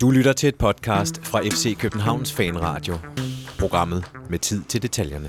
Du 0.00 0.10
lytter 0.10 0.32
til 0.32 0.48
et 0.48 0.54
podcast 0.54 1.26
fra 1.26 1.40
FC 1.40 1.78
Københavns 1.78 2.32
Fanradio. 2.32 2.94
Programmet 3.58 4.04
med 4.28 4.38
tid 4.38 4.62
til 4.68 4.82
detaljerne. 4.82 5.28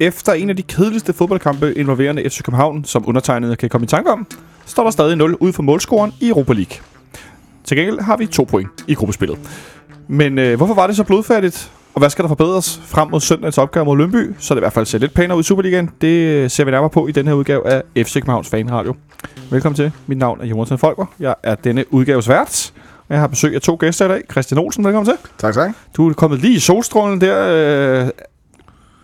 Efter 0.00 0.32
en 0.32 0.50
af 0.50 0.56
de 0.56 0.62
kedeligste 0.62 1.12
fodboldkampe 1.12 1.74
involverende 1.74 2.30
FC 2.30 2.42
København, 2.42 2.84
som 2.84 3.08
undertegnede 3.08 3.56
kan 3.56 3.68
komme 3.68 3.84
i 3.84 3.88
tanke 3.88 4.10
om, 4.10 4.26
står 4.66 4.82
der 4.84 4.90
stadig 4.90 5.16
0 5.16 5.34
ud 5.34 5.52
for 5.52 5.62
målscoren 5.62 6.12
i 6.20 6.28
Europa 6.28 6.52
League. 6.52 6.76
Til 7.64 7.76
gengæld 7.76 8.00
har 8.00 8.16
vi 8.16 8.26
to 8.26 8.44
point 8.44 8.84
i 8.88 8.94
gruppespillet. 8.94 9.38
Men 10.08 10.38
øh, 10.38 10.56
hvorfor 10.56 10.74
var 10.74 10.86
det 10.86 10.96
så 10.96 11.04
blodfærdigt? 11.04 11.72
Og 11.94 11.98
hvad 11.98 12.10
skal 12.10 12.22
der 12.22 12.28
forbedres 12.28 12.80
frem 12.84 13.10
mod 13.10 13.20
søndagens 13.20 13.58
opgave 13.58 13.84
mod 13.84 13.96
Lønby, 13.96 14.34
så 14.38 14.54
det 14.54 14.58
i 14.58 14.62
hvert 14.62 14.72
fald 14.72 14.86
ser 14.86 14.98
lidt 14.98 15.14
pænere 15.14 15.36
ud 15.36 15.42
i 15.42 15.44
Superligaen? 15.46 15.90
Det 16.00 16.08
øh, 16.08 16.50
ser 16.50 16.64
vi 16.64 16.70
nærmere 16.70 16.90
på 16.90 17.06
i 17.06 17.12
den 17.12 17.26
her 17.26 17.34
udgave 17.34 17.66
af 17.66 17.82
FC 17.96 18.14
Københavns 18.14 18.48
Fanradio. 18.48 18.94
Velkommen 19.50 19.76
til. 19.76 19.92
Mit 20.06 20.18
navn 20.18 20.40
er 20.40 20.46
Jonathan 20.46 20.78
Folker. 20.78 21.06
Jeg 21.20 21.34
er 21.42 21.54
denne 21.54 21.94
udgaves 21.94 22.28
vært. 22.28 22.72
Jeg 23.10 23.20
har 23.20 23.26
besøg 23.26 23.54
af 23.54 23.60
to 23.60 23.76
gæster 23.80 24.04
i 24.04 24.08
dag. 24.08 24.22
Christian 24.30 24.58
Olsen, 24.58 24.84
velkommen 24.84 25.06
til. 25.06 25.14
Tak, 25.38 25.54
tak. 25.54 25.70
Du 25.96 26.08
er 26.08 26.12
kommet 26.14 26.40
lige 26.40 26.54
i 26.54 26.58
solstrålen 26.58 27.20
der 27.20 28.02
øh, 28.04 28.08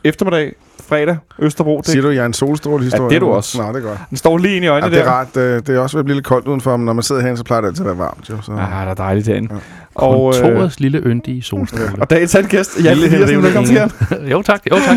eftermiddag, 0.04 0.52
fredag, 0.88 1.16
Østerbro. 1.38 1.76
Det, 1.78 1.86
Siger 1.86 2.02
du, 2.02 2.08
at 2.08 2.14
jeg 2.14 2.22
er 2.22 2.26
en 2.26 2.32
solstråle-historie? 2.32 3.02
Ja, 3.02 3.08
det 3.08 3.16
er 3.16 3.20
du 3.20 3.30
også. 3.30 3.58
Nej, 3.58 3.72
det 3.72 3.84
er 3.84 3.88
godt. 3.88 3.98
den 4.08 4.16
står 4.16 4.38
lige 4.38 4.56
ind 4.56 4.64
i 4.64 4.66
Ja, 4.66 4.72
øjnene 4.72 4.90
det 4.94 5.00
er 5.00 5.04
der. 5.04 5.10
rart. 5.10 5.34
Det, 5.34 5.66
det 5.66 5.74
er 5.76 5.78
også 5.78 5.96
ved 5.96 6.00
at 6.00 6.04
blive 6.04 6.14
lidt 6.16 6.26
koldt 6.26 6.48
udenfor, 6.48 6.76
men 6.76 6.86
når 6.86 6.92
man 6.92 7.02
sidder 7.02 7.20
herinde, 7.20 7.38
så 7.38 7.44
plejer 7.44 7.60
det 7.60 7.68
altid 7.68 7.82
at 7.82 7.86
være 7.86 7.98
varmt. 7.98 8.30
Jo, 8.30 8.36
så. 8.42 8.52
Ah, 8.52 8.82
det 8.86 8.90
er 8.90 8.94
dejligt 8.94 9.26
herinde. 9.26 9.48
Ja. 9.54 9.58
Og, 9.94 10.34
øh, 10.36 10.42
Kontorets 10.42 10.80
lille 10.80 10.98
yndige 10.98 11.42
solstråle. 11.42 11.92
og 12.00 12.10
dagens 12.10 12.36
gæst, 12.48 12.84
Jan 12.84 12.96
Lille 12.96 13.06
Eliassen, 13.06 13.28
Henrik 13.28 13.44
velkommen 13.44 13.90
til 14.20 14.30
jo 14.30 14.42
tak, 14.42 14.60
jo 14.70 14.76
tak. 14.86 14.96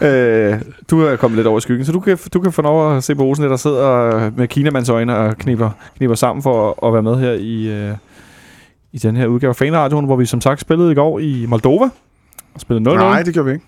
Øh, 0.08 0.60
du 0.90 1.00
er 1.02 1.16
kommet 1.16 1.36
lidt 1.36 1.46
over 1.46 1.58
i 1.58 1.60
skyggen, 1.60 1.86
så 1.86 1.92
du 1.92 2.00
kan, 2.00 2.18
du 2.34 2.40
kan 2.40 2.52
få 2.52 2.62
lov 2.62 2.96
at 2.96 3.04
se 3.04 3.14
på 3.14 3.22
Olsen, 3.22 3.44
der 3.44 3.56
sidder 3.56 4.30
med 4.36 4.48
kinamands 4.48 4.88
øjne 4.88 5.16
og 5.16 5.36
kniber, 5.38 5.70
kniber 5.96 6.14
sammen 6.14 6.42
for 6.42 6.68
at, 6.82 6.88
at 6.88 6.92
være 6.92 7.02
med 7.02 7.16
her 7.16 7.32
i, 7.32 7.68
øh, 7.68 7.94
i 8.92 8.98
den 8.98 9.16
her 9.16 9.26
udgave 9.26 9.48
af 9.48 9.56
Fanradioen, 9.56 10.04
hvor 10.04 10.16
vi 10.16 10.26
som 10.26 10.40
sagt 10.40 10.60
spillede 10.60 10.92
i 10.92 10.94
går 10.94 11.18
i 11.18 11.46
Moldova. 11.48 11.88
Spillede 12.58 12.90
0-0. 12.90 12.94
Nej, 12.94 13.22
det 13.22 13.34
gør 13.34 13.42
vi 13.42 13.52
ikke. 13.52 13.64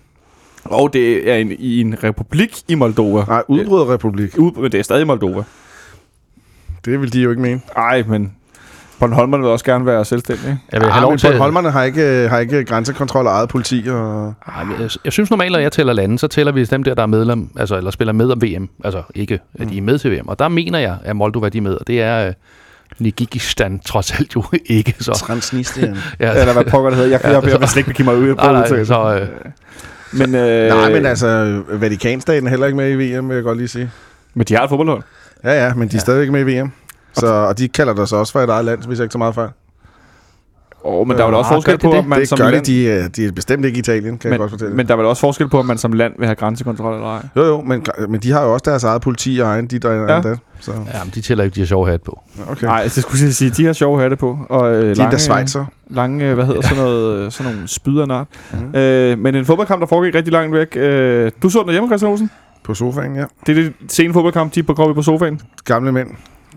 Og 0.63 0.93
det 0.93 1.31
er 1.31 1.35
en, 1.35 1.51
i 1.59 1.81
en 1.81 2.03
republik 2.03 2.57
i 2.67 2.75
Moldova. 2.75 3.25
Nej, 3.27 3.43
udbryderrepublik. 3.47 4.37
Ud, 4.37 4.51
men 4.51 4.71
det 4.71 4.79
er 4.79 4.83
stadig 4.83 5.07
Moldova. 5.07 5.43
Det 6.85 7.01
vil 7.01 7.13
de 7.13 7.21
jo 7.21 7.29
ikke 7.29 7.41
mene. 7.41 7.61
Ej, 7.75 8.03
men 8.07 8.35
Bornholmerne 8.99 9.43
vil 9.43 9.51
også 9.51 9.65
gerne 9.65 9.85
være 9.85 10.05
selvstændige. 10.05 10.59
Jeg 10.71 10.81
vil 10.81 10.89
have 10.89 11.01
lov 11.01 11.11
men 11.11 11.19
til... 11.19 11.27
Bornholmerne 11.27 11.71
har 11.71 11.83
ikke, 11.83 12.01
har 12.29 12.39
ikke 12.39 12.63
grænsekontrol 12.63 13.27
og 13.27 13.33
eget 13.33 13.49
politi. 13.49 13.83
Og... 13.87 14.33
Ej, 14.47 14.65
jeg, 14.79 14.89
jeg 15.03 15.13
synes 15.13 15.29
normalt, 15.29 15.51
når 15.51 15.59
jeg 15.59 15.71
tæller 15.71 15.93
lande, 15.93 16.19
så 16.19 16.27
tæller 16.27 16.51
vi 16.51 16.65
dem 16.65 16.83
der, 16.83 16.93
der 16.93 17.03
er 17.03 17.07
medlem, 17.07 17.49
altså, 17.57 17.77
eller 17.77 17.91
spiller 17.91 18.11
med 18.13 18.31
om 18.31 18.41
VM. 18.41 18.69
Altså 18.83 19.03
ikke, 19.15 19.39
at 19.59 19.69
de 19.69 19.77
er 19.77 19.81
med 19.81 19.99
til 19.99 20.11
VM. 20.11 20.27
Og 20.27 20.39
der 20.39 20.47
mener 20.47 20.79
jeg, 20.79 20.97
at 21.03 21.15
Moldova 21.15 21.49
de 21.49 21.57
er 21.57 21.61
med, 21.61 21.73
og 21.73 21.87
det 21.87 22.01
er 22.01 22.27
uh, 22.27 22.33
Nigigistan 22.99 23.79
trods 23.79 24.11
alt 24.11 24.35
jo 24.35 24.43
ikke. 24.65 24.95
Så, 24.99 25.11
Transnistrien. 25.11 25.97
ja, 26.19 26.39
Eller 26.39 26.53
hvad 26.53 26.63
pokker 26.65 26.89
det 26.89 26.97
hedder. 26.97 27.11
Jeg, 27.11 27.19
jeg, 27.23 27.43
jeg, 27.43 27.51
jeg 27.51 27.59
vil 27.59 27.67
slet 27.67 27.77
ikke 27.77 27.89
begive 27.89 28.05
mig 28.05 28.15
ud 28.17 28.35
på 28.35 28.41
nej, 28.41 28.51
nej, 28.69 28.83
så, 28.83 29.19
øh, 29.21 29.27
Men, 30.19 30.35
øh, 30.35 30.67
Nej, 30.69 30.91
men 30.91 31.05
altså, 31.05 31.61
Vatikanstaten 31.69 32.47
er 32.47 32.49
heller 32.49 32.65
ikke 32.65 32.77
med 32.77 32.89
i 32.91 32.93
VM, 32.95 33.29
vil 33.29 33.35
jeg 33.35 33.43
godt 33.43 33.57
lige 33.57 33.67
sige. 33.67 33.91
men 34.33 34.45
de 34.45 34.55
har 34.55 34.63
et 34.63 34.69
fodboldhold. 34.69 35.03
Ja, 35.43 35.65
ja, 35.65 35.73
men 35.73 35.87
de 35.87 35.95
er 35.95 35.99
stadig 35.99 36.21
ikke 36.21 36.33
med 36.33 36.47
i 36.47 36.59
VM. 36.59 36.71
Så, 37.13 37.27
og 37.27 37.57
de 37.57 37.67
kalder 37.67 37.93
der 37.93 38.05
så 38.05 38.15
også 38.15 38.31
for 38.33 38.41
et 38.41 38.49
eget 38.49 38.65
land, 38.65 38.83
hvis 38.83 38.99
jeg 38.99 39.03
ikke 39.05 39.11
så 39.11 39.17
meget 39.17 39.35
fejl. 39.35 39.49
Åh, 40.85 40.93
oh, 41.01 41.07
men 41.07 41.17
der 41.17 41.23
er 41.23 41.27
vel 41.27 41.35
også 41.35 41.49
Ah, 41.49 41.55
forskel 41.55 41.77
på, 41.77 41.89
det? 41.89 41.97
om 41.99 42.05
man 42.05 42.19
det 42.19 42.29
som 42.29 42.37
gør 42.37 42.49
land... 42.51 42.65
de, 42.65 42.71
de, 42.71 42.89
er- 42.89 43.07
de 43.07 43.25
er 43.25 43.31
bestemt 43.31 43.65
ikke 43.65 43.75
i 43.75 43.79
Italien, 43.79 44.17
kan 44.17 44.31
jeg 44.31 44.39
godt 44.39 44.51
Men, 44.51 44.59
fortælle. 44.59 44.75
men 44.75 44.87
der 44.87 44.93
er 44.93 44.97
vel 44.97 45.05
også 45.05 45.19
forskel 45.19 45.49
på, 45.49 45.59
om 45.59 45.65
man 45.65 45.77
som 45.77 45.93
land 45.93 46.13
vil 46.17 46.25
have 46.27 46.35
grænsekontrol 46.35 46.93
eller 46.93 47.07
ej. 47.07 47.27
jo, 47.35 47.43
jo, 47.45 47.61
men, 47.61 47.85
men 48.09 48.19
de 48.19 48.31
har 48.31 48.43
jo 48.43 48.53
også 48.53 48.63
deres 48.65 48.83
eget 48.83 49.01
politi 49.01 49.39
og 49.41 49.47
egen, 49.47 49.67
de 49.67 49.79
der 49.79 49.91
Ja. 49.91 50.13
ja. 50.15 50.21
der. 50.21 50.35
Så, 50.59 50.71
ja, 50.71 51.03
men 51.03 51.11
de 51.15 51.21
tæller 51.21 51.43
ikke, 51.43 51.55
de 51.55 51.59
har 51.59 51.65
sjove 51.67 51.87
hat 51.87 52.01
på. 52.01 52.19
okay. 52.51 52.65
Nej, 52.65 52.83
det 52.83 52.91
skulle 52.91 53.25
jeg 53.25 53.33
sige, 53.33 53.51
de 53.51 53.65
har 53.65 53.73
sjove 53.73 54.01
hatte 54.01 54.15
på. 54.15 54.37
Og, 54.49 54.73
øh, 54.75 54.95
de 54.95 55.01
er 55.01 55.09
der 55.09 55.17
Schweizer. 55.17 55.65
lange, 55.89 56.25
øh, 56.29 56.33
hvad 56.35 56.45
hedder 56.45 56.61
sådan 56.61 56.77
noget, 56.83 57.19
øh, 57.25 57.31
sådan 57.31 57.51
nogle 57.53 57.67
spydernart. 57.67 58.27
Mhm. 58.53 58.75
Øh, 58.75 59.19
men 59.19 59.35
en 59.35 59.45
fodboldkamp, 59.45 59.79
der 59.81 59.87
foregik 59.87 60.15
rigtig 60.15 60.33
langt 60.33 60.53
væk. 60.53 60.75
Øh, 60.75 61.31
du 61.43 61.49
så 61.49 61.59
den 61.63 61.71
hjemme, 61.71 61.89
Christian 61.89 62.11
Olsen? 62.11 62.29
På 62.63 62.73
sofaen, 62.73 63.15
ja. 63.15 63.23
Det 63.47 63.57
er 63.57 63.61
det 63.63 63.73
sene 63.87 64.13
fodboldkamp, 64.13 64.55
de 64.55 64.63
går 64.63 64.87
vi 64.87 64.93
på 64.93 65.01
sofaen. 65.01 65.41
Gamle 65.65 65.91
mænd. 65.91 66.07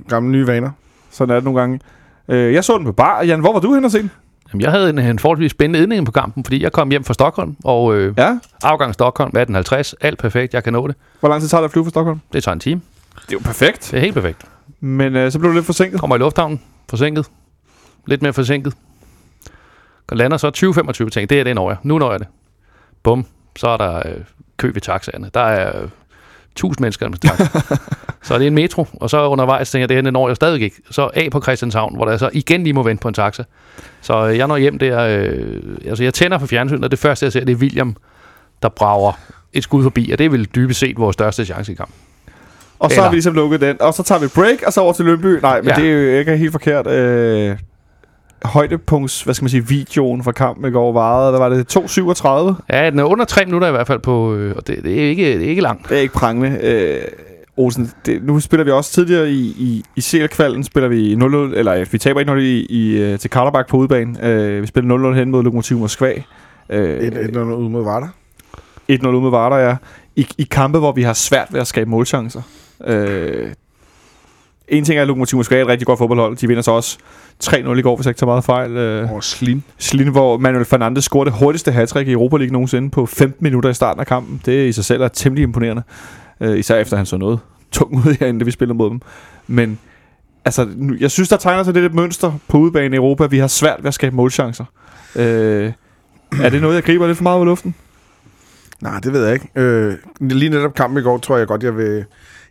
Gamle 0.08 0.30
nye 0.32 0.46
vaner. 0.46 0.70
Sådan 1.10 1.30
er 1.30 1.34
det 1.34 1.44
nogle 1.44 1.60
gange. 1.60 1.80
Øh, 2.28 2.54
jeg 2.54 2.64
så 2.64 2.76
den 2.78 2.84
på 2.84 2.92
bar. 2.92 3.22
Jan, 3.22 3.40
hvor 3.40 3.52
var 3.52 3.60
du 3.60 3.74
hen 3.74 3.84
og 3.84 3.90
se 3.90 3.98
den? 3.98 4.10
Jamen, 4.52 4.60
jeg 4.62 4.70
havde 4.70 4.90
en, 4.90 4.98
en 4.98 5.18
forholdsvis 5.18 5.50
spændende 5.50 5.78
indledning 5.82 6.06
på 6.06 6.12
kampen, 6.12 6.44
fordi 6.44 6.62
jeg 6.62 6.72
kom 6.72 6.90
hjem 6.90 7.04
fra 7.04 7.14
Stockholm, 7.14 7.56
og 7.64 7.94
øh, 7.96 8.14
Ja. 8.18 8.38
afgang 8.62 8.94
Stockholm 8.94 9.32
18.50, 9.36 9.92
alt 10.00 10.18
perfekt, 10.18 10.54
jeg 10.54 10.64
kan 10.64 10.72
nå 10.72 10.86
det. 10.86 10.96
Hvor 11.20 11.28
lang 11.28 11.40
tid 11.40 11.48
tager 11.48 11.60
det 11.60 11.64
at 11.64 11.72
flyve 11.72 11.84
fra 11.84 11.90
Stockholm? 11.90 12.20
Det 12.32 12.42
tager 12.44 12.52
en 12.52 12.60
time. 12.60 12.80
Det 13.14 13.28
er 13.28 13.32
jo 13.32 13.38
perfekt. 13.44 13.88
Det 13.90 13.96
er 13.96 14.00
helt 14.00 14.14
perfekt. 14.14 14.42
Men 14.80 15.16
øh, 15.16 15.32
så 15.32 15.38
blev 15.38 15.50
du 15.50 15.54
lidt 15.54 15.66
forsinket. 15.66 16.00
Kommer 16.00 16.16
i 16.16 16.18
lufthavnen, 16.18 16.60
forsinket. 16.90 17.26
Lidt 18.06 18.22
mere 18.22 18.32
forsinket. 18.32 18.74
Og 20.08 20.16
lander 20.16 20.36
så 20.36 21.02
20-25 21.04 21.08
ting. 21.08 21.30
Det 21.30 21.40
er 21.40 21.44
det 21.44 21.54
når 21.54 21.70
jeg. 21.70 21.76
Nu 21.82 21.98
når 21.98 22.10
jeg 22.10 22.20
det. 22.20 22.28
Bum. 23.02 23.26
Så 23.56 23.68
er 23.68 23.76
der 23.76 23.96
øh, 23.96 24.02
kø 24.56 24.70
ved 24.74 24.80
taxaerne. 24.80 25.30
Der 25.34 25.40
er 25.40 25.82
øh, 25.82 25.88
1000 26.58 26.82
mennesker 26.84 27.08
med 27.08 27.18
taxa. 27.18 27.44
så 28.26 28.34
er 28.34 28.38
det 28.38 28.46
en 28.46 28.54
metro. 28.54 28.86
Og 29.00 29.10
så 29.10 29.28
undervejs 29.28 29.70
tænker 29.70 29.82
jeg, 29.82 29.88
det 29.88 29.96
her 29.96 30.02
det 30.02 30.12
når 30.12 30.28
jeg 30.28 30.36
stadig 30.36 30.62
ikke. 30.62 30.76
Så 30.90 31.10
af 31.14 31.28
på 31.32 31.40
Christianshavn, 31.40 31.96
hvor 31.96 32.04
der 32.04 32.16
så 32.16 32.30
igen 32.32 32.62
lige 32.62 32.72
må 32.74 32.82
vente 32.82 33.00
på 33.02 33.08
en 33.08 33.14
taxa. 33.14 33.42
Så 34.00 34.28
øh, 34.28 34.38
jeg 34.38 34.46
når 34.46 34.56
hjem 34.56 34.78
der. 34.78 35.00
Øh, 35.00 35.62
altså 35.86 36.04
jeg 36.04 36.14
tænder 36.14 36.38
på 36.38 36.46
fjernsynet, 36.46 36.84
og 36.84 36.90
det 36.90 36.98
første 36.98 37.24
jeg 37.24 37.32
ser, 37.32 37.44
det 37.44 37.52
er 37.52 37.56
William, 37.56 37.96
der 38.62 38.68
brager 38.68 39.12
et 39.52 39.62
skud 39.62 39.82
forbi. 39.82 40.10
Og 40.12 40.18
det 40.18 40.24
er 40.26 40.30
vel 40.30 40.44
dybest 40.44 40.80
set 40.80 40.98
vores 40.98 41.14
største 41.14 41.44
chance 41.44 41.72
i 41.72 41.74
kamp. 41.74 41.90
Og 42.78 42.90
så 42.90 42.94
Eller- 42.94 43.02
har 43.02 43.10
vi 43.10 43.16
ligesom 43.16 43.34
lukket 43.34 43.60
den. 43.60 43.82
Og 43.82 43.94
så 43.94 44.02
tager 44.02 44.20
vi 44.20 44.26
break, 44.34 44.62
og 44.66 44.72
så 44.72 44.80
over 44.80 44.92
til 44.92 45.04
Lønby. 45.04 45.38
Nej, 45.42 45.60
men 45.60 45.68
Ja. 45.70 45.74
det 45.82 45.88
er 45.90 46.12
jo 46.12 46.18
ikke 46.18 46.36
helt 46.36 46.52
forkert. 46.52 46.86
Øh, 46.86 47.56
højdepunkts, 48.44 49.22
hvad 49.22 49.34
skal 49.34 49.44
man 49.44 49.50
sige, 49.50 49.68
videoen 49.68 50.24
fra 50.24 50.32
kampen 50.32 50.64
i 50.68 50.70
går 50.70 50.92
varede, 50.92 51.30
hvad 51.30 51.40
var 51.40 51.48
det, 51.48 51.76
2.37? 51.76 52.76
Ja, 52.76 52.90
den 52.90 52.98
er 52.98 53.04
under 53.04 53.24
tre 53.24 53.44
minutter 53.44 53.68
i 53.68 53.70
hvert 53.70 53.86
fald 53.86 54.00
på, 54.00 54.34
øh, 54.34 54.56
og 54.56 54.66
det, 54.66 54.84
det, 54.84 55.04
er 55.04 55.08
ikke, 55.08 55.38
det 55.38 55.44
er 55.44 55.48
ikke 55.48 55.62
langt. 55.62 55.88
Det 55.88 55.96
er 55.96 56.00
ikke 56.00 56.14
prangende. 56.14 56.58
Øh, 56.62 57.00
Olsen, 57.56 57.92
det, 58.06 58.22
nu 58.22 58.40
spiller 58.40 58.64
vi 58.64 58.70
også 58.70 58.92
tidligere 58.92 59.30
i, 59.30 59.54
i, 59.58 59.84
i 59.96 60.00
CL-kvalden, 60.00 60.64
spiller 60.64 60.88
vi 60.88 61.14
0-0, 61.14 61.58
eller 61.58 61.72
ja, 61.72 61.84
vi 61.90 61.98
taber 61.98 62.24
1-0 62.24 62.32
i, 62.32 62.66
i, 62.70 62.96
øh, 63.02 63.18
til 63.18 63.30
Karlabak 63.30 63.68
på 63.68 63.76
udebane. 63.76 64.26
Øh, 64.26 64.62
vi 64.62 64.66
spiller 64.66 65.12
0-0 65.12 65.14
hen 65.14 65.30
mod 65.30 65.42
Lokomotiv 65.42 65.78
Moskva. 65.78 66.12
Øh, 66.70 66.98
Et, 66.98 67.16
et, 67.16 67.34
noget 67.34 67.56
ud 67.56 67.68
mod 67.68 67.84
Varder. 67.84 68.08
1-0 68.92 69.06
ud 69.08 69.22
med 69.22 69.30
Varder, 69.30 69.56
ja. 69.56 69.76
I, 70.16 70.26
I 70.38 70.42
kampe, 70.42 70.78
hvor 70.78 70.92
vi 70.92 71.02
har 71.02 71.12
svært 71.12 71.48
ved 71.50 71.60
at 71.60 71.66
skabe 71.66 71.90
målchancer. 71.90 72.42
Øh, 72.86 73.48
en 74.68 74.84
ting 74.84 74.98
er, 74.98 75.02
at 75.02 75.08
Lokomotiv 75.08 75.36
Moskva 75.36 75.56
er 75.56 75.62
et 75.62 75.68
rigtig 75.68 75.86
godt 75.86 75.98
fodboldhold. 75.98 76.36
De 76.36 76.48
vinder 76.48 76.62
så 76.62 76.70
også 76.70 76.98
3-0 77.44 77.72
i 77.78 77.82
går, 77.82 77.96
hvis 77.96 78.06
jeg 78.06 78.10
ikke 78.10 78.18
tager 78.18 78.30
meget 78.30 78.44
fejl. 78.44 78.76
Øh, 78.76 79.10
Over 79.12 79.20
Slim. 79.20 79.62
Slin, 79.78 80.08
hvor 80.08 80.38
Manuel 80.38 80.64
Fernandes 80.64 81.04
scorede 81.04 81.30
det 81.30 81.38
hurtigste 81.38 81.72
hattrick 81.72 82.08
i 82.08 82.12
Europa 82.12 82.36
League 82.36 82.52
nogensinde 82.52 82.90
på 82.90 83.06
15 83.06 83.44
minutter 83.44 83.70
i 83.70 83.74
starten 83.74 84.00
af 84.00 84.06
kampen. 84.06 84.40
Det 84.46 84.68
i 84.68 84.72
sig 84.72 84.84
selv 84.84 85.02
er 85.02 85.08
temmelig 85.08 85.42
imponerende. 85.42 85.82
Øh, 86.40 86.58
især 86.58 86.76
efter 86.76 86.96
han 86.96 87.06
så 87.06 87.16
noget 87.16 87.38
tung 87.72 87.94
ud 87.96 88.16
herinde, 88.20 88.40
da 88.40 88.44
vi 88.44 88.50
spillede 88.50 88.76
mod 88.78 88.90
dem. 88.90 89.00
Men 89.46 89.78
altså, 90.44 90.68
nu, 90.76 90.94
jeg 91.00 91.10
synes, 91.10 91.28
der 91.28 91.36
tegner 91.36 91.62
sig 91.62 91.74
lidt 91.74 91.84
et 91.84 91.94
mønster 91.94 92.32
på 92.48 92.58
udebane 92.58 92.94
i 92.94 92.98
Europa. 92.98 93.26
Vi 93.26 93.38
har 93.38 93.46
svært 93.46 93.76
ved 93.78 93.88
at 93.88 93.94
skabe 93.94 94.16
målchancer. 94.16 94.64
Øh, 95.16 95.72
er 96.42 96.48
det 96.50 96.60
noget, 96.62 96.74
jeg 96.74 96.82
griber 96.82 97.06
lidt 97.06 97.16
for 97.16 97.22
meget 97.22 97.36
ud 97.36 97.42
af 97.42 97.46
luften? 97.46 97.74
Nej, 98.80 99.00
det 99.00 99.12
ved 99.12 99.24
jeg 99.24 99.34
ikke. 99.34 99.48
Øh, 99.56 99.94
lige 100.20 100.50
netop 100.50 100.74
kampen 100.74 100.98
i 100.98 101.02
går, 101.02 101.18
tror 101.18 101.36
jeg 101.36 101.46
godt, 101.46 101.62
jeg 101.62 101.76
vil, 101.76 102.04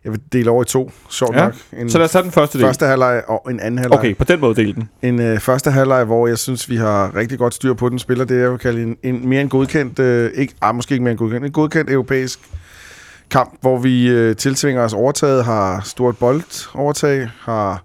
jeg 0.08 0.14
vil 0.14 0.22
dele 0.34 0.50
over 0.52 0.64
i 0.64 0.66
to. 0.66 0.92
Sjovt 1.10 1.36
Ja. 1.36 1.44
nok. 1.46 1.54
En 1.78 1.90
Så 1.90 1.98
lad 1.98 2.06
os 2.06 2.12
tage 2.12 2.24
den 2.24 2.32
første 2.32 2.58
del. 2.58 2.68
første 2.68 2.86
halvleg 2.86 3.24
og 3.28 3.52
en 3.52 3.60
anden 3.60 3.78
halvleg. 3.78 4.00
Okay, 4.00 4.16
på 4.16 4.24
den 4.24 4.40
måde 4.40 4.56
del 4.56 4.76
den. 4.76 4.90
En 5.02 5.22
øh, 5.22 5.40
første 5.40 5.72
halvleg, 5.72 6.04
hvor 6.04 6.28
jeg 6.28 6.38
synes, 6.38 6.70
vi 6.70 6.76
har 6.76 7.16
rigtig 7.16 7.40
godt 7.40 7.54
styr 7.54 7.74
på 7.74 7.90
den 7.90 8.00
spiller. 8.00 8.26
Det 8.26 8.40
jeg 8.42 8.52
vil 8.52 8.60
kalde 8.60 8.84
en, 8.84 8.98
en 9.04 9.30
mere 9.30 9.42
en 9.42 9.50
godkendt, 9.50 10.00
øh, 10.00 10.32
ikke, 10.36 10.54
ah, 10.62 10.76
måske 10.76 10.94
ikke 10.94 11.04
mere 11.04 11.12
en 11.12 11.18
godkendt, 11.18 11.46
en 11.46 11.52
godkendt 11.52 11.92
europæisk 11.92 12.40
kamp, 13.30 13.58
hvor 13.62 13.78
vi 13.78 14.08
øh, 14.10 14.36
tilsvinger 14.36 14.82
os 14.84 14.94
overtaget, 14.94 15.46
har 15.46 15.82
stort 15.86 16.18
boldovertag, 16.18 17.30
har 17.40 17.84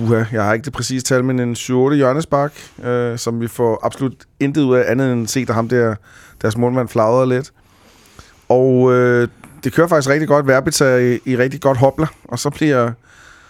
Uha, 0.00 0.24
jeg 0.32 0.44
har 0.44 0.52
ikke 0.52 0.64
det 0.64 0.72
præcise 0.72 1.04
tal, 1.04 1.24
men 1.24 1.40
en 1.40 1.52
7-8 1.54 1.94
hjørnespark, 1.94 2.52
øh, 2.84 3.18
som 3.18 3.40
vi 3.40 3.48
får 3.48 3.80
absolut 3.86 4.14
intet 4.40 4.62
ud 4.62 4.76
af, 4.76 4.84
andet 4.90 5.12
end 5.12 5.22
at 5.22 5.30
se, 5.30 5.44
der 5.44 5.52
ham 5.52 5.68
der, 5.68 5.94
deres 6.42 6.56
målmand 6.56 6.88
flagrede 6.88 7.28
lidt. 7.28 7.52
Og 8.48 8.92
øh, 8.92 9.28
det 9.64 9.72
kører 9.72 9.88
faktisk 9.88 10.08
rigtig 10.10 10.28
godt. 10.28 10.46
Verbitz 10.46 10.80
er 10.80 10.96
i, 10.96 11.18
i 11.24 11.36
rigtig 11.36 11.60
godt 11.60 11.78
hopler, 11.78 12.06
og 12.24 12.38
så 12.38 12.50
bliver, 12.50 12.90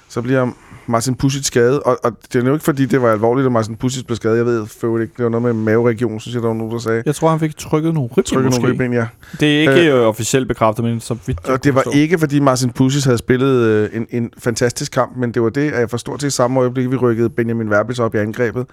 så 0.09 0.23
bliver 0.23 0.51
Martin 0.87 1.15
Pusic 1.15 1.47
skadet. 1.47 1.81
Og, 1.81 1.99
og 2.05 2.13
det 2.33 2.43
er 2.43 2.47
jo 2.47 2.53
ikke, 2.53 2.65
fordi 2.65 2.87
det 2.87 3.03
var 3.03 3.13
alvorligt, 3.13 3.47
at 3.47 3.53
Martin 3.53 3.77
Pusic 3.77 4.05
blev 4.05 4.17
skadet. 4.17 4.37
Jeg 4.37 4.47
ved 4.47 4.67
for 4.67 4.99
ikke, 4.99 5.13
det 5.17 5.25
var 5.25 5.31
noget 5.31 5.43
med 5.43 5.53
maveregionen, 5.53 6.21
synes 6.21 6.35
jeg, 6.35 6.43
der 6.43 6.49
var 6.49 6.55
nogen, 6.55 6.73
der 6.73 6.79
sagde. 6.79 7.03
Jeg 7.07 7.15
tror, 7.15 7.31
han 7.31 7.41
fik 7.41 7.57
trykket 7.57 7.95
nogle 7.95 8.09
ribben 8.11 8.25
Trykket 8.25 8.51
nogle 8.51 8.69
ribben, 8.69 8.93
ja. 8.93 9.07
Det 9.41 9.57
er 9.57 9.61
ikke 9.61 9.93
øh, 9.93 10.01
officielt 10.01 10.49
bekræftet, 10.49 10.85
men 10.85 11.01
så 11.01 11.17
vidt 11.27 11.39
jeg 11.45 11.53
Og 11.53 11.65
det 11.65 11.75
var 11.75 11.83
forstå. 11.83 11.99
ikke, 11.99 12.19
fordi 12.19 12.41
Martin 12.41 12.71
Pusic 12.71 13.05
havde 13.05 13.19
spillet 13.19 13.57
øh, 13.63 13.91
en, 13.93 14.07
en 14.11 14.31
fantastisk 14.39 14.93
kamp, 14.93 15.17
men 15.17 15.33
det 15.33 15.43
var 15.43 15.49
det, 15.51 15.71
at 15.73 15.81
jeg 15.81 15.91
forstår 15.91 16.17
til 16.17 16.33
samme 16.33 16.61
øjeblik, 16.61 16.91
vi 16.91 16.97
rykkede 16.97 17.31
Benjamin 17.31 17.71
Verbitz 17.71 17.99
op 17.99 18.15
i 18.15 18.19
angrebet. 18.19 18.67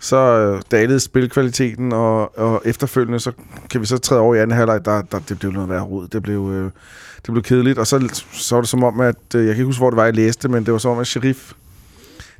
Så 0.00 0.16
øh, 0.16 0.62
dalede 0.70 1.00
spilkvaliteten, 1.00 1.92
og, 1.92 2.38
og 2.38 2.62
efterfølgende, 2.64 3.20
så 3.20 3.32
kan 3.70 3.80
vi 3.80 3.86
så 3.86 3.98
træde 3.98 4.20
over 4.20 4.34
i 4.34 4.38
anden 4.38 4.56
halvleg, 4.56 4.84
der, 4.84 5.02
der, 5.02 5.18
det 5.18 5.38
blev 5.38 5.52
noget 5.52 5.68
værre 5.68 5.82
rod. 5.82 6.08
Det 6.08 6.22
blev, 6.22 6.50
øh, 6.52 6.70
det 7.16 7.32
blev 7.32 7.42
kedeligt, 7.42 7.78
og 7.78 7.86
så, 7.86 8.24
så 8.32 8.54
var 8.54 8.62
det 8.62 8.68
som 8.68 8.84
om, 8.84 9.00
at, 9.00 9.16
øh, 9.34 9.46
jeg 9.46 9.54
kan 9.54 9.60
ikke 9.60 9.64
huske, 9.64 9.80
hvor 9.80 9.90
det 9.90 9.96
var, 9.96 10.04
jeg 10.04 10.14
læste, 10.14 10.48
men 10.48 10.66
det 10.66 10.72
var 10.72 10.78
som 10.78 10.90
om, 10.90 10.98
at 10.98 11.06
Sheriff, 11.06 11.52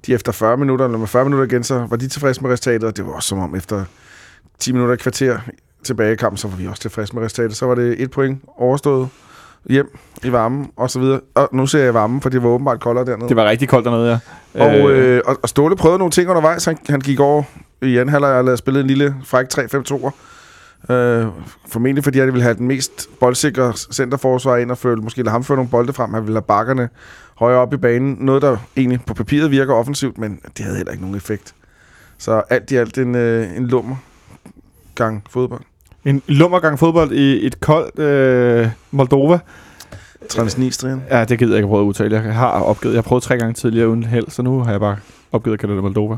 de 0.07 0.15
efter 0.15 0.33
40 0.33 0.57
minutter, 0.57 0.85
eller 0.85 0.99
med 0.99 1.07
40 1.07 1.25
minutter 1.25 1.47
igen, 1.47 1.65
så 1.65 1.87
var 1.91 1.97
de 1.97 2.09
tilfredse 2.09 2.43
med 2.43 2.51
resultatet, 2.51 2.85
og 2.85 2.97
det 2.97 3.07
var 3.07 3.13
også 3.13 3.29
som 3.29 3.39
om 3.39 3.55
efter 3.55 3.85
10 4.59 4.73
minutter 4.73 4.95
i 4.95 4.97
kvarter 4.97 5.39
tilbage 5.85 6.13
i 6.13 6.17
kampen, 6.17 6.37
så 6.37 6.49
var 6.49 6.57
vi 6.57 6.67
også 6.67 6.83
tilfredse 6.83 7.15
med 7.15 7.23
resultatet. 7.23 7.57
Så 7.57 7.67
var 7.67 7.75
det 7.75 8.03
et 8.03 8.11
point 8.11 8.43
overstået 8.57 9.09
hjem 9.71 9.99
i 10.25 10.33
varmen, 10.33 10.71
og 10.77 10.91
så 10.91 11.01
videre. 11.01 11.21
Og 11.35 11.49
nu 11.53 11.67
ser 11.67 11.85
jeg 11.85 11.95
varmen, 11.95 12.21
for 12.21 12.29
det 12.29 12.43
var 12.43 12.49
åbenbart 12.49 12.81
koldere 12.81 13.05
dernede. 13.05 13.29
Det 13.29 13.37
var 13.37 13.45
rigtig 13.45 13.69
koldt 13.69 13.85
dernede, 13.85 14.11
ja. 14.11 14.19
Og, 14.65 14.91
øh, 14.91 15.23
og, 15.27 15.37
og 15.43 15.49
Ståle 15.49 15.77
prøvede 15.77 15.99
nogle 15.99 16.11
ting 16.11 16.29
undervejs. 16.29 16.65
Han, 16.65 16.79
han 16.89 17.01
gik 17.01 17.21
over 17.21 17.43
i 17.83 17.97
anden 17.97 18.09
halvleg 18.09 18.31
og 18.31 18.45
lavede 18.45 18.57
spillet 18.57 18.81
en 18.81 18.87
lille 18.87 19.17
fræk 19.25 19.47
3-5-2'er. 19.59 20.11
Øh, 20.93 21.27
formentlig 21.69 22.05
fordi 22.05 22.19
han 22.19 22.27
ville 22.29 22.43
have 22.43 22.55
den 22.55 22.67
mest 22.67 23.09
boldsikre 23.21 23.73
centerforsvar 23.93 24.57
ind 24.57 24.71
og 24.71 24.79
føle, 24.79 25.03
måske 25.03 25.23
lade 25.23 25.31
ham 25.31 25.45
føre 25.45 25.57
nogle 25.57 25.71
bolde 25.71 25.93
frem. 25.93 26.15
Han 26.15 26.23
ville 26.23 26.37
have 26.37 26.43
bakkerne 26.43 26.89
højere 27.37 27.59
op 27.59 27.75
i 27.75 27.77
banen. 27.77 28.17
Noget, 28.21 28.43
der 28.43 28.57
egentlig 28.77 29.01
på 29.07 29.15
papiret 29.15 29.51
virker 29.51 29.75
offensivt, 29.75 30.19
men 30.19 30.41
det 30.57 30.65
havde 30.65 30.77
heller 30.77 30.93
ikke 30.93 31.03
nogen 31.03 31.17
effekt. 31.17 31.55
Så 32.19 32.43
alt 32.51 32.71
i 32.71 32.77
alt 32.77 32.99
en, 32.99 33.15
øh, 33.15 33.57
en 33.57 33.67
lummer 33.67 33.97
gang 34.95 35.25
fodbold. 35.31 35.63
En 36.07 36.23
lummergang 36.27 36.79
fodbold 36.79 37.13
i 37.13 37.47
et 37.47 37.61
koldt 37.61 37.99
øh, 37.99 38.69
Moldova. 38.91 39.39
Transnistrien. 40.29 41.03
Ja, 41.11 41.25
det 41.25 41.39
gider 41.39 41.51
jeg 41.53 41.59
ikke 41.59 41.69
prøve 41.69 41.81
at 41.83 41.87
udtale. 41.87 42.15
Jeg 42.23 42.35
har 42.35 42.49
opgivet. 42.49 42.95
Jeg 42.95 42.99
har 42.99 43.03
prøvet 43.09 43.23
tre 43.23 43.37
gange 43.39 43.53
tidligere 43.55 43.89
uden 43.89 44.05
held, 44.05 44.25
så 44.31 44.43
nu 44.43 44.63
har 44.63 44.71
jeg 44.71 44.81
bare 44.81 44.97
opgivet 45.33 45.55
at 45.55 45.61
kalde 45.61 45.75
det 45.75 45.83
Moldova. 45.83 46.17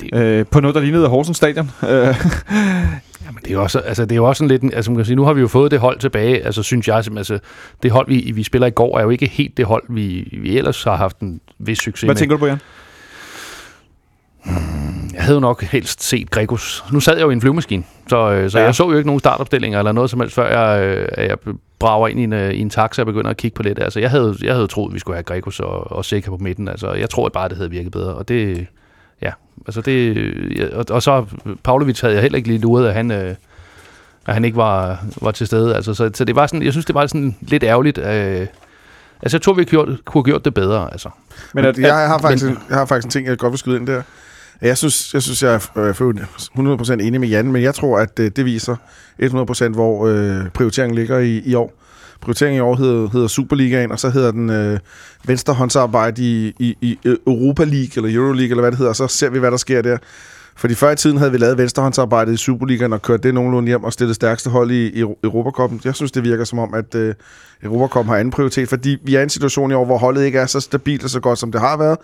Det, 0.00 0.14
Øh, 0.14 0.46
på 0.46 0.60
noget, 0.60 0.74
der 0.74 0.80
lignede 0.80 1.08
Horsens 1.08 1.36
Stadion. 1.36 1.70
Øh, 1.88 2.14
Jamen, 3.26 3.40
det 3.42 3.50
er 3.50 3.54
jo 3.54 3.62
også, 3.62 3.78
altså, 3.78 4.02
det 4.04 4.12
er 4.12 4.16
jo 4.16 4.24
også 4.24 4.38
sådan 4.38 4.48
lidt, 4.48 4.62
en- 4.62 4.74
altså, 4.74 4.90
man 4.90 4.96
kan 4.98 5.04
sige, 5.06 5.16
nu 5.16 5.24
har 5.24 5.32
vi 5.32 5.40
jo 5.40 5.48
fået 5.48 5.70
det 5.70 5.78
hold 5.80 5.98
tilbage, 5.98 6.44
altså, 6.46 6.62
synes 6.62 6.88
jeg, 6.88 7.04
simpelthen, 7.04 7.34
altså, 7.34 7.48
det 7.82 7.90
hold, 7.90 8.06
vi, 8.08 8.32
vi 8.34 8.42
spiller 8.42 8.66
i 8.66 8.70
går, 8.70 8.98
er 8.98 9.02
jo 9.02 9.10
ikke 9.10 9.26
helt 9.26 9.56
det 9.56 9.64
hold, 9.66 9.82
vi, 9.88 10.38
vi 10.42 10.58
ellers 10.58 10.84
har 10.84 10.96
haft 10.96 11.18
en 11.20 11.40
vis 11.58 11.78
succes 11.78 12.00
hvad 12.06 12.14
med. 12.14 12.16
tænker 12.16 12.36
du 12.36 12.40
på, 12.40 12.46
Jan? 12.46 12.58
Jeg 15.18 15.24
havde 15.26 15.34
jo 15.36 15.40
nok 15.40 15.62
helst 15.62 16.02
set 16.02 16.30
Gregos. 16.30 16.84
Nu 16.92 17.00
sad 17.00 17.16
jeg 17.16 17.22
jo 17.24 17.30
i 17.30 17.32
en 17.32 17.40
flyvemaskine, 17.40 17.84
så, 18.08 18.30
øh, 18.30 18.50
så 18.50 18.58
Ja. 18.58 18.64
jeg 18.64 18.74
så 18.74 18.90
jo 18.90 18.96
ikke 18.96 19.06
nogen 19.06 19.20
startopstillinger 19.20 19.78
eller 19.78 19.92
noget 19.92 20.10
som 20.10 20.20
helst, 20.20 20.34
før 20.34 20.48
jeg, 20.60 20.82
øh, 20.84 21.08
at 21.12 21.28
jeg 21.28 21.36
brager 21.78 22.08
ind 22.08 22.20
i 22.20 22.22
en, 22.24 22.32
øh, 22.32 22.50
i 22.50 22.58
en 22.60 22.70
taxa 22.70 23.02
og 23.02 23.06
begynder 23.06 23.30
at 23.30 23.36
kigge 23.36 23.54
på 23.54 23.62
lidt. 23.62 23.78
Altså, 23.82 24.00
jeg 24.00 24.10
havde, 24.10 24.36
jeg 24.42 24.54
havde 24.54 24.66
troet, 24.66 24.94
vi 24.94 24.98
skulle 24.98 25.16
have 25.16 25.22
Gregos 25.22 25.60
og, 25.60 25.92
og 25.92 26.04
Seca 26.04 26.30
på 26.30 26.36
midten. 26.36 26.68
Altså, 26.68 26.92
jeg 26.92 27.10
tror 27.10 27.28
bare, 27.28 27.48
det 27.48 27.56
havde 27.56 27.70
virket 27.70 27.92
bedre, 27.92 28.14
og 28.14 28.28
det... 28.28 28.66
Ja, 29.22 29.30
altså 29.66 29.80
det... 29.80 30.70
Og, 30.74 30.84
og 30.90 31.02
så 31.02 31.24
Pavlovic 31.64 32.00
havde 32.00 32.14
jeg 32.14 32.22
heller 32.22 32.36
ikke 32.36 32.48
lige 32.48 32.60
luret, 32.60 32.88
at 32.88 32.94
han... 32.94 33.10
Øh, 33.10 33.34
at 34.26 34.34
han 34.34 34.44
ikke 34.44 34.56
var, 34.56 35.04
var 35.22 35.30
til 35.30 35.46
stede. 35.46 35.74
Altså, 35.76 35.94
så, 35.94 36.10
så 36.14 36.24
det 36.24 36.36
var 36.36 36.46
sådan, 36.46 36.62
jeg 36.62 36.72
synes, 36.72 36.86
det 36.86 36.94
var 36.94 37.06
sådan 37.06 37.36
lidt 37.40 37.62
ærgerligt. 37.64 37.98
Øh, 37.98 38.46
altså, 39.22 39.36
jeg 39.36 39.42
tror, 39.42 39.52
vi 39.52 39.64
gjort, 39.64 39.88
kunne 40.04 40.20
have 40.20 40.24
gjort 40.32 40.44
det 40.44 40.54
bedre. 40.54 40.88
Altså. 40.92 41.08
Men 41.54 41.64
at, 41.64 41.78
jeg, 41.78 41.94
har 42.08 42.18
faktisk, 42.18 42.44
men- 42.44 42.52
en, 42.52 42.62
jeg 42.68 42.76
har 42.78 42.86
faktisk 42.86 43.04
en 43.06 43.10
ting, 43.10 43.26
jeg 43.26 43.38
godt 43.38 43.50
vil 43.52 43.58
skyde 43.58 43.76
ind 43.76 43.86
der. 43.86 44.02
Jeg 44.62 44.78
synes, 44.78 45.14
jeg, 45.14 45.22
synes, 45.22 45.42
jeg 45.42 45.54
er 45.54 45.78
øh, 45.78 46.80
100% 46.90 46.92
enig 46.92 47.20
med 47.20 47.28
Jan, 47.28 47.52
men 47.52 47.62
jeg 47.62 47.74
tror, 47.74 47.98
at 47.98 48.18
øh, 48.20 48.30
det 48.36 48.44
viser 48.44 48.76
100% 49.22 49.68
hvor 49.68 50.06
øh, 50.06 50.50
prioriteringen 50.50 50.98
ligger 50.98 51.18
i, 51.18 51.42
i 51.44 51.54
år. 51.54 51.72
Prioriteringen 52.20 52.56
i 52.56 52.60
år 52.60 52.76
hedder, 52.76 53.08
hedder 53.08 53.28
Superligaen, 53.28 53.92
og 53.92 54.00
så 54.00 54.10
hedder 54.10 54.30
den 54.30 54.50
øh, 54.50 54.78
venstrehåndsarbejde 55.26 56.22
i, 56.22 56.54
i, 56.58 56.76
i 56.80 56.98
øh, 57.04 57.16
Europa 57.26 57.64
League, 57.64 57.90
eller 57.96 58.18
Euroleague, 58.18 58.50
eller 58.50 58.60
hvad 58.60 58.70
det 58.70 58.78
hedder, 58.78 58.90
og 58.90 58.96
så 58.96 59.08
ser 59.08 59.30
vi, 59.30 59.38
hvad 59.38 59.50
der 59.50 59.56
sker 59.56 59.82
der. 59.82 59.98
Fordi 60.56 60.74
før 60.74 60.90
i 60.90 60.96
tiden 60.96 61.16
havde 61.16 61.32
vi 61.32 61.38
lavet 61.38 61.58
venstrehåndsarbejdet 61.58 62.32
i 62.32 62.36
Superligaen 62.36 62.92
og 62.92 63.02
kørt 63.02 63.22
det 63.22 63.34
nogenlunde 63.34 63.68
hjem 63.68 63.84
og 63.84 63.92
stillet 63.92 64.16
stærkeste 64.16 64.50
hold 64.50 64.70
i, 64.70 65.00
i 65.00 65.04
Europakoppen. 65.24 65.80
Jeg 65.84 65.94
synes, 65.94 66.12
det 66.12 66.24
virker 66.24 66.44
som 66.44 66.58
om, 66.58 66.74
at 66.74 66.94
øh, 66.94 67.14
Europakoppen 67.62 68.08
har 68.08 68.16
anden 68.16 68.30
prioritet, 68.30 68.68
fordi 68.68 68.96
vi 69.02 69.14
er 69.14 69.20
i 69.20 69.22
en 69.22 69.28
situation 69.28 69.70
i 69.70 69.74
år, 69.74 69.84
hvor 69.84 69.98
holdet 69.98 70.24
ikke 70.24 70.38
er 70.38 70.46
så 70.46 70.60
stabilt 70.60 71.04
og 71.04 71.10
så 71.10 71.20
godt, 71.20 71.38
som 71.38 71.52
det 71.52 71.60
har 71.60 71.76
været. 71.76 71.98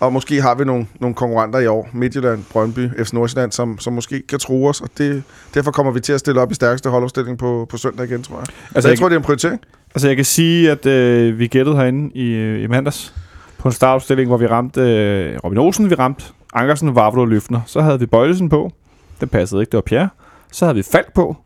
Og 0.00 0.12
måske 0.12 0.42
har 0.42 0.54
vi 0.54 0.64
nogle, 0.64 0.86
nogle 1.00 1.14
konkurrenter 1.14 1.58
i 1.58 1.66
år, 1.66 1.88
Midtjylland, 1.92 2.44
Brøndby, 2.52 3.04
FC 3.04 3.12
Nordsjælland, 3.12 3.52
som, 3.52 3.78
som 3.78 3.92
måske 3.92 4.22
kan 4.28 4.38
tro 4.38 4.66
os, 4.66 4.80
og 4.80 4.88
det, 4.98 5.22
derfor 5.54 5.70
kommer 5.70 5.92
vi 5.92 6.00
til 6.00 6.12
at 6.12 6.20
stille 6.20 6.40
op 6.40 6.50
i 6.50 6.54
stærkeste 6.54 6.90
holdopstilling 6.90 7.38
på, 7.38 7.66
på 7.70 7.76
søndag 7.76 8.06
igen, 8.06 8.22
tror 8.22 8.36
jeg. 8.36 8.40
Altså, 8.40 8.54
altså, 8.74 8.88
jeg, 8.88 8.92
jeg, 8.92 8.98
tror, 8.98 9.08
det 9.08 9.14
er 9.14 9.18
en 9.18 9.24
prioritering. 9.24 9.60
altså, 9.94 10.08
jeg 10.08 10.16
kan 10.16 10.24
sige, 10.24 10.70
at 10.70 10.86
øh, 10.86 11.38
vi 11.38 11.46
gættede 11.46 11.76
herinde 11.76 12.10
i, 12.14 12.30
øh, 12.30 12.62
i 12.62 12.66
mandags 12.66 13.14
på 13.58 13.68
en 13.68 13.72
startopstilling, 13.72 14.28
hvor 14.28 14.36
vi 14.36 14.46
ramte 14.46 14.80
øh, 14.80 15.38
Robin 15.44 15.58
Olsen, 15.58 15.90
vi 15.90 15.94
ramte 15.94 16.24
Ankersen, 16.54 16.94
Vavlo 16.94 17.20
og 17.20 17.28
Løfner. 17.28 17.60
Så 17.66 17.80
havde 17.80 18.00
vi 18.00 18.06
Bøjlesen 18.06 18.48
på. 18.48 18.72
Det 19.20 19.30
passede 19.30 19.62
ikke, 19.62 19.70
det 19.70 19.76
var 19.76 19.82
Pierre. 19.82 20.08
Så 20.52 20.64
havde 20.64 20.76
vi 20.76 20.82
Falk 20.82 21.14
på. 21.14 21.36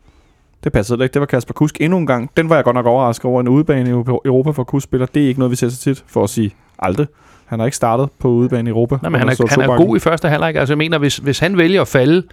Det 0.63 0.71
passede 0.71 1.03
ikke, 1.03 1.13
det 1.13 1.19
var 1.19 1.25
Kasper 1.25 1.53
Kusk 1.53 1.81
endnu 1.81 1.97
en 1.97 2.07
gang. 2.07 2.29
Den 2.37 2.49
var 2.49 2.55
jeg 2.55 2.63
godt 2.63 2.73
nok 2.73 2.85
overrasket 2.85 3.25
over. 3.25 3.41
En 3.41 3.47
udebane 3.47 3.89
i 3.89 3.93
Europa 4.25 4.51
for 4.51 4.63
Kusk 4.63 4.83
spiller, 4.83 5.05
det 5.05 5.23
er 5.23 5.27
ikke 5.27 5.39
noget, 5.39 5.51
vi 5.51 5.55
ser 5.55 5.69
så 5.69 5.77
tit, 5.77 6.03
for 6.07 6.23
at 6.23 6.29
sige 6.29 6.55
aldrig. 6.79 7.07
Han 7.53 7.59
har 7.59 7.65
ikke 7.65 7.75
startet 7.77 8.09
på 8.19 8.27
udebane 8.27 8.69
i 8.69 8.71
Europa. 8.71 8.97
Nej, 9.01 9.09
men 9.09 9.19
han 9.19 9.29
er, 9.29 9.47
han 9.49 9.61
er 9.61 9.77
god 9.77 9.95
i 9.97 9.99
første 9.99 10.29
halvleg. 10.29 10.55
Altså, 10.55 10.71
jeg 10.73 10.77
mener, 10.77 10.97
hvis, 10.97 11.17
hvis 11.17 11.39
han 11.39 11.57
vælger 11.57 11.81
at 11.81 11.87
falde, 11.87 12.23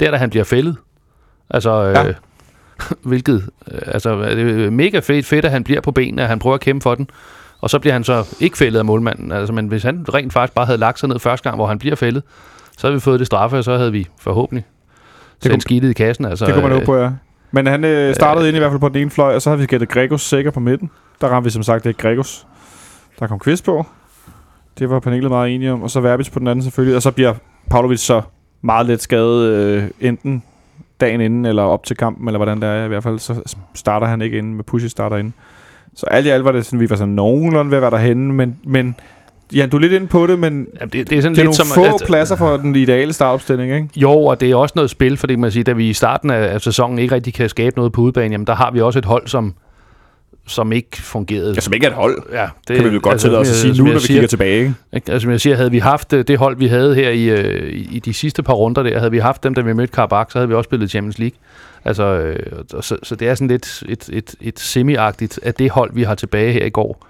der 0.00 0.10
da 0.10 0.16
han 0.16 0.30
bliver 0.30 0.44
fældet, 0.44 0.76
altså, 1.50 1.82
Ja. 1.82 2.08
øh, 2.08 2.14
hvilket, 3.10 3.48
øh, 3.72 3.78
altså, 3.86 4.10
er 4.10 4.34
det 4.34 4.72
mega 4.72 4.98
fedt, 4.98 5.26
fedt, 5.26 5.44
at 5.44 5.50
han 5.50 5.64
bliver 5.64 5.80
på 5.80 5.90
benene, 5.92 6.22
at 6.22 6.28
han 6.28 6.38
prøver 6.38 6.54
at 6.54 6.60
kæmpe 6.60 6.82
for 6.82 6.94
den, 6.94 7.10
og 7.60 7.70
så 7.70 7.78
bliver 7.78 7.92
han 7.92 8.04
så 8.04 8.36
ikke 8.40 8.58
fældet 8.58 8.78
af 8.78 8.84
målmanden. 8.84 9.32
Altså, 9.32 9.52
men 9.52 9.66
hvis 9.66 9.82
han 9.82 10.06
rent 10.14 10.32
faktisk 10.32 10.54
bare 10.54 10.66
havde 10.66 10.78
lagt 10.78 10.98
sig 10.98 11.08
ned 11.08 11.18
første 11.18 11.44
gang, 11.44 11.56
hvor 11.56 11.66
han 11.66 11.78
bliver 11.78 11.96
fældet, 11.96 12.22
så 12.78 12.86
havde 12.86 12.94
vi 12.94 13.00
fået 13.00 13.18
det 13.18 13.26
straffe, 13.26 13.58
og 13.58 13.64
så 13.64 13.76
havde 13.76 13.92
vi 13.92 14.06
forhåbentlig 14.20 14.64
kunne- 15.42 15.50
sendt 15.50 15.62
skidtet 15.62 15.90
i 15.90 15.92
kassen. 15.92 16.24
Altså, 16.24 16.46
Det 16.46 16.54
kunne 16.54 16.68
man 16.68 16.78
øh, 16.80 16.84
på, 16.84 16.96
ja. 16.96 17.10
Men 17.52 17.66
han 17.66 17.84
øh, 17.84 18.14
startede 18.14 18.48
ind 18.48 18.56
i 18.56 18.58
hvert 18.58 18.70
fald 18.70 18.80
på 18.80 18.88
den 18.88 18.96
ene 18.96 19.10
fløj, 19.10 19.34
og 19.34 19.42
så 19.42 19.50
havde 19.50 19.60
vi 19.60 19.66
gættet 19.66 19.88
Gregos 19.88 20.22
sikker 20.22 20.50
på 20.50 20.60
midten. 20.60 20.90
Der 21.20 21.28
ramte 21.28 21.44
vi 21.44 21.50
som 21.50 21.62
sagt 21.62 21.86
ikke 21.86 21.98
Gregos. 22.02 22.46
Der 23.20 23.26
kom 23.26 23.40
quiz 23.44 23.62
på. 23.62 23.86
Det 24.78 24.90
var 24.90 25.00
panelet 25.00 25.30
meget 25.30 25.54
enige 25.54 25.72
om. 25.72 25.82
Og 25.82 25.90
så 25.90 26.00
Verbis 26.00 26.30
på 26.30 26.38
den 26.38 26.48
anden 26.48 26.62
selvfølgelig. 26.62 26.96
Og 26.96 27.02
så 27.02 27.10
bliver 27.10 27.34
Pavlovic 27.70 28.00
så 28.00 28.22
meget 28.62 28.86
let 28.86 29.02
skadet 29.02 29.48
øh, 29.48 29.84
enten 30.00 30.42
dagen 31.00 31.20
inden, 31.20 31.44
eller 31.44 31.62
op 31.62 31.84
til 31.84 31.96
kampen, 31.96 32.28
eller 32.28 32.38
hvordan 32.38 32.60
det 32.60 32.68
er 32.68 32.84
i 32.84 32.88
hvert 32.88 33.02
fald. 33.02 33.18
Så 33.18 33.54
starter 33.74 34.06
han 34.06 34.22
ikke 34.22 34.38
inden, 34.38 34.54
med 34.54 34.64
Pussy 34.64 34.86
starter 34.86 35.16
inden. 35.16 35.34
Så 35.94 36.06
alt 36.06 36.26
i 36.26 36.28
alt 36.28 36.44
var 36.44 36.52
det 36.52 36.66
sådan, 36.66 36.80
vi 36.80 36.90
var 36.90 36.96
sådan 36.96 37.14
nogenlunde 37.14 37.70
ved 37.70 37.78
at 37.78 37.82
være 37.82 37.90
derhenne, 37.90 38.32
men, 38.32 38.56
men 38.64 38.96
ja, 39.54 39.66
du 39.66 39.76
er 39.76 39.80
lidt 39.80 39.92
inde 39.92 40.06
på 40.06 40.26
det, 40.26 40.38
men 40.38 40.66
Jamen, 40.80 40.90
det, 40.92 41.10
det 41.10 41.18
er 41.18 41.22
sådan 41.22 41.34
det 41.34 41.40
er 41.40 41.46
lidt 41.46 41.68
nogle 41.70 41.88
som... 41.90 42.00
få 42.00 42.06
pladser 42.06 42.36
for 42.36 42.56
den 42.56 42.76
ideale 42.76 43.12
startopstilling, 43.12 43.74
ikke? 43.74 43.88
Jo, 43.96 44.12
og 44.12 44.40
det 44.40 44.50
er 44.50 44.56
også 44.56 44.72
noget 44.76 44.90
spil, 44.90 45.16
fordi 45.16 45.36
man 45.36 45.50
siger, 45.50 45.64
da 45.64 45.72
vi 45.72 45.88
i 45.88 45.92
starten 45.92 46.30
af, 46.30 46.54
af 46.54 46.60
sæsonen 46.60 46.98
ikke 46.98 47.14
rigtig 47.14 47.34
kan 47.34 47.48
skabe 47.48 47.76
noget 47.76 47.92
på 47.92 48.00
udebane, 48.00 48.32
jamen 48.32 48.46
der 48.46 48.54
har 48.54 48.70
vi 48.70 48.80
også 48.80 48.98
et 48.98 49.04
hold, 49.04 49.26
som, 49.26 49.54
som 50.46 50.72
ikke 50.72 51.02
fungerede. 51.02 51.54
Ja, 51.54 51.60
som 51.60 51.72
ikke 51.72 51.86
er 51.86 51.90
et 51.90 51.96
hold. 51.96 52.22
Ja, 52.32 52.48
det 52.68 52.76
kan 52.76 52.84
vi 52.84 52.90
vel 52.90 53.00
godt 53.00 53.12
altså, 53.12 53.24
tillade 53.24 53.40
os 53.40 53.48
at 53.48 53.54
sige 53.56 53.78
nu, 53.78 53.84
når 53.84 53.92
vi 53.92 54.00
siger, 54.00 54.06
kigger 54.06 54.28
tilbage, 54.28 54.74
ikke? 54.92 55.12
Altså, 55.12 55.24
som 55.24 55.30
jeg 55.30 55.40
siger, 55.40 55.56
havde 55.56 55.70
vi 55.70 55.78
haft 55.78 56.12
øh, 56.12 56.24
det 56.28 56.38
hold, 56.38 56.56
vi 56.56 56.66
havde 56.66 56.94
her 56.94 57.10
i, 57.10 57.24
øh, 57.24 57.72
i 57.72 57.88
i 57.90 57.98
de 57.98 58.14
sidste 58.14 58.42
par 58.42 58.52
runder 58.52 58.82
der, 58.82 58.98
havde 58.98 59.10
vi 59.10 59.18
haft 59.18 59.44
dem, 59.44 59.54
da 59.54 59.60
vi 59.60 59.72
mødte 59.72 59.92
Karabakh, 59.92 60.30
så 60.32 60.38
havde 60.38 60.48
vi 60.48 60.54
også 60.54 60.68
spillet 60.68 60.90
Champions 60.90 61.18
League. 61.18 61.38
Altså, 61.84 62.04
øh, 62.04 62.64
så, 62.80 62.96
så 63.02 63.14
det 63.14 63.28
er 63.28 63.34
sådan 63.34 63.48
lidt 63.48 63.82
et, 63.88 64.08
et, 64.12 64.34
et 64.40 64.60
semi-agtigt 64.60 65.38
af 65.42 65.54
det 65.54 65.70
hold, 65.70 65.90
vi 65.94 66.02
har 66.02 66.14
tilbage 66.14 66.52
her 66.52 66.64
i 66.64 66.70
går. 66.70 67.06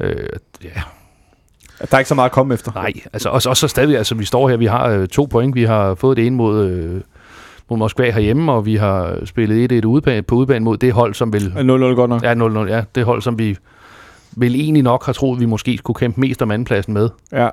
Øh, 0.00 0.16
ja, 0.64 0.80
der 1.80 1.94
er 1.94 1.98
ikke 1.98 2.08
så 2.08 2.14
meget 2.14 2.28
at 2.28 2.32
komme 2.32 2.54
efter. 2.54 2.72
nej, 2.74 2.92
altså, 3.12 3.28
og, 3.28 3.42
og 3.46 3.56
så 3.56 3.68
stadig, 3.68 3.96
altså, 3.96 4.14
vi 4.14 4.24
står 4.24 4.48
her, 4.48 4.56
vi 4.56 4.66
har 4.66 4.88
øh, 4.88 5.08
to 5.08 5.24
point, 5.30 5.54
vi 5.54 5.64
har 5.64 5.94
fået 5.94 6.16
det 6.16 6.26
ene 6.26 6.36
mod, 6.36 6.66
øh, 6.66 7.00
mod 7.70 7.78
Moskva 7.78 8.10
herhjemme, 8.10 8.52
og 8.52 8.66
vi 8.66 8.76
har 8.76 9.18
spillet 9.24 9.72
1-1 9.82 9.86
udebane, 9.86 10.22
på 10.22 10.34
udebane 10.34 10.64
mod 10.64 10.76
det 10.76 10.92
hold, 10.92 11.14
som 11.14 11.32
vil 11.32 11.52
0-0 11.56 11.60
godt 11.94 12.08
nok. 12.08 12.22
Ja, 12.22 12.34
0-0, 12.34 12.58
ja. 12.72 12.82
Det 12.94 13.04
hold, 13.04 13.22
som 13.22 13.38
vi 13.38 13.56
vil 14.36 14.54
egentlig 14.54 14.82
nok 14.82 15.06
har 15.06 15.12
troet, 15.12 15.40
vi 15.40 15.46
måske 15.46 15.78
skulle 15.78 15.98
kæmpe 15.98 16.20
mest 16.20 16.42
om 16.42 16.50
andenpladsen 16.50 16.94
med. 16.94 17.08
Ja. 17.32 17.48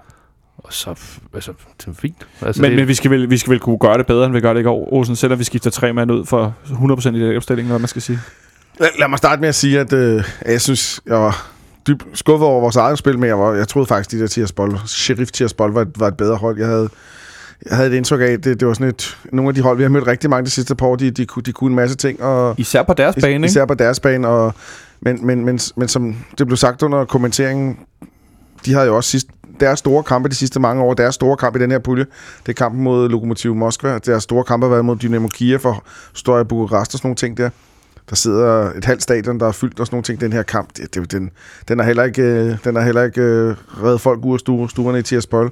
Og 0.57 0.73
så, 0.73 0.89
altså, 1.33 1.51
det 1.77 1.87
er 1.87 1.91
fint. 1.93 2.27
Altså, 2.41 2.61
Men, 2.61 2.71
det, 2.71 2.79
men 2.79 2.87
vi, 2.87 2.93
skal 2.93 3.11
vel, 3.11 3.29
vi 3.29 3.37
skal 3.37 3.51
vel 3.51 3.59
kunne 3.59 3.77
gøre 3.77 3.97
det 3.97 4.05
bedre, 4.07 4.25
end 4.25 4.33
vi 4.33 4.39
gør 4.41 4.53
det 4.53 4.59
i 4.59 4.63
går. 4.63 4.93
Olsen, 4.93 5.15
selvom 5.15 5.39
vi 5.39 5.43
skifter 5.43 5.69
tre 5.71 5.93
mand 5.93 6.11
ud 6.11 6.25
for 6.25 6.53
100% 6.65 7.09
i 7.15 7.19
den 7.19 7.35
opstilling, 7.37 7.67
hvad 7.69 7.79
man 7.79 7.87
skal 7.87 8.01
sige. 8.01 8.19
Lad, 8.79 8.87
lad 8.99 9.07
mig 9.07 9.17
starte 9.17 9.39
med 9.41 9.49
at 9.49 9.55
sige, 9.55 9.79
at 9.79 9.93
øh, 9.93 10.23
jeg 10.45 10.61
synes, 10.61 11.01
jeg 11.05 11.15
var 11.15 11.47
dybt 11.87 12.03
skuffet 12.13 12.47
over 12.47 12.61
vores 12.61 12.75
eget 12.75 12.97
spil, 12.97 13.19
men 13.19 13.27
jeg, 13.29 13.39
var, 13.39 13.53
jeg 13.53 13.67
troede 13.67 13.87
faktisk, 13.87 14.11
de 14.11 14.19
der 14.19 14.27
Tiraspol, 14.27 14.77
Sheriff 14.87 15.31
Tiraspol 15.31 15.73
var, 15.73 15.81
et- 15.81 15.99
var 15.99 16.07
et 16.07 16.17
bedre 16.17 16.35
hold. 16.35 16.57
Jeg 16.59 16.67
havde, 16.67 16.89
jeg 17.69 17.77
havde 17.77 17.89
et 17.89 17.93
indtryk 17.95 18.21
af, 18.21 18.25
at 18.25 18.43
det, 18.43 18.59
det 18.59 18.67
var 18.67 18.73
sådan 18.73 18.87
et, 18.87 19.17
nogle 19.31 19.49
af 19.49 19.55
de 19.55 19.61
hold, 19.61 19.77
vi 19.77 19.83
har 19.83 19.89
mødt 19.89 20.07
rigtig 20.07 20.29
mange 20.29 20.45
de 20.45 20.49
sidste 20.49 20.75
par 20.75 20.85
år, 20.87 20.95
de, 20.95 21.11
de, 21.11 21.25
kunne- 21.25 21.43
de 21.43 21.51
kunne 21.51 21.69
en 21.69 21.75
masse 21.75 21.95
ting, 21.97 22.21
og 22.23 22.55
Især 22.57 22.83
på 22.83 22.93
deres 22.93 23.15
bane, 23.21 23.33
ikke? 23.33 23.45
især 23.45 23.65
på 23.65 23.73
deres 23.73 23.99
bane, 23.99 24.27
og, 24.27 24.53
men, 25.01 25.25
men, 25.25 25.45
men, 25.45 25.59
men 25.75 25.87
som 25.87 26.15
det 26.37 26.47
blev 26.47 26.57
sagt 26.57 26.81
under 26.83 27.05
kommenteringen, 27.05 27.79
de 28.65 28.73
har 28.73 28.83
jo 28.83 28.95
også 28.95 29.09
sidst, 29.09 29.27
deres 29.59 29.79
store 29.79 30.03
kampe 30.03 30.29
de 30.29 30.35
sidste 30.35 30.59
mange 30.59 30.83
år, 30.83 30.93
deres 30.93 31.15
store 31.15 31.37
kamp 31.37 31.55
i 31.55 31.59
den 31.59 31.71
her 31.71 31.79
pulje, 31.79 32.05
det 32.45 32.49
er 32.49 32.53
kampen 32.53 32.83
mod 32.83 33.09
Lokomotiv 33.09 33.55
Moskva, 33.55 33.97
deres 33.97 34.23
store 34.23 34.43
kampe 34.43 34.65
har 34.65 34.71
været 34.71 34.85
mod 34.85 34.95
Dynamo 34.95 35.27
Kiev 35.27 35.59
og 35.65 35.83
Stoja 36.13 36.43
Bukarest 36.43 36.93
og 36.93 36.97
sådan 36.99 37.07
nogle 37.07 37.15
ting 37.15 37.37
der. 37.37 37.49
Der 38.09 38.15
sidder 38.15 38.71
et 38.71 38.85
halvt 38.85 39.03
stadion, 39.03 39.39
der 39.39 39.47
er 39.47 39.51
fyldt 39.51 39.79
og 39.79 39.85
sådan 39.85 39.95
nogle 39.95 40.03
ting. 40.03 40.21
Den 40.21 40.33
her 40.33 40.43
kamp, 40.43 40.69
det, 40.77 40.95
det, 40.95 41.11
den, 41.11 41.29
den 41.67 41.79
er 41.79 41.83
heller 41.83 42.03
ikke, 42.03 42.21
øh, 42.21 42.55
den 42.63 42.75
er 42.77 42.81
heller 42.81 43.03
ikke 43.03 43.21
øh, 43.21 43.55
reddet 43.83 44.01
folk 44.01 44.25
ud 44.25 44.33
af 44.33 44.39
stue, 44.39 44.69
stuerne 44.69 44.99
i 44.99 45.01
Tiraspol. 45.01 45.51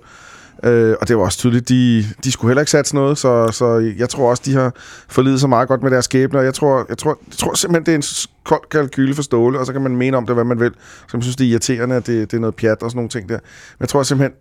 Øh, 0.63 0.95
og 1.01 1.07
det 1.07 1.17
var 1.17 1.23
også 1.23 1.37
tydeligt, 1.37 1.69
de, 1.69 2.05
de 2.23 2.31
skulle 2.31 2.49
heller 2.49 2.61
ikke 2.61 2.71
satse 2.71 2.95
noget, 2.95 3.17
så, 3.17 3.51
så 3.51 3.93
jeg 3.97 4.09
tror 4.09 4.29
også, 4.29 4.43
de 4.45 4.53
har 4.53 4.71
forlidet 5.09 5.39
sig 5.39 5.49
meget 5.49 5.67
godt 5.67 5.83
med 5.83 5.91
deres 5.91 6.05
skæbne, 6.05 6.39
og 6.39 6.45
jeg 6.45 6.53
tror, 6.53 6.85
jeg 6.89 6.97
tror, 6.97 7.19
jeg 7.27 7.37
tror 7.37 7.53
simpelthen, 7.53 7.85
det 7.85 7.91
er 7.91 7.95
en 7.95 8.29
kold 8.43 8.69
kalkyle 8.69 9.15
for 9.15 9.21
Ståle, 9.21 9.59
og 9.59 9.65
så 9.65 9.73
kan 9.73 9.81
man 9.81 9.95
mene 9.95 10.17
om 10.17 10.25
det, 10.25 10.35
hvad 10.35 10.43
man 10.43 10.59
vil. 10.59 10.71
Så 11.07 11.17
man 11.17 11.21
synes, 11.21 11.35
det 11.35 11.45
er 11.47 11.51
irriterende, 11.51 11.95
at 11.95 12.07
det, 12.07 12.31
det 12.31 12.37
er 12.37 12.41
noget 12.41 12.55
pjat 12.55 12.83
og 12.83 12.91
sådan 12.91 12.97
nogle 12.97 13.09
ting 13.09 13.29
der. 13.29 13.35
Men 13.35 13.79
jeg 13.79 13.89
tror 13.89 14.03
simpelthen, 14.03 14.37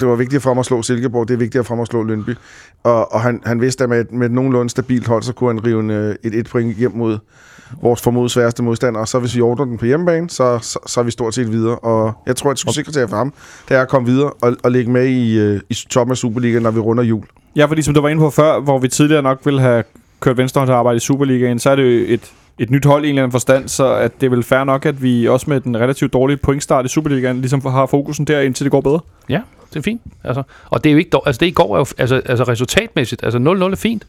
det 0.00 0.08
var 0.08 0.14
vigtigt 0.14 0.42
for 0.42 0.50
ham 0.50 0.58
at 0.58 0.66
slå 0.66 0.82
Silkeborg, 0.82 1.28
det 1.28 1.34
er 1.34 1.38
vigtigt 1.38 1.66
for 1.66 1.74
ham 1.74 1.80
at 1.82 1.86
slå 1.86 2.02
Lønby. 2.02 2.30
Og, 2.82 3.12
og 3.12 3.20
han, 3.20 3.40
han 3.46 3.60
vidste, 3.60 3.84
at 3.84 3.90
med, 3.90 4.00
et- 4.00 4.12
med 4.12 4.26
et 4.26 4.32
nogenlunde 4.32 4.70
stabilt 4.70 5.06
hold, 5.06 5.22
så 5.22 5.32
kunne 5.32 5.50
han 5.54 5.66
rive 5.66 5.80
en, 5.80 5.90
øh, 5.90 6.14
et 6.24 6.34
et 6.34 6.48
point 6.50 6.76
hjem 6.76 6.92
mod 6.94 7.18
vores 7.82 8.02
formodet 8.02 8.30
sværeste 8.30 8.62
modstander. 8.62 9.00
Og 9.00 9.08
så 9.08 9.18
hvis 9.18 9.36
vi 9.36 9.40
ordner 9.40 9.64
den 9.64 9.78
på 9.78 9.84
hjemmebane, 9.86 10.30
så, 10.30 10.58
så, 10.62 10.78
så 10.86 11.00
er 11.00 11.04
vi 11.04 11.10
stort 11.10 11.34
set 11.34 11.52
videre. 11.52 11.78
Og 11.78 12.12
jeg 12.26 12.36
tror, 12.36 12.50
at 12.50 12.54
det 12.54 12.60
skulle 12.60 12.74
sikre 12.74 13.08
for 13.08 13.16
ham, 13.16 13.32
det 13.68 13.76
er 13.76 13.82
at 13.82 13.88
komme 13.88 14.08
videre 14.08 14.30
og, 14.42 14.56
og 14.62 14.70
ligge 14.70 14.90
med 14.92 15.06
i, 15.06 15.38
øh, 15.38 15.60
i 15.70 15.74
toppen 15.90 16.10
af 16.12 16.16
Superligaen, 16.16 16.62
når 16.62 16.70
vi 16.70 16.80
runder 16.80 17.04
jul. 17.04 17.24
Ja, 17.56 17.64
fordi 17.64 17.82
som 17.82 17.94
du 17.94 18.00
var 18.00 18.08
inde 18.08 18.20
på 18.20 18.30
før, 18.30 18.60
hvor 18.60 18.78
vi 18.78 18.88
tidligere 18.88 19.22
nok 19.22 19.40
ville 19.44 19.60
have 19.60 19.84
kørt 20.20 20.36
venstrehåndsarbejde 20.38 20.96
i 20.96 21.00
Superligaen, 21.00 21.58
så 21.58 21.70
er 21.70 21.76
det 21.76 21.82
jo 21.82 22.04
et, 22.14 22.32
et 22.60 22.70
nyt 22.70 22.84
hold 22.84 23.04
i 23.04 23.06
en 23.06 23.10
eller 23.10 23.22
anden 23.22 23.32
forstand, 23.32 23.68
så 23.68 23.94
at 23.94 24.20
det 24.20 24.26
er 24.26 24.30
vel 24.30 24.42
fair 24.42 24.64
nok, 24.64 24.86
at 24.86 25.02
vi 25.02 25.28
også 25.28 25.50
med 25.50 25.60
den 25.60 25.76
relativt 25.76 26.12
dårlige 26.12 26.36
pointstart 26.36 26.84
i 26.84 26.88
Superligaen, 26.88 27.40
ligesom 27.40 27.60
har 27.60 27.86
fokusen 27.86 28.24
der, 28.24 28.40
indtil 28.40 28.64
det 28.64 28.70
går 28.70 28.80
bedre. 28.80 29.00
Ja, 29.28 29.40
det 29.70 29.76
er 29.76 29.82
fint. 29.82 30.00
Altså, 30.24 30.42
og 30.66 30.84
det 30.84 30.90
er 30.90 30.92
jo 30.92 30.98
ikke 30.98 31.10
dår, 31.10 31.22
altså 31.26 31.40
det 31.40 31.46
i 31.46 31.50
går 31.50 31.74
er 31.74 31.78
jo, 31.78 31.86
altså, 31.98 32.22
altså 32.26 32.44
resultatmæssigt, 32.44 33.24
altså 33.24 33.38
0-0 33.38 33.42
er 33.72 33.76
fint. 33.76 34.06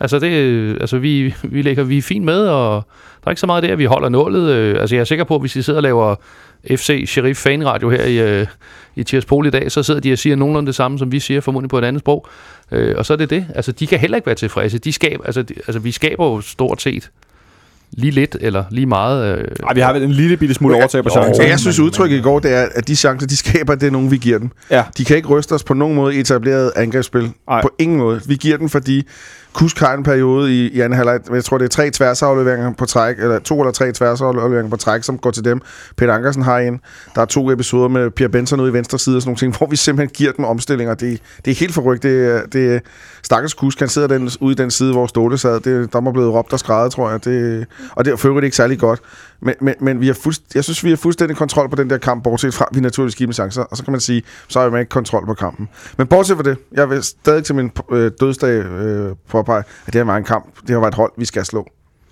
Altså, 0.00 0.18
det, 0.18 0.76
altså 0.80 0.98
vi, 0.98 1.34
vi 1.42 1.62
lægger 1.62 1.84
vi 1.84 1.98
er 1.98 2.02
fint 2.02 2.24
med, 2.24 2.48
og 2.48 2.84
der 3.20 3.28
er 3.28 3.30
ikke 3.30 3.40
så 3.40 3.46
meget 3.46 3.62
der, 3.62 3.72
at 3.72 3.78
vi 3.78 3.84
holder 3.84 4.08
nålet. 4.08 4.50
Øh, 4.50 4.80
altså, 4.80 4.96
jeg 4.96 5.00
er 5.00 5.04
sikker 5.04 5.24
på, 5.24 5.34
at 5.34 5.40
hvis 5.40 5.56
I 5.56 5.62
sidder 5.62 5.78
og 5.78 5.82
laver 5.82 6.14
FC 6.70 7.04
Sheriff 7.06 7.40
fanradio 7.40 7.90
her 7.90 8.04
i, 8.04 8.40
øh, 8.40 8.46
i 8.96 9.02
Tierspol 9.02 9.46
i 9.46 9.50
dag, 9.50 9.72
så 9.72 9.82
sidder 9.82 10.00
de 10.00 10.12
og 10.12 10.18
siger 10.18 10.36
nogenlunde 10.36 10.66
det 10.66 10.74
samme, 10.74 10.98
som 10.98 11.12
vi 11.12 11.20
siger, 11.20 11.40
formodentlig 11.40 11.70
på 11.70 11.78
et 11.78 11.84
andet 11.84 12.00
sprog. 12.00 12.26
Øh, 12.72 12.94
og 12.98 13.06
så 13.06 13.12
er 13.12 13.16
det 13.16 13.30
det. 13.30 13.46
Altså, 13.54 13.72
de 13.72 13.86
kan 13.86 13.98
heller 13.98 14.16
ikke 14.16 14.26
være 14.26 14.34
tilfredse. 14.34 14.78
De 14.78 14.92
skaber, 14.92 15.24
altså, 15.24 15.42
de, 15.42 15.54
altså, 15.54 15.78
vi 15.78 15.90
skaber 15.90 16.26
jo 16.26 16.40
stort 16.40 16.82
set 16.82 17.10
lige 17.92 18.10
lidt, 18.10 18.36
eller 18.40 18.64
lige 18.70 18.86
meget. 18.86 19.38
Øh, 19.38 19.44
Ej, 19.66 19.74
vi 19.74 19.80
har 19.80 19.92
vel 19.92 20.02
en 20.02 20.12
lille 20.12 20.36
bitte 20.36 20.54
smule 20.54 20.74
overtag 20.74 21.02
på 21.02 21.10
chancen. 21.10 21.46
Jeg 21.46 21.58
synes, 21.58 21.78
udtrykket 21.78 22.16
i 22.16 22.20
går, 22.20 22.38
det 22.38 22.54
er, 22.54 22.68
at 22.74 22.88
de 22.88 22.96
chancer, 22.96 23.26
de 23.26 23.36
skaber, 23.36 23.74
det 23.74 23.86
er 23.86 23.90
nogen, 23.90 24.10
vi 24.10 24.16
giver 24.16 24.38
dem. 24.38 24.50
Ja. 24.70 24.82
De 24.98 25.04
kan 25.04 25.16
ikke 25.16 25.28
ryste 25.28 25.52
os 25.52 25.64
på 25.64 25.74
nogen 25.74 25.94
måde 25.94 26.16
i 26.16 26.20
etableret 26.20 26.72
angrebsspil. 26.76 27.30
Ej. 27.48 27.62
På 27.62 27.70
ingen 27.78 27.98
måde. 27.98 28.20
Vi 28.26 28.34
giver 28.34 28.56
den, 28.56 28.68
fordi 28.68 29.06
Kusk 29.56 29.78
har 29.78 29.94
en 29.94 30.02
periode 30.02 30.52
i, 30.52 30.68
i 30.68 30.80
anden 30.80 30.96
halvleg. 30.96 31.20
Jeg 31.30 31.44
tror, 31.44 31.58
det 31.58 31.64
er 31.64 31.68
tre 31.68 31.90
tværsafleveringer 31.90 32.72
på 32.72 32.86
træk, 32.86 33.18
eller 33.18 33.38
to 33.38 33.60
eller 33.60 33.72
tre 33.72 33.92
tværsafleveringer 33.92 34.70
på 34.70 34.76
træk, 34.76 35.02
som 35.02 35.18
går 35.18 35.30
til 35.30 35.44
dem. 35.44 35.60
Peter 35.96 36.14
Ankersen 36.14 36.42
har 36.42 36.58
en. 36.58 36.80
Der 37.14 37.20
er 37.20 37.24
to 37.24 37.50
episoder 37.50 37.88
med 37.88 38.10
Pierre 38.10 38.30
Benson 38.30 38.60
ude 38.60 38.70
i 38.70 38.72
venstre 38.72 38.98
side 38.98 39.16
og 39.16 39.22
sådan 39.22 39.28
nogle 39.28 39.38
ting, 39.38 39.56
hvor 39.58 39.66
vi 39.66 39.76
simpelthen 39.76 40.14
giver 40.14 40.32
dem 40.32 40.44
omstillinger. 40.44 40.94
Det, 40.94 41.20
det 41.44 41.50
er 41.50 41.54
helt 41.54 41.74
forrygt. 41.74 42.02
Det, 42.02 42.42
det 42.52 42.82
stakkels 43.22 43.54
Kusk, 43.54 43.78
han 43.78 43.88
sidder 43.88 44.08
den, 44.08 44.30
ude 44.40 44.52
i 44.52 44.54
den 44.54 44.70
side, 44.70 44.92
hvor 44.92 45.06
Ståle 45.06 45.38
sad. 45.38 45.60
Det, 45.60 45.92
der 45.92 46.00
må 46.00 46.12
blevet 46.12 46.32
råbt 46.32 46.52
og 46.52 46.58
skrevet, 46.58 46.92
tror 46.92 47.10
jeg. 47.10 47.24
Det, 47.24 47.66
og 47.90 48.04
det 48.04 48.12
er 48.12 48.16
for 48.16 48.40
ikke 48.40 48.56
særlig 48.56 48.78
godt. 48.78 49.00
Men, 49.40 49.54
men, 49.60 49.74
men 49.80 50.00
vi 50.00 50.06
har 50.06 50.14
fuldst, 50.14 50.42
jeg 50.54 50.64
synes, 50.64 50.84
vi 50.84 50.88
har 50.88 50.96
fuldstændig 50.96 51.36
kontrol 51.36 51.70
på 51.70 51.76
den 51.76 51.90
der 51.90 51.98
kamp, 51.98 52.24
bortset 52.24 52.54
fra, 52.54 52.68
vi 52.72 52.80
naturligvis 52.80 53.16
giver 53.16 53.26
dem 53.26 53.32
chancer. 53.32 53.62
Og 53.62 53.76
så 53.76 53.84
kan 53.84 53.92
man 53.92 54.00
sige, 54.00 54.22
så 54.48 54.60
har 54.60 54.68
vi 54.68 54.78
ikke 54.78 54.90
kontrol 54.90 55.26
på 55.26 55.34
kampen. 55.34 55.68
Men 55.98 56.06
bortset 56.06 56.36
fra 56.36 56.42
det, 56.42 56.58
jeg 56.72 56.90
vil 56.90 57.02
stadig 57.02 57.44
til 57.44 57.54
min 57.54 57.70
øh, 57.92 58.10
dødsdag 58.20 58.50
øh, 58.50 59.12
påpege, 59.28 59.58
at 59.58 59.92
det 59.92 59.94
her 59.94 60.04
var 60.04 60.16
en 60.16 60.24
kamp. 60.24 60.60
Det 60.60 60.70
her 60.70 60.76
var 60.76 60.88
et 60.88 60.94
hold, 60.94 61.12
vi 61.16 61.24
skal 61.24 61.44
slå. 61.44 61.68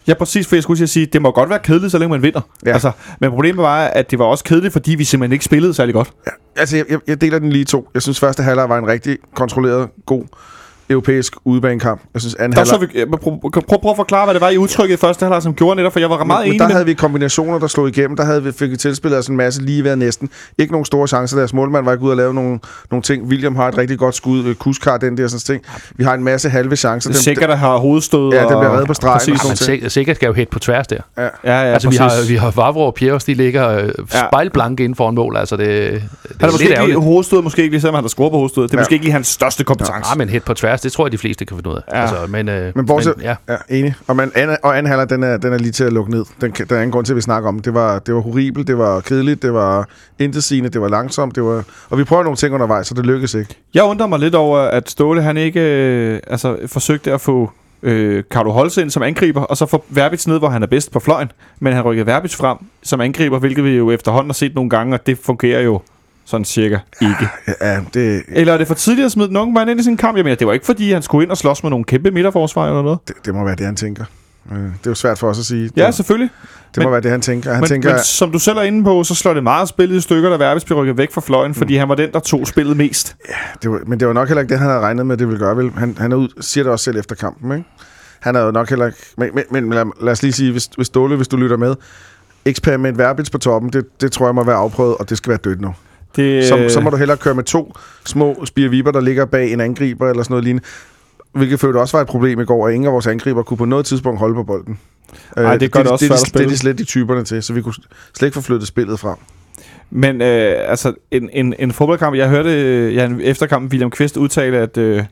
Ja, 0.06 0.14
præcis, 0.14 0.46
for 0.46 0.56
jeg 0.56 0.62
skulle 0.62 0.86
sige, 0.86 1.06
det 1.06 1.22
må 1.22 1.30
godt 1.30 1.50
være 1.50 1.58
kedeligt, 1.58 1.92
så 1.92 1.98
længe 1.98 2.10
man 2.10 2.22
vinder. 2.22 2.40
Ja. 2.66 2.72
Altså, 2.72 2.90
men 3.20 3.30
problemet 3.30 3.62
var, 3.62 3.84
at 3.84 4.10
det 4.10 4.18
var 4.18 4.24
også 4.24 4.44
kedeligt, 4.44 4.72
fordi 4.72 4.94
vi 4.94 5.04
simpelthen 5.04 5.32
ikke 5.32 5.44
spillede 5.44 5.74
særlig 5.74 5.94
godt. 5.94 6.12
Ja, 6.26 6.30
altså, 6.56 6.76
jeg, 6.76 6.98
jeg, 7.06 7.20
deler 7.20 7.38
den 7.38 7.50
lige 7.50 7.64
to. 7.64 7.88
Jeg 7.94 8.02
synes, 8.02 8.20
første 8.20 8.42
halvleg 8.42 8.68
var 8.68 8.78
en 8.78 8.86
rigtig 8.86 9.18
kontrolleret, 9.34 9.88
god 10.06 10.24
europæisk 10.90 11.32
udebanekamp. 11.44 12.00
Jeg 12.14 12.20
synes, 12.20 12.34
anden 12.34 12.56
Der 12.58 12.64
så 12.64 12.70
halvleg... 12.78 12.90
vi, 12.94 12.98
ja, 12.98 13.04
prøv, 13.04 13.18
prøv, 13.40 13.50
prøv, 13.68 13.80
prøv 13.80 13.90
at 13.90 13.96
forklare, 13.96 14.24
hvad 14.26 14.34
det 14.34 14.40
var 14.40 14.48
i 14.48 14.58
udtrykket 14.58 14.94
i 14.94 14.98
første 15.00 15.24
halvleg, 15.24 15.42
som 15.42 15.54
gjorde 15.54 15.76
netop, 15.76 15.92
for 15.92 16.00
jeg 16.00 16.10
var 16.10 16.24
meget 16.24 16.40
men, 16.40 16.46
enig 16.46 16.52
men 16.54 16.58
der 16.60 16.66
med... 16.66 16.72
havde 16.74 16.86
vi 16.86 16.94
kombinationer, 16.94 17.58
der 17.58 17.66
slog 17.66 17.88
igennem. 17.88 18.16
Der 18.16 18.24
havde 18.24 18.42
vi, 18.42 18.52
fik 18.52 18.70
vi 18.70 18.76
tilspillet 18.76 19.18
os 19.18 19.26
en 19.28 19.36
masse 19.36 19.62
lige 19.62 19.84
ved 19.84 19.96
næsten. 19.96 20.30
Ikke 20.58 20.72
nogen 20.72 20.84
store 20.84 21.08
chancer. 21.08 21.36
Deres 21.36 21.52
målmand 21.54 21.84
var 21.84 21.92
ikke 21.92 22.04
ude 22.04 22.12
og 22.12 22.16
lave 22.16 22.34
nogle, 22.34 22.58
nogle 22.90 23.02
ting. 23.02 23.24
William 23.24 23.56
har 23.56 23.68
et 23.68 23.78
rigtig 23.78 23.98
godt 23.98 24.14
skud. 24.14 24.44
Øh, 24.44 24.54
Kusk 24.54 24.84
har 24.84 24.96
den 24.98 25.16
der 25.16 25.28
sådan 25.28 25.40
ting. 25.40 25.62
Vi 25.96 26.04
har 26.04 26.14
en 26.14 26.24
masse 26.24 26.48
halve 26.48 26.76
chancer. 26.76 27.10
Det 27.10 27.18
er 27.18 27.22
sikkert, 27.22 27.48
der 27.48 27.56
har 27.56 27.76
hovedstød. 27.76 28.32
Ja, 28.32 28.40
den 28.40 28.46
bliver 28.48 28.72
reddet 28.72 28.86
på 28.86 28.94
stregen. 28.94 29.14
Præcis. 29.14 29.32
og 29.32 29.38
sådan 29.38 29.48
men 29.50 29.66
nogle 29.68 29.80
ting. 29.80 29.82
sik- 29.82 29.92
sikkert 29.92 30.16
skal 30.16 30.26
jo 30.26 30.32
hætte 30.32 30.50
på 30.50 30.58
tværs 30.58 30.86
der. 30.86 30.96
Ja. 31.18 31.22
Ja, 31.22 31.28
ja, 31.44 31.52
altså, 31.72 31.88
vi 31.90 31.96
har, 31.96 32.28
vi 32.28 32.34
har 32.36 32.50
Vavro 32.50 32.86
og 32.86 32.94
Pjerres, 32.94 33.24
de 33.24 33.34
ligger 33.34 33.68
øh, 33.78 33.88
Ja. 34.14 34.26
spejlblanke 34.28 34.84
inden 34.84 34.96
for 34.96 35.08
en 35.08 35.14
mål. 35.14 35.36
Altså, 35.36 35.56
det, 35.56 35.66
det 35.66 36.00
Han 36.00 36.00
er 36.40 36.46
er 36.46 36.50
måske 36.52 36.68
lidt 36.68 36.80
ikke 36.88 36.98
hovedstød, 37.00 37.42
måske 37.42 37.62
ikke 37.62 37.72
lige, 37.72 37.80
selvom 37.80 37.94
han 37.94 38.04
har 38.04 38.08
scoret 38.08 38.30
på 38.32 38.36
hovedstød. 38.36 38.62
Det 38.62 38.70
er 38.72 38.76
Ja. 38.78 38.80
måske 38.80 38.92
ikke 38.92 39.04
lige 39.04 39.12
hans 39.12 39.26
største 39.26 39.64
kompetence. 39.64 40.10
Ah, 40.12 40.18
men 40.18 40.28
hæt 40.28 40.44
på 40.44 40.54
tværs, 40.54 40.73
det 40.82 40.92
tror 40.92 41.06
jeg, 41.06 41.12
de 41.12 41.18
fleste 41.18 41.44
kan 41.44 41.56
finde 41.56 41.70
ud 41.70 41.74
af. 41.74 41.80
Ja. 41.92 42.00
Altså, 42.00 42.16
men, 42.28 42.48
øh, 42.48 42.72
Men 42.76 42.86
bortset- 42.86 43.16
men, 43.16 43.24
ja. 43.24 43.34
Ja, 43.48 43.56
enig. 43.68 43.94
Og, 44.06 44.16
man, 44.16 44.32
anden, 44.34 44.56
og 44.62 44.78
anden 44.78 44.90
halvleg, 44.90 45.10
den 45.10 45.22
er, 45.22 45.36
den 45.36 45.52
er 45.52 45.58
lige 45.58 45.72
til 45.72 45.84
at 45.84 45.92
lukke 45.92 46.10
ned. 46.10 46.24
Den, 46.40 46.50
der 46.50 46.76
er 46.76 46.80
ingen 46.80 46.90
grund 46.92 47.06
til, 47.06 47.12
at 47.12 47.16
vi 47.16 47.20
snakker 47.20 47.48
om. 47.48 47.58
Det 47.58 47.74
var, 47.74 47.98
det 47.98 48.14
var 48.14 48.20
horribelt, 48.20 48.66
det 48.66 48.78
var 48.78 49.00
kedeligt, 49.00 49.42
det 49.42 49.52
var 49.54 49.88
intetsigende, 50.18 50.68
det 50.68 50.80
var 50.80 50.88
langsomt, 50.88 51.34
det 51.34 51.44
var... 51.44 51.64
Og 51.90 51.98
vi 51.98 52.04
prøver 52.04 52.22
nogle 52.22 52.36
ting 52.36 52.54
undervejs, 52.54 52.86
så 52.86 52.94
det 52.94 53.06
lykkedes 53.06 53.34
ikke. 53.34 53.54
Jeg 53.74 53.84
undrer 53.84 54.06
mig 54.06 54.18
lidt 54.18 54.34
over, 54.34 54.58
at 54.58 54.90
Ståle 54.90 55.22
han 55.22 55.36
ikke 55.36 55.60
øh, 55.60 56.20
altså, 56.26 56.56
forsøgte 56.66 57.12
at 57.12 57.20
få 57.20 57.50
øh, 57.82 58.22
Carlo 58.30 58.50
Holse 58.50 58.82
ind 58.82 58.90
som 58.90 59.02
angriber, 59.02 59.40
og 59.42 59.56
så 59.56 59.66
få 59.66 59.84
Verbitz 59.88 60.26
ned, 60.26 60.38
hvor 60.38 60.48
han 60.48 60.62
er 60.62 60.66
bedst 60.66 60.92
på 60.92 61.00
fløjen. 61.00 61.32
Men 61.60 61.72
han 61.72 61.82
rykkede 61.82 62.06
Verbitz 62.06 62.36
frem 62.36 62.56
som 62.82 63.00
angriber, 63.00 63.38
hvilket 63.38 63.64
vi 63.64 63.70
jo 63.70 63.90
efterhånden 63.90 64.30
har 64.30 64.34
set 64.34 64.54
nogle 64.54 64.70
gange, 64.70 64.94
og 64.94 65.06
det 65.06 65.18
fungerer 65.18 65.60
jo 65.60 65.80
sådan 66.24 66.44
cirka 66.44 66.78
ikke. 67.02 67.28
Ja, 67.60 67.80
det, 67.94 68.22
Eller 68.28 68.52
er 68.52 68.58
det 68.58 68.66
for 68.66 68.74
tidligt 68.74 69.06
at 69.06 69.12
smide 69.12 69.28
den 69.28 69.36
unge 69.36 69.54
mand 69.54 69.70
ind 69.70 69.80
i 69.80 69.82
sin 69.82 69.96
kamp? 69.96 70.16
Jeg 70.16 70.24
mener, 70.24 70.36
det 70.36 70.46
var 70.46 70.52
ikke 70.52 70.66
fordi, 70.66 70.92
han 70.92 71.02
skulle 71.02 71.22
ind 71.22 71.30
og 71.30 71.36
slås 71.36 71.62
med 71.62 71.70
nogle 71.70 71.84
kæmpe 71.84 72.10
midterforsvar 72.10 72.66
eller 72.68 72.82
noget. 72.82 72.98
det, 73.08 73.14
det 73.24 73.34
må 73.34 73.44
være 73.44 73.56
det, 73.56 73.66
han 73.66 73.76
tænker. 73.76 74.04
Øh, 74.52 74.58
Det 74.58 74.64
er 74.66 74.70
jo 74.86 74.94
svært 74.94 75.18
for 75.18 75.28
os 75.28 75.38
at 75.38 75.44
sige. 75.44 75.70
Ja, 75.76 75.86
det, 75.86 75.94
selvfølgelig. 75.94 76.30
det 76.74 76.82
må 76.82 76.88
men- 76.88 76.92
være 76.92 77.00
det, 77.00 77.10
han 77.10 77.20
tænker. 77.20 77.52
Han 77.52 77.60
men, 77.60 77.68
tænker, 77.68 77.90
men 77.90 77.98
som 78.04 78.32
du 78.32 78.38
selv 78.38 78.58
er 78.58 78.62
inde 78.62 78.84
på, 78.84 79.04
så 79.04 79.14
slår 79.14 79.34
det 79.34 79.42
meget 79.42 79.68
spillet 79.68 79.96
i 79.96 80.00
stykker, 80.00 80.30
da 80.30 80.36
Verbitz 80.36 80.64
bliver 80.64 80.80
rykket 80.80 80.96
væk 80.98 81.12
fra 81.12 81.20
fløjen, 81.20 81.50
mm. 81.50 81.54
fordi 81.54 81.76
han 81.76 81.88
var 81.88 81.94
den, 81.94 82.12
der 82.12 82.20
tog 82.20 82.46
spillet 82.46 82.76
mest. 82.76 83.16
det 83.62 83.70
var, 83.70 83.80
men 83.86 84.00
det 84.00 84.08
var 84.08 84.14
nok 84.14 84.28
heller 84.28 84.40
ikke 84.42 84.50
det, 84.50 84.58
han 84.58 84.68
havde 84.68 84.80
regnet 84.80 85.06
med, 85.06 85.16
det 85.16 85.26
ville 85.26 85.38
gøre. 85.38 85.56
Vel? 85.56 85.70
Han, 85.70 85.96
han 85.98 86.12
er 86.12 86.16
ud, 86.16 86.28
siger 86.40 86.64
det 86.64 86.72
også 86.72 86.84
selv 86.84 86.96
efter 86.98 87.14
kampen. 87.14 87.52
Ikke? 87.52 87.68
Han 88.20 88.36
er 88.36 88.40
jo 88.40 88.50
nok 88.50 88.68
heller 88.68 88.86
ikke... 88.86 88.98
Men, 89.18 89.30
men, 89.34 89.44
men 89.50 89.70
lad, 89.72 89.84
lad, 90.02 90.12
os 90.12 90.22
lige 90.22 90.32
sige, 90.32 90.52
hvis, 90.52 90.68
hvis 90.76 90.86
Ståle, 90.86 91.16
hvis 91.16 91.28
du 91.28 91.36
lytter 91.36 91.56
med, 91.56 91.74
eksperiment 92.44 92.98
Verbitz 92.98 93.30
på 93.30 93.38
toppen, 93.38 93.72
det, 93.72 94.00
det 94.00 94.12
tror 94.12 94.26
jeg 94.26 94.34
må 94.34 94.44
være 94.44 94.56
afprøvet, 94.56 94.96
og 94.96 95.10
det 95.10 95.18
skal 95.18 95.30
være 95.30 95.38
dødt 95.44 95.60
nu. 95.60 95.74
Det, 96.16 96.44
Så, 96.44 96.68
så 96.68 96.80
må 96.80 96.90
du 96.90 96.96
hellere 96.96 97.16
køre 97.16 97.34
med 97.34 97.44
to 97.44 97.74
små 98.06 98.44
spirviber, 98.44 98.90
der 98.90 99.00
ligger 99.00 99.24
bag 99.24 99.52
en 99.52 99.60
angriber 99.60 100.10
eller 100.10 100.22
sådan 100.22 100.32
noget 100.32 100.44
lignende. 100.44 100.66
Hvilket 101.32 101.60
følte 101.60 101.78
også 101.78 101.96
var 101.96 102.02
et 102.02 102.08
problem 102.08 102.40
i 102.40 102.44
går, 102.44 102.68
at 102.68 102.74
ingen 102.74 102.86
af 102.86 102.92
vores 102.92 103.06
angriber 103.06 103.42
kunne 103.42 103.56
på 103.56 103.64
noget 103.64 103.86
tidspunkt 103.86 104.18
holde 104.18 104.34
på 104.34 104.42
bolden. 104.42 104.78
Øh, 105.38 105.44
Ej, 105.44 105.56
det 105.56 105.72
gør 105.72 105.82
det 105.82 105.92
også 105.92 106.04
det, 106.04 106.18
svært 106.18 106.26
det, 106.26 106.32
det, 106.32 106.38
det 106.38 106.44
er 106.44 106.48
de 106.48 106.58
slet 106.58 106.78
de 106.78 106.84
typerne 106.84 107.24
til, 107.24 107.42
så 107.42 107.52
vi 107.52 107.62
kunne 107.62 107.74
slet 108.14 108.26
ikke 108.26 108.34
få 108.34 108.40
flyttet 108.40 108.68
spillet 108.68 109.00
frem. 109.00 109.16
Men 109.90 110.22
øh, 110.22 110.54
altså, 110.70 110.94
en, 111.10 111.30
en, 111.32 111.54
en 111.58 111.72
fodboldkamp, 111.72 112.16
jeg 112.16 112.28
hørte 112.28 112.50
øh, 112.50 112.94
ja, 112.94 113.10
efter 113.20 113.46
kampen 113.46 113.70
William 113.70 113.90
Kvist 113.90 114.16
udtale, 114.16 114.58
at 114.58 114.78
øh, 114.78 115.04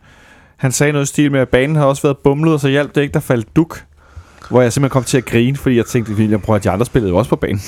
han 0.56 0.72
sagde 0.72 0.92
noget 0.92 1.06
i 1.06 1.08
stil 1.08 1.32
med, 1.32 1.40
at 1.40 1.48
banen 1.48 1.76
havde 1.76 1.88
også 1.88 2.02
været 2.02 2.18
bumlet, 2.18 2.54
og 2.54 2.60
så 2.60 2.68
hjalp 2.68 2.94
det 2.94 3.02
ikke, 3.02 3.14
der 3.14 3.20
faldt 3.20 3.56
duk. 3.56 3.82
Hvor 4.52 4.62
jeg 4.62 4.72
simpelthen 4.72 4.92
kom 4.92 5.04
til 5.04 5.16
at 5.18 5.24
grine, 5.24 5.56
fordi 5.56 5.76
jeg 5.76 5.86
tænkte, 5.86 6.12
William, 6.12 6.40
prøv 6.40 6.56
at 6.56 6.64
de 6.64 6.70
andre 6.70 6.86
spillede 6.86 7.10
jo 7.10 7.16
også 7.16 7.28
på 7.30 7.36
banen. 7.36 7.58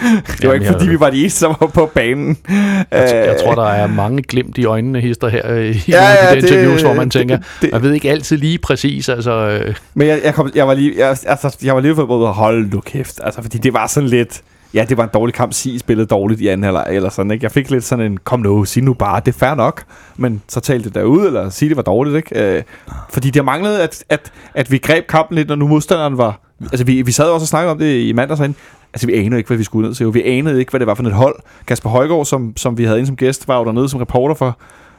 det 0.00 0.02
var 0.26 0.36
Jamen, 0.42 0.54
ikke, 0.62 0.72
fordi 0.72 0.88
vi 0.88 1.00
var 1.00 1.10
de 1.10 1.20
eneste, 1.20 1.44
der 1.46 1.54
var 1.60 1.66
på 1.66 1.90
banen. 1.94 2.36
Jeg, 2.48 2.86
t- 2.92 3.14
jeg 3.14 3.28
Øh, 3.34 3.38
tror, 3.44 3.54
der 3.54 3.68
er 3.70 3.86
mange 3.86 4.22
glimt 4.22 4.58
i 4.58 4.64
øjnene 4.64 5.00
hister 5.00 5.28
her 5.28 5.50
øh, 5.52 5.76
i 5.76 5.82
Ja, 5.88 6.02
ja, 6.24 6.30
de 6.34 6.38
interviews, 6.38 6.82
hvor 6.82 6.94
man 6.94 7.10
tænker, 7.10 7.36
det- 7.36 7.46
det- 7.62 7.72
man 7.72 7.82
ved 7.82 7.92
ikke 7.92 8.10
altid 8.10 8.36
lige 8.36 8.58
præcis, 8.58 9.08
altså... 9.08 9.32
Øh, 9.32 9.74
Men 9.94 10.08
jeg, 10.08 10.20
jeg, 10.24 10.34
kom, 10.34 10.50
jeg 10.54 10.68
var 10.68 10.74
lige, 10.74 10.94
jeg, 10.98 11.08
altså, 11.26 11.56
jeg 11.62 11.74
var 11.74 11.80
lige 11.80 11.94
for 11.94 12.28
at 12.28 12.34
holde 12.34 12.68
nu 12.68 12.80
kæft. 12.80 13.20
Altså, 13.24 13.42
fordi 13.42 13.58
det 13.58 13.72
var 13.74 13.86
sådan 13.86 14.08
lidt... 14.08 14.40
Ja, 14.74 14.84
det 14.88 14.96
var 14.96 15.04
en 15.04 15.10
dårlig 15.14 15.34
kamp. 15.34 15.52
Sig 15.52 15.80
spillede 15.80 16.06
dårligt 16.06 16.40
i 16.40 16.48
anden 16.48 16.64
halvleg 16.64 16.86
eller 16.90 17.08
sådan, 17.08 17.30
ikke? 17.30 17.44
Jeg 17.44 17.52
fik 17.52 17.70
lidt 17.70 17.84
sådan 17.84 18.12
en, 18.12 18.18
kom 18.24 18.40
nu, 18.40 18.64
sig 18.64 18.82
nu 18.82 18.94
bare, 18.94 19.20
det 19.20 19.34
er 19.34 19.38
fair 19.38 19.54
nok. 19.54 19.82
Men 20.16 20.42
så 20.48 20.60
talte 20.60 20.84
det 20.84 20.94
derud, 20.94 21.26
eller 21.26 21.48
sig 21.48 21.68
det 21.68 21.76
var 21.76 21.82
dårligt, 21.82 22.16
ikke? 22.16 22.56
Øh, 22.56 22.62
fordi 23.10 23.30
det 23.30 23.44
manglede, 23.44 23.82
at, 23.82 24.04
at, 24.08 24.32
at 24.54 24.70
vi 24.70 24.78
greb 24.78 25.06
kampen 25.06 25.36
lidt, 25.36 25.48
når 25.48 25.56
nu 25.56 25.68
modstanderen 25.68 26.18
var... 26.18 26.40
Altså, 26.60 26.84
vi, 26.84 27.02
vi 27.02 27.12
sad 27.12 27.24
også 27.24 27.44
og 27.44 27.48
snakkede 27.48 27.72
om 27.72 27.78
det 27.78 28.00
i 28.00 28.12
mandags 28.12 28.38
herinde. 28.38 28.58
Altså, 28.92 29.06
vi 29.06 29.14
anede 29.14 29.36
ikke, 29.36 29.48
hvad 29.48 29.56
vi 29.58 29.64
skulle 29.64 29.88
ned 29.88 29.94
til. 29.94 30.14
Vi 30.14 30.22
anede 30.22 30.58
ikke, 30.58 30.70
hvad 30.70 30.80
det 30.80 30.86
var 30.86 30.94
for 30.94 31.02
et 31.02 31.12
hold. 31.12 31.34
Kasper 31.66 31.90
Højgaard, 31.90 32.24
som, 32.24 32.52
som 32.56 32.78
vi 32.78 32.84
havde 32.84 32.98
ind 32.98 33.06
som 33.06 33.16
gæst, 33.16 33.48
var 33.48 33.58
jo 33.58 33.64
dernede 33.64 33.88
som 33.88 34.00
reporter 34.00 34.34
for, 34.34 34.58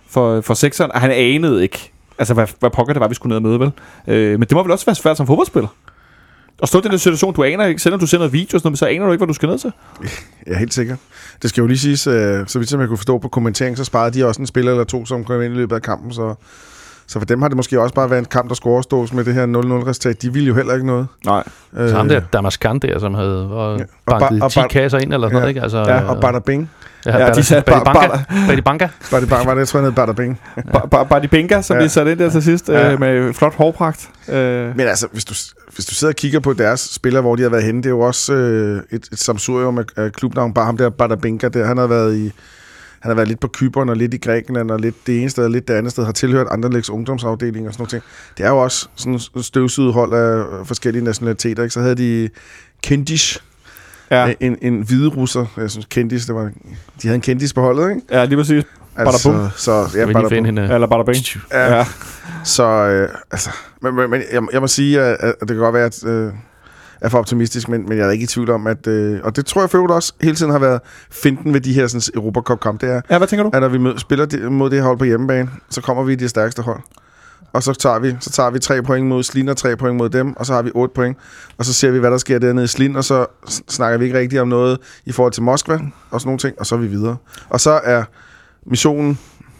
for, 0.10 0.42
for 0.42 0.54
sekseren, 0.54 0.92
og 0.92 1.02
han 1.02 1.12
anede 1.12 1.64
ikke, 1.64 1.92
altså, 2.20 2.34
hvad, 2.34 2.48
hvad 2.60 2.70
pokker 2.70 2.94
det 2.94 3.00
var, 3.00 3.08
vi 3.08 3.16
skulle 3.16 3.30
ned 3.30 3.36
og 3.36 3.42
møde, 3.42 3.60
vel? 3.60 3.72
Øh, 4.08 4.40
men 4.40 4.42
det 4.42 4.52
må 4.52 4.64
vel 4.64 4.72
også 4.72 4.86
være 4.86 4.96
svært 4.96 5.18
som 5.18 5.28
fodboldspiller. 5.28 5.70
Og 6.62 6.68
stå 6.68 6.80
i 6.80 6.82
den 6.82 6.92
der 6.92 6.98
situation, 6.98 7.34
du 7.34 7.44
aner 7.44 7.66
ikke, 7.66 7.82
selvom 7.82 8.00
du 8.00 8.08
sender 8.08 8.28
video, 8.28 8.50
sådan 8.60 8.62
noget, 8.64 8.80
så 8.80 8.86
aner 8.86 9.06
du 9.06 9.12
ikke, 9.12 9.20
hvad 9.20 9.28
du 9.28 9.34
skal 9.34 9.50
ned 9.50 9.58
til. 9.58 9.72
Ja, 10.48 10.58
helt 10.58 10.74
sikkert. 10.74 10.98
Det 11.42 11.50
skal 11.50 11.62
jo 11.62 11.68
lige 11.68 11.78
siges, 11.80 12.08
øh, 12.08 12.48
så 12.48 12.60
vidt 12.60 12.70
som 12.70 12.80
jeg 12.80 12.88
kunne 12.88 12.98
forstå 12.98 13.18
på 13.18 13.28
kommentering, 13.28 13.78
så 13.78 13.84
sparede 13.84 14.20
de 14.20 14.26
også 14.28 14.42
en 14.42 14.48
spiller 14.48 14.72
eller 14.72 14.84
to, 14.84 15.06
som 15.06 15.24
kom 15.24 15.42
ind 15.42 15.54
i 15.54 15.58
løbet 15.58 15.76
af 15.76 15.82
kampen, 15.82 16.12
så, 16.14 16.36
så 17.08 17.20
for 17.20 17.26
dem 17.26 17.42
har 17.42 17.48
det 17.48 17.58
måske 17.58 17.82
også 17.82 17.96
bare 17.96 18.10
været 18.10 18.20
en 18.20 18.26
kamp, 18.26 18.50
der 18.50 18.56
skulle 18.56 18.74
overstås 18.74 19.14
med 19.14 19.24
det 19.24 19.34
her 19.34 19.46
0-0-resultat. 19.48 20.22
De 20.22 20.34
ville 20.34 20.48
jo 20.48 20.56
heller 20.56 20.74
ikke 20.74 20.86
noget. 20.88 21.08
Nej. 21.26 21.44
Øh, 21.78 21.90
så 21.90 21.96
ham 21.96 22.08
der 22.10 22.20
Damaskan 22.34 22.80
der, 22.80 23.00
som 23.00 23.14
havde 23.14 23.50
og 23.52 23.78
Ja. 23.80 23.84
Og 24.06 24.20
banket 24.20 24.40
ba- 24.40 24.44
og 24.44 24.52
10 24.52 24.60
ba- 24.60 24.68
kasser 24.68 24.98
ind, 25.00 25.14
eller 25.14 25.28
sådan 25.28 25.34
noget, 25.34 25.44
Ja. 25.46 25.50
ikke? 25.50 25.62
Altså, 25.62 25.78
Ja, 25.78 26.04
og 26.04 26.22
Bada 26.22 26.40
Bing. 26.40 26.70
ja, 27.06 27.18
Ja, 27.18 27.34
de 27.34 27.44
satte 27.44 27.72
Badi 27.72 27.84
bare- 27.86 28.10
Banka. 28.10 28.48
Badi 28.48 28.62
Banka. 28.62 28.88
Var 29.12 29.20
det 29.20 29.30
bare, 29.30 29.46
var 29.46 29.52
det, 29.54 29.60
jeg 29.60 29.68
tror, 29.68 29.80
han 29.80 29.86
hed 29.86 29.94
Bada 29.96 30.12
Bing. 30.12 30.40
Ba- 30.58 30.96
ba- 30.96 31.04
Badi 31.04 31.28
Benga, 31.28 31.62
som 31.62 31.78
ja. 31.78 31.84
de 31.84 31.90
satte 31.90 32.12
ind 32.12 32.20
der 32.20 32.30
til 32.30 32.44
sidst, 32.44 32.70
Ja. 32.70 32.92
øh, 32.94 33.00
med 33.00 33.34
flot 33.34 33.54
hårpragt. 33.56 34.10
Øh, 34.30 34.36
Men 34.78 34.80
altså, 34.88 35.08
hvis 35.12 35.26
du, 35.26 35.34
hvis 35.76 35.86
du 35.86 35.96
sidder 35.96 36.12
og 36.12 36.16
kigger 36.16 36.40
på 36.40 36.54
deres 36.54 36.80
spillere, 36.80 37.22
hvor 37.22 37.36
de 37.36 37.44
har 37.44 37.50
været 37.50 37.64
henne, 37.64 37.78
det 37.84 37.86
er 37.86 37.90
jo 37.90 38.00
også 38.00 38.34
øh, 38.34 38.82
et, 38.92 39.10
et 39.12 39.20
samsurium 39.20 39.78
af, 39.78 39.84
af 39.96 40.12
klubnavn. 40.12 40.54
Bare 40.54 40.66
ham 40.66 40.78
der, 40.78 40.90
Bada 40.90 41.16
Binka, 41.16 41.48
der, 41.48 41.66
han 41.66 41.78
har 41.78 41.88
været 41.88 42.18
i 42.18 42.32
han 43.00 43.10
har 43.10 43.16
været 43.16 43.28
lidt 43.28 43.40
på 43.40 43.48
Kypern 43.48 43.90
og 43.90 43.98
lidt 43.98 44.14
i 44.14 44.18
Grækenland 44.18 44.72
og 44.72 44.80
lidt 44.80 44.96
det 45.08 45.20
ene 45.22 45.30
sted 45.30 45.44
og 45.44 45.50
lidt 45.50 45.68
det 45.68 45.74
andet 45.74 45.92
sted, 45.92 46.06
har 46.06 46.12
tilhørt 46.12 46.48
Anderlechts 46.52 46.90
ungdomsafdeling 46.90 47.68
og 47.68 47.74
sådan 47.74 47.88
noget. 47.92 48.04
Det 48.38 48.46
er 48.46 48.50
jo 48.50 48.58
også 48.58 48.88
sådan 48.96 49.16
et 49.16 49.46
støvsuget 49.46 49.94
hold 49.94 50.14
af 50.14 50.68
forskellige 50.68 51.04
nationaliteter, 51.04 51.64
ikke? 51.64 51.74
Så 51.74 51.82
havde 51.82 51.96
de 51.96 52.30
Kendish, 52.84 53.40
Ja, 54.12 54.26
ja. 54.26 54.34
en, 54.40 54.58
en 54.62 54.82
hvide 54.82 55.10
russer. 55.10 55.46
Jeg 55.58 55.72
synes, 55.72 55.88
Kendis, 55.90 56.26
det 56.26 56.36
var, 56.36 56.52
de 57.02 57.08
havde 57.08 57.16
en 57.16 57.22
Kendis 57.22 57.54
på 57.54 57.62
holdet, 57.62 57.90
ikke? 57.90 58.02
ja 58.12 58.26
lige 58.26 58.38
præcis. 58.38 58.64
Altså, 58.96 59.30
Bada 59.30 59.40
bum. 59.40 59.50
så, 59.56 59.72
ja, 59.96 60.06
bada 60.06 60.30
bum. 60.30 60.46
hende. 60.46 60.74
Eller 60.74 60.88
bare 60.88 61.06
bang. 61.06 61.18
Ja, 61.52 61.78
Ja. 61.78 61.86
Så, 62.44 62.64
øh, 62.64 63.10
altså, 63.32 63.50
men, 63.82 63.96
men, 63.96 64.10
men 64.10 64.22
jeg, 64.32 64.42
jeg 64.54 64.62
må 64.62 64.68
sige, 64.68 65.02
at, 65.02 65.18
at 65.22 65.36
det 65.40 65.48
kan 65.48 65.58
godt 65.58 65.74
være, 65.74 65.86
at 65.86 66.06
øh, 66.06 66.34
er 67.02 67.10
for 67.10 67.18
optimistisk, 67.20 67.70
men, 67.70 67.90
men 67.90 67.98
jeg 67.98 68.08
er 68.08 68.12
ikke 68.12 68.24
i 68.24 68.28
tvivl 68.28 68.50
om, 68.50 68.68
at, 68.68 68.88
øh, 68.88 69.20
og 69.24 69.36
det 69.36 69.46
tror 69.46 69.62
jeg 69.62 69.76
øvrigt 69.76 69.92
også 69.92 70.14
hele 70.22 70.36
tiden 70.36 70.52
har 70.52 70.60
været 70.60 70.82
finten 71.12 71.54
ved 71.54 71.62
de 71.62 71.74
her 71.74 71.88
sådan, 71.88 72.02
Europacup-kamp, 72.16 72.82
det 72.82 72.90
er, 72.90 73.02
ja, 73.10 73.18
hvad 73.18 73.28
tænker 73.28 73.44
du? 73.44 73.50
at 73.54 73.62
når 73.62 73.68
vi 73.68 73.78
mød, 73.78 73.98
spiller 73.98 74.26
det, 74.26 74.52
mod 74.52 74.70
det 74.70 74.78
her 74.78 74.86
hold 74.86 74.98
på 74.98 75.06
hjemmebane, 75.06 75.50
så 75.70 75.82
kommer 75.82 76.04
vi 76.04 76.14
i 76.14 76.16
det 76.16 76.30
stærkeste 76.30 76.62
hold. 76.62 76.80
Og 77.54 77.64
så 77.64 77.74
tager 77.74 78.00
vi, 78.00 78.16
så 78.20 78.30
tager 78.30 78.50
vi 78.50 78.60
tre 78.60 78.84
point 78.84 79.08
mod 79.08 79.24
Slin 79.24 79.50
og 79.50 79.58
tre 79.58 79.78
point 79.78 79.98
mod 79.98 80.10
dem, 80.10 80.38
og 80.38 80.46
så 80.46 80.54
har 80.54 80.62
vi 80.62 80.72
otte 80.76 80.94
point. 80.96 81.18
Og 81.58 81.66
så 81.66 81.74
ser 81.74 81.92
vi, 81.92 82.00
hvad 82.00 82.12
der 82.12 82.18
sker 82.18 82.40
dernede 82.40 82.64
i 82.64 82.68
Slin, 82.68 82.96
og 82.96 83.04
så 83.04 83.26
snakker 83.70 83.98
vi 83.98 84.06
ikke 84.06 84.20
rigtigt 84.20 84.42
om 84.42 84.48
noget 84.48 84.78
i 85.06 85.12
forhold 85.12 85.34
til 85.34 85.44
Moskva 85.44 85.80
og 86.12 86.22
sådan 86.22 86.28
nogle 86.28 86.40
ting, 86.40 86.60
og 86.60 86.66
så 86.66 86.76
er 86.76 86.80
vi 86.80 86.88
videre. 86.88 87.18
Og 87.50 87.60
så 87.60 87.82
er 87.84 88.04
missionen 88.66 89.18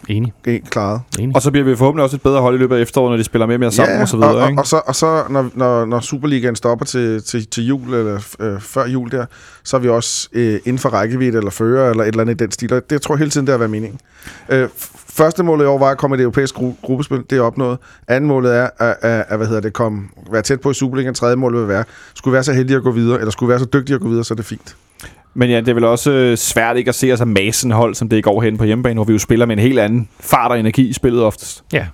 Enig. 0.08 0.32
klaret. 0.70 1.00
Enig. 1.18 1.36
Og 1.36 1.42
så 1.42 1.50
bliver 1.50 1.64
vi 1.64 1.76
forhåbentlig 1.76 2.04
også 2.04 2.16
et 2.16 2.22
bedre 2.22 2.40
hold 2.40 2.54
i 2.54 2.58
løbet 2.58 2.76
af 2.76 2.80
efteråret, 2.80 3.10
når 3.10 3.16
de 3.16 3.24
spiller 3.24 3.46
mere 3.46 3.56
og 3.56 3.60
mere 3.60 3.72
sammen 3.72 4.00
og 4.00 4.08
så 4.08 4.16
videre, 4.16 4.34
og, 4.34 4.50
ikke? 4.50 4.62
og, 4.62 4.66
så, 4.66 4.80
og 4.86 4.94
så 4.94 5.22
når, 5.30 5.50
når, 5.54 5.84
når 5.84 6.00
Superligaen 6.00 6.56
stopper 6.56 6.84
til, 6.84 7.22
til, 7.22 7.46
til 7.46 7.66
jul, 7.66 7.94
eller 7.94 8.20
øh, 8.40 8.60
før 8.60 8.86
jul 8.86 9.10
der, 9.10 9.26
så 9.64 9.76
er 9.76 9.80
vi 9.80 9.88
også 9.88 10.28
øh, 10.32 10.60
inden 10.64 10.78
for 10.78 10.88
rækkevidde, 10.88 11.38
eller 11.38 11.50
fører, 11.50 11.90
eller 11.90 12.04
et 12.04 12.08
eller 12.08 12.20
andet 12.20 12.40
i 12.40 12.44
den 12.44 12.50
stil. 12.50 12.72
Og 12.72 12.90
det 12.90 13.02
tror 13.02 13.14
jeg 13.14 13.18
hele 13.18 13.30
tiden, 13.30 13.46
det 13.46 13.52
har 13.52 13.58
været 13.58 13.70
meningen. 13.70 14.00
Øh, 14.48 14.68
første 14.94 15.42
målet 15.42 15.64
i 15.64 15.66
år 15.66 15.78
var 15.78 15.90
at 15.90 15.98
komme 15.98 16.16
i 16.16 16.18
det 16.18 16.22
europæiske 16.22 16.58
gru- 16.58 16.80
gruppespil. 16.82 17.22
Det 17.30 17.38
er 17.38 17.42
opnået. 17.42 17.78
Anden 18.08 18.28
målet 18.28 18.56
er 18.56 18.68
at, 18.78 18.96
at, 19.00 19.24
at 19.28 19.36
hvad 19.36 19.46
hedder 19.46 19.60
det, 19.60 19.72
komme, 19.72 20.02
være 20.30 20.42
tæt 20.42 20.60
på 20.60 20.70
i 20.70 20.74
Superligaen. 20.74 21.14
Tredje 21.14 21.36
mål 21.36 21.56
vil 21.58 21.68
være, 21.68 21.84
skulle 22.14 22.32
være 22.32 22.44
så 22.44 22.52
heldige 22.52 22.76
at 22.76 22.82
gå 22.82 22.90
videre, 22.90 23.18
eller 23.18 23.30
skulle 23.30 23.50
være 23.50 23.58
så 23.58 23.66
dygtige 23.72 23.94
at 23.94 24.00
gå 24.00 24.08
videre, 24.08 24.24
så 24.24 24.34
er 24.34 24.36
det 24.36 24.44
fint. 24.44 24.76
Men 25.34 25.50
ja, 25.50 25.56
det 25.60 25.68
er 25.68 25.74
vel 25.74 25.84
også 25.84 26.10
øh, 26.10 26.36
svært 26.36 26.76
ikke 26.76 26.88
at 26.88 26.94
se 26.94 27.12
os 27.12 27.20
af 27.20 27.26
massen 27.26 27.70
hold, 27.70 27.94
som 27.94 28.08
det 28.08 28.16
i 28.16 28.20
går 28.20 28.42
hen 28.42 28.58
på 28.58 28.64
hjemmebane, 28.64 28.94
hvor 28.94 29.04
vi 29.04 29.12
jo 29.12 29.18
spiller 29.18 29.46
med 29.46 29.56
en 29.56 29.62
helt 29.62 29.78
anden 29.78 30.08
fart 30.20 30.50
og 30.50 30.58
energi 30.60 30.88
i 30.88 30.92
spillet 30.92 31.22
oftest. 31.22 31.64
Ja. 31.72 31.86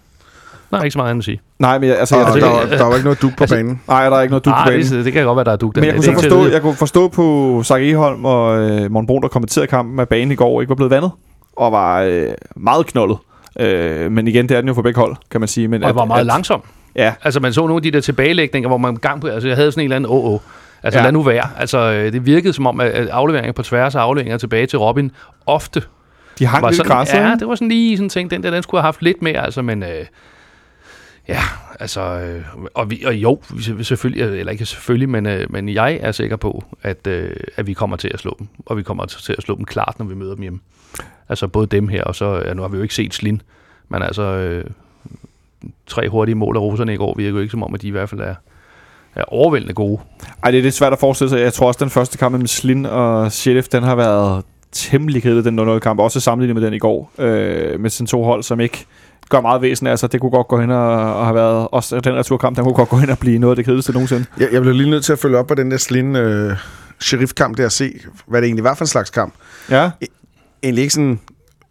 Der 0.70 0.78
er 0.78 0.82
ikke 0.82 0.92
så 0.92 0.98
meget 0.98 1.10
andet 1.10 1.20
at 1.20 1.24
sige. 1.24 1.40
Nej, 1.58 1.78
men 1.78 1.88
jeg, 1.88 1.98
altså, 1.98 2.16
jeg, 2.16 2.26
der, 2.26 2.32
det- 2.32 2.42
var, 2.42 2.76
der 2.76 2.84
var 2.84 2.92
ikke 2.94 3.04
noget 3.04 3.22
duk 3.22 3.36
på 3.36 3.44
altså- 3.44 3.56
banen. 3.56 3.80
nej, 3.88 4.08
der 4.10 4.16
er 4.16 4.20
ikke 4.22 4.30
noget 4.32 4.44
du 4.44 4.50
på 4.50 4.54
Ah, 4.56 4.66
banen. 4.68 4.86
det, 4.86 5.04
det 5.04 5.12
kan 5.12 5.24
godt 5.24 5.36
være, 5.36 5.44
der 5.44 5.52
er 5.52 5.56
dug 5.56 5.74
den 5.74 5.80
Men 5.80 5.86
jeg 5.86 5.94
kunne, 5.94 6.04
så 6.04 6.12
forstå, 6.12 6.44
at 6.44 6.52
jeg 6.52 6.62
kunne 6.62 6.74
forstå 6.76 7.08
på 7.08 7.60
Sark 7.64 7.82
Eholm 7.82 8.24
og 8.24 8.58
øh, 8.70 8.90
Morten 8.90 9.06
Brun, 9.06 9.22
der 9.22 9.28
kommenterede 9.28 9.66
kampen, 9.66 9.98
at 10.00 10.08
banen 10.08 10.32
i 10.32 10.34
går 10.34 10.60
ikke 10.60 10.68
var 10.68 10.74
blevet 10.74 10.90
vandet, 10.90 11.10
og 11.56 11.72
var 11.72 12.00
øh, 12.02 12.26
meget 12.56 12.86
knoldet. 12.86 13.18
Øh, 13.60 14.12
men 14.12 14.28
igen, 14.28 14.48
det 14.48 14.56
er 14.56 14.60
den 14.60 14.68
jo 14.68 14.74
for 14.74 14.82
begge 14.82 15.00
hold, 15.00 15.16
kan 15.30 15.40
man 15.40 15.48
sige. 15.48 15.68
Men 15.68 15.82
Og 15.82 15.88
det 15.88 15.96
var 15.96 16.04
meget 16.04 16.26
langsom. 16.26 16.62
Ja, 16.96 17.12
Altså, 17.22 17.40
man 17.40 17.52
så 17.52 17.60
nogle 17.60 17.76
af 17.76 17.82
de 17.82 17.90
der 17.90 18.00
tilbagelægninger, 18.00 18.68
hvor 18.68 18.78
man 18.78 18.96
gang 18.96 19.20
på... 19.20 19.26
Altså, 19.26 19.48
jeg 19.48 19.56
havde 19.56 19.72
sådan 19.72 19.80
en 19.80 19.84
eller 19.84 19.96
anden 19.96 20.10
åh, 20.10 20.38
Altså, 20.82 20.98
Ja. 20.98 21.04
lad 21.04 21.12
nu 21.12 21.22
være. 21.22 21.50
Altså, 21.58 21.78
øh, 21.78 22.12
det 22.12 22.26
virkede 22.26 22.52
som 22.52 22.66
om, 22.66 22.80
at 22.80 22.90
afleveringer 22.92 23.52
på 23.52 23.62
tværs 23.62 23.94
af 23.94 24.00
afleveringer 24.00 24.38
tilbage 24.38 24.66
til 24.66 24.78
Robin 24.78 25.12
ofte 25.46 25.82
de 26.38 26.46
hang 26.46 26.62
var 26.62 26.68
lidt 26.70 26.76
sådan, 26.76 26.90
græsset. 26.92 27.18
ja, 27.18 27.34
det 27.40 27.48
var 27.48 27.54
sådan 27.54 27.68
lige 27.68 27.96
sådan 27.96 28.08
ting, 28.08 28.30
den 28.30 28.42
der, 28.42 28.50
den 28.50 28.62
skulle 28.62 28.80
have 28.80 28.86
haft 28.86 29.02
lidt 29.02 29.22
mere, 29.22 29.44
altså, 29.44 29.62
men 29.62 29.82
øh, 29.82 30.06
ja, 31.28 31.40
altså, 31.80 32.00
øh, 32.00 32.42
og, 32.74 32.90
vi, 32.90 33.02
og 33.06 33.14
jo, 33.14 33.40
vi 33.54 33.62
se- 33.62 33.84
selvfølgelig, 33.84 34.38
eller 34.38 34.52
ikke 34.52 34.66
selvfølgelig, 34.66 35.08
men, 35.08 35.26
øh, 35.26 35.46
men 35.52 35.68
jeg 35.68 35.98
er 36.02 36.12
sikker 36.12 36.36
på, 36.36 36.64
at, 36.82 37.06
øh, 37.06 37.36
at 37.56 37.66
vi 37.66 37.72
kommer 37.72 37.96
til 37.96 38.10
at 38.14 38.20
slå 38.20 38.36
dem, 38.38 38.48
og 38.66 38.76
vi 38.76 38.82
kommer 38.82 39.04
til 39.06 39.34
at 39.38 39.42
slå 39.42 39.56
dem 39.56 39.64
klart, 39.64 39.94
når 39.98 40.06
vi 40.06 40.14
møder 40.14 40.34
dem 40.34 40.42
hjemme. 40.42 40.60
Altså 41.28 41.48
både 41.48 41.66
dem 41.66 41.88
her, 41.88 42.04
og 42.04 42.14
så, 42.14 42.42
ja, 42.46 42.54
nu 42.54 42.62
har 42.62 42.68
vi 42.68 42.76
jo 42.76 42.82
ikke 42.82 42.94
set 42.94 43.14
Slin, 43.14 43.42
men 43.88 44.02
altså, 44.02 44.22
øh, 44.22 44.64
tre 45.86 46.08
hurtige 46.08 46.34
mål 46.34 46.56
af 46.56 46.60
russerne 46.60 46.94
i 46.94 46.96
går 46.96 47.14
virker 47.16 47.30
jo 47.30 47.38
ikke 47.38 47.50
som 47.50 47.62
om, 47.62 47.74
at 47.74 47.82
de 47.82 47.88
i 47.88 47.90
hvert 47.90 48.08
fald 48.08 48.20
er, 48.20 48.34
er 49.14 49.24
overvældende 49.28 49.74
gode. 49.74 50.00
Ej, 50.42 50.50
det 50.50 50.58
er 50.58 50.62
lidt 50.62 50.74
svært 50.74 50.92
at 50.92 50.98
forestille 50.98 51.30
sig. 51.30 51.40
Jeg 51.40 51.52
tror 51.52 51.66
også, 51.66 51.78
den 51.80 51.90
første 51.90 52.18
kamp 52.18 52.32
mellem 52.32 52.46
Slin 52.46 52.86
og 52.86 53.32
Sheriff, 53.32 53.68
den 53.68 53.82
har 53.82 53.94
været 53.94 54.44
temmelig 54.72 55.22
kedelig, 55.22 55.44
den 55.44 55.58
0-0-kamp. 55.58 56.00
Også 56.00 56.20
sammenlignet 56.20 56.54
med 56.54 56.66
den 56.66 56.74
i 56.74 56.78
går. 56.78 57.12
Øh, 57.18 57.80
med 57.80 57.90
sådan 57.90 58.06
to 58.06 58.24
hold, 58.24 58.42
som 58.42 58.60
ikke 58.60 58.86
gør 59.28 59.40
meget 59.40 59.62
væsen 59.62 59.86
af 59.86 59.98
sig. 59.98 60.12
Det 60.12 60.20
kunne 60.20 60.30
godt 60.30 60.48
gå 60.48 60.60
hen 60.60 60.70
og, 60.70 61.14
og 61.16 61.24
have 61.26 61.34
været... 61.34 61.68
Også 61.72 62.00
den 62.00 62.14
returkamp, 62.14 62.56
den 62.56 62.64
kunne 62.64 62.74
godt 62.74 62.88
gå 62.88 62.96
hen 62.96 63.10
og 63.10 63.18
blive 63.18 63.38
noget 63.38 63.52
af 63.52 63.56
det 63.56 63.64
kedeligste 63.64 63.92
nogensinde. 63.92 64.24
Jeg, 64.38 64.48
jeg 64.52 64.62
blev 64.62 64.74
lige 64.74 64.90
nødt 64.90 65.04
til 65.04 65.12
at 65.12 65.18
følge 65.18 65.38
op 65.38 65.46
på 65.46 65.54
den 65.54 65.70
der 65.70 65.76
Slin 65.76 66.16
øh, 66.16 66.56
sheriff-kamp 67.00 67.56
der 67.56 67.64
og 67.64 67.72
se, 67.72 67.92
hvad 68.26 68.40
det 68.40 68.46
egentlig 68.46 68.64
var 68.64 68.74
for 68.74 68.84
en 68.84 68.88
slags 68.88 69.10
kamp. 69.10 69.34
Ja, 69.70 69.90
egentlig 70.62 70.82
ikke 70.82 70.94
sådan, 70.94 71.20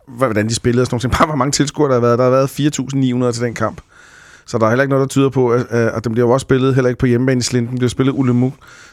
hvordan 0.07 0.47
de 0.49 0.55
spillede 0.55 0.83
og 0.83 0.87
sådan 0.87 0.95
nogle 0.95 1.01
ting. 1.01 1.11
Bare 1.11 1.25
hvor 1.25 1.35
mange 1.35 1.51
tilskuere 1.51 1.89
der 1.89 1.95
har 1.95 2.01
været. 2.01 2.17
Der 2.17 2.23
har 2.23 2.31
været 2.31 3.27
4.900 3.27 3.31
til 3.31 3.43
den 3.43 3.53
kamp. 3.53 3.81
Så 4.47 4.57
der 4.57 4.65
er 4.65 4.69
heller 4.69 4.83
ikke 4.83 4.89
noget, 4.89 5.01
der 5.01 5.07
tyder 5.07 5.29
på, 5.29 5.49
at, 5.51 5.65
at 5.71 6.03
den 6.03 6.11
bliver 6.13 6.27
jo 6.27 6.33
også 6.33 6.43
spillet 6.43 6.75
heller 6.75 6.89
ikke 6.89 6.99
på 6.99 7.05
hjemmebane 7.05 7.39
i 7.39 7.41
Slinden. 7.41 7.69
Den 7.69 7.77
bliver 7.77 7.89
spillet 7.89 8.13
Ulemu. 8.13 8.45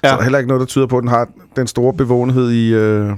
Ja. 0.03 0.09
Så 0.09 0.13
der 0.15 0.19
er 0.19 0.23
heller 0.23 0.39
ikke 0.39 0.49
noget, 0.49 0.61
der 0.61 0.67
tyder 0.67 0.87
på, 0.87 0.97
at 0.99 1.03
den 1.03 1.09
har 1.11 1.29
den 1.57 1.67
store 1.67 1.95
bevågenhed 1.95 2.51
i, 2.51 2.75
øh, 2.75 3.11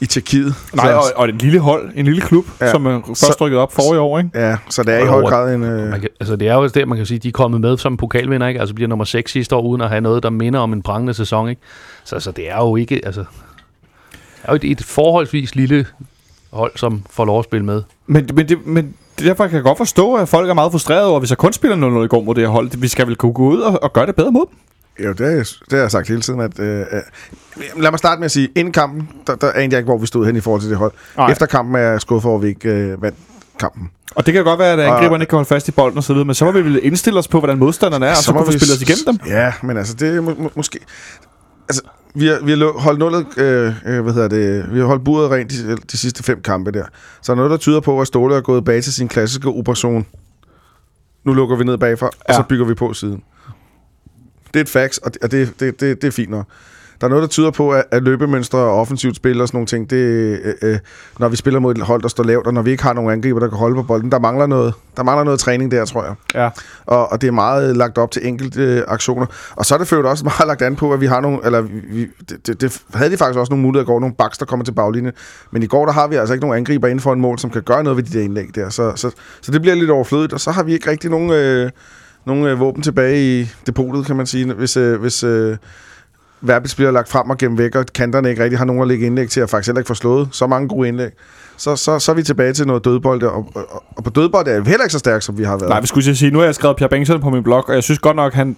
i 0.00 0.06
Tjekkiet. 0.06 0.54
nej, 0.74 0.86
så, 0.86 0.92
og, 0.96 1.04
og 1.16 1.28
et 1.28 1.42
lille 1.42 1.58
hold, 1.58 1.90
en 1.94 2.04
lille 2.04 2.20
klub, 2.20 2.44
Ja. 2.60 2.70
som 2.70 2.86
er 2.86 3.00
først 3.06 3.20
Så- 3.20 3.36
rykket 3.40 3.58
op 3.58 3.72
forrige 3.72 4.00
år, 4.00 4.18
ikke? 4.18 4.30
ja, 4.34 4.56
så 4.70 4.82
det 4.82 4.94
er 4.94 4.98
i 4.98 5.06
høj 5.06 5.22
grad 5.22 5.54
en... 5.54 5.62
Øh, 5.62 5.90
Man 5.90 6.00
kan, 6.00 6.08
altså, 6.20 6.36
det 6.36 6.48
er 6.48 6.54
jo 6.54 6.66
der, 6.66 6.86
man 6.86 6.96
kan 6.96 7.06
sige, 7.06 7.18
de 7.18 7.28
er 7.28 7.32
kommet 7.32 7.60
med 7.60 7.78
som 7.78 7.96
pokalvinder, 7.96 8.46
ikke? 8.46 8.60
Altså 8.60 8.74
bliver 8.74 8.88
nummer 8.88 9.04
6 9.04 9.32
sidste 9.32 9.56
år, 9.56 9.62
uden 9.62 9.80
at 9.80 9.88
have 9.88 10.00
noget, 10.00 10.22
der 10.22 10.30
minder 10.30 10.60
om 10.60 10.72
en 10.72 10.82
prangende 10.82 11.14
sæson, 11.14 11.48
ikke? 11.48 11.62
Så 12.04 12.16
altså, 12.16 12.30
det 12.30 12.50
er 12.50 12.56
jo 12.56 12.76
ikke, 12.76 13.00
altså... 13.06 13.20
Det 13.20 14.44
er 14.44 14.52
jo 14.52 14.56
et, 14.56 14.64
et 14.64 14.84
forholdsvis 14.84 15.54
lille 15.54 15.86
hold, 16.52 16.72
som 16.76 17.02
får 17.10 17.24
lov 17.24 17.38
at 17.38 17.44
spille 17.44 17.66
med. 17.66 17.82
Men, 18.06 18.28
men, 18.34 18.48
det, 18.48 18.66
men 18.66 18.94
derfor 19.24 19.46
kan 19.46 19.54
jeg 19.54 19.62
godt 19.62 19.78
forstå, 19.78 20.14
at 20.14 20.28
folk 20.28 20.50
er 20.50 20.54
meget 20.54 20.72
frustrerede 20.72 21.06
over, 21.06 21.18
hvis 21.18 21.30
jeg 21.30 21.38
kun 21.38 21.52
spiller 21.52 22.00
0-0 22.00 22.04
i 22.04 22.08
går 22.08 22.22
mod 22.22 22.34
det 22.34 22.42
her 22.42 22.48
hold. 22.48 22.70
Vi 22.78 22.88
skal 22.88 23.06
vel 23.06 23.16
kunne 23.16 23.32
gå 23.32 23.42
ud 23.42 23.60
og, 23.60 23.82
og 23.82 23.92
gøre 23.92 24.06
det 24.06 24.16
bedre 24.16 24.32
mod 24.32 24.46
dem. 24.46 25.04
jo, 25.06 25.12
det 25.12 25.20
har, 25.20 25.26
jeg, 25.26 25.46
det 25.46 25.72
har 25.72 25.78
jeg 25.78 25.90
sagt 25.90 26.08
hele 26.08 26.20
tiden. 26.20 26.40
At, 26.40 26.58
øh, 26.60 26.86
lad 27.76 27.90
mig 27.90 27.98
starte 27.98 28.18
med 28.18 28.24
at 28.24 28.30
sige, 28.30 28.48
inden 28.56 28.72
kampen, 28.72 29.08
der, 29.26 29.34
der 29.34 29.52
anede 29.52 29.68
jeg 29.70 29.78
ikke, 29.78 29.88
hvor 29.88 29.98
vi 29.98 30.06
stod 30.06 30.26
hen 30.26 30.36
i 30.36 30.40
forhold 30.40 30.60
til 30.60 30.70
det 30.70 30.78
hold. 30.78 30.92
Nej. 31.16 31.30
Efter 31.30 31.46
kampen 31.46 31.74
er 31.74 31.78
jeg 31.78 32.00
skuffet 32.00 32.28
over, 32.28 32.38
at 32.38 32.42
vi 32.42 32.48
ikke 32.48 32.68
øh, 32.68 33.02
vandt 33.02 33.18
kampen. 33.60 33.90
Og 34.14 34.26
det 34.26 34.34
kan 34.34 34.44
godt 34.44 34.58
være, 34.58 34.72
at 34.72 34.80
angriberne 34.80 35.22
ikke 35.22 35.30
kan 35.30 35.36
holde 35.36 35.48
fast 35.48 35.68
i 35.68 35.70
bolden 35.70 35.98
og 35.98 36.04
så 36.04 36.12
videre, 36.12 36.26
men 36.26 36.34
så 36.34 36.44
må 36.44 36.50
vi 36.50 36.64
vel 36.64 36.80
indstille 36.82 37.18
os 37.18 37.28
på, 37.28 37.38
hvordan 37.38 37.58
modstanderne 37.58 38.06
er, 38.06 38.10
og 38.10 38.16
så, 38.16 38.32
må 38.32 38.38
kunne 38.38 38.52
vi 38.52 38.58
spille 38.58 38.74
os 38.74 38.82
igennem 38.82 39.04
dem. 39.06 39.32
Ja, 39.32 39.52
men 39.62 39.76
altså, 39.76 39.94
det 39.94 40.16
er 40.16 40.20
må, 40.20 40.34
må, 40.38 40.50
måske... 40.54 40.78
Altså, 41.68 41.82
vi 42.18 42.26
har, 42.26 42.44
vi 42.44 42.50
har 42.50 42.80
holdt 42.80 42.98
nullet, 42.98 43.38
øh, 43.38 43.74
øh, 43.86 44.02
hvad 44.02 44.12
hedder 44.12 44.28
det, 44.28 44.74
vi 44.74 44.78
har 44.78 44.86
holdt 44.86 45.04
buret 45.04 45.30
rent 45.30 45.50
de, 45.50 45.76
de 45.76 45.98
sidste 45.98 46.22
fem 46.22 46.42
kampe 46.42 46.70
der. 46.70 46.84
Så 47.22 47.32
er 47.32 47.34
der 47.34 47.42
noget, 47.42 47.50
der 47.50 47.56
tyder 47.56 47.80
på, 47.80 48.00
at 48.00 48.06
Ståle 48.06 48.36
er 48.36 48.40
gået 48.40 48.64
bag 48.64 48.82
til 48.82 48.92
sin 48.92 49.08
klassiske 49.08 49.48
operation. 49.48 50.06
Nu 51.24 51.32
lukker 51.32 51.56
vi 51.56 51.64
ned 51.64 51.78
bagfra, 51.78 52.06
ja. 52.06 52.32
og 52.32 52.34
så 52.34 52.48
bygger 52.48 52.64
vi 52.64 52.74
på 52.74 52.92
siden. 52.92 53.22
Det 54.54 54.56
er 54.56 54.60
et 54.60 54.68
facts, 54.68 54.98
og 54.98 55.14
det, 55.14 55.22
og 55.22 55.30
det, 55.30 55.60
det, 55.60 55.80
det, 55.80 56.02
det 56.02 56.08
er 56.08 56.12
fint 56.12 56.30
nok. 56.30 56.46
Der 57.00 57.06
er 57.06 57.08
noget, 57.08 57.22
der 57.22 57.28
tyder 57.28 57.50
på, 57.50 57.70
at, 57.70 57.84
at 57.90 58.02
løbemønstre 58.02 58.58
og 58.58 58.80
offensivt 58.80 59.16
spil 59.16 59.40
og 59.40 59.48
sådan 59.48 59.56
nogle 59.56 59.66
ting, 59.66 59.90
det, 59.90 59.96
øh, 59.96 60.54
øh, 60.62 60.78
når 61.18 61.28
vi 61.28 61.36
spiller 61.36 61.60
mod 61.60 61.74
et 61.74 61.82
hold, 61.82 62.02
der 62.02 62.08
står 62.08 62.24
lavt, 62.24 62.46
og 62.46 62.54
når 62.54 62.62
vi 62.62 62.70
ikke 62.70 62.82
har 62.82 62.92
nogen 62.92 63.10
angriber, 63.10 63.40
der 63.40 63.48
kan 63.48 63.58
holde 63.58 63.74
på 63.74 63.82
bolden, 63.82 64.12
der 64.12 64.18
mangler 64.18 64.46
noget, 64.46 64.74
der 64.96 65.02
mangler 65.02 65.24
noget 65.24 65.40
træning 65.40 65.70
der, 65.70 65.84
tror 65.84 66.04
jeg 66.04 66.14
Ja. 66.34 66.50
og, 66.86 67.12
og 67.12 67.20
det 67.20 67.26
er 67.28 67.32
meget 67.32 67.76
lagt 67.76 67.98
op 67.98 68.10
til 68.10 68.26
enkelte 68.26 68.62
øh, 68.62 68.82
aktioner. 68.88 69.26
Og 69.56 69.66
så 69.66 69.74
er 69.74 69.78
det 69.78 69.92
øvrigt 69.92 70.08
også 70.08 70.24
meget 70.38 70.46
lagt 70.46 70.62
an 70.62 70.76
på, 70.76 70.92
at 70.92 71.00
vi 71.00 71.06
har 71.06 71.20
nogle, 71.20 71.38
eller 71.44 71.60
vi, 71.60 72.06
det, 72.28 72.46
det, 72.46 72.60
det 72.60 72.82
havde 72.94 73.10
de 73.10 73.16
faktisk 73.16 73.38
også 73.38 73.50
nogle 73.50 73.62
muligheder 73.62 73.84
i 73.84 73.86
går, 73.86 74.00
nogle 74.00 74.14
baks, 74.14 74.38
der 74.38 74.46
kommer 74.46 74.64
til 74.64 74.72
baglinjen. 74.72 75.12
Men 75.50 75.62
i 75.62 75.66
går, 75.66 75.86
der 75.86 75.92
har 75.92 76.08
vi 76.08 76.16
altså 76.16 76.34
ikke 76.34 76.46
nogen 76.46 76.58
angriber 76.58 76.88
inden 76.88 77.00
for 77.00 77.12
en 77.12 77.20
mål, 77.20 77.38
som 77.38 77.50
kan 77.50 77.62
gøre 77.62 77.82
noget 77.84 77.96
ved 77.96 78.04
de 78.04 78.18
der 78.18 78.24
indlæg 78.24 78.54
der. 78.54 78.68
Så, 78.68 78.92
så, 78.96 79.10
så 79.40 79.52
det 79.52 79.60
bliver 79.60 79.74
lidt 79.74 79.90
overflødigt, 79.90 80.32
og 80.32 80.40
så 80.40 80.50
har 80.50 80.62
vi 80.62 80.72
ikke 80.72 80.90
rigtig 80.90 81.10
nogen, 81.10 81.30
øh, 81.30 81.70
nogen 82.26 82.46
øh, 82.46 82.60
våben 82.60 82.82
tilbage 82.82 83.40
i 83.40 83.50
depotet, 83.66 84.06
kan 84.06 84.16
man 84.16 84.26
sige, 84.26 84.52
hvis, 84.54 84.76
øh, 84.76 85.00
hvis 85.00 85.24
øh, 85.24 85.56
Verbis 86.40 86.74
bliver 86.74 86.90
lagt 86.90 87.08
frem 87.08 87.30
og 87.30 87.38
gennem 87.38 87.58
væk, 87.58 87.74
og 87.74 87.86
kanterne 87.94 88.30
ikke 88.30 88.42
rigtig 88.42 88.58
har 88.58 88.64
nogen 88.64 88.82
at 88.82 88.88
lægge 88.88 89.06
indlæg 89.06 89.30
til, 89.30 89.40
at 89.40 89.50
faktisk 89.50 89.68
heller 89.68 89.80
ikke 89.80 89.88
få 89.88 89.94
slået 89.94 90.28
så 90.32 90.46
mange 90.46 90.68
gode 90.68 90.88
indlæg. 90.88 91.10
Så, 91.56 91.76
så, 91.76 91.98
så 91.98 92.12
er 92.12 92.16
vi 92.16 92.22
tilbage 92.22 92.52
til 92.52 92.66
noget 92.66 92.84
dødbold, 92.84 93.22
og, 93.22 93.46
og, 93.54 93.82
og 93.96 94.04
på 94.04 94.10
dødbold 94.10 94.48
er 94.48 94.60
vi 94.60 94.70
heller 94.70 94.84
ikke 94.84 94.92
så 94.92 94.98
stærk, 94.98 95.22
som 95.22 95.38
vi 95.38 95.44
har 95.44 95.56
været. 95.56 95.68
Nej, 95.68 95.80
vi 95.80 95.86
skulle 95.86 96.16
sige, 96.16 96.30
nu 96.30 96.38
har 96.38 96.44
jeg 96.44 96.54
skrevet 96.54 96.76
Pierre 96.76 96.90
Bengtsson 96.90 97.20
på 97.20 97.30
min 97.30 97.42
blog, 97.42 97.68
og 97.68 97.74
jeg 97.74 97.82
synes 97.82 97.98
godt 97.98 98.16
nok, 98.16 98.34
han... 98.34 98.56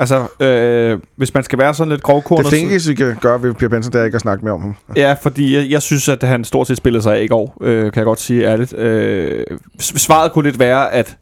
Altså, 0.00 0.26
øh, 0.40 0.98
hvis 1.16 1.34
man 1.34 1.44
skal 1.44 1.58
være 1.58 1.74
sådan 1.74 1.90
lidt 1.90 2.02
grovkornet... 2.02 2.44
Det 2.44 2.52
fængelse, 2.52 2.88
vi 2.88 2.94
kan 2.94 3.16
gøre 3.20 3.42
ved 3.42 3.54
Pierre 3.54 3.70
Benson, 3.70 3.92
det 3.92 4.00
er 4.00 4.04
ikke 4.04 4.14
at 4.14 4.20
snakke 4.20 4.44
mere 4.44 4.54
om 4.54 4.60
ham. 4.60 4.76
Ja, 4.96 5.16
fordi 5.22 5.56
jeg, 5.56 5.70
jeg 5.70 5.82
synes, 5.82 6.08
at 6.08 6.22
han 6.22 6.44
stort 6.44 6.66
set 6.66 6.76
spillede 6.76 7.02
sig 7.02 7.16
af 7.16 7.22
i 7.22 7.26
går, 7.26 7.56
øh, 7.60 7.82
kan 7.82 7.96
jeg 7.96 8.04
godt 8.04 8.20
sige 8.20 8.46
ærligt. 8.46 8.74
Øh, 8.78 9.44
svaret 9.78 10.32
kunne 10.32 10.44
lidt 10.44 10.58
være, 10.58 10.92
at 10.92 11.16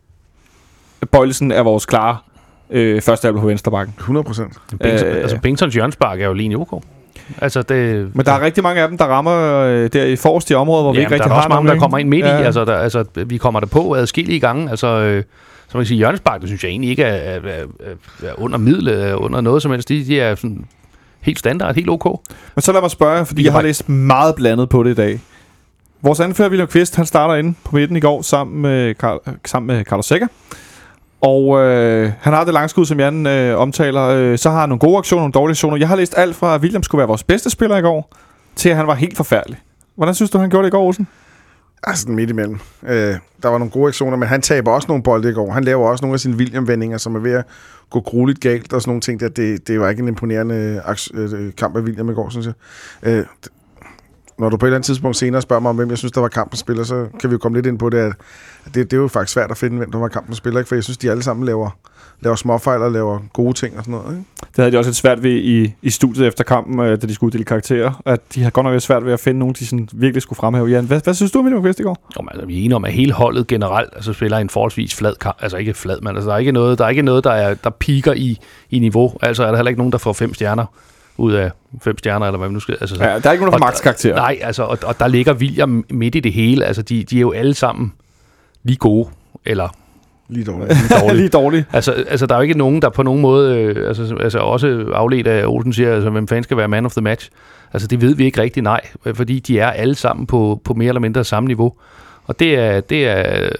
Bøjlesen 1.12 1.52
er 1.52 1.62
vores 1.62 1.87
klare 1.87 2.16
øh, 2.70 3.02
første 3.02 3.29
album 3.29 3.40
på 3.40 3.46
venstrebakken. 3.46 3.94
100 3.98 4.24
procent. 4.24 4.52
Bengtsson, 4.81 5.09
Øh. 5.09 5.16
altså, 5.16 5.38
Bengtsons 5.42 5.74
hjørnspark 5.74 6.20
er 6.20 6.26
jo 6.26 6.33
lige 6.33 6.46
en 6.46 6.57
OK. 6.57 6.83
Altså, 7.38 7.62
det... 7.62 8.11
Men 8.16 8.26
der 8.26 8.33
er 8.33 8.40
rigtig 8.40 8.62
mange 8.62 8.83
af 8.83 8.88
dem, 8.88 8.98
der 8.98 9.05
rammer 9.05 9.57
øh, 9.57 9.90
der 9.92 10.05
i 10.05 10.16
forreste 10.16 10.57
områder, 10.57 10.83
hvor 10.83 10.92
vi 10.92 10.98
ja, 10.98 11.00
ikke 11.00 11.09
der 11.11 11.14
rigtig 11.14 11.29
er 11.31 11.35
har 11.35 11.37
også 11.37 11.48
mange, 11.48 11.57
nogen, 11.57 11.66
der 11.66 11.72
ikke? 11.72 11.81
kommer 11.81 11.98
ind 11.98 12.09
midt 12.09 12.26
Ja. 12.26 12.38
i. 12.38 12.42
Altså, 12.42 12.64
der, 12.64 12.76
altså, 12.76 13.05
vi 13.26 13.37
kommer 13.37 13.61
der 13.61 13.66
på 13.66 13.94
adskillige 13.94 14.40
gange. 14.40 14.70
Altså, 14.70 14.87
øh, 14.87 15.22
som 15.68 15.79
man 15.79 15.83
kan 15.83 15.87
sige, 15.87 15.98
hjørnespark, 15.98 16.40
det 16.40 16.48
synes 16.48 16.64
jeg 16.64 16.70
egentlig 16.70 16.90
ikke 16.90 17.02
er, 17.02 17.35
er, 17.35 17.40
er, 17.48 17.64
er 18.29 18.40
under 18.40 18.59
middel, 18.59 18.88
er 18.88 19.14
under 19.14 19.40
noget 19.40 19.62
som 19.62 19.70
helst. 19.70 19.88
De, 19.88 20.05
de 20.05 20.20
er 20.20 20.35
sådan 20.35 20.64
helt 21.20 21.38
standard, 21.38 21.74
helt 21.74 21.90
ok. 21.90 22.20
Men 22.55 22.62
så 22.62 22.72
lad 22.72 22.81
mig 22.81 22.90
spørge, 22.90 23.26
fordi 23.26 23.40
Vi 23.42 23.44
jeg 23.46 23.52
har 23.52 23.62
læst 23.62 23.88
meget 23.88 24.35
blandet 24.35 24.68
på 24.68 24.83
det 24.83 24.90
i 24.90 24.94
dag. 24.94 25.20
Vores 26.02 26.20
anfører, 26.20 26.48
William 26.48 26.68
Kvist, 26.68 26.96
han 26.96 27.07
starter 27.07 27.35
inde 27.35 27.55
på 27.64 27.76
midten 27.76 27.96
i 27.96 28.00
går 28.00 28.22
sammen 28.22 28.62
med, 28.62 28.94
sammen 29.44 29.76
med 29.76 29.85
Carlos 29.85 30.07
Sækker. 30.07 30.26
Og 31.20 31.59
øh, 31.59 32.12
han 32.20 32.33
har 32.33 32.44
det 32.44 32.55
langskud, 32.55 32.85
som 32.85 33.00
Jan 33.00 33.26
øh, 33.26 33.59
omtaler. 33.59 34.02
Øh, 34.02 34.38
så 34.38 34.50
har 34.50 34.61
han 34.61 34.68
nogle 34.68 34.81
gode 34.81 34.98
aktioner, 34.98 35.20
nogle 35.22 35.33
dårlige 35.33 35.52
aktioner. 35.52 35.76
Jeg 35.76 35.88
har 35.88 35.96
læst 35.96 36.14
alt 36.16 36.37
fra, 36.37 36.55
at 36.55 36.61
William 36.61 36.83
skulle 36.83 36.98
være 36.98 37.09
vores 37.09 37.24
bedste 37.24 37.50
spiller 37.50 37.76
i 37.76 37.81
går, 37.81 38.12
til 38.57 38.68
at 38.68 38.76
han 38.76 38.87
var 38.87 38.94
helt 38.94 39.16
forfærdelig. 39.16 39.59
Hvordan 39.94 40.14
synes 40.14 40.31
du, 40.31 40.38
han 40.38 40.50
gjorde 40.50 40.64
det 40.64 40.70
i 40.70 40.76
går, 40.76 40.87
Olsen? 40.87 41.07
Altså 41.83 42.11
midt 42.11 42.31
imellem. 42.31 42.59
Øh, 42.87 43.14
der 43.42 43.48
var 43.48 43.59
nogle 43.59 43.70
gode 43.70 43.88
aktioner, 43.88 44.16
men 44.16 44.29
han 44.29 44.42
taber 44.42 44.70
også 44.70 44.88
nogle 44.88 45.02
bolde 45.02 45.31
i 45.31 45.33
går. 45.33 45.52
Han 45.52 45.64
laver 45.64 45.88
også 45.88 46.05
nogle 46.05 46.14
af 46.14 46.20
sine 46.20 46.37
William-vendinger, 46.37 46.98
som 46.98 47.14
er 47.14 47.20
ved 47.20 47.33
at 47.33 47.44
gå 47.90 48.00
grueligt 48.00 48.40
galt 48.40 48.72
og 48.72 48.81
sådan 48.83 48.90
nogle 48.90 49.00
ting. 49.00 49.20
Der. 49.20 49.29
Det, 49.29 49.68
det 49.68 49.81
var 49.81 49.88
ikke 49.88 50.02
en 50.02 50.09
imponerende 50.09 50.83
aks- 50.85 51.11
øh, 51.14 51.52
kamp 51.59 51.76
af 51.76 51.81
William 51.81 52.11
i 52.11 52.14
går, 52.14 52.29
synes 52.29 52.46
jeg. 52.46 52.55
Øh, 53.02 53.24
når 54.38 54.49
du 54.49 54.57
på 54.57 54.66
et 54.66 54.68
eller 54.68 54.77
andet 54.77 54.87
tidspunkt 54.87 55.16
senere 55.16 55.42
spørger 55.42 55.61
mig 55.61 55.70
om, 55.70 55.77
hvem 55.77 55.90
jeg 55.90 55.99
synes, 55.99 56.12
der 56.12 56.20
var 56.20 56.29
kampens 56.29 56.61
spiller, 56.61 56.85
så 56.85 57.07
kan 57.20 57.31
vi 57.31 57.33
jo 57.33 57.38
komme 57.38 57.59
lidt 57.59 57.66
ind 57.66 57.79
på 57.79 57.90
det, 57.90 57.99
at 57.99 58.12
det, 58.64 58.75
det 58.75 58.92
er 58.92 58.96
jo 58.96 59.09
faktisk 59.09 59.33
svært 59.33 59.51
at 59.51 59.57
finde, 59.57 59.77
hvem 59.77 59.90
der 59.90 59.99
var 59.99 60.09
kampens 60.09 60.37
spiller, 60.37 60.61
ikke? 60.61 60.68
for 60.68 60.75
jeg 60.75 60.85
synes, 60.85 60.99
de 60.99 61.11
alle 61.11 61.22
sammen 61.22 61.46
laver, 61.46 61.70
laver 62.20 62.37
småfejl 62.37 62.83
og 62.83 62.92
laver 62.92 63.18
gode 63.33 63.53
ting 63.53 63.79
og 63.79 63.85
sådan 63.85 64.01
noget. 64.01 64.16
Ikke? 64.16 64.25
Det 64.40 64.57
havde 64.57 64.72
de 64.72 64.79
også 64.79 64.88
lidt 64.88 64.96
svært 64.96 65.22
ved 65.22 65.33
i, 65.33 65.75
i 65.83 65.90
studiet 65.90 66.27
efter 66.27 66.44
kampen, 66.44 66.81
øh, 66.81 67.03
da 67.03 67.07
de 67.07 67.14
skulle 67.14 67.29
uddele 67.29 67.44
karakterer. 67.44 68.03
At 68.05 68.20
de 68.35 68.40
havde 68.40 68.51
godt 68.51 68.64
nok 68.64 68.72
lidt 68.72 68.83
svært 68.83 69.05
ved 69.05 69.12
at 69.12 69.20
finde 69.20 69.38
nogen, 69.38 69.55
de 69.55 69.66
sådan 69.66 69.88
virkelig 69.92 70.22
skulle 70.22 70.37
fremhæve. 70.37 70.66
Jan, 70.66 70.85
hvad, 70.85 71.01
hvad 71.05 71.14
synes 71.14 71.33
du 71.33 71.38
om 71.38 71.44
William 71.44 71.62
Kvist 71.62 71.81
i 71.81 71.83
går? 71.83 72.07
Jo, 72.16 72.22
men, 72.22 72.29
altså, 72.31 72.46
vi 72.46 72.55
er 72.55 72.59
enige 72.59 72.77
om, 72.77 72.85
at 72.85 72.92
hele 72.92 73.12
holdet 73.12 73.46
generelt 73.46 73.90
altså, 73.96 74.12
spiller 74.12 74.38
en 74.38 74.51
forholdsvis 74.51 74.94
flad 74.94 75.14
kamp. 75.14 75.37
Altså 75.40 75.57
ikke 75.57 75.75
flad, 75.75 76.01
men 76.01 76.16
altså, 76.16 76.29
der 76.29 76.35
er 76.35 76.38
ikke 76.38 76.53
noget, 76.53 76.79
der, 76.79 76.85
er 76.85 76.88
ikke 76.88 77.03
noget 77.03 77.25
der, 77.25 77.33
er, 77.33 77.55
der 77.55 77.70
piker 77.70 78.12
i, 78.12 78.38
i 78.70 78.79
niveau. 78.79 79.12
Altså 79.22 79.42
er 79.42 79.49
der 79.49 79.57
heller 79.57 79.70
ikke 79.70 79.81
nogen, 79.81 79.92
der 79.92 79.99
får 79.99 80.12
fem 80.12 80.35
stjerner 80.35 80.66
ud 81.18 81.33
af 81.33 81.50
fem 81.83 81.98
stjerner, 81.98 82.26
eller 82.26 82.38
hvad 82.38 82.48
man 82.48 82.55
nu 82.55 82.61
skal... 82.61 82.76
Altså, 82.81 82.96
så- 82.96 83.05
Ja, 83.05 83.18
der 83.18 83.29
er 83.29 83.33
ikke 83.33 83.44
nogen, 83.44 83.52
der 83.52 83.59
får 83.59 83.64
Og- 83.66 83.70
max 83.72 83.83
karakter. 83.83 84.14
Nej, 84.14 84.38
altså, 84.42 84.62
og, 84.62 84.79
og 84.85 84.98
der 84.98 85.09
ligger 85.09 85.35
William 85.35 85.85
midt 85.90 86.14
i 86.14 86.20
det 86.20 86.33
hele. 86.33 86.64
Altså, 86.64 86.83
de, 86.83 87.05
de 87.05 87.16
er 87.16 87.20
jo 87.20 87.33
alle 87.33 87.55
sammen 87.55 87.92
lige 88.64 88.76
gode, 88.76 89.09
eller 89.44 89.68
Lige 90.29 90.44
dårligt. 90.44 90.68
lige 90.74 91.00
dårlige. 91.00 91.16
Lige 91.20 91.29
dårlig. 91.29 91.64
Altså, 91.72 91.92
altså, 91.92 92.26
der 92.26 92.35
er 92.35 92.38
jo 92.38 92.42
ikke 92.42 92.59
nogen, 92.59 92.83
der 92.83 92.88
på 92.88 93.02
nogen 93.02 93.20
måde, 93.20 93.57
øh, 93.59 93.88
altså, 93.88 94.16
altså 94.20 94.38
også 94.38 94.85
afledt 94.94 95.26
af 95.26 95.46
Olsen 95.46 95.72
siger, 95.72 95.94
altså, 95.94 96.11
hvem 96.11 96.29
fanden 96.29 96.44
skal 96.44 96.57
være 96.57 96.68
man 96.68 96.87
of 96.87 96.92
the 96.92 97.00
match? 97.00 97.31
Altså, 97.72 97.88
det 97.88 98.00
ved 98.00 98.14
vi 98.14 98.24
ikke 98.24 98.40
rigtig, 98.42 98.62
nej, 98.62 98.81
fordi 99.14 99.38
de 99.38 99.59
er 99.59 99.70
alle 99.70 99.94
sammen 99.94 100.26
på, 100.26 100.61
på 100.64 100.74
mere 100.74 100.88
eller 100.88 101.00
mindre 101.00 101.24
samme 101.24 101.46
niveau. 101.46 101.72
Og 102.26 102.38
det 102.38 102.55
er, 102.59 102.81
det 102.81 103.09
er 103.09 103.42
øh, 103.42 103.50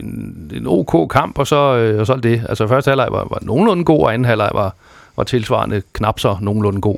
en, 0.00 0.50
en 0.54 0.66
ok 0.66 1.08
kamp, 1.10 1.38
og 1.38 1.46
så, 1.46 1.76
øh, 1.76 2.00
og 2.00 2.06
så 2.06 2.12
er 2.12 2.16
det 2.16 2.24
det. 2.24 2.42
Altså, 2.48 2.66
første 2.66 2.88
halvleg 2.88 3.08
var, 3.10 3.26
var 3.30 3.38
nogenlunde 3.42 3.84
god, 3.84 4.00
og 4.00 4.14
anden 4.14 4.24
halvleg 4.26 4.50
var, 4.54 4.74
var 5.16 5.24
tilsvarende 5.24 5.82
knap 5.92 6.18
så 6.20 6.36
nogenlunde 6.40 6.80
god. 6.80 6.96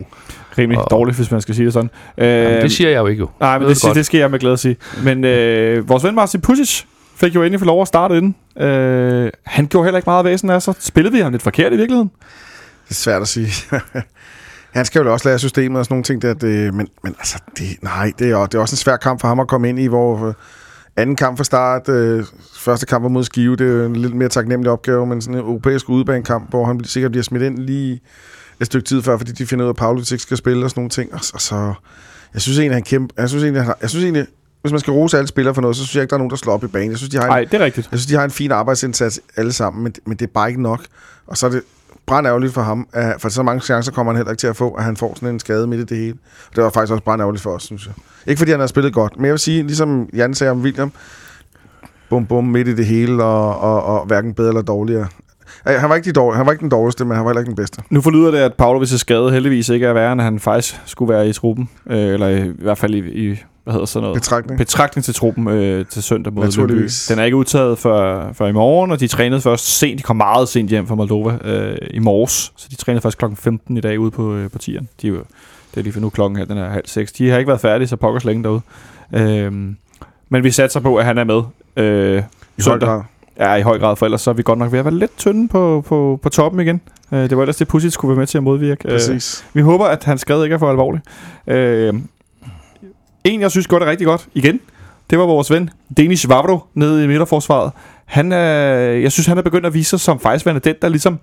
Rimelig 0.59 0.79
Og- 0.83 0.91
dårligt, 0.91 1.17
hvis 1.17 1.31
man 1.31 1.41
skal 1.41 1.55
sige 1.55 1.65
det 1.65 1.73
sådan. 1.73 1.91
Øh, 2.19 2.27
Jamen, 2.29 2.63
det 2.63 2.73
siger 2.73 2.91
jeg 2.91 2.99
jo 2.99 3.07
ikke 3.07 3.21
jo. 3.21 3.29
Nej, 3.41 3.59
men 3.59 3.69
det, 3.69 3.83
det, 3.83 3.95
det 3.95 4.07
skal 4.07 4.19
jeg 4.19 4.31
med 4.31 4.39
glæde 4.39 4.57
sige. 4.57 4.77
Men 5.05 5.25
øh, 5.25 5.89
vores 5.89 6.05
ven 6.05 6.15
Martin 6.15 6.41
Pusic 6.41 6.83
fik 7.17 7.35
jo 7.35 7.43
endelig 7.43 7.61
for 7.61 7.67
lov 7.67 7.83
at 7.83 7.89
starte 7.89 8.17
inden. 8.17 8.35
Øh, 8.67 9.31
han 9.45 9.67
gjorde 9.67 9.85
heller 9.87 9.99
ikke 9.99 10.11
meget 10.11 10.25
væsen 10.25 10.51
af 10.51 10.63
sig. 10.63 10.75
Spillede 10.79 11.15
vi 11.15 11.21
ham 11.21 11.33
lidt 11.33 11.43
forkert 11.43 11.73
i 11.73 11.77
virkeligheden? 11.77 12.11
Det 12.85 12.91
er 12.91 12.95
svært 12.95 13.23
at 13.23 13.29
sige. 13.29 13.49
Han 14.75 14.85
skal 14.85 15.03
jo 15.03 15.13
også 15.13 15.29
lære 15.29 15.39
systemet 15.39 15.79
og 15.79 15.85
sådan 15.85 15.93
nogle 15.95 16.05
ting 16.05 16.23
der. 16.23 16.35
Det, 16.35 16.75
men, 16.75 16.89
men 17.05 17.15
altså, 17.19 17.39
det, 17.59 17.67
nej, 17.83 18.13
det 18.19 18.27
er, 18.27 18.31
jo- 18.31 18.47
det 18.47 18.55
er 18.55 18.59
også 18.59 18.73
en 18.73 18.77
svær 18.77 18.97
kamp 18.97 19.21
for 19.21 19.29
ham 19.29 19.41
at 19.41 19.49
komme 19.49 19.69
ind 19.69 19.79
i, 19.79 19.87
hvor 19.87 20.27
øh, 20.29 20.35
anden 20.99 21.17
kamp 21.17 21.37
fra 21.37 21.45
start, 21.45 21.89
øh, 21.89 22.25
første 22.57 22.87
kamp 22.87 23.03
var 23.03 23.09
mod 23.09 23.25
Skive, 23.25 23.57
det 23.57 23.67
er 23.67 23.73
jo 23.73 23.85
en 23.85 23.97
lidt 23.97 24.15
mere 24.15 24.29
taknemmelig 24.29 24.71
opgave, 24.73 25.07
men 25.07 25.21
sådan 25.23 25.35
en 25.35 25.41
europæisk 25.41 25.89
udebanekamp, 25.89 26.51
hvor 26.51 26.65
han 26.67 26.85
sikkert 26.85 27.11
bliver 27.13 27.25
smidt 27.25 27.43
ind 27.43 27.59
lige 27.59 28.01
et 28.61 28.67
stykke 28.67 28.85
tid 28.89 29.03
før, 29.03 29.17
fordi 29.17 29.33
de 29.33 29.47
finder 29.47 29.65
ud 29.65 29.69
af, 29.69 29.73
at 29.73 29.77
Pavlovic 29.77 30.13
ikke 30.13 30.23
skal 30.23 30.37
spille 30.37 30.65
og 30.65 30.71
sådan 30.71 30.81
nogle 30.81 30.91
ting. 30.91 31.15
Og, 31.15 31.25
så- 31.25 31.31
og 31.35 31.41
så, 31.41 31.73
jeg 32.35 32.43
synes 32.43 32.59
egentlig, 32.59 32.75
han 32.77 32.83
kæmpe, 32.83 33.15
jeg 33.19 33.29
synes 33.29 33.45
egentlig, 33.45 33.63
han 33.65 33.75
jeg 33.83 33.91
synes 33.91 34.05
egentlig, 34.05 34.27
hvis 34.63 34.73
man 34.73 34.81
skal 34.81 34.91
rose 34.93 35.17
alle 35.19 35.29
spillere 35.29 35.55
for 35.55 35.63
noget, 35.63 35.77
så 35.77 35.83
synes 35.83 35.95
jeg 35.97 36.03
ikke, 36.03 36.11
der 36.11 36.17
er 36.17 36.19
nogen, 36.19 36.31
der 36.31 36.37
slår 36.37 36.53
op 36.53 36.65
i 36.65 36.67
banen. 36.67 36.91
Jeg 36.91 36.99
synes, 36.99 37.11
de 37.11 37.17
har 37.17 37.25
en, 37.25 37.31
Nej, 37.31 37.45
det 37.45 37.55
er 37.61 37.65
rigtigt. 37.65 37.89
jeg 37.93 37.99
synes, 37.99 38.07
de 38.07 38.15
har 38.15 38.25
en 38.25 38.31
fin 38.31 38.53
arbejdsindsats 38.53 39.21
alle 39.37 39.53
sammen, 39.53 39.83
men, 39.83 39.95
men 40.07 40.17
det 40.17 40.27
er 40.27 40.31
bare 40.35 40.49
ikke 40.49 40.63
nok. 40.63 40.81
Og 41.27 41.37
så 41.37 41.47
er 41.47 41.51
det 41.51 41.63
brændærgerligt 42.07 42.55
for 42.55 42.63
ham, 42.63 42.89
for 43.19 43.29
så 43.29 43.43
mange 43.43 43.61
chancer 43.61 43.93
kommer 43.93 44.13
han 44.13 44.17
heller 44.17 44.31
ikke 44.31 44.41
til 44.41 44.47
at 44.47 44.57
få, 44.57 44.71
at 44.71 44.85
han 44.85 44.97
får 44.97 45.15
sådan 45.15 45.29
en 45.29 45.41
skade 45.41 45.67
midt 45.67 45.81
i 45.81 45.85
det 45.85 45.97
hele. 45.97 46.17
Og 46.51 46.57
det 46.57 46.65
var 46.65 46.71
faktisk 46.71 46.93
også 46.93 47.05
brændærgerligt 47.05 47.43
for 47.43 47.51
os, 47.51 47.63
synes 47.63 47.87
jeg. 47.87 47.95
Ikke 48.27 48.39
fordi 48.39 48.51
han 48.51 48.61
har 48.61 48.67
spillet 48.67 48.95
godt, 48.95 49.17
men 49.17 49.25
jeg 49.25 49.33
vil 49.33 49.39
sige, 49.39 49.63
ligesom 49.63 50.09
Jan 50.15 50.35
sagde 50.35 50.51
om 50.51 50.61
William, 50.61 50.93
bum 52.11 52.27
bum 52.27 52.45
midt 52.45 52.69
i 52.69 52.75
det 52.75 52.87
hele, 52.87 53.25
og, 53.25 53.61
og, 53.61 53.83
og 53.83 54.07
hverken 54.07 54.35
bedre 54.35 54.49
eller 54.49 54.63
dårligere. 54.63 55.07
Han 55.67 55.89
var, 55.89 55.97
ikke 55.97 56.07
de 56.07 56.13
dårlige, 56.13 56.37
han 56.37 56.47
var 56.47 56.53
ikke 56.53 56.63
den 56.63 56.71
dårligste, 56.71 57.05
men 57.05 57.17
han 57.17 57.25
var 57.25 57.31
heller 57.31 57.41
ikke 57.41 57.49
den 57.49 57.57
bedste. 57.57 57.83
Nu 57.91 58.01
forlyder 58.01 58.31
det, 58.31 58.39
at 58.39 58.53
Pavlovic' 58.63 58.99
skade 58.99 59.31
heldigvis 59.31 59.69
ikke 59.69 59.87
er 59.87 59.93
værre, 59.93 60.13
end 60.13 60.21
han 60.21 60.39
faktisk 60.39 60.81
skulle 60.85 61.15
være 61.15 61.29
i 61.29 61.33
truppen. 61.33 61.69
Øh, 61.91 61.99
eller 61.99 62.29
i, 62.29 62.49
i 62.49 62.53
hvert 62.63 62.79
fald 62.79 62.95
i, 62.95 63.31
i 63.31 63.45
hvad 63.69 63.75
hedder 63.75 63.87
sådan 63.87 64.03
noget? 64.03 64.15
Betragtning. 64.21 64.59
betragtning 64.59 65.05
til 65.05 65.15
truppen 65.15 65.49
øh, 65.49 65.87
til 65.87 66.03
søndag 66.03 66.33
mod. 66.33 66.45
Naturligvis. 66.45 67.07
Den 67.07 67.19
er 67.19 67.25
ikke 67.25 67.37
udtaget 67.37 67.79
før, 67.79 68.33
før 68.33 68.47
i 68.47 68.53
morgen, 68.53 68.91
og 68.91 69.01
de 69.01 69.07
trænede 69.09 69.41
først 69.41 69.79
sent. 69.79 69.99
De 69.99 70.03
kom 70.03 70.17
meget 70.17 70.49
sent 70.49 70.71
hjem 70.71 70.87
fra 70.87 70.95
Moldova 70.95 71.39
øh, 71.45 71.77
i 71.91 71.99
morges, 71.99 72.53
så 72.57 72.69
de 72.71 72.77
trænede 72.77 73.01
først 73.03 73.19
klokken 73.19 73.37
15 73.37 73.77
i 73.77 73.81
dag 73.81 74.01
ude 74.01 74.11
på, 74.11 74.35
øh, 74.35 74.51
på 74.51 74.59
tieren. 74.59 74.89
De 75.03 75.07
er 75.07 75.11
jo, 75.11 75.17
det 75.75 75.81
er 75.81 75.83
lige 75.83 75.93
for 75.93 76.01
nu 76.01 76.11
klokken 76.11 76.37
her, 76.39 76.45
den 76.45 76.59
er 76.59 76.69
halv 76.69 76.87
seks. 76.87 77.13
De 77.13 77.31
har 77.31 77.39
ikke 77.39 77.49
været 77.49 77.61
færdige, 77.61 77.89
så 77.89 77.97
pokkers 77.97 78.25
længe 78.25 78.45
derude. 78.45 78.61
Øh, 79.15 79.53
men 80.29 80.45
vi 80.45 80.51
satser 80.51 80.81
på, 80.81 80.97
at 80.97 81.05
han 81.05 81.19
er 81.19 81.25
med 81.25 81.43
øh, 81.77 82.17
I 82.17 82.21
høj 82.21 82.23
søndag. 82.59 82.89
grad. 82.89 83.03
Ja, 83.39 83.55
i 83.55 83.63
høj 83.63 83.79
grad, 83.79 83.97
for 83.97 84.07
ellers 84.07 84.21
så 84.21 84.31
er 84.31 84.35
vi 84.35 84.43
godt 84.43 84.59
nok 84.59 84.73
ved 84.73 84.79
at 84.79 84.85
være 84.85 84.95
lidt 84.95 85.17
tynde 85.17 85.49
på, 85.49 85.85
på, 85.87 86.21
på 86.23 86.29
toppen 86.29 86.61
igen. 86.61 86.81
Øh, 87.13 87.19
det 87.19 87.37
var 87.37 87.43
ellers 87.43 87.57
det, 87.57 87.69
Pusic 87.69 87.93
skulle 87.93 88.09
være 88.09 88.19
med 88.19 88.27
til 88.27 88.39
at 88.39 88.45
modvirke. 88.45 88.89
Øh, 88.89 88.93
Præcis. 88.93 89.45
vi 89.55 89.61
håber, 89.61 89.85
at 89.85 90.05
hans 90.05 90.21
skade 90.21 90.45
ikke 90.45 90.55
er 90.55 90.59
for 90.59 90.71
alvorlig. 90.71 91.01
Øh, 91.47 91.95
en, 93.29 93.41
jeg 93.41 93.51
synes 93.51 93.67
gjorde 93.67 93.85
det 93.85 93.91
rigtig 93.91 94.07
godt 94.07 94.29
igen, 94.35 94.61
det 95.11 95.19
var 95.19 95.25
vores 95.25 95.51
ven, 95.51 95.71
Denis 95.97 96.29
Vavro, 96.29 96.61
nede 96.75 97.05
i 97.05 97.07
midterforsvaret. 97.07 97.73
Han 98.05 98.33
er, 98.33 98.39
jeg 98.79 99.13
synes, 99.13 99.27
han 99.27 99.39
er 99.39 99.43
begyndt 99.43 99.67
at 99.67 99.75
vise 99.75 99.91
sig 99.91 100.01
som 100.01 100.21
faktisk 100.21 100.47
værende 100.47 100.61
den, 100.61 100.75
der 100.83 100.89
ligesom 100.89 101.19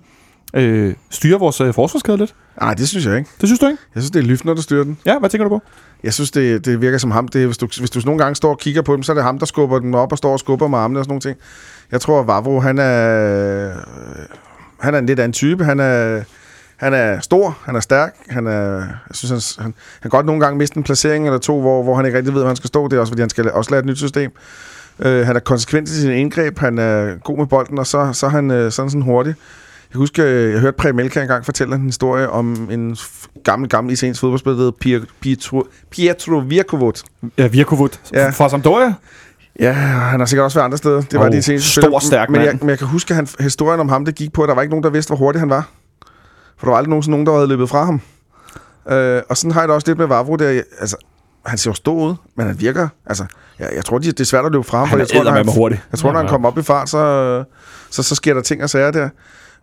øh, 0.54 0.94
styrer 1.10 1.38
vores 1.38 1.60
øh, 1.60 1.74
forsvarskæde 1.74 2.16
lidt. 2.16 2.34
Nej, 2.60 2.74
det 2.74 2.88
synes 2.88 3.06
jeg 3.06 3.16
ikke. 3.18 3.30
Det 3.40 3.48
synes 3.48 3.60
du 3.60 3.66
ikke? 3.66 3.78
Jeg 3.94 4.02
synes, 4.02 4.10
det 4.10 4.18
er 4.18 4.24
Lyftner, 4.24 4.54
der 4.54 4.62
styrer 4.62 4.84
den. 4.84 4.98
Ja, 5.06 5.18
hvad 5.18 5.30
tænker 5.30 5.44
du 5.44 5.48
på? 5.48 5.62
Jeg 6.04 6.14
synes, 6.14 6.30
det, 6.30 6.64
det 6.64 6.80
virker 6.80 6.98
som 6.98 7.10
ham. 7.10 7.28
Det, 7.28 7.46
hvis, 7.46 7.58
du, 7.58 7.68
hvis 7.78 7.90
du 7.90 8.00
nogle 8.04 8.18
gange 8.18 8.34
står 8.34 8.50
og 8.50 8.58
kigger 8.58 8.82
på 8.82 8.94
dem, 8.94 9.02
så 9.02 9.12
er 9.12 9.14
det 9.14 9.24
ham, 9.24 9.38
der 9.38 9.46
skubber 9.46 9.78
den 9.78 9.94
op 9.94 10.12
og 10.12 10.18
står 10.18 10.32
og 10.32 10.38
skubber 10.38 10.68
med 10.68 10.78
armene 10.78 11.00
og 11.00 11.04
sådan 11.04 11.10
nogle 11.10 11.20
ting. 11.20 11.36
Jeg 11.92 12.00
tror, 12.00 12.20
at 12.20 12.26
Vavro, 12.26 12.60
han 12.60 12.78
er, 12.78 13.72
han 14.80 14.94
er 14.94 14.98
en 14.98 15.06
lidt 15.06 15.20
anden 15.20 15.32
type. 15.32 15.64
Han 15.64 15.80
er, 15.80 16.22
han 16.76 16.94
er 16.94 17.20
stor, 17.20 17.58
han 17.64 17.76
er 17.76 17.80
stærk. 17.80 18.14
Han 18.28 18.46
er, 18.46 18.76
jeg 18.78 18.86
synes, 19.12 19.56
han, 19.56 19.62
han, 19.64 19.74
han 19.92 20.02
kan 20.02 20.10
godt 20.10 20.26
nogle 20.26 20.40
gange 20.40 20.58
miste 20.58 20.76
en 20.76 20.82
placering 20.82 21.26
eller 21.26 21.38
to, 21.38 21.60
hvor, 21.60 21.82
hvor 21.82 21.94
han 21.96 22.06
ikke 22.06 22.18
rigtig 22.18 22.34
ved, 22.34 22.40
hvor 22.40 22.48
han 22.48 22.56
skal 22.56 22.68
stå. 22.68 22.88
Det 22.88 22.96
er 22.96 23.00
også, 23.00 23.10
fordi 23.10 23.22
han 23.22 23.30
skal 23.30 23.52
også 23.52 23.70
lære 23.70 23.80
et 23.80 23.86
nyt 23.86 23.98
system. 23.98 24.30
Øh, 24.98 25.26
han 25.26 25.36
er 25.36 25.40
konsekvent 25.40 25.88
i 25.88 26.00
sine 26.00 26.20
indgreb. 26.20 26.58
Han 26.58 26.78
er 26.78 27.14
god 27.24 27.38
med 27.38 27.46
bolden, 27.46 27.78
og 27.78 27.86
så, 27.86 28.12
så 28.12 28.26
er 28.26 28.30
han 28.30 28.50
øh, 28.50 28.72
sådan, 28.72 28.90
sådan 28.90 29.02
hurtig. 29.02 29.34
Jeg 29.92 29.98
husker, 29.98 30.26
øh, 30.26 30.52
jeg 30.52 30.60
hørte 30.60 30.76
Præm 30.76 30.94
Melka 30.94 31.20
engang 31.22 31.44
fortælle 31.44 31.74
en 31.74 31.84
historie 31.84 32.30
om 32.30 32.68
en 32.70 32.96
gammel, 33.44 33.68
gammel 33.68 33.92
italiensk 33.92 34.20
fodboldspiller, 34.20 34.56
der 34.56 34.64
hedder 34.64 35.04
Pier- 35.04 35.12
Pietro, 35.20 35.64
Pietro 35.90 36.42
Virkovot. 36.46 37.02
Ja, 37.38 37.46
Virkovut. 37.46 38.00
Ja. 38.12 38.30
Fra 38.30 38.48
Sampdoria? 38.48 38.94
Ja, 39.60 39.72
han 39.72 40.20
har 40.20 40.26
sikkert 40.26 40.44
også 40.44 40.58
været 40.58 40.64
andre 40.64 40.78
steder. 40.78 41.00
Det 41.00 41.18
var 41.18 41.26
Åh, 41.26 41.32
de 41.32 41.38
italienske 41.38 41.80
stor, 41.80 41.98
stærk 41.98 42.30
men 42.30 42.40
jeg, 42.42 42.58
men 42.60 42.68
jeg 42.68 42.78
kan 42.78 42.86
huske, 42.86 43.12
at 43.12 43.16
han, 43.16 43.28
historien 43.40 43.80
om 43.80 43.88
ham, 43.88 44.04
det 44.04 44.14
gik 44.14 44.32
på, 44.32 44.42
at 44.42 44.48
der 44.48 44.54
var 44.54 44.62
ikke 44.62 44.70
nogen, 44.70 44.82
der 44.84 44.90
vidste, 44.90 45.10
hvor 45.10 45.16
hurtig 45.16 45.40
han 45.40 45.50
var. 45.50 45.68
For 46.58 46.66
der 46.66 46.70
var 46.70 46.76
aldrig 46.76 46.90
nogensinde 46.90 47.10
nogen, 47.10 47.26
der 47.26 47.32
havde 47.34 47.46
løbet 47.48 47.68
fra 47.68 47.84
ham. 47.84 48.00
Øh, 48.90 49.22
og 49.28 49.36
sådan 49.36 49.50
har 49.52 49.60
jeg 49.60 49.68
det 49.68 49.74
også 49.74 49.86
lidt 49.88 49.98
med 49.98 50.06
Vavro 50.06 50.36
der. 50.36 50.62
Altså, 50.80 50.96
han 51.46 51.58
ser 51.58 51.70
jo 51.70 51.74
stor 51.74 51.94
ud, 52.08 52.14
men 52.36 52.46
han 52.46 52.60
virker... 52.60 52.88
Altså, 53.06 53.24
jeg, 53.58 53.70
jeg 53.74 53.84
tror, 53.84 53.98
det 53.98 54.20
er 54.20 54.24
svært 54.24 54.44
at 54.44 54.52
løbe 54.52 54.64
fra 54.64 54.78
ham. 54.78 54.88
Han 54.88 54.98
for 54.98 54.98
er 54.98 55.00
jeg 55.00 55.08
tror, 55.08 55.24
når 55.24 55.30
han, 55.30 55.40
eddermame 55.40 55.58
hurtig. 55.58 55.82
jeg 55.92 55.98
tror, 55.98 56.12
når 56.12 56.18
han 56.18 56.26
Ja. 56.26 56.30
kommer 56.30 56.48
op 56.48 56.58
i 56.58 56.62
fart, 56.62 56.88
så, 56.88 57.44
så, 57.90 58.02
så 58.02 58.14
sker 58.14 58.34
der 58.34 58.40
ting 58.42 58.62
og 58.62 58.70
sager 58.70 58.90
der. 58.90 59.08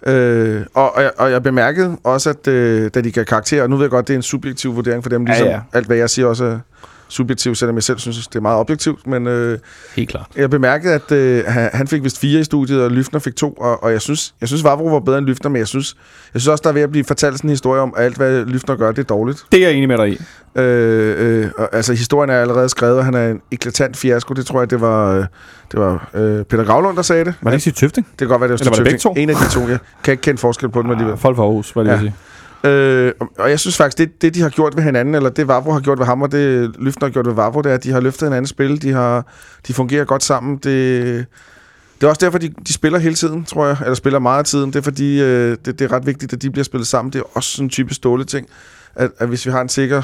Øh, 0.05 0.61
og, 0.73 0.95
og, 0.95 1.01
jeg, 1.03 1.11
og 1.17 1.31
jeg 1.31 1.43
bemærkede 1.43 1.97
også, 2.03 2.29
at 2.29 2.47
øh, 2.47 2.91
da 2.93 3.01
de 3.01 3.11
gav 3.11 3.25
karakter, 3.25 3.63
og 3.63 3.69
nu 3.69 3.75
ved 3.75 3.83
jeg 3.83 3.89
godt, 3.91 4.07
det 4.07 4.13
er 4.13 4.17
en 4.17 4.23
subjektiv 4.23 4.75
vurdering 4.75 5.03
for 5.03 5.09
dem, 5.09 5.25
ligesom 5.25 5.47
ja. 5.47 5.59
alt, 5.73 5.87
hvad 5.87 5.97
jeg 5.97 6.09
siger 6.09 6.27
også 6.27 6.59
subjektivt, 7.07 7.57
selvom 7.57 7.75
jeg 7.75 7.83
selv 7.83 7.99
synes, 7.99 8.27
det 8.27 8.35
er 8.35 8.41
meget 8.41 8.59
objektivt, 8.59 9.07
men 9.07 9.27
øh, 9.27 9.59
Helt 9.95 10.09
klart. 10.09 10.25
jeg 10.35 10.49
bemærkede, 10.49 10.93
at 10.93 11.11
øh, 11.11 11.43
han- 11.47 11.87
fik 11.87 12.03
vist 12.03 12.19
fire 12.19 12.39
i 12.39 12.43
studiet, 12.43 12.81
og 12.83 12.91
Lyftner 12.91 13.19
fik 13.19 13.35
to, 13.35 13.51
og, 13.53 13.83
og 13.83 13.91
jeg 13.91 14.01
synes, 14.01 14.33
jeg 14.41 14.47
synes 14.49 14.63
Vavro 14.63 14.85
var 14.87 14.99
bedre 14.99 15.17
end 15.17 15.25
Lyftner, 15.25 15.49
men 15.51 15.57
jeg 15.59 15.67
synes, 15.67 15.95
jeg 16.33 16.41
synes 16.41 16.47
også, 16.51 16.61
der 16.61 16.69
er 16.69 16.73
ved 16.73 16.81
at 16.81 16.91
blive 16.91 17.03
fortalt 17.05 17.37
sådan 17.37 17.47
en 17.47 17.51
historie 17.51 17.81
om, 17.81 17.93
at 17.97 18.03
alt, 18.05 18.17
hvad 18.17 18.45
Lyftner 18.45 18.75
gør, 18.75 18.91
det 18.91 18.99
er 18.99 19.03
dårligt. 19.03 19.43
Det 19.51 19.59
er 19.63 19.67
jeg 19.67 19.73
enig 19.77 19.87
med 19.87 19.97
dig 19.97 20.09
i. 20.09 20.17
Øh, 20.55 21.43
øh, 21.43 21.51
og, 21.57 21.69
altså, 21.75 21.93
historien 21.93 22.29
er 22.29 22.41
allerede 22.41 22.69
skrevet, 22.69 22.97
og 22.97 23.05
han 23.05 23.13
er 23.13 23.29
en 23.29 23.41
eklatant 23.51 23.97
fiasko. 23.97 24.33
Det 24.33 24.45
tror 24.45 24.61
jeg, 24.61 24.69
det 24.69 24.81
var, 24.81 25.11
øh, 25.15 25.25
det 25.71 25.79
var 25.79 26.09
øh, 26.13 26.43
Peter 26.45 26.63
Gravlund, 26.63 26.95
der 26.95 27.01
sagde 27.01 27.25
det. 27.25 27.33
Var 27.41 27.51
det 27.51 27.55
ikke 27.55 27.63
sit 27.63 27.75
tøfting? 27.75 28.07
Det 28.11 28.17
kan 28.17 28.27
godt 28.27 28.41
være, 28.41 28.47
det 28.51 28.59
var, 28.59 28.63
Eller 28.65 28.69
var 28.71 28.75
det 28.75 28.83
begge 28.83 28.99
Støvting. 28.99 29.23
En 29.23 29.29
af 29.29 29.35
de 29.35 29.49
to, 29.53 29.69
jeg 29.69 29.77
kan 30.03 30.11
ikke 30.11 30.21
kende 30.21 30.37
forskel 30.39 30.69
på 30.69 30.81
dem 30.81 30.91
alligevel. 30.91 31.13
Ah, 31.13 31.19
folk 31.19 31.35
fra 31.35 31.43
Aarhus, 31.43 31.71
hvad 31.71 31.83
det 31.83 31.89
Ja. 31.89 31.95
ja. 31.95 31.99
sige. 32.01 32.13
Øh, 32.65 33.11
og- 33.39 33.49
jeg 33.49 33.59
synes 33.59 33.77
faktisk, 33.77 33.97
det, 33.97 34.21
det 34.21 34.35
de 34.35 34.41
har 34.41 34.49
gjort 34.49 34.75
ved 34.75 34.83
hinanden, 34.83 35.15
eller 35.15 35.29
det 35.29 35.47
Vavro 35.47 35.71
har 35.71 35.79
gjort 35.79 35.99
ved 35.99 36.05
ham, 36.05 36.21
og 36.21 36.31
det 36.31 36.75
Lyftner 36.79 37.07
har 37.07 37.11
gjort 37.13 37.27
ved 37.27 37.33
Vavro, 37.33 37.61
det 37.61 37.69
er, 37.69 37.75
at 37.75 37.83
de 37.83 37.91
har 37.91 37.99
løftet 37.99 38.27
hinandens 38.27 38.49
spil. 38.49 38.81
De, 38.81 38.91
har, 38.91 39.25
de 39.67 39.73
fungerer 39.73 40.05
godt 40.05 40.23
sammen. 40.23 40.55
Det, 40.57 41.25
det 42.01 42.05
er 42.05 42.09
også 42.09 42.25
derfor, 42.25 42.37
de, 42.37 42.53
de 42.67 42.73
spiller 42.73 42.99
hele 42.99 43.15
tiden, 43.15 43.43
tror 43.45 43.65
jeg. 43.67 43.77
Eller 43.81 43.93
spiller 43.95 44.19
meget 44.19 44.39
af 44.39 44.45
tiden. 44.45 44.69
Det 44.73 44.75
er 44.75 44.81
fordi, 44.83 45.21
øh, 45.21 45.57
det, 45.65 45.79
det 45.79 45.81
er 45.81 45.91
ret 45.91 46.05
vigtigt, 46.05 46.33
at 46.33 46.41
de 46.41 46.49
bliver 46.51 46.63
spillet 46.65 46.87
sammen. 46.87 47.13
Det 47.13 47.19
er 47.19 47.23
også 47.33 47.49
sådan 47.49 47.65
en 47.65 47.69
type 47.69 47.93
ståle 47.93 48.25
ting. 48.25 48.47
at, 48.95 49.11
at 49.19 49.27
hvis 49.27 49.45
vi 49.45 49.51
har 49.51 49.61
en 49.61 49.69
sikker 49.69 50.01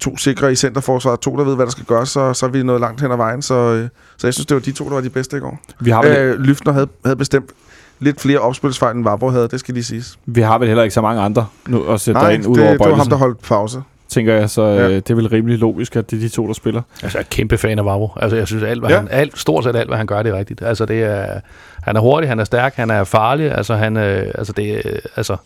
to 0.00 0.16
sikre 0.16 0.52
i 0.52 0.54
centerforsvaret, 0.54 1.20
to, 1.20 1.36
der 1.36 1.44
ved, 1.44 1.54
hvad 1.54 1.66
der 1.66 1.72
skal 1.72 1.84
gøres, 1.84 2.08
så, 2.08 2.32
så 2.34 2.46
er 2.46 2.50
vi 2.50 2.62
nået 2.62 2.80
langt 2.80 3.00
hen 3.00 3.10
ad 3.12 3.16
vejen. 3.16 3.42
Så, 3.42 3.54
øh, 3.54 3.88
så 4.16 4.26
jeg 4.26 4.34
synes, 4.34 4.46
det 4.46 4.54
var 4.54 4.60
de 4.60 4.72
to, 4.72 4.84
der 4.84 4.94
var 4.94 5.00
de 5.00 5.10
bedste 5.10 5.36
i 5.36 5.40
går. 5.40 5.58
Vi 5.80 5.90
har 5.90 6.02
Øh, 6.06 6.38
Lyftner 6.40 6.72
havde, 6.72 6.88
havde 7.04 7.16
bestemt 7.16 7.50
lidt 7.98 8.20
flere 8.20 8.38
opspilsfejl, 8.38 8.96
end 8.96 9.04
Vavro 9.04 9.28
havde, 9.30 9.48
det 9.48 9.60
skal 9.60 9.74
lige 9.74 9.84
siges. 9.84 10.18
vi 10.26 10.40
har 10.40 10.58
vel 10.58 10.68
heller 10.68 10.82
ikke 10.82 10.94
så 10.94 11.00
mange 11.00 11.22
andre 11.22 11.46
nu 11.68 11.84
at 11.84 12.00
sætte 12.00 12.20
Nej, 12.20 12.30
ind 12.30 12.42
det, 12.42 12.48
ud 12.48 12.58
over 12.58 12.70
det 12.70 12.80
var 12.80 12.94
ham, 12.94 13.08
der 13.08 13.16
holdt 13.16 13.42
pause. 13.42 13.82
tænker 14.08 14.34
jeg. 14.34 14.50
Så 14.50 14.62
Ja. 14.62 14.88
øh, 14.88 14.94
det 14.94 15.10
er 15.10 15.14
vel 15.14 15.28
rimelig 15.28 15.58
logisk, 15.58 15.96
at 15.96 16.10
det 16.10 16.16
er 16.16 16.20
de 16.20 16.28
to, 16.28 16.46
der 16.46 16.52
spiller. 16.52 16.82
Altså, 17.02 17.18
jeg 17.18 17.22
er 17.24 17.28
kæmpe 17.30 17.58
fan 17.58 17.78
af 17.78 17.84
Vavro. 17.84 18.10
Altså, 18.16 18.36
jeg 18.36 18.46
synes, 18.46 18.62
alt, 18.62 18.80
hvad 18.80 18.90
Ja. 18.90 18.96
han, 18.96 19.08
alt, 19.10 19.38
stort 19.38 19.64
set 19.64 19.76
alt, 19.76 19.88
hvad 19.88 19.96
han 19.98 20.06
gør, 20.06 20.22
det 20.22 20.32
er 20.34 20.38
rigtigt. 20.38 20.62
Altså, 20.62 20.86
det 20.86 21.02
er, 21.02 21.40
han 21.82 21.96
er 21.96 22.00
hurtig, 22.00 22.28
han 22.28 22.40
er 22.40 22.44
stærk, 22.44 22.74
han 22.74 22.90
er 22.90 23.04
farlig. 23.04 23.52
Altså, 23.52 23.74
han, 23.74 23.96
øh, 23.96 24.32
altså, 24.34 24.52
det, 24.52 24.82
øh, 24.84 24.98
altså, 25.16 25.36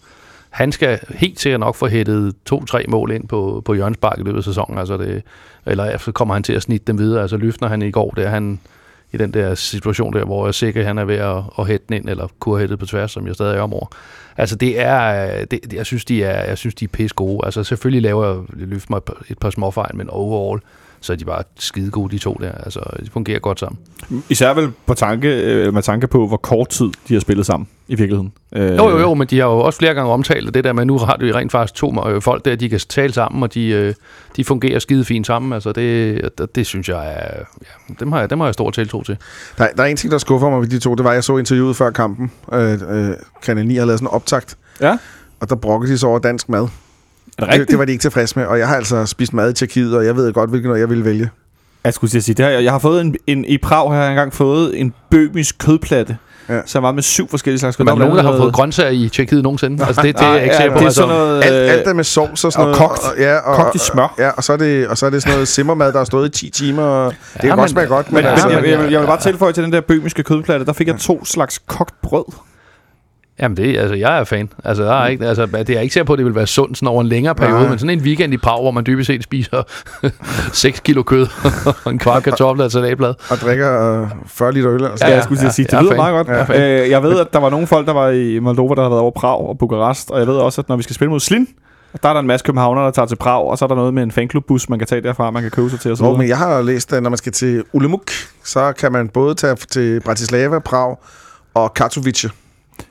han 0.50 0.72
skal 0.72 0.98
helt 1.08 1.40
sikkert 1.40 1.60
nok 1.60 1.74
få 1.76 1.86
hættet 1.88 2.34
to-tre 2.46 2.84
mål 2.88 3.10
ind 3.10 3.28
på, 3.28 3.62
på 3.64 3.74
Jørgens 3.74 3.96
Park 3.96 4.18
i 4.18 4.22
løbet 4.22 4.38
af 4.38 4.44
sæsonen. 4.44 4.78
Altså, 4.78 4.96
det, 4.96 5.22
eller 5.66 5.98
så 5.98 6.12
kommer 6.12 6.34
han 6.34 6.42
til 6.42 6.52
at 6.52 6.62
snitte 6.62 6.86
dem 6.86 6.98
videre. 6.98 7.22
Altså, 7.22 7.36
løfter 7.36 7.68
han 7.68 7.82
i 7.82 7.90
går, 7.90 8.10
der 8.10 8.28
han 8.28 8.60
i 9.12 9.16
den 9.16 9.34
der 9.34 9.54
situation 9.54 10.12
der, 10.12 10.24
hvor 10.24 10.44
jeg 10.44 10.48
er 10.48 10.52
sikker, 10.52 10.84
han 10.84 10.98
er 10.98 11.04
ved 11.04 11.16
at, 11.16 11.42
at 11.58 11.66
hætte 11.66 11.86
den 11.88 11.96
ind, 11.96 12.08
eller 12.08 12.28
kunne 12.40 12.58
have 12.58 12.76
på 12.76 12.86
tværs, 12.86 13.10
som 13.10 13.26
jeg 13.26 13.34
stadig 13.34 13.56
er 13.56 13.60
om 13.60 13.72
over. 13.72 13.86
Altså, 14.36 14.56
det 14.56 14.80
er, 14.80 15.44
det, 15.44 15.72
jeg 15.72 15.86
synes, 15.86 16.04
de 16.04 16.24
er, 16.24 16.44
jeg 16.48 16.58
synes, 16.58 16.74
de 16.74 16.84
er 16.84 16.88
pisse 16.88 17.14
gode. 17.14 17.40
Altså, 17.44 17.64
selvfølgelig 17.64 18.02
laver 18.02 18.26
jeg 18.26 18.36
Løft 18.68 18.90
mig 18.90 18.96
et 18.96 19.02
par- 19.04 19.22
et 19.28 19.38
par 19.38 19.50
småfejl, 19.50 19.96
men 19.96 20.10
overall, 20.10 20.60
så 21.00 21.12
er 21.12 21.16
de 21.16 21.24
bare 21.24 21.42
skide 21.58 21.90
gode, 21.90 22.12
de 22.12 22.18
to 22.18 22.38
der. 22.40 22.52
Altså, 22.52 22.80
de 23.04 23.10
fungerer 23.12 23.38
godt 23.38 23.60
sammen. 23.60 23.78
Især 24.28 24.54
vel 24.54 24.70
på 24.86 24.94
tanke, 24.94 25.28
øh, 25.28 25.74
med 25.74 25.82
tanke 25.82 26.06
på, 26.06 26.26
hvor 26.26 26.36
kort 26.36 26.68
tid 26.68 26.86
de 27.08 27.14
har 27.14 27.20
spillet 27.20 27.46
sammen 27.46 27.68
i 27.88 27.94
virkeligheden. 27.94 28.32
Øh, 28.54 28.76
Jo, 28.76 28.88
jo, 28.90 28.98
jo, 28.98 29.14
men 29.14 29.26
de 29.26 29.38
har 29.38 29.46
jo 29.46 29.58
også 29.58 29.78
flere 29.78 29.94
gange 29.94 30.12
omtalt 30.12 30.54
det 30.54 30.64
der 30.64 30.72
med, 30.72 30.80
at 30.80 30.86
nu 30.86 30.98
har 30.98 31.16
de 31.16 31.34
rent 31.34 31.52
faktisk 31.52 31.74
to 31.74 32.08
øh, 32.08 32.22
folk 32.22 32.44
der, 32.44 32.56
de 32.56 32.68
kan 32.68 32.80
tale 32.88 33.12
sammen, 33.12 33.42
og 33.42 33.54
de, 33.54 33.94
de 34.36 34.44
fungerer 34.44 34.78
skide 34.78 35.04
fint 35.04 35.26
sammen. 35.26 35.52
Altså, 35.52 35.72
det, 35.72 36.30
det, 36.38 36.54
det 36.56 36.66
synes 36.66 36.88
jeg 36.88 37.08
er... 37.12 37.44
Ja, 37.60 37.94
dem, 38.00 38.12
har 38.12 38.20
jeg, 38.20 38.30
dem 38.30 38.40
har 38.40 38.46
jeg 38.46 38.54
stor 38.54 38.70
tiltro 38.70 39.02
til. 39.02 39.16
Der, 39.58 39.66
der 39.76 39.82
er 39.82 39.86
en 39.86 39.96
ting, 39.96 40.12
der 40.12 40.18
skuffer 40.18 40.50
mig 40.50 40.60
ved 40.60 40.68
de 40.68 40.78
to. 40.78 40.94
Det 40.94 41.04
var, 41.04 41.10
at 41.10 41.14
jeg 41.14 41.24
så 41.24 41.36
interviewet 41.36 41.76
før 41.76 41.90
kampen. 41.90 42.30
Øh, 42.52 42.72
øh, 42.72 43.14
Kanal 43.42 43.66
9 43.66 43.74
har 43.74 43.84
lavet 43.84 43.98
sådan 43.98 44.08
en 44.08 44.14
optakt. 44.14 44.56
Ja. 44.80 44.98
Og 45.40 45.48
der 45.50 45.54
brokkede 45.56 45.92
de 45.92 45.98
sig 45.98 46.08
over 46.08 46.18
dansk 46.18 46.48
mad. 46.48 46.68
Er 47.38 47.42
det 47.44 47.46
Det, 47.46 47.48
rigtigt? 47.52 47.70
det 47.70 47.78
var 47.78 47.84
de 47.84 47.92
ikke 47.92 48.02
tilfredse 48.02 48.38
med. 48.38 48.46
Og 48.46 48.58
jeg 48.58 48.68
har 48.68 48.76
altså 48.76 49.06
spist 49.06 49.32
mad 49.32 49.50
i 49.50 49.52
Tjekkiet, 49.52 49.96
og 49.96 50.04
jeg 50.06 50.16
ved 50.16 50.32
godt, 50.32 50.50
hvilken 50.50 50.68
noget 50.68 50.80
jeg 50.80 50.90
ville 50.90 51.04
vælge. 51.04 51.30
Jeg 51.84 51.94
skulle 51.94 52.22
sige, 52.22 52.34
det 52.34 52.44
her, 52.44 52.52
jeg 52.58 52.72
har 52.72 52.78
fået 52.78 53.00
en, 53.00 53.16
en, 53.26 53.44
i 53.44 53.58
Prag 53.58 53.92
har 53.92 54.00
jeg 54.02 54.10
engang 54.10 54.32
fået 54.34 54.80
en 54.80 54.94
bømisk 55.10 55.58
kødplatte, 55.58 56.16
Ja. 56.48 56.60
som 56.66 56.82
var 56.82 56.92
med 56.92 57.02
syv 57.02 57.28
forskellige 57.30 57.58
slags 57.60 57.76
kød. 57.76 57.84
Men 57.84 57.90
er 57.94 57.98
der 57.98 58.04
nogen, 58.04 58.24
der 58.24 58.30
har 58.30 58.38
fået 58.38 58.52
grøntsager 58.54 58.90
i 58.90 59.08
Tjekkiet 59.08 59.42
nogensinde? 59.42 59.84
Altså, 59.86 60.02
det, 60.02 60.18
det 60.18 60.24
er 60.26 60.32
jeg 60.32 60.42
ikke 60.42 60.54
ja, 60.62 60.68
på. 60.68 60.74
Det 60.74 60.80
er 60.80 60.84
Altså, 60.86 61.00
sådan 61.02 61.14
noget... 61.16 61.44
Alt, 61.44 61.54
øh, 61.54 61.72
alt 61.72 61.86
er 61.88 61.92
med 61.94 62.04
sovs 62.04 62.44
og 62.44 62.52
sådan 62.52 62.66
og 62.68 62.72
noget. 62.78 62.88
kogt. 62.90 63.04
Og, 63.04 63.18
ja, 63.18 63.36
og, 63.36 63.56
Kogt 63.56 63.74
i 63.74 63.78
smør. 63.78 64.14
Ja, 64.18 64.28
og 64.30 64.44
så 64.44 64.52
er 64.52 64.56
det, 64.56 64.88
og 64.88 64.98
så 64.98 65.06
er 65.06 65.10
det 65.10 65.22
sådan 65.22 65.34
noget 65.34 65.48
simmermad, 65.48 65.92
der 65.92 65.98
har 65.98 66.04
stået 66.04 66.28
i 66.42 66.50
10 66.50 66.50
timer. 66.50 66.82
Og 66.82 67.12
det 67.32 67.40
kan 67.40 67.48
Ja, 67.48 67.54
godt 67.54 67.60
men- 67.60 67.68
smage 67.68 67.86
godt, 67.86 68.06
men, 68.12 68.14
Men, 68.14 68.24
Ja, 68.24 68.30
men 68.30 68.32
altså, 68.32 68.48
jeg, 68.48 68.64
jeg, 68.82 68.92
jeg 68.92 69.00
vil 69.00 69.06
bare 69.06 69.20
tilføje 69.20 69.52
til 69.52 69.62
den 69.64 69.72
der 69.72 69.80
bømiske 69.80 70.22
kødplatte, 70.22 70.66
der 70.66 70.72
fik 70.72 70.86
jeg 70.86 70.96
to 70.98 71.24
slags 71.24 71.58
kogt 71.66 71.94
brød. 72.02 72.24
Jamen, 73.40 73.56
det, 73.56 73.76
altså, 73.78 73.94
jeg 73.94 74.18
er 74.20 74.24
fan. 74.24 74.48
Altså, 74.64 74.82
der 74.84 74.92
er 74.94 75.06
ikke, 75.06 75.26
altså, 75.26 75.46
det 75.46 75.70
er 75.70 75.80
ikke 75.80 75.92
sikker 75.92 76.04
på, 76.04 76.12
at 76.12 76.18
det 76.18 76.26
vil 76.26 76.34
være 76.34 76.46
sundt 76.46 76.76
sådan 76.78 76.88
over 76.88 77.00
en 77.00 77.06
længere 77.06 77.34
periode, 77.34 77.60
Nej. 77.60 77.68
men 77.68 77.78
sådan 77.78 77.98
en 77.98 78.04
weekend 78.04 78.34
i 78.34 78.36
Prag, 78.36 78.60
hvor 78.62 78.70
man 78.70 78.86
dybest 78.86 79.06
set 79.06 79.22
spiser 79.22 79.62
6 80.52 80.80
kilo 80.80 81.02
kød 81.02 81.26
og 81.84 81.90
en 81.92 81.98
kvart 81.98 82.22
kartofler 82.22 82.62
og 82.64 82.66
et 82.66 82.72
salatblad. 82.72 83.14
og 83.30 83.36
drikker 83.36 84.00
øh, 84.02 84.08
40 84.26 84.52
liter 84.52 84.70
øl. 84.70 84.84
Altså. 84.84 85.04
Ja, 85.06 85.10
Ja, 85.10 85.16
jeg 85.16 85.24
skulle 85.24 85.46
at 85.46 85.54
sige, 85.54 85.66
det 85.66 85.72
er 85.74 85.80
lyder 85.80 85.90
fan. 85.90 85.96
meget 85.96 86.12
godt. 86.14 86.28
Jeg 86.28 86.40
er 86.40 86.44
fan. 86.46 86.60
Øh, 86.84 86.90
jeg 86.90 87.02
ved, 87.02 87.18
at 87.20 87.32
der 87.32 87.38
var 87.38 87.50
nogle 87.50 87.66
folk, 87.66 87.86
der 87.86 87.92
var 87.92 88.08
i 88.08 88.38
Moldova, 88.38 88.74
der 88.74 88.80
havde 88.80 88.90
været 88.90 89.00
over 89.02 89.10
Prag 89.10 89.38
og 89.48 89.58
Bukarest, 89.58 90.10
og 90.10 90.18
jeg 90.18 90.26
ved 90.26 90.34
også, 90.36 90.60
at 90.60 90.68
når 90.68 90.76
vi 90.76 90.82
skal 90.82 90.94
spille 90.94 91.10
mod 91.10 91.20
Slin, 91.20 91.46
der 92.02 92.08
er 92.08 92.12
der 92.12 92.20
en 92.20 92.26
masse 92.26 92.44
københavner, 92.44 92.82
der 92.84 92.90
tager 92.90 93.06
til 93.06 93.16
Prag, 93.16 93.44
og 93.44 93.58
så 93.58 93.64
er 93.64 93.66
der 93.66 93.74
noget 93.74 93.94
med 93.94 94.02
en 94.02 94.10
fanklubbus, 94.10 94.68
man 94.68 94.78
kan 94.78 94.88
tage 94.88 95.00
derfra, 95.00 95.30
man 95.30 95.42
kan 95.42 95.50
købe 95.50 95.70
sig 95.70 95.80
til 95.80 95.92
osv. 95.92 96.02
Nå, 96.02 96.16
men 96.16 96.28
jeg 96.28 96.38
har 96.38 96.62
læst, 96.62 96.92
at 96.92 97.02
når 97.02 97.10
man 97.10 97.16
skal 97.16 97.32
til 97.32 97.64
Ulemuk, 97.72 98.10
så 98.44 98.72
kan 98.72 98.92
man 98.92 99.08
både 99.08 99.34
tage 99.34 99.54
til 99.56 100.00
Bratislava, 100.00 100.58
Prag 100.58 100.96
og 101.54 101.74
Katowice 101.74 102.30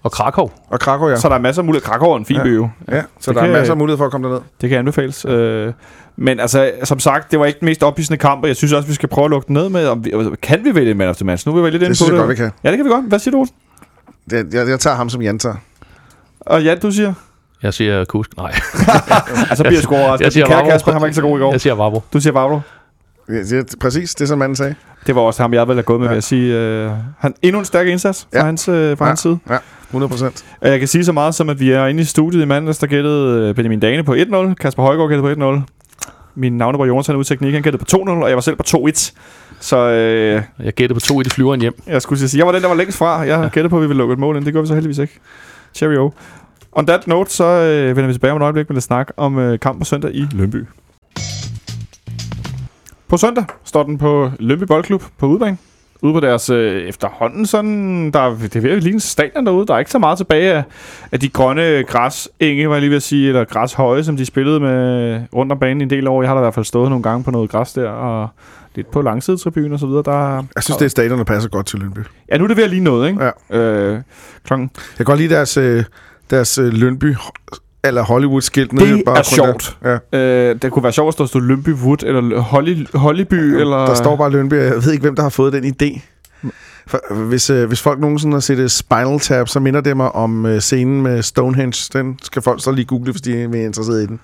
Og 0.04 0.12
Krakow. 0.12 0.50
og 0.70 0.80
Krakow, 0.80 1.10
ja. 1.10 1.16
Så 1.16 1.30
der 1.30 1.36
er 1.36 1.40
masser 1.40 1.62
af 1.62 1.66
mulighed. 1.66 1.86
Krakow 1.86 2.10
er 2.12 2.18
en 2.18 2.26
fin 2.26 2.36
Ja. 2.38 2.44
by 2.44 2.56
jo. 2.56 2.70
ja 2.92 3.02
så 3.20 3.32
Det 3.32 3.36
der 3.36 3.42
er 3.42 3.46
kan- 3.46 3.54
masser 3.54 3.74
af 3.74 3.78
mulighed 3.78 3.98
for 3.98 4.06
at 4.06 4.12
komme 4.12 4.28
derned. 4.28 4.42
Det 4.62 4.70
kan 4.70 4.80
anbefales. 4.80 5.26
Øh, 5.26 5.74
men 6.18 6.40
altså, 6.40 6.72
som 6.84 7.00
sagt, 7.00 7.32
det 7.32 7.40
var 7.40 7.46
ikke 7.46 7.60
den 7.60 7.66
mest 7.66 7.84
ophidsende 7.84 8.18
kamp, 8.18 8.42
og 8.42 8.48
jeg 8.48 8.56
synes 8.56 8.74
også, 8.74 8.88
vi 8.88 8.94
skal 8.94 9.10
prøve 9.10 9.26
at 9.26 9.32
lukke 9.32 9.48
den 9.48 9.54
ned 9.54 9.70
med, 9.70 9.88
om 9.88 10.06
vi, 10.06 10.12
kan 10.42 10.64
vi 10.64 10.76
vælge 10.76 10.92
en 10.92 10.98
man 10.98 11.10
of 11.10 11.16
the 11.16 11.26
match? 11.26 11.48
Nu 11.48 11.54
er 11.54 11.58
vi 11.58 11.64
vel 11.64 11.72
lidt 11.72 11.84
inde 11.84 11.90
Det 11.94 12.00
på 12.00 12.04
synes 12.04 12.08
jeg 12.10 12.14
det. 12.14 12.20
godt, 12.22 12.30
vi 12.30 12.36
kan. 12.36 12.52
Ja, 12.64 12.70
det 12.70 12.78
kan 12.78 12.86
vi 12.86 12.90
godt. 12.90 13.06
Hvad 13.06 13.20
siger 13.20 13.32
du? 13.32 13.40
Olsen? 13.40 13.56
Det, 14.30 14.54
jeg, 14.54 14.68
jeg 14.70 14.80
tager 14.80 14.96
ham 14.96 15.10
som 15.10 15.22
Janta. 15.22 15.54
Og 16.40 16.64
ja, 16.64 16.76
du 16.76 16.92
siger? 16.92 17.14
Jeg 17.64 17.74
siger 17.74 18.06
Kusk. 18.06 18.38
Nej, 18.38 18.52
Altså, 19.50 19.64
bliver 19.64 19.72
jeg 19.78 19.84
sgu 19.84 19.96
overrasket. 19.96 20.24
jeg 20.26 20.34
siger 20.34 20.46
Kære 20.46 20.58
Vavro. 20.58 20.70
Kasper, 20.70 20.92
han 20.92 21.02
var 21.02 21.08
ikke 21.08 21.16
så 21.16 21.22
god 21.22 21.38
i 21.40 21.42
går. 21.42 21.52
jeg 21.52 21.62
siger 21.62 21.74
Vavro. 21.76 22.02
Du 22.14 22.20
siger 22.20 22.34
Vavro. 22.34 22.60
Ja, 23.30 23.34
det 23.34 23.54
er 23.54 23.64
præcis 23.82 24.16
det, 24.16 24.28
som 24.28 24.38
manden 24.40 24.56
sagde. 24.56 24.76
Det 25.08 25.16
var 25.16 25.22
også 25.22 25.42
ham, 25.44 25.54
jeg 25.54 25.68
ville 25.68 25.76
have 25.78 25.84
gået 25.84 26.00
med, 26.00 26.08
Ja. 26.08 26.12
ja. 26.12 26.14
vil 26.14 26.16
jeg 26.18 26.24
sige. 26.24 26.56
Øh, 26.56 26.92
han, 27.20 27.34
endnu 27.42 27.60
en 27.60 27.66
stærk 27.66 27.88
indsats 27.88 28.28
fra, 28.34 28.40
Ja. 28.40 28.46
hans, 28.46 28.68
øh, 28.68 28.98
fra 28.98 29.06
Ja. 29.06 29.10
hans 29.10 29.20
side. 29.20 29.40
100 29.90 30.10
procent. 30.10 30.46
Og 30.62 30.70
Jeg 30.70 30.80
kan 30.80 30.88
sige 30.88 31.06
så 31.06 31.12
meget 31.12 31.36
som, 31.36 31.50
at 31.50 31.60
vi 31.60 31.72
er 31.72 31.86
inde 31.86 32.02
i 32.02 32.04
studiet 32.06 32.42
i 32.42 32.46
mandags, 32.46 32.78
der 32.78 32.88
gættede 32.88 33.50
øh, 33.50 33.56
Benjamin 33.56 33.80
Dane 33.80 34.04
på 34.04 34.14
1-0. 34.16 34.54
Kasper 34.54 34.84
Højgaard 34.84 35.10
gættede 35.10 35.36
på 35.36 35.42
1-0. 35.56 35.62
Min 36.36 36.58
navnebror 36.58 36.86
Jonathan 36.86 37.16
ude 37.16 37.22
i 37.22 37.26
teknik, 37.26 37.54
han 37.54 37.62
gættede 37.64 37.84
på 37.86 37.98
2-0, 37.98 38.10
og 38.10 38.28
jeg 38.30 38.36
var 38.36 38.42
selv 38.42 38.56
på 38.56 38.64
2-1. 38.68 39.12
Så 39.60 39.78
øh, 39.78 40.42
Jeg 40.66 40.74
gætter 40.74 40.94
på 40.94 41.00
to 41.00 41.22
i 41.22 41.24
de 41.24 41.30
flyveren 41.30 41.62
hjem. 41.62 41.74
jeg 41.88 42.02
skulle 42.02 42.30
sige, 42.30 42.40
jeg 42.40 42.46
var 42.48 42.52
den, 42.54 42.62
der 42.62 42.68
var 42.68 42.76
længst 42.76 42.98
fra. 42.98 43.20
Jeg 43.20 43.50
gættede 43.54 43.70
på, 43.70 43.76
at 43.78 43.82
vi 43.82 43.88
ville 43.88 43.98
lukke 43.98 44.14
et 44.14 44.20
mål 44.20 44.38
ind. 44.38 44.46
Det 44.46 44.54
gør 44.54 44.62
vi 44.62 44.68
så 44.68 44.74
heldigvis 44.74 44.98
ikke. 44.98 45.20
Cheerio. 45.74 46.12
On 46.72 46.86
that 46.88 47.08
note, 47.08 47.32
så 47.32 47.44
øh, 47.46 47.96
vender 47.96 48.08
vi 48.08 48.14
tilbage 48.14 48.32
om 48.34 48.38
et 48.38 48.44
øjeblik 48.44 48.70
med 48.70 48.76
lidt 48.76 48.84
snak 48.84 49.12
om 49.18 49.40
øh, 49.40 49.60
kamp 49.60 49.80
på 49.80 49.86
søndag 49.86 50.12
i 50.16 50.26
Lønby. 50.32 50.66
På 53.08 53.18
søndag 53.18 53.44
står 53.64 53.84
den 53.84 53.98
på 53.98 54.32
Lønby 54.40 54.64
Boldklub 54.64 55.04
på 55.18 55.26
udebane. 55.28 55.58
Ude 56.02 56.14
på 56.14 56.20
deres 56.20 56.50
øh, 56.50 56.82
efterhånden 56.84 57.46
sådan, 57.46 58.12
der, 58.12 58.20
er- 58.20 58.38
det 58.38 58.56
er 58.56 58.60
ved 58.62 58.72
at 58.72 58.84
ligne 58.84 59.00
stadion 59.00 59.46
derude. 59.46 59.68
Der 59.68 59.74
er 59.74 59.80
ikke 59.80 59.92
så 59.92 60.00
meget 60.00 60.18
tilbage 60.18 60.54
af, 60.54 60.64
af 61.12 61.20
de 61.20 61.30
grønne 61.30 61.84
græsenge, 61.84 62.70
var 62.70 62.76
jeg 62.76 62.82
lige 62.82 62.90
ved 62.90 62.98
at 62.98 63.04
sige, 63.04 63.28
eller 63.28 63.46
græshøje, 63.46 64.04
som 64.04 64.18
de 64.18 64.26
spillede 64.26 64.60
med 64.60 65.22
rundt 65.36 65.52
om 65.52 65.60
banen 65.60 65.82
en 65.82 65.90
del 65.90 66.08
år. 66.08 66.22
Jeg 66.22 66.30
har 66.30 66.36
da 66.36 66.42
i 66.42 66.44
hvert 66.44 66.54
fald 66.54 66.66
stået 66.66 66.90
nogle 66.90 67.04
gange 67.04 67.24
på 67.24 67.32
noget 67.32 67.50
græs 67.50 67.74
der, 67.74 67.90
og 67.90 68.28
lidt 68.76 68.92
på 68.92 69.02
langsidetribunen 69.02 69.74
og 69.74 69.80
så 69.80 69.86
videre. 69.88 70.04
Der, 70.06 70.44
Jeg 70.56 70.64
synes, 70.64 70.78
det 70.78 70.86
er 70.86 70.90
stadion, 70.90 71.18
der 71.18 71.24
passer 71.24 71.50
godt 71.50 71.66
til 71.66 71.80
Lønby. 71.80 72.00
Ja, 72.32 72.38
nu 72.38 72.44
er 72.44 72.48
det 72.48 72.58
ved 72.58 72.64
at 72.64 72.70
ligne 72.70 72.84
noget, 72.84 73.10
ikke? 73.10 73.24
Ja. 73.52 73.58
Øh, 73.60 74.02
klokken 74.46 74.72
Jeg 74.76 74.98
kan 74.98 75.06
godt 75.06 75.20
lide 75.20 75.34
deres, 75.34 75.58
øh, 75.58 75.84
deres 76.30 76.58
øh, 76.58 76.74
Lønby 76.74 77.16
eller 77.84 78.04
Hollywood-skilt. 78.04 78.74
nede 78.74 78.86
Det 78.86 79.06
baggrunden 79.06 79.20
er 79.20 79.24
sjovt. 79.24 79.78
Der. 79.84 80.00
Ja. 80.14 80.50
Øh, 80.50 80.62
det 80.62 80.72
kunne 80.72 80.84
være 80.84 80.92
sjovt, 80.94 81.16
at 81.16 81.20
der 81.20 81.26
stod 81.26 81.42
Lønby 81.42 81.74
Wood, 81.74 82.04
eller 82.04 82.40
Holly, 82.40 82.86
Hollyby, 82.94 83.34
eller... 83.34 83.78
Der 83.78 83.94
står 83.94 84.16
bare 84.16 84.32
Lønby, 84.32 84.54
og 84.54 84.64
jeg 84.64 84.76
ved 84.76 84.92
ikke, 84.92 85.02
hvem 85.02 85.16
der 85.16 85.24
har 85.24 85.30
fået 85.30 85.54
den 85.54 85.76
idé. 85.82 86.02
For, 86.88 87.14
hvis, 87.14 87.50
øh, 87.50 87.68
hvis 87.68 87.82
folk 87.82 88.00
nogensinde 88.00 88.34
har 88.36 88.40
set 88.40 88.58
øh, 88.58 88.70
Spinal 88.70 89.20
Tap, 89.20 89.48
så 89.48 89.60
minder 89.60 89.82
det 89.82 89.98
mig 89.98 90.12
om 90.12 90.46
øh, 90.46 90.60
scenen 90.60 91.02
med 91.02 91.22
Stonehenge. 91.22 91.90
Den 91.94 92.20
skal 92.24 92.42
folk 92.42 92.64
så 92.64 92.72
lige 92.72 92.86
google, 92.86 93.12
hvis 93.12 93.22
de 93.22 93.42
er 93.42 93.48
mere 93.48 93.66
interesseret 93.66 94.04
i 94.04 94.06
den. 94.06 94.20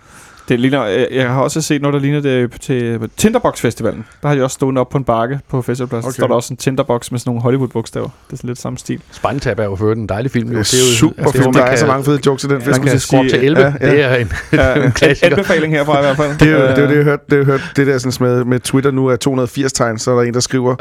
Det 0.49 0.60
ligner, 0.60 0.86
jeg, 0.86 1.08
jeg 1.12 1.29
har 1.29 1.41
også 1.41 1.62
set 1.62 1.81
noget, 1.81 1.93
der 1.93 1.99
ligner 1.99 2.19
det 2.21 2.62
til 2.62 3.10
Tinderbox 3.17 3.60
Festivalen. 3.60 4.05
Der 4.21 4.27
har 4.27 4.36
de 4.36 4.43
også 4.43 4.53
stået 4.53 4.77
op 4.77 4.89
på 4.89 4.97
en 4.97 5.03
bakke 5.03 5.39
på 5.49 5.62
festivalpladsen. 5.62 6.08
Okay. 6.08 6.10
Okay. 6.10 6.15
står 6.19 6.27
der 6.27 6.36
også 6.36 6.53
en 6.53 6.58
Tinderbox 6.58 7.12
med 7.12 7.19
sådan 7.19 7.29
nogle 7.29 7.41
Hollywood-bogstaver. 7.41 8.08
Det 8.27 8.34
er 8.34 8.38
sådan 8.38 8.47
lidt 8.47 8.60
samme 8.60 8.77
stil. 8.77 9.01
Spejltab 9.12 9.60
er 9.60 9.63
jo 9.63 9.75
for 9.75 9.91
en 9.91 10.10
dejlig 10.10 10.31
film. 10.31 10.47
Det 10.49 10.55
er 10.55 10.60
jo- 10.60 10.97
super 10.97 11.23
altså, 11.23 11.31
det 11.38 11.41
film. 11.43 11.53
Der 11.53 11.63
er 11.63 11.75
så 11.75 11.88
mange 11.88 12.03
fede 12.05 12.19
jokes 12.25 12.43
i 12.43 12.47
den 12.47 12.62
film. 12.62 12.75
Man 12.79 12.88
kan 12.88 12.99
sige, 12.99 13.29
til 13.29 13.38
øh, 13.39 13.45
11. 13.45 13.63
ja, 13.63 13.73
ja. 13.81 13.91
Det 13.91 14.03
er 14.03 14.15
en, 14.15 14.31
Ja, 14.53 14.73
en 14.86 14.91
klassiker. 14.91 15.29
Anbefaling 15.31 15.73
herfra 15.73 15.97
i 15.99 16.01
hvert 16.01 16.17
fald. 16.17 16.38
Det 16.39 16.47
er 16.47 16.51
jo 16.51 16.67
det, 16.67 16.77
er 16.77 16.81
jo 16.81 16.88
det 16.88 16.91
Øh, 16.91 16.95
jeg 16.97 17.03
hørte. 17.03 17.23
Det, 17.29 17.38
jeg 17.38 17.45
hørte, 17.45 17.63
det 17.75 17.88
der 17.88 17.97
sådan 17.97 18.27
med, 18.27 18.43
med 18.45 18.60
Twitter 18.60 18.91
nu 18.91 19.08
er 19.08 19.15
280 19.15 19.73
tegn, 19.73 19.99
så 19.99 20.12
er 20.12 20.15
der 20.15 20.23
en, 20.23 20.34
der 20.34 20.39
skriver, 20.39 20.75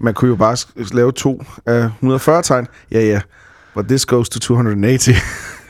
man 0.00 0.14
kunne 0.14 0.28
jo 0.28 0.36
bare 0.36 0.56
lave 0.92 1.12
to 1.12 1.42
af 1.66 1.84
140 1.84 2.42
tegn. 2.42 2.66
Ja, 2.92 3.00
ja. 3.00 3.20
But 3.74 3.86
this 3.86 4.06
goes 4.06 4.28
to 4.28 4.38
280. 4.40 5.08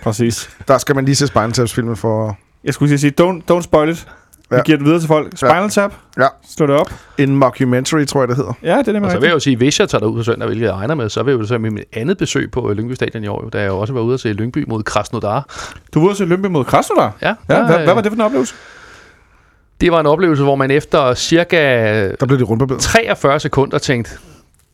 Præcis. 0.02 0.50
Der 0.68 0.78
skal 0.78 0.94
man 0.94 1.04
lige 1.04 1.14
se 1.16 1.26
Spinal 1.26 1.52
Taps 1.52 1.74
filmen 1.74 1.96
for 1.96 2.38
Jeg 2.64 2.74
skulle 2.74 2.88
lige 2.88 2.98
sige, 2.98 3.12
don't, 3.20 3.54
don't 3.54 3.62
spoil 3.62 3.88
it. 3.90 4.06
Vi 4.50 4.56
Ja. 4.56 4.62
giver 4.62 4.78
det 4.78 4.84
videre 4.86 5.00
til 5.00 5.06
folk. 5.08 5.36
Spinal 5.36 5.70
Tap. 5.70 5.92
Ja. 6.18 6.26
Slå 6.48 6.66
det 6.66 6.74
op. 6.76 6.92
en 7.18 7.36
mockumentary, 7.36 8.04
tror 8.04 8.20
jeg, 8.20 8.28
det 8.28 8.36
hedder. 8.36 8.52
Ja, 8.62 8.78
det 8.78 8.88
er 8.88 8.92
det 8.92 9.02
Og 9.02 9.10
så 9.10 9.18
vil 9.18 9.26
jeg 9.26 9.34
jo 9.34 9.38
sige, 9.38 9.56
hvis 9.56 9.80
jeg 9.80 9.88
tager 9.88 10.00
derud 10.00 10.16
på 10.16 10.22
søndag, 10.22 10.46
hvilket 10.48 10.66
jeg 10.66 10.74
regner 10.74 10.94
med, 10.94 11.08
så 11.08 11.22
vil 11.22 11.32
jeg 11.32 11.40
jo 11.40 11.46
så 11.46 11.58
med 11.58 11.70
mit 11.70 11.84
andet 11.92 12.18
besøg 12.18 12.50
på 12.50 12.70
øh, 12.70 12.76
Lyngby 12.76 12.92
Stadion 12.92 13.24
i 13.24 13.26
år, 13.28 13.48
da 13.52 13.58
jeg 13.60 13.68
jo 13.68 13.78
også 13.78 13.92
var 13.92 14.00
ude 14.00 14.14
at 14.14 14.20
se 14.20 14.32
Lyngby 14.32 14.64
mod 14.68 14.82
Krasnodar. 14.82 15.46
Du 15.94 16.00
var 16.00 16.06
ude 16.08 16.14
til 16.14 16.28
Lønby 16.28 16.46
mod 16.46 16.64
Krasnodar. 16.64 17.12
Ja, 17.22 17.26
Ja, 17.28 17.34
hvad, 17.66 17.76
hvad 17.78 17.94
var 17.94 18.00
det 18.00 18.10
for 18.10 18.16
en 18.16 18.20
oplevelse? 18.20 18.54
Det 19.80 19.92
var 19.92 20.00
en 20.00 20.06
oplevelse, 20.06 20.42
hvor 20.42 20.56
man 20.56 20.70
efter 20.70 21.14
cirka 21.14 21.56
Der 22.20 22.26
blev 22.26 22.38
det 22.38 22.48
rundbarberet. 22.48 22.80
43 22.80 23.40
sekunder 23.40 23.78
tænkte, 23.78 24.10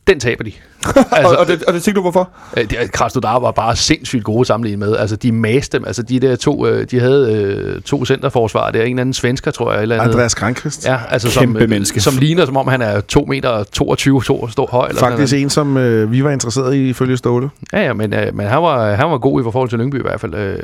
den 0.07 0.19
taber 0.19 0.43
de. 0.43 0.51
Altså, 1.11 1.33
og, 1.33 1.37
og, 1.37 1.47
det, 1.47 1.63
og 1.63 1.73
det 1.73 1.83
tænkte 1.83 1.95
du 1.97 2.01
hvorfor? 2.01 2.29
Øh, 2.57 2.69
det- 2.69 2.91
Krasnodar 2.91 3.39
var 3.39 3.51
bare 3.51 3.75
sindssygt 3.75 4.23
gode 4.23 4.45
sammenlignet 4.45 4.79
med. 4.89 4.97
Altså, 4.97 5.15
de 5.15 5.31
maste 5.31 5.77
dem. 5.77 5.85
Altså, 5.87 6.03
de 6.03 6.19
der 6.19 6.35
to, 6.35 6.67
øh, 6.67 6.87
de 6.91 6.99
havde 6.99 7.33
øh, 7.33 7.81
to 7.81 8.05
centerforsvar. 8.05 8.71
Det 8.71 8.81
er 8.81 8.83
en 8.85 8.89
eller 8.89 9.01
anden 9.01 9.13
svensker, 9.13 9.51
tror 9.51 9.73
jeg. 9.73 9.81
Eller. 9.81 10.01
Andreas 10.01 10.33
Krankrist. 10.33 10.85
Ja, 10.85 10.97
altså 11.09 11.39
Kæmpe 11.39 11.59
som, 11.59 11.63
øh, 11.63 11.69
menneske. 11.69 12.01
som 12.01 12.13
ligner, 12.17 12.45
som 12.45 12.57
om 12.57 12.67
han 12.67 12.81
er 12.81 13.01
2 13.01 13.25
meter 13.25 13.63
22 13.63 14.21
to, 14.21 14.47
stor 14.47 14.67
høj. 14.71 14.87
Eller 14.87 14.99
Faktisk 15.01 15.29
sådan 15.29 15.43
en, 15.43 15.49
som 15.49 15.77
øh, 15.77 16.11
vi 16.11 16.23
var 16.23 16.31
interesseret 16.31 16.75
i, 16.75 16.89
ifølge 16.89 17.17
Ståle. 17.17 17.49
Ja, 17.73 17.81
ja, 17.83 17.93
men, 17.93 18.13
øh, 18.13 18.35
men 18.35 18.47
han, 18.47 18.61
var, 18.61 18.93
han 18.95 19.09
var 19.11 19.17
god 19.17 19.41
i 19.41 19.43
forhold 19.51 19.69
til 19.69 19.79
Lyngby 19.79 19.99
i 19.99 20.01
hvert 20.01 20.21
fald. 20.21 20.33
Øh, 20.33 20.57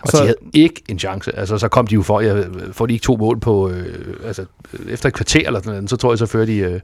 og 0.00 0.08
Så- 0.08 0.16
de 0.16 0.22
havde 0.22 0.34
ikke 0.52 0.82
en 0.88 0.98
chance. 0.98 1.38
Altså, 1.38 1.58
så 1.58 1.68
kom 1.68 1.86
de 1.86 1.94
jo 1.94 2.02
for, 2.02 2.20
ja, 2.20 2.34
får 2.72 2.86
de 2.86 2.92
ikke 2.92 3.02
to 3.04 3.16
mål 3.16 3.40
på, 3.40 3.70
øh, 3.70 3.84
altså, 4.26 4.42
øh, 4.72 4.92
efter 4.92 5.08
et 5.08 5.14
kvarter 5.14 5.42
eller 5.46 5.60
sådan 5.60 5.72
noget, 5.72 5.90
så 5.90 5.96
tror 5.96 6.12
jeg, 6.12 6.18
så 6.18 6.26
fører 6.26 6.46
de, 6.46 6.56
øh, 6.56 6.80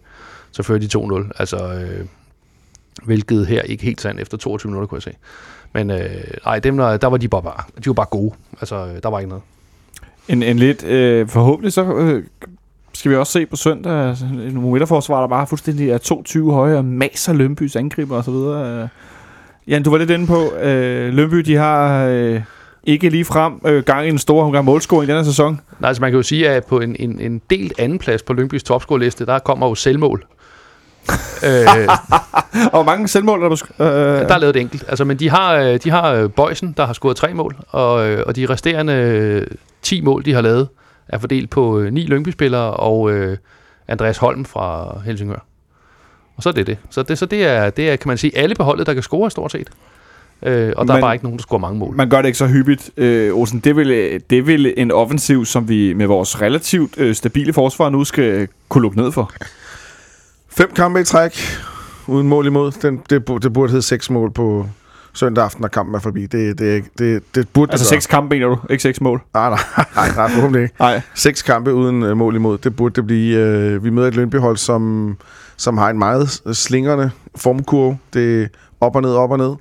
så 0.54 0.62
fører 0.62 0.78
de 0.78 0.88
2-0. 0.98 1.30
Altså, 1.38 1.56
øh, 1.56 2.06
hvilket 3.04 3.46
her 3.46 3.62
ikke 3.62 3.84
helt 3.84 4.00
sandt 4.00 4.20
efter 4.20 4.36
22 4.36 4.70
minutter, 4.70 4.86
kunne 4.86 4.96
jeg 4.96 5.02
se. 5.02 5.18
Men 5.72 5.90
øh, 5.90 6.24
nej, 6.44 6.58
dem 6.58 6.76
der, 6.76 6.96
der 6.96 7.06
var 7.06 7.16
de 7.16 7.28
bare, 7.28 7.42
bare, 7.42 7.62
de 7.84 7.86
var 7.86 7.92
bare 7.92 8.06
gode. 8.10 8.32
Altså, 8.60 8.86
øh, 8.86 9.02
der 9.02 9.08
var 9.10 9.18
ikke 9.18 9.28
noget. 9.28 9.42
En, 10.28 10.42
en 10.42 10.58
lidt, 10.58 10.84
øh, 10.84 11.28
forhåbentlig 11.28 11.72
så 11.72 11.96
øh, 11.96 12.24
skal 12.92 13.10
vi 13.10 13.16
også 13.16 13.32
se 13.32 13.46
på 13.46 13.56
søndag 13.56 14.08
altså, 14.08 14.24
en 14.24 14.70
midterforsvar, 14.70 15.20
der 15.20 15.28
bare 15.28 15.46
fuldstændig 15.46 15.90
er 15.90 15.98
22 15.98 16.52
høje 16.52 16.76
og 16.76 16.84
maser 16.84 17.32
Lønbys 17.32 17.76
angriber 17.76 18.16
og 18.16 18.24
så 18.24 18.30
videre. 18.30 18.82
Øh. 18.82 18.88
Jan, 19.66 19.82
du 19.82 19.90
var 19.90 19.98
lidt 19.98 20.10
inde 20.10 20.26
på, 20.26 20.54
øh, 20.54 21.14
Lønby, 21.14 21.36
de 21.36 21.56
har 21.56 22.06
øh, 22.06 22.42
ikke 22.84 23.08
lige 23.08 23.24
frem 23.24 23.60
øh, 23.66 23.84
gang 23.84 24.06
i 24.06 24.08
en 24.08 24.18
stor 24.18 24.44
omgang 24.44 24.64
målscoring 24.64 25.10
i 25.10 25.12
denne 25.12 25.24
sæson. 25.24 25.60
Nej, 25.80 25.88
altså 25.88 26.00
man 26.00 26.10
kan 26.10 26.16
jo 26.16 26.22
sige, 26.22 26.48
at 26.48 26.64
på 26.64 26.80
en, 26.80 26.96
en, 26.98 27.20
en 27.20 27.40
delt 27.50 27.72
anden 27.78 27.98
plads 27.98 28.22
på 28.22 28.32
Lyngbys 28.32 28.62
topscore-liste, 28.62 29.26
der 29.26 29.38
kommer 29.38 29.68
jo 29.68 29.74
selvmål. 29.74 30.26
Øh, 31.46 31.88
Og 32.66 32.70
hvor 32.70 32.82
mange 32.82 33.08
selvmål 33.08 33.42
er 33.42 33.48
du... 33.48 33.54
sk- 33.54 33.82
Øh, 33.82 33.88
der 34.28 34.34
er 34.34 34.38
lavet 34.38 34.56
et 34.56 34.60
enkelt. 34.60 34.84
Altså, 34.88 35.04
men 35.04 35.16
de 35.18 35.30
har, 35.30 35.54
øh, 35.54 35.78
de 35.84 35.90
har 35.90 36.12
øh, 36.12 36.30
Bøjsen, 36.30 36.74
der 36.76 36.86
har 36.86 36.92
scoret 36.92 37.16
tre 37.16 37.34
mål, 37.34 37.56
og, 37.68 38.08
øh, 38.08 38.22
og 38.26 38.36
de 38.36 38.46
resterende 38.46 38.92
øh, 38.92 39.46
10 39.82 40.00
mål, 40.00 40.24
de 40.24 40.32
har 40.34 40.40
lavet, 40.40 40.68
er 41.08 41.18
fordelt 41.18 41.50
på 41.50 41.82
ni 41.90 42.06
Lyngby-spillere 42.06 42.70
og 42.70 43.10
øh, 43.12 43.36
Andreas 43.88 44.16
Holm 44.18 44.44
fra 44.44 44.98
Helsingør. 45.04 45.44
Og 46.36 46.42
så 46.42 46.48
er 46.48 46.52
det 46.52 46.66
det. 46.66 46.78
Så 46.90 47.02
det, 47.02 47.18
så 47.18 47.26
det, 47.26 47.44
er, 47.46 47.70
det 47.70 47.90
er, 47.90 47.96
kan 47.96 48.08
man 48.08 48.18
sige, 48.18 48.38
alle 48.38 48.54
på 48.54 48.62
holdet, 48.62 48.86
der 48.86 48.94
kan 48.94 49.02
score 49.02 49.30
stort 49.30 49.52
set. 49.52 49.68
Øh, 50.42 50.72
og 50.76 50.86
der 50.86 50.92
Men- 50.92 50.96
er 50.96 51.06
bare 51.06 51.14
ikke 51.14 51.24
nogen, 51.24 51.38
der 51.38 51.42
scorer 51.42 51.60
mange 51.60 51.78
mål. 51.78 51.96
Man 51.96 52.08
gør 52.10 52.16
det 52.22 52.26
ikke 52.26 52.38
så 52.38 52.46
hyppigt. 52.46 52.90
Øh, 52.96 53.34
Olsen, 53.34 53.58
det 53.60 53.76
vel, 53.76 54.20
det 54.30 54.46
vel 54.46 54.74
en 54.76 54.90
offensiv, 54.92 55.44
som 55.44 55.68
vi 55.68 55.92
med 55.92 56.06
vores 56.06 56.42
relativt 56.42 56.98
øh, 56.98 57.14
stabile 57.14 57.52
forsvar 57.52 57.88
nu 57.90 58.04
skal 58.04 58.48
kunne 58.68 58.82
lukke 58.82 58.96
ned 58.98 59.12
for. 59.12 59.32
Fem 60.56 60.72
kampe 60.76 61.00
i 61.00 61.04
træk, 61.04 61.38
uden 62.06 62.28
mål 62.28 62.46
imod. 62.46 62.72
Den, 62.72 63.00
det, 63.10 63.28
det 63.42 63.52
burde 63.52 63.70
hedde 63.70 63.82
seks 63.82 64.10
mål 64.10 64.32
på 64.32 64.68
søndag 65.12 65.44
aften, 65.44 65.60
når 65.60 65.68
kampen 65.68 65.94
er 65.94 65.98
forbi. 65.98 66.26
Det, 66.26 66.58
det, 66.58 66.84
det, 66.98 67.22
det 67.34 67.48
burde 67.48 67.72
Altså 67.72 67.84
det 67.84 67.88
seks 67.88 68.06
kampe, 68.06 68.34
mener 68.34 68.46
du? 68.48 68.58
Ikke 68.70 68.82
seks 68.82 69.00
mål? 69.00 69.22
Nej, 69.34 69.48
nej, 69.50 69.58
nej, 69.96 70.08
nej, 70.16 70.30
forhåbentlig 70.30 70.62
ikke. 70.62 70.74
Nej. 70.78 71.00
Seks 71.14 71.42
kampe 71.42 71.74
uden 71.74 72.02
øh, 72.02 72.16
mål 72.16 72.36
imod, 72.36 72.58
det 72.58 72.76
burde 72.76 72.94
det 72.94 73.06
blive. 73.06 73.38
Øh, 73.38 73.84
vi 73.84 73.90
møder 73.90 74.08
et 74.08 74.14
Lønbyhold, 74.14 74.56
som, 74.56 75.16
som 75.56 75.78
har 75.78 75.90
en 75.90 75.98
meget 75.98 76.42
slingrende 76.52 77.10
formkurve. 77.36 77.98
Det 78.14 78.42
er 78.42 78.48
op 78.80 78.96
og 78.96 79.02
ned, 79.02 79.14
op 79.14 79.30
og 79.30 79.38
ned. 79.38 79.54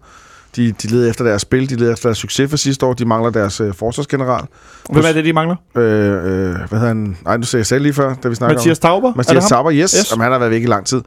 De, 0.55 0.71
de 0.71 0.87
leder 0.87 1.09
efter 1.09 1.23
deres 1.23 1.41
spil, 1.41 1.69
de 1.69 1.75
leder 1.75 1.93
efter 1.93 2.09
deres 2.09 2.17
succes 2.17 2.49
for 2.49 2.57
sidste 2.57 2.85
år. 2.85 2.93
De 2.93 3.05
mangler 3.05 3.29
deres 3.29 3.61
øh, 3.61 3.73
forsvarsgeneral. 3.73 4.43
Hvem 4.89 5.03
er 5.07 5.11
det, 5.11 5.25
de 5.25 5.33
mangler? 5.33 5.55
Øh, 5.75 5.83
øh, 5.83 6.55
hvad 6.55 6.67
hedder 6.69 6.87
han? 6.87 7.17
Nej, 7.25 7.37
nu 7.37 7.43
sagde 7.43 7.59
jeg 7.59 7.65
selv 7.65 7.83
lige 7.83 7.93
før, 7.93 8.13
da 8.23 8.29
vi 8.29 8.35
snakkede 8.35 8.57
Mathias 8.57 8.77
om 8.77 8.81
Tauber? 8.81 9.07
Er 9.07 9.11
det 9.11 9.17
Mathias? 9.17 9.45
Tauber, 9.45 9.71
yes. 9.73 9.79
Yes. 9.79 10.11
Jamen, 10.11 10.23
han 10.23 10.31
har 10.31 10.39
været 10.39 10.51
væk 10.51 10.63
i 10.63 10.65
lang 10.65 10.85
tid. 10.85 11.01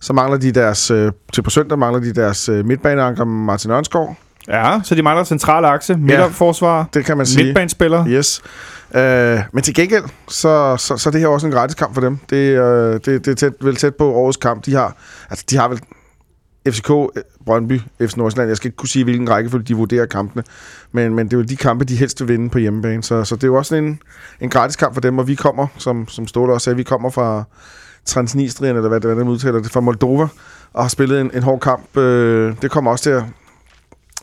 Så 0.00 0.12
mangler 0.12 0.38
de 0.38 0.52
deres, 0.52 0.90
øh, 0.90 1.12
til 1.32 1.42
på 1.42 1.50
søndag 1.50 1.78
mangler 1.78 2.00
de 2.00 2.12
deres 2.12 2.48
øh, 2.48 2.64
midtbaneanker 2.66 3.24
Martin 3.24 3.70
Ørnskov. 3.70 4.16
Ja, 4.48 4.80
så 4.84 4.94
de 4.94 5.02
mangler 5.02 5.24
centrale 5.24 5.66
akse, 5.66 5.96
midterforsvar, 5.96 6.88
Det 6.94 7.04
kan 7.04 7.16
man 7.16 7.26
sige. 7.26 7.44
midtbanespiller. 7.44 8.06
Yes. 8.08 8.42
Øh, 8.94 9.38
men 9.52 9.62
til 9.62 9.74
gengæld, 9.74 10.04
så, 10.28 10.76
så, 10.76 10.96
så 10.96 11.10
det 11.10 11.20
her 11.20 11.28
også 11.28 11.46
en 11.46 11.52
gratis 11.52 11.74
kamp 11.74 11.94
for 11.94 12.00
dem. 12.00 12.18
Det, 12.30 12.36
øh, 12.36 12.94
det, 12.94 13.04
det 13.06 13.28
er 13.28 13.34
tæt, 13.34 13.52
vel 13.60 13.76
tæt 13.76 13.94
på 13.94 14.12
årets 14.12 14.36
kamp. 14.36 14.66
De 14.66 14.74
har, 14.74 14.96
altså, 15.30 15.44
de 15.50 15.56
har 15.56 15.68
vel 15.68 15.80
FCK, 16.66 16.90
øh, 16.90 17.22
Brøndby, 17.46 17.80
FC 18.00 18.16
Nordsjælland. 18.16 18.48
Jeg 18.48 18.56
skal 18.56 18.68
ikke 18.68 18.76
kunne 18.76 18.88
sige, 18.88 19.04
hvilken 19.04 19.30
rækkefølge 19.30 19.64
de 19.64 19.74
vurderer 19.74 20.06
kampene. 20.06 20.44
Men, 20.92 21.14
men 21.14 21.26
det 21.26 21.32
er 21.32 21.36
jo 21.36 21.42
de 21.42 21.56
kampe, 21.56 21.84
de 21.84 21.96
helst 21.96 22.20
vil 22.20 22.28
vinde 22.28 22.50
på 22.50 22.58
hjemmebane. 22.58 23.02
Så, 23.02 23.24
så 23.24 23.34
det 23.36 23.44
er 23.44 23.48
jo 23.48 23.54
også 23.54 23.76
en, 23.76 24.00
en 24.40 24.50
gratis 24.50 24.76
kamp 24.76 24.94
for 24.94 25.00
dem. 25.00 25.18
Og 25.18 25.28
vi 25.28 25.34
kommer, 25.34 25.66
som, 25.78 26.08
som 26.08 26.26
Ståle 26.26 26.52
også 26.52 26.64
sagde, 26.64 26.76
vi 26.76 26.82
kommer 26.82 27.10
fra 27.10 27.44
Transnistrien, 28.04 28.76
eller 28.76 28.88
hvad 28.88 29.00
det 29.00 29.10
er, 29.10 29.14
man 29.14 29.28
udtaler 29.28 29.60
det, 29.60 29.70
fra 29.70 29.80
Moldova, 29.80 30.28
og 30.72 30.84
har 30.84 30.88
spillet 30.88 31.20
en, 31.20 31.30
en 31.34 31.42
hård 31.42 31.60
kamp. 31.60 31.96
Øh, 31.96 32.54
det 32.62 32.70
kommer 32.70 32.90
også 32.90 33.02
til 33.02 33.10
at 33.10 33.22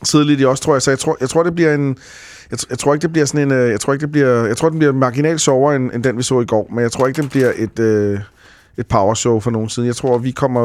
sidde 0.04 0.26
lidt 0.26 0.40
i 0.40 0.46
os, 0.46 0.60
tror 0.60 0.76
jeg. 0.76 0.82
Så 0.82 0.92
jeg 0.92 1.00
tror, 1.00 1.18
jeg 1.20 1.30
tror 1.30 1.44
det 1.44 1.56
bliver 1.56 1.74
en... 1.74 1.98
Jeg, 2.52 2.60
jeg 2.70 2.80
tror 2.80 2.94
ikke, 2.94 3.02
det 3.02 3.12
bliver 3.12 3.26
sådan 3.26 3.52
en... 3.52 3.58
Øh, 3.58 3.70
jeg 3.70 3.80
tror 3.80 3.94
ikke, 3.94 4.02
det 4.02 4.12
bliver... 4.12 4.46
Jeg 4.46 4.58
tror, 4.58 4.70
den 4.70 4.80
bliver 4.80 4.94
marginalt 4.94 5.42
sjovere, 5.42 5.76
end, 5.76 5.92
end 5.94 6.04
den, 6.04 6.18
vi 6.18 6.24
så 6.24 6.40
i 6.40 6.46
går. 6.46 6.70
Men 6.72 6.80
jeg 6.80 6.92
tror 6.92 7.08
ikke, 7.08 7.22
den 7.22 7.30
bliver 7.30 7.52
et... 7.56 7.80
Øh, 7.80 8.20
et 8.78 8.88
powershow 8.88 9.40
for 9.40 9.52
nogen 9.52 9.70
side. 9.70 9.86
Jeg 9.86 9.96
tror, 9.96 10.18
vi 10.18 10.32
kommer 10.32 10.62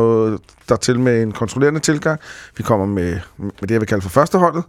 der 0.69 0.77
til 0.77 1.01
med 1.01 1.23
en 1.23 1.33
kontrollerende 1.33 1.81
tilgang. 1.81 2.21
Vi 2.57 2.63
kommer 2.63 2.87
med, 2.87 3.19
med 3.37 3.51
det, 3.61 3.71
jeg 3.71 3.81
vil 3.81 3.89
kalde 3.89 4.03
for 4.03 4.09
førsteholdet. 4.11 4.65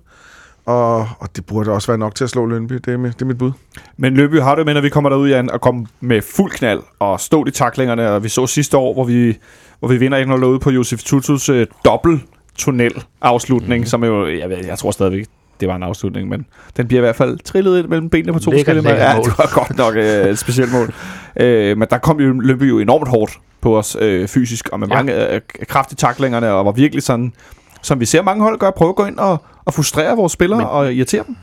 Og, 0.66 1.00
og 1.20 1.36
det 1.36 1.46
burde 1.46 1.72
også 1.72 1.88
være 1.88 1.98
nok 1.98 2.16
til 2.16 2.24
at 2.24 2.30
slå 2.30 2.46
Lønby. 2.46 2.74
Det 2.74 2.88
er, 2.88 2.98
med, 2.98 3.12
det 3.12 3.22
er 3.22 3.26
mit 3.26 3.38
bud. 3.38 3.52
Men 3.98 4.14
Løby 4.14 4.40
har 4.40 4.56
det 4.56 4.66
med, 4.66 4.74
når 4.74 4.82
vi 4.82 4.90
kommer 4.90 5.10
derud, 5.10 5.30
Jan, 5.30 5.52
og 5.52 5.62
komme 5.62 5.88
med 6.00 6.22
fuld 6.22 6.52
knald 6.52 6.80
og 7.00 7.20
stå 7.20 7.46
i 7.46 7.52
taklingerne. 7.52 8.12
Og 8.12 8.24
vi 8.24 8.30
så 8.30 8.48
sidste 8.48 8.78
år, 8.78 8.94
hvor 8.94 9.04
vi, 9.04 9.38
hvor 9.80 9.88
vi 9.88 9.98
vinder 9.98 10.38
1-0 10.38 10.46
ude 10.46 10.60
på 10.60 10.72
Josef 10.72 11.04
Tutus 11.04 11.50
øh, 11.50 11.68
dobbelt 11.86 12.22
tunnel 12.58 13.04
afslutning, 13.22 13.82
mm. 13.82 13.86
som 13.86 14.04
jo, 14.04 14.28
jeg, 14.28 14.66
jeg 14.68 14.78
tror 14.78 14.92
stadigvæk, 14.92 15.26
det 15.60 15.68
var 15.68 15.76
en 15.76 15.84
afslutning, 15.84 16.30
men 16.30 16.46
den 16.78 16.88
bliver 16.88 17.00
i 17.02 17.04
hvert 17.06 17.16
fald 17.16 17.38
trillet 17.40 17.80
ind 17.80 17.88
mellem 17.88 18.10
benene 18.10 18.34
på 18.34 18.40
to 18.40 18.52
Lækkert, 18.52 18.66
forskellige 18.76 18.84
lækkert 18.94 19.10
Ja, 19.10 19.16
mål. 19.16 19.24
det 19.26 19.34
var 19.38 19.52
godt 19.54 19.78
nok 19.78 19.96
øh, 19.96 20.30
et 20.32 20.40
specielt 20.40 20.72
mål. 20.72 20.94
Øh, 21.36 21.78
men 21.78 21.88
der 21.92 21.98
kom 21.98 22.20
jo 22.20 22.34
Løby 22.40 22.70
jo 22.70 22.80
enormt 22.80 23.08
hårdt 23.08 23.40
på 23.62 23.78
os 23.78 23.98
øh, 24.02 24.28
fysisk, 24.28 24.70
og 24.70 24.80
med 24.80 24.88
Ja. 24.88 24.96
mange 24.96 25.34
øh, 25.34 25.42
kraftige 25.68 25.96
taklingerne, 25.98 26.52
og 26.52 26.66
var 26.66 26.72
virkelig 26.72 27.04
sådan, 27.04 27.34
som 27.82 28.00
vi 28.00 28.06
ser 28.06 28.22
mange 28.22 28.44
hold 28.44 28.60
gøre, 28.60 28.72
prøve 28.72 28.90
at 28.90 28.96
gå 28.96 29.06
ind 29.06 29.18
og, 29.18 29.44
og 29.66 29.74
frustrere 29.74 30.16
vores 30.16 30.32
spillere 30.32 30.60
Men- 30.60 30.68
og 30.68 30.94
irritere 30.94 31.24
dem. 31.28 31.36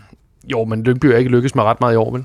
Jo, 0.53 0.65
men 0.65 0.83
Lyngby 0.83 1.07
er 1.07 1.17
ikke 1.17 1.31
lykkes 1.31 1.55
med 1.55 1.65
ret 1.65 1.81
meget 1.81 1.95
i 1.95 1.97
år, 1.97 2.13
vel? 2.13 2.25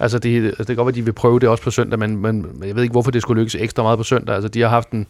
Altså, 0.00 0.18
det, 0.18 0.44
altså, 0.46 0.58
det 0.58 0.66
kan 0.66 0.76
godt 0.76 0.86
være, 0.86 0.92
at 0.92 0.94
de 0.94 1.04
vil 1.04 1.12
prøve 1.12 1.40
det 1.40 1.48
også 1.48 1.62
på 1.64 1.70
søndag, 1.70 1.98
men 1.98 2.16
men 2.16 2.46
jeg 2.66 2.76
ved 2.76 2.82
ikke, 2.82 2.92
hvorfor 2.92 3.10
det 3.10 3.22
skulle 3.22 3.40
lykkes 3.40 3.54
ekstra 3.54 3.82
meget 3.82 3.98
på 3.98 4.02
søndag. 4.04 4.34
Altså, 4.34 4.48
de 4.48 4.60
har 4.60 4.68
haft 4.68 4.90
en, 4.90 5.06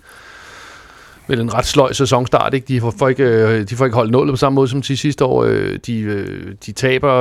vel 1.28 1.40
en 1.40 1.54
ret 1.54 1.66
sløj 1.66 1.92
sæsonstart, 1.92 2.54
ikke? 2.54 2.64
De 2.68 2.80
får, 2.80 3.08
ikke, 3.08 3.22
øh, 3.24 3.68
de 3.68 3.76
får 3.76 3.84
ikke 3.84 3.94
holdt 3.94 4.12
nullet 4.12 4.32
på 4.32 4.36
samme 4.36 4.54
måde 4.54 4.68
som 4.68 4.82
de 4.82 4.96
sidste 4.96 5.24
år. 5.24 5.44
Øh, 5.44 5.78
De, 5.86 6.00
øh, 6.00 6.54
de 6.66 6.72
taber, 6.72 7.12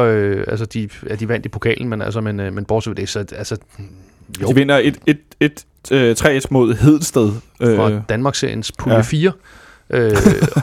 altså, 0.47 0.65
de, 0.65 0.89
ja, 1.09 1.15
de 1.15 1.29
vandt 1.29 1.45
i 1.45 1.49
pokalen, 1.49 1.89
men, 1.89 2.01
altså, 2.01 2.21
men, 2.21 2.35
men 2.35 2.65
bortset 2.65 2.91
fra 2.91 2.95
det, 3.01 3.09
så 3.09 3.19
altså, 3.19 3.57
jo, 4.41 4.47
De 4.47 4.55
vinder 4.55 4.77
et, 4.77 4.99
et, 5.07 5.19
et, 5.39 5.65
øh, 5.91 6.15
3-1 6.19 6.45
mod 6.49 6.73
Hedsted. 6.73 7.31
fra 7.59 7.91
Øh, 7.91 8.01
Danmarksseriens 8.09 8.71
pulje 8.79 8.95
ja. 8.95 9.01
4 9.01 9.31
øh, 9.89 10.11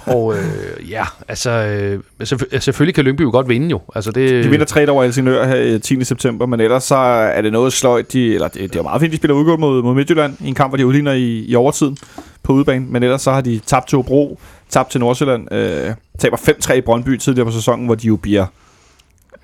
og 0.06 0.34
øh, 0.34 0.90
ja, 0.90 1.04
altså, 1.28 1.50
øh, 1.50 2.00
selvfø- 2.22 2.58
selvfølgelig 2.58 2.94
kan 2.94 3.04
Lyngby 3.04 3.20
jo 3.22 3.30
godt 3.30 3.48
vinde 3.48 3.68
jo. 3.68 3.80
Altså, 3.94 4.10
det, 4.10 4.44
de 4.44 4.50
vinder 4.50 4.66
3 4.66 4.88
over 4.90 5.02
Helsingør 5.04 5.46
her 5.46 5.56
øh, 5.74 5.80
10. 5.80 6.04
september, 6.04 6.46
men 6.46 6.60
ellers 6.60 6.84
så 6.84 6.96
er 6.96 7.40
det 7.42 7.52
noget 7.52 7.72
sløjt. 7.72 8.12
De, 8.12 8.34
eller 8.34 8.48
det, 8.48 8.72
det 8.72 8.78
er 8.78 8.82
meget 8.82 9.00
fint, 9.00 9.12
de 9.12 9.16
spiller 9.16 9.34
udgået 9.34 9.60
mod, 9.60 9.82
mod 9.82 9.94
Midtjylland 9.94 10.36
i 10.40 10.48
en 10.48 10.54
kamp, 10.54 10.70
hvor 10.70 10.76
de 10.76 10.86
udligner 10.86 11.12
i, 11.12 11.44
i 11.48 11.54
overtiden 11.54 11.96
på 12.42 12.52
udebane. 12.52 12.86
Men 12.88 13.02
ellers 13.02 13.22
så 13.22 13.32
har 13.32 13.40
de 13.40 13.60
tabt 13.66 13.88
til 13.88 13.98
Obro, 13.98 14.38
tabt 14.70 14.90
til 14.90 15.00
Nordsjælland, 15.00 15.52
øh, 15.54 15.90
taber 16.18 16.36
5-3 16.36 16.72
i 16.74 16.80
Brøndby 16.80 17.16
tidligere 17.16 17.46
på 17.46 17.52
sæsonen, 17.52 17.86
hvor 17.86 17.94
de 17.94 18.06
jo 18.06 18.16
bliver 18.16 18.46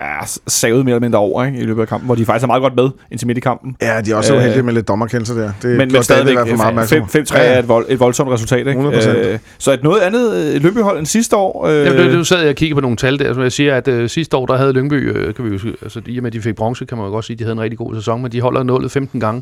ja, 0.01 0.19
savet 0.47 0.85
mere 0.85 0.95
eller 0.95 1.05
mindre 1.05 1.19
over 1.19 1.45
ikke, 1.45 1.59
i 1.59 1.63
løbet 1.63 1.81
af 1.81 1.87
kampen, 1.87 2.05
hvor 2.05 2.15
de 2.15 2.25
faktisk 2.25 2.43
er 2.43 2.47
meget 2.47 2.61
godt 2.61 2.75
med 2.75 2.89
indtil 3.11 3.27
midt 3.27 3.37
i 3.37 3.41
kampen. 3.41 3.75
Ja, 3.81 4.01
de 4.01 4.11
er 4.11 4.15
også 4.15 4.33
Øh, 4.33 4.39
uheldige 4.39 4.63
med 4.63 4.73
lidt 4.73 4.87
dommerkendelser 4.87 5.33
der. 5.33 5.51
Det 5.61 5.77
Men, 5.77 5.91
men 5.91 6.03
stadigvæk, 6.03 6.25
David 6.25 6.31
i 6.31 6.33
hvert 6.33 6.47
fald 6.47 6.57
meget 6.57 6.91
opmærksom 6.91 7.25
på. 7.25 7.35
5-3 7.35 7.39
er 7.39 7.59
et, 7.59 7.67
vold, 7.67 7.85
et 7.89 7.99
voldsomt 7.99 8.31
resultat. 8.31 8.67
Ikke? 8.67 8.81
100%. 8.81 9.09
Øh, 9.09 9.39
så 9.57 9.73
et 9.73 9.83
noget 9.83 10.01
andet 10.01 10.55
øh, 10.55 10.63
løbehold 10.63 10.97
end 10.97 11.05
sidste 11.05 11.35
år. 11.35 11.67
Øh, 11.67 11.85
Jamen, 11.85 11.97
det, 11.99 12.11
det 12.11 12.27
sad 12.27 12.39
jeg 12.39 12.49
og 12.49 12.55
kiggede 12.55 12.75
på 12.75 12.81
nogle 12.81 12.97
tal 12.97 13.19
der, 13.19 13.33
som 13.33 13.43
jeg 13.43 13.51
siger, 13.51 13.75
at 13.75 13.87
øh, 13.87 14.09
sidste 14.09 14.37
år, 14.37 14.45
der 14.45 14.57
havde 14.57 14.73
Lyngby, 14.73 15.17
øh, 15.17 15.33
kan 15.33 15.45
vi 15.45 15.49
jo, 15.49 15.59
altså 15.81 16.01
i 16.05 16.17
og 16.17 16.23
med, 16.23 16.29
at 16.29 16.33
de 16.33 16.41
fik 16.41 16.55
bronze, 16.55 16.85
kan 16.85 16.97
man 16.97 17.05
jo 17.07 17.11
godt 17.11 17.25
sige, 17.25 17.35
at 17.35 17.39
de 17.39 17.43
havde 17.43 17.53
en 17.53 17.61
rigtig 17.61 17.77
god 17.77 17.95
sæson, 17.95 18.21
men 18.21 18.31
de 18.31 18.41
holder 18.41 18.63
nullet 18.63 18.91
15 18.91 19.19
gange 19.19 19.41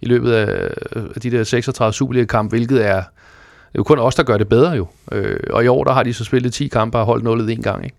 i 0.00 0.06
løbet 0.06 0.32
af, 0.32 0.68
af 1.14 1.20
de 1.22 1.30
der 1.30 1.44
36 1.44 1.92
Superliga-kampe, 1.92 2.56
hvilket 2.56 2.86
er, 2.86 2.94
det 2.94 3.74
er 3.74 3.78
jo 3.78 3.82
kun 3.82 3.98
os, 3.98 4.14
der 4.14 4.22
gør 4.22 4.36
det 4.36 4.48
bedre 4.48 4.70
jo. 4.70 4.86
Øh, 5.12 5.36
og 5.50 5.64
i 5.64 5.66
år, 5.66 5.84
der 5.84 5.92
har 5.92 6.02
de 6.02 6.14
så 6.14 6.24
spillet 6.24 6.52
10 6.52 6.68
kampe 6.68 6.98
og 6.98 7.04
holdt 7.06 7.24
nullet 7.24 7.50
en 7.50 7.62
gang, 7.62 7.84
ikke? 7.84 7.96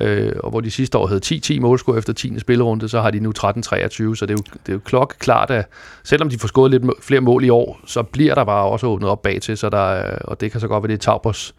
Øh, 0.00 0.32
og 0.44 0.50
hvor 0.50 0.60
de 0.60 0.70
sidste 0.70 0.98
år 0.98 1.06
havde 1.06 1.20
10-10 1.56 1.60
målscore 1.60 1.98
efter 1.98 2.12
10. 2.12 2.38
spillerunde, 2.38 2.88
så 2.88 3.00
har 3.00 3.10
de 3.10 3.20
nu 3.20 3.32
13-23, 3.38 3.44
så 3.44 4.18
det 4.20 4.30
er 4.30 4.34
jo, 4.34 4.36
det 4.66 4.68
er 4.68 4.72
jo 4.72 4.80
klokkeklart, 4.84 5.50
at 5.50 5.66
selvom 6.04 6.28
de 6.30 6.38
får 6.38 6.48
scoret 6.48 6.70
lidt 6.70 6.82
flere 7.02 7.20
mål 7.20 7.44
i 7.44 7.48
år, 7.48 7.80
så 7.86 8.02
bliver 8.02 8.34
der 8.34 8.44
bare 8.44 8.64
også 8.64 8.86
åbnet 8.86 9.10
op 9.10 9.22
bag 9.22 9.40
til, 9.42 9.56
så 9.56 9.68
der, 9.68 9.78
er- 9.90 10.18
og 10.24 10.40
det 10.40 10.52
kan 10.52 10.60
så 10.60 10.68
godt 10.68 10.82
være, 10.82 10.88
det 10.88 10.94
er 10.94 11.02
Taubers 11.12 11.54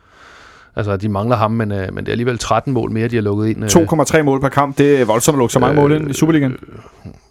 Altså, 0.75 0.97
de 0.97 1.09
mangler 1.09 1.35
ham, 1.35 1.51
men, 1.51 1.71
øh, 1.71 1.93
men 1.93 1.97
det 1.97 2.07
er 2.07 2.11
alligevel 2.11 2.37
13 2.37 2.73
mål 2.73 2.91
mere, 2.91 3.07
de 3.07 3.15
har 3.15 3.21
lukket 3.23 3.47
ind. 3.47 3.63
Øh, 3.63 3.69
2,3 3.69 4.21
mål 4.21 4.41
per 4.41 4.49
kamp, 4.49 4.77
det 4.77 5.01
er 5.01 5.05
voldsomt 5.05 5.35
at 5.35 5.37
lukke 5.39 5.53
så 5.53 5.59
mange 5.59 5.75
Øh, 5.75 5.81
mål 5.81 5.91
ind 5.91 6.09
i 6.09 6.13
Superligaen. 6.13 6.57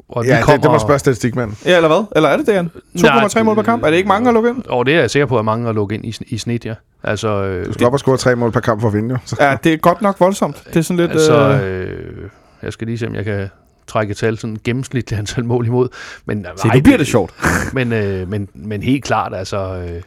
Og 0.09 0.26
Ja, 0.26 0.42
det, 0.46 0.62
det 0.62 0.70
må 0.70 0.78
spørge 0.78 0.98
statistikmanden. 0.98 1.56
Ja, 1.64 1.76
eller 1.76 1.88
hvad? 1.88 2.04
Eller 2.16 2.28
er 2.28 2.36
det 2.36 2.46
det, 2.46 2.70
2,3 3.06 3.42
mål 3.42 3.54
per 3.54 3.62
kamp? 3.62 3.84
Er 3.84 3.90
det 3.90 3.96
ikke 3.96 4.09
mange 4.09 4.28
at 4.28 4.34
lukke 4.34 4.50
ind? 4.50 4.64
Og 4.68 4.86
det 4.86 4.94
er 4.94 5.00
jeg 5.00 5.11
sikker 5.11 5.26
på, 5.26 5.38
at 5.38 5.44
mange 5.44 5.68
at 5.68 5.74
lukke 5.74 5.94
ind 5.94 6.04
i, 6.04 6.16
i 6.26 6.38
snit, 6.38 6.66
ja. 6.66 6.74
Altså, 7.02 7.28
øh, 7.28 7.66
Du 7.66 7.72
skal 7.72 7.86
op 7.86 7.92
og 7.92 7.98
score 7.98 8.16
tre 8.16 8.36
mål 8.36 8.52
per 8.52 8.61
kamp 8.61 8.80
for 8.80 8.88
at 8.88 8.94
vinde, 8.94 9.11
jo. 9.11 9.18
Så. 9.24 9.36
Ja, 9.40 9.56
det 9.64 9.72
er 9.72 9.76
godt 9.76 10.02
nok 10.02 10.20
voldsomt. 10.20 10.62
Det 10.68 10.76
er 10.76 10.80
sådan 10.82 10.96
lidt... 10.96 11.11
altså 11.11 11.34
øh, 11.38 11.90
øh, 11.90 12.28
jeg 12.62 12.72
skal 12.72 12.86
lige 12.86 12.98
se, 12.98 13.06
om 13.06 13.14
jeg 13.14 13.24
kan 13.24 13.48
trække 13.86 14.11
et 14.11 14.16
tal, 14.16 14.38
sådan 14.38 14.59
gennemsnitligt 14.64 15.18
antal 15.18 15.44
mål 15.44 15.66
imod. 15.66 15.88
Men, 16.26 16.46
se, 16.56 16.68
nu 16.68 16.80
bliver 16.80 16.98
det 16.98 17.06
sjovt. 17.06 17.34
Men, 17.72 17.92
øh, 17.92 18.28
men, 18.30 18.48
men 18.54 18.82
helt 18.82 19.04
klart, 19.04 19.34
altså, 19.34 19.59
øh, 19.88 20.02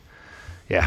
ja, 0.70 0.86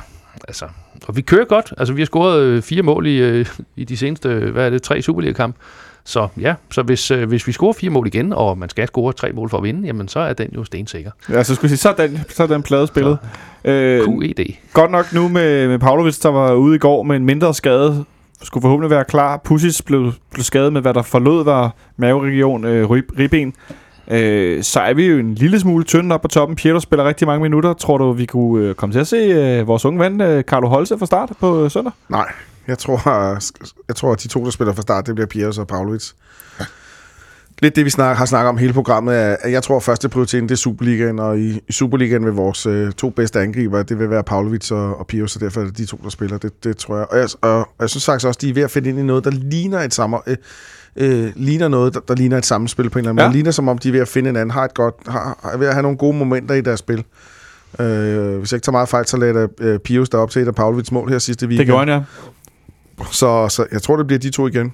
altså, 0.48 0.64
og 1.06 1.16
vi 1.16 1.20
kører 1.22 1.44
godt. 1.44 1.72
Altså, 1.78 1.94
vi 1.94 2.00
har 2.00 2.06
scoret 2.06 2.40
øh, 2.40 2.62
fire 2.62 2.82
mål 2.82 3.06
i, 3.06 3.16
øh, 3.16 3.46
i 3.76 3.84
de 3.84 3.96
seneste, 3.96 4.28
hvad 4.28 4.66
er 4.66 4.70
det, 4.70 4.82
tre 4.82 5.02
Superliga-kamp. 5.02 5.56
Så 6.06 6.28
ja, 6.40 6.54
så 6.70 6.82
hvis, 6.82 7.10
øh, 7.10 7.28
hvis 7.28 7.46
vi 7.46 7.52
scorer 7.52 7.72
fire 7.72 7.90
mål 7.90 8.06
igen, 8.06 8.32
og 8.32 8.58
man 8.58 8.68
skal 8.68 8.86
score 8.86 9.12
tre 9.12 9.32
mål 9.32 9.50
for 9.50 9.56
at 9.56 9.62
vinde, 9.62 9.86
jamen 9.86 10.08
så 10.08 10.20
er 10.20 10.32
den 10.32 10.48
jo 10.54 10.64
stensikker. 10.64 11.10
Ja, 11.30 11.42
så 11.42 11.54
skulle 11.54 11.70
jeg 11.70 11.78
sige, 11.78 11.82
så 11.82 11.88
er 11.88 12.06
den, 12.06 12.20
så 12.28 12.42
er 12.42 12.46
den 12.46 12.62
plade 12.62 12.86
spillet. 12.86 13.18
Øh, 13.64 14.00
QED. 14.00 14.54
godt 14.72 14.90
nok 14.90 15.12
nu 15.12 15.28
med, 15.28 15.68
med 15.68 15.78
Pavlovic, 15.78 16.18
der 16.18 16.28
var 16.28 16.54
ude 16.54 16.76
i 16.76 16.78
går 16.78 17.02
med 17.02 17.16
en 17.16 17.24
mindre 17.24 17.54
skade. 17.54 18.04
Skulle 18.42 18.62
forhåbentlig 18.62 18.90
være 18.90 19.04
klar. 19.04 19.40
Pusis 19.44 19.82
blev, 19.82 20.12
blev 20.32 20.44
skadet 20.44 20.72
med, 20.72 20.80
hvad 20.80 20.94
der 20.94 21.02
forlod 21.02 21.44
var 21.44 21.74
maveregion, 21.96 22.64
øh, 22.64 22.90
rib, 22.90 23.04
ribben. 23.18 23.54
Øh, 24.08 24.62
så 24.62 24.80
er 24.80 24.94
vi 24.94 25.06
jo 25.06 25.18
en 25.18 25.34
lille 25.34 25.60
smule 25.60 25.84
tynde 25.84 26.14
op 26.14 26.22
på 26.22 26.28
toppen. 26.28 26.56
Pietro 26.56 26.80
spiller 26.80 27.04
rigtig 27.04 27.26
mange 27.26 27.42
minutter. 27.42 27.72
Tror 27.72 27.98
du, 27.98 28.12
vi 28.12 28.26
kunne 28.26 28.68
øh, 28.68 28.74
komme 28.74 28.92
til 28.92 29.00
at 29.00 29.06
se 29.06 29.16
øh, 29.16 29.66
vores 29.66 29.84
unge 29.84 30.00
ven, 30.00 30.20
øh, 30.20 30.42
Carlo 30.42 30.68
Holse, 30.68 30.98
fra 30.98 31.06
start 31.06 31.32
på 31.40 31.64
øh, 31.64 31.70
søndag? 31.70 31.92
Nej, 32.08 32.26
jeg 32.68 32.78
tror, 32.78 33.38
jeg 33.88 33.96
tror, 33.96 34.12
at 34.12 34.22
de 34.22 34.28
to, 34.28 34.44
der 34.44 34.50
spiller 34.50 34.74
fra 34.74 34.82
start, 34.82 35.06
det 35.06 35.14
bliver 35.14 35.26
Piers 35.26 35.58
og 35.58 35.66
Pavlovic. 35.66 36.10
Lidt 37.62 37.76
det, 37.76 37.84
vi 37.84 37.90
snak, 37.90 38.16
har 38.16 38.24
snakket 38.24 38.48
om 38.48 38.58
hele 38.58 38.72
programmet, 38.72 39.16
er, 39.16 39.36
at 39.40 39.52
jeg 39.52 39.62
tror, 39.62 39.76
at 39.76 39.82
første 39.82 40.08
prioriteten, 40.08 40.48
det 40.48 40.54
er 40.54 40.58
Superligaen, 40.58 41.18
og 41.18 41.38
i, 41.38 41.60
i 41.68 41.72
Superligaen 41.72 42.24
vil 42.24 42.32
vores 42.32 42.66
øh, 42.66 42.92
to 42.92 43.10
bedste 43.10 43.40
angriber, 43.40 43.82
det 43.82 43.98
vil 43.98 44.10
være 44.10 44.22
Pavlovic 44.24 44.70
og, 44.70 44.98
og 44.98 45.06
Piers, 45.06 45.30
så 45.32 45.38
derfor 45.38 45.60
er 45.60 45.64
det 45.64 45.78
de 45.78 45.86
to, 45.86 46.00
der 46.04 46.10
spiller. 46.10 46.38
Det, 46.38 46.64
det 46.64 46.76
tror 46.76 46.96
jeg. 46.96 47.06
Og 47.10 47.18
jeg, 47.18 47.28
og, 47.40 47.58
og 47.58 47.66
jeg 47.80 47.90
synes 47.90 48.04
faktisk 48.04 48.26
også, 48.26 48.38
de 48.42 48.50
er 48.50 48.54
ved 48.54 48.62
at 48.62 48.70
finde 48.70 48.88
ind 48.88 48.98
i 48.98 49.02
noget, 49.02 49.24
der 49.24 49.30
ligner 49.30 49.80
et 49.80 49.94
sammen, 49.94 50.20
øh, 50.26 50.36
øh, 50.96 51.32
ligner 51.36 51.68
noget, 51.68 51.94
der, 51.94 52.00
der 52.08 52.14
ligner 52.14 52.38
et 52.38 52.46
sammenspil 52.46 52.90
på 52.90 52.98
en 52.98 53.02
eller 53.02 53.10
anden 53.10 53.18
Ja. 53.18 53.24
måde. 53.24 53.32
Det 53.32 53.36
ligner 53.36 53.50
som 53.50 53.68
om, 53.68 53.78
de 53.78 53.88
er 53.88 53.92
ved 53.92 54.00
at 54.00 54.08
finde 54.08 54.30
en 54.30 54.36
anden, 54.36 54.50
har 54.50 54.64
et 54.64 54.74
godt, 54.74 54.94
har, 55.08 55.50
er 55.52 55.56
ved 55.56 55.66
at 55.66 55.72
have 55.72 55.82
nogle 55.82 55.98
gode 55.98 56.16
momenter 56.16 56.54
i 56.54 56.60
deres 56.60 56.78
spil. 56.78 57.04
Øh, 57.78 58.38
hvis 58.38 58.52
jeg 58.52 58.56
ikke 58.56 58.64
tager 58.64 58.72
meget 58.72 58.88
fejl, 58.88 59.06
så 59.06 59.16
lagde 59.16 59.48
øh, 59.60 59.78
Pius 59.78 60.08
derop 60.08 60.30
til 60.30 60.42
et 60.42 60.48
af 60.48 60.54
Pavlovics 60.54 60.92
mål 60.92 61.10
her 61.10 61.18
sidste 61.18 61.46
weekend. 61.46 61.58
Det 61.58 61.66
gjorde 61.66 61.92
han, 61.92 62.00
ja. 62.00 62.04
Så, 63.10 63.48
så 63.48 63.66
jeg 63.72 63.82
tror, 63.82 63.96
det 63.96 64.06
bliver 64.06 64.20
de 64.20 64.30
to 64.30 64.46
igen. 64.46 64.72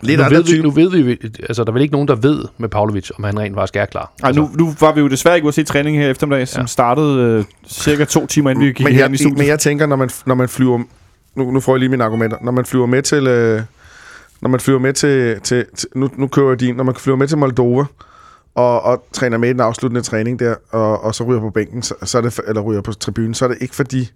Lidt 0.00 0.20
nu, 0.20 0.28
ved 0.28 0.44
vi, 0.44 0.62
nu 0.62 0.70
ved 0.70 0.90
vi, 0.90 1.18
altså 1.48 1.64
der 1.64 1.70
er 1.70 1.72
vel 1.72 1.82
ikke 1.82 1.92
nogen, 1.92 2.08
der 2.08 2.14
ved 2.14 2.44
med 2.58 2.68
Pavlovic, 2.68 3.10
om 3.18 3.24
han 3.24 3.38
rent 3.38 3.54
faktisk 3.56 3.76
er 3.76 3.84
klar. 3.84 4.12
Ej, 4.22 4.32
nu, 4.32 4.50
nu 4.54 4.74
var 4.80 4.92
vi 4.92 5.00
jo 5.00 5.08
desværre 5.08 5.34
ikke 5.36 5.44
ude 5.44 5.50
at 5.50 5.54
se 5.54 5.64
træning 5.64 5.98
her 5.98 6.10
eftermiddag, 6.10 6.48
som 6.48 6.60
Ja. 6.60 6.66
startede 6.66 7.20
øh, 7.20 7.44
cirka 7.68 8.04
to 8.04 8.26
timer 8.26 8.50
inden 8.50 8.64
vi 8.64 8.72
gik 8.72 8.84
men, 8.84 8.94
herind 8.94 9.10
i 9.10 9.12
jeg, 9.12 9.18
studiet. 9.18 9.38
men 9.38 9.46
jeg 9.46 9.58
tænker, 9.58 9.86
når 9.86 9.96
man, 9.96 10.10
når 10.26 10.34
man 10.34 10.48
flyver... 10.48 10.82
Nu, 11.34 11.50
nu 11.50 11.60
får 11.60 11.72
jeg 11.74 11.78
lige 11.78 11.88
mine 11.88 12.04
argumenter. 12.04 12.36
Når 12.42 12.52
man 12.52 12.64
flyver 12.64 12.86
med 12.86 13.02
til... 13.02 13.26
Øh, 13.26 13.62
når 14.40 14.48
man 14.48 14.60
flyver 14.60 14.78
med 14.78 14.92
til... 14.92 15.40
til, 15.40 15.64
til 15.76 15.88
nu, 15.94 16.10
nu 16.16 16.26
kører 16.26 16.48
jeg 16.48 16.60
din. 16.60 16.74
Når 16.74 16.84
man 16.84 16.94
flyver 16.94 17.16
med 17.18 17.28
til 17.28 17.38
Moldova, 17.38 17.84
og, 18.54 18.82
og 18.82 19.04
træner 19.12 19.38
med 19.38 19.48
i 19.48 19.52
den 19.52 19.60
afsluttende 19.60 20.02
træning 20.02 20.38
der, 20.38 20.54
og, 20.70 21.04
og 21.04 21.14
så 21.14 21.24
ryger 21.24 21.40
på 21.40 21.50
bænken, 21.50 21.82
så, 21.82 21.94
så 22.02 22.18
er 22.18 22.22
det, 22.22 22.40
eller 22.48 22.62
ryger 22.62 22.80
på 22.80 22.92
tribunen, 22.92 23.34
så 23.34 23.44
er 23.44 23.48
det 23.48 23.58
ikke 23.60 23.74
fordi... 23.76 24.10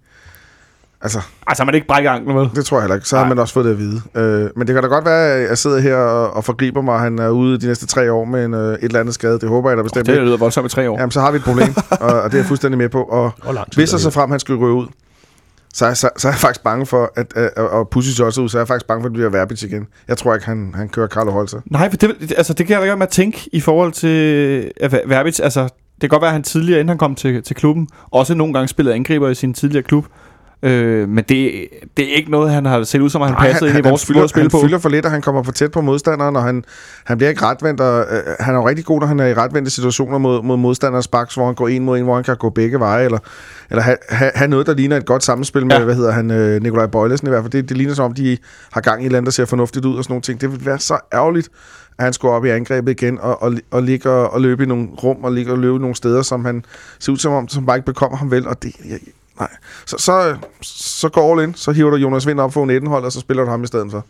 Altså, 1.03 1.21
Altså, 1.47 1.65
man 1.65 1.75
ikke 1.75 1.87
brække 1.87 2.11
anklen, 2.11 2.37
vel? 2.37 2.51
det 2.55 2.65
tror 2.65 2.77
jeg 2.77 2.83
heller 2.83 2.95
ikke. 2.95 3.09
Så 3.09 3.17
har 3.19 3.29
man 3.29 3.39
også 3.39 3.55
fået 3.55 3.65
det 3.67 3.73
at 3.73 3.79
vide. 3.79 4.01
Øh, 4.15 4.51
men 4.57 4.67
det 4.67 4.75
kan 4.75 4.83
da 4.83 4.89
godt 4.89 5.05
være, 5.05 5.33
at 5.33 5.49
jeg 5.49 5.59
sidder 5.59 5.81
her 5.81 5.97
og, 5.97 6.31
og 6.37 6.45
forgriber 6.45 6.81
mig, 6.83 7.01
han 7.01 7.19
er 7.19 7.29
ude 7.29 7.59
de 7.61 7.67
næste 7.67 7.87
tre 7.87 8.13
år 8.13 8.25
med 8.25 8.45
en, 8.45 8.55
øh, 8.55 8.73
et 8.75 8.79
eller 8.83 9.01
andet 9.01 9.15
skade. 9.15 9.39
Det 9.39 9.49
håber 9.49 9.71
jeg 9.71 9.77
da 9.77 9.83
bestemt 9.83 10.07
Det 10.07 10.13
ikke. 10.13 10.25
lyder 10.25 10.37
voldsomt 10.37 10.73
i 10.73 10.75
tre 10.75 10.91
år. 10.91 10.99
Jamen, 10.99 11.11
så 11.11 11.21
har 11.21 11.31
vi 11.31 11.37
et 11.37 11.43
problem, 11.45 11.69
og, 11.91 12.23
og 12.23 12.25
det 12.25 12.35
er 12.35 12.39
jeg 12.39 12.47
fuldstændig 12.47 12.79
med 12.79 12.89
på. 12.89 13.03
Og 13.03 13.33
Og 13.45 13.55
hvis 13.75 13.95
og 13.95 14.01
så 14.01 14.11
frem 14.11 14.31
han 14.31 14.41
skulle 14.41 14.61
ryge 14.61 14.75
ud, 14.75 14.87
så 15.75 15.87
er, 15.87 15.95
så, 15.95 16.09
så 16.17 16.29
er 16.29 16.33
jeg 16.33 16.39
faktisk 16.39 16.63
bange 16.65 16.87
for, 16.87 17.13
at, 17.17 17.33
at 17.37 17.51
og 17.57 17.89
Pussy 17.89 18.21
også 18.21 18.41
ud, 18.41 18.49
så 18.49 18.59
er 18.59 18.61
jeg 18.61 18.69
faktisk 18.69 18.87
bange 18.87 19.03
for, 19.03 19.07
at 19.07 19.11
det 19.11 19.17
bliver 19.17 19.31
Verbitz 19.31 19.63
igen. 19.63 19.87
Jeg 20.09 20.19
tror 20.19 20.35
ikke, 20.35 20.47
han, 20.47 20.73
han 20.77 20.89
kører 20.89 21.07
Carlo 21.09 21.31
Holzer. 21.31 21.61
Nej, 21.67 21.91
for 21.91 21.97
det, 21.97 22.33
altså, 22.37 22.53
det 22.55 22.67
kan 22.67 22.75
jeg 22.75 22.83
da 22.83 22.87
godt 22.89 22.99
med 22.99 23.07
at 23.07 23.13
tænke 23.13 23.49
i 23.53 23.61
forhold 23.61 23.93
til 23.93 24.71
uh, 24.85 24.93
Verbitz. 25.11 25.41
Altså, 25.41 25.63
det 25.63 26.01
kan 26.01 26.09
godt 26.09 26.21
være, 26.23 26.29
at 26.29 26.33
han 26.35 26.43
tidligere, 26.43 26.81
inden 26.81 26.89
han 26.89 26.99
kom 26.99 27.15
til, 27.15 27.43
til 27.43 27.57
klubben, 27.57 27.89
også 28.11 28.35
nogle 28.35 28.55
gange 28.55 28.69
spillede 28.69 28.95
angriber 28.95 29.29
i 29.29 29.35
sin 29.35 29.55
tidligere 29.55 29.83
klub. 29.83 30.05
Øh, 30.63 31.09
men 31.09 31.25
det, 31.29 31.67
det 31.97 32.11
er 32.13 32.17
ikke 32.17 32.31
noget, 32.31 32.51
han 32.53 32.67
har 32.67 32.83
set 32.83 33.01
ud 33.01 33.11
som, 33.11 33.23
at 33.23 33.29
han 33.29 33.37
Nej, 33.37 33.47
passede 33.53 33.71
ind 33.71 33.79
i 33.79 33.83
han, 33.83 33.91
vores 33.91 34.07
fylder, 34.07 34.23
at 34.25 34.31
spille 34.31 34.45
han 34.45 34.51
på. 34.51 34.61
fylder 34.67 34.79
for 34.79 34.89
lidt, 34.89 35.05
og 35.05 35.11
han 35.11 35.23
kommer 35.23 35.43
for 35.43 35.53
tæt 35.53 35.71
på 35.71 35.81
modstanderen, 35.81 36.37
og 36.37 36.43
han, 36.43 36.65
han 37.05 37.17
bliver 37.19 37.31
ikke 37.31 37.43
retvendt. 37.45 37.81
Og, 37.81 38.01
øh, 38.01 38.23
han 38.41 38.55
er 38.55 38.59
jo 38.59 38.69
rigtig 38.69 38.85
god, 38.85 39.01
når 39.01 39.07
han 39.07 39.21
er 39.21 39.27
i 39.27 39.35
retvendte 39.35 39.71
situationer 39.71 40.19
mod, 40.19 40.43
mod 40.43 40.57
modstanderens 40.57 41.09
baks, 41.09 41.35
hvor 41.35 41.47
han 41.47 41.55
går 41.55 41.69
en 41.69 41.85
mod 41.85 41.99
en, 41.99 42.05
hvor 42.05 42.15
han 42.15 42.25
kan 42.25 42.37
gå 42.37 42.51
begge 42.51 42.81
veje, 42.81 43.05
eller, 43.05 43.19
eller 43.71 43.83
have, 43.83 43.97
have, 44.09 44.31
have 44.35 44.49
noget, 44.49 44.67
der 44.67 44.75
ligner 44.75 44.97
et 44.97 45.07
godt 45.07 45.23
sammenspil 45.25 45.67
med, 45.67 45.77
Ja. 45.77 45.85
hvad 45.85 45.95
hedder 45.95 46.11
han, 46.13 46.31
øh, 46.31 46.63
Nikolaj 46.63 46.87
Bøjlesen 46.87 47.27
i 47.27 47.31
hvert 47.31 47.43
fald. 47.43 47.53
Det, 47.53 47.69
det 47.69 47.77
ligner 47.77 47.95
som 47.95 48.05
om, 48.05 48.13
de 48.15 48.39
har 48.73 48.81
gang 48.81 49.01
i 49.01 49.03
et 49.03 49.07
eller 49.07 49.19
andet, 49.19 49.27
der 49.27 49.33
ser 49.33 49.45
fornuftigt 49.45 49.85
ud 49.85 49.97
og 49.97 50.05
sådan 50.05 50.13
nogle 50.13 50.23
ting. 50.23 50.41
Det 50.41 50.53
vil 50.53 50.67
være 50.67 50.79
så 50.79 50.99
ærgerligt, 51.15 51.49
at 51.99 52.05
han 52.05 52.13
skulle 52.13 52.35
op 52.35 52.45
i 52.45 52.49
angrebet 52.49 52.91
igen 53.03 53.19
og, 53.21 53.43
og, 53.43 53.53
og 53.71 53.83
ligge 53.83 54.11
og, 54.11 54.33
og 54.33 54.41
løbe 54.41 54.63
i 54.63 54.67
nogle 54.67 54.89
rum 55.03 55.17
og 55.25 55.33
ligge 55.33 55.53
og 55.53 55.59
løbe 55.59 55.79
nogle 55.79 55.95
steder, 55.97 56.23
som 56.23 56.45
han 56.45 56.65
ser 56.99 57.13
ud 57.13 57.17
som 57.17 57.33
om, 57.33 57.49
som 57.49 57.67
bare 57.67 57.77
ikke 57.77 57.87
bekommer 57.87 58.19
ham 58.19 58.31
vel. 58.31 58.47
Og 58.49 58.63
det, 58.63 58.73
jeg, 58.89 58.99
nej. 59.41 59.49
Så, 59.87 59.97
så, 59.99 60.37
så 60.63 61.09
går 61.09 61.33
all 61.33 61.49
in, 61.49 61.55
så 61.55 61.73
hiver 61.73 61.91
du 61.91 61.97
Jonas 61.97 62.27
Vind 62.27 62.41
op 62.41 62.53
for 62.53 62.67
19 62.67 62.89
hold, 62.89 63.05
og 63.05 63.13
så 63.13 63.21
spiller 63.21 63.45
du 63.45 63.51
ham 63.51 63.65
i 63.65 63.67
stedet 63.67 63.91
for. 63.91 64.05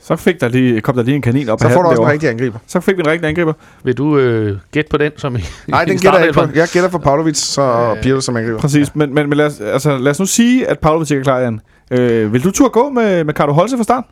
Så 0.00 0.16
fik 0.16 0.40
der 0.40 0.48
lige, 0.48 0.80
kom 0.80 0.96
der 0.96 1.02
lige 1.02 1.14
en 1.14 1.22
kanin 1.22 1.48
op 1.48 1.60
Så 1.60 1.68
får 1.68 1.82
du 1.82 1.88
også 1.88 2.02
en 2.02 2.08
rigtig 2.08 2.28
angriber. 2.30 2.58
Så 2.66 2.80
fik 2.80 2.96
vi 2.96 3.00
en 3.00 3.06
rigtig 3.06 3.28
angriber. 3.28 3.52
Vil 3.84 3.98
du 3.98 4.18
øh, 4.18 4.58
gætte 4.72 4.90
på 4.90 4.96
den 4.96 5.12
som 5.16 5.36
i, 5.36 5.38
Nej, 5.68 5.84
den 5.84 5.98
gætter 5.98 6.18
jeg 6.18 6.28
ikke 6.28 6.40
på. 6.40 6.46
Jeg 6.54 6.68
gætter 6.72 6.90
for 6.90 6.98
Pavlovic 6.98 7.36
så 7.36 7.62
og 7.62 7.96
Øh, 7.96 8.02
Pirlo 8.02 8.20
som 8.20 8.36
angriber. 8.36 8.58
Præcis. 8.58 8.94
Men, 8.94 9.14
men, 9.14 9.28
men 9.28 9.38
lad, 9.38 9.46
os, 9.46 9.60
altså, 9.60 9.98
lad 9.98 10.10
os 10.10 10.20
nu 10.20 10.26
sige, 10.26 10.68
at 10.68 10.78
Pavlovic 10.78 11.10
ikke 11.10 11.20
er 11.20 11.24
klar, 11.24 11.38
Jan. 11.38 11.60
Øh, 11.90 12.32
vil 12.32 12.44
du 12.44 12.50
turde 12.50 12.70
gå 12.70 12.90
med, 12.90 13.24
med 13.24 13.34
Carlo 13.34 13.52
Holse 13.52 13.76
fra 13.76 13.84
start? 13.84 14.04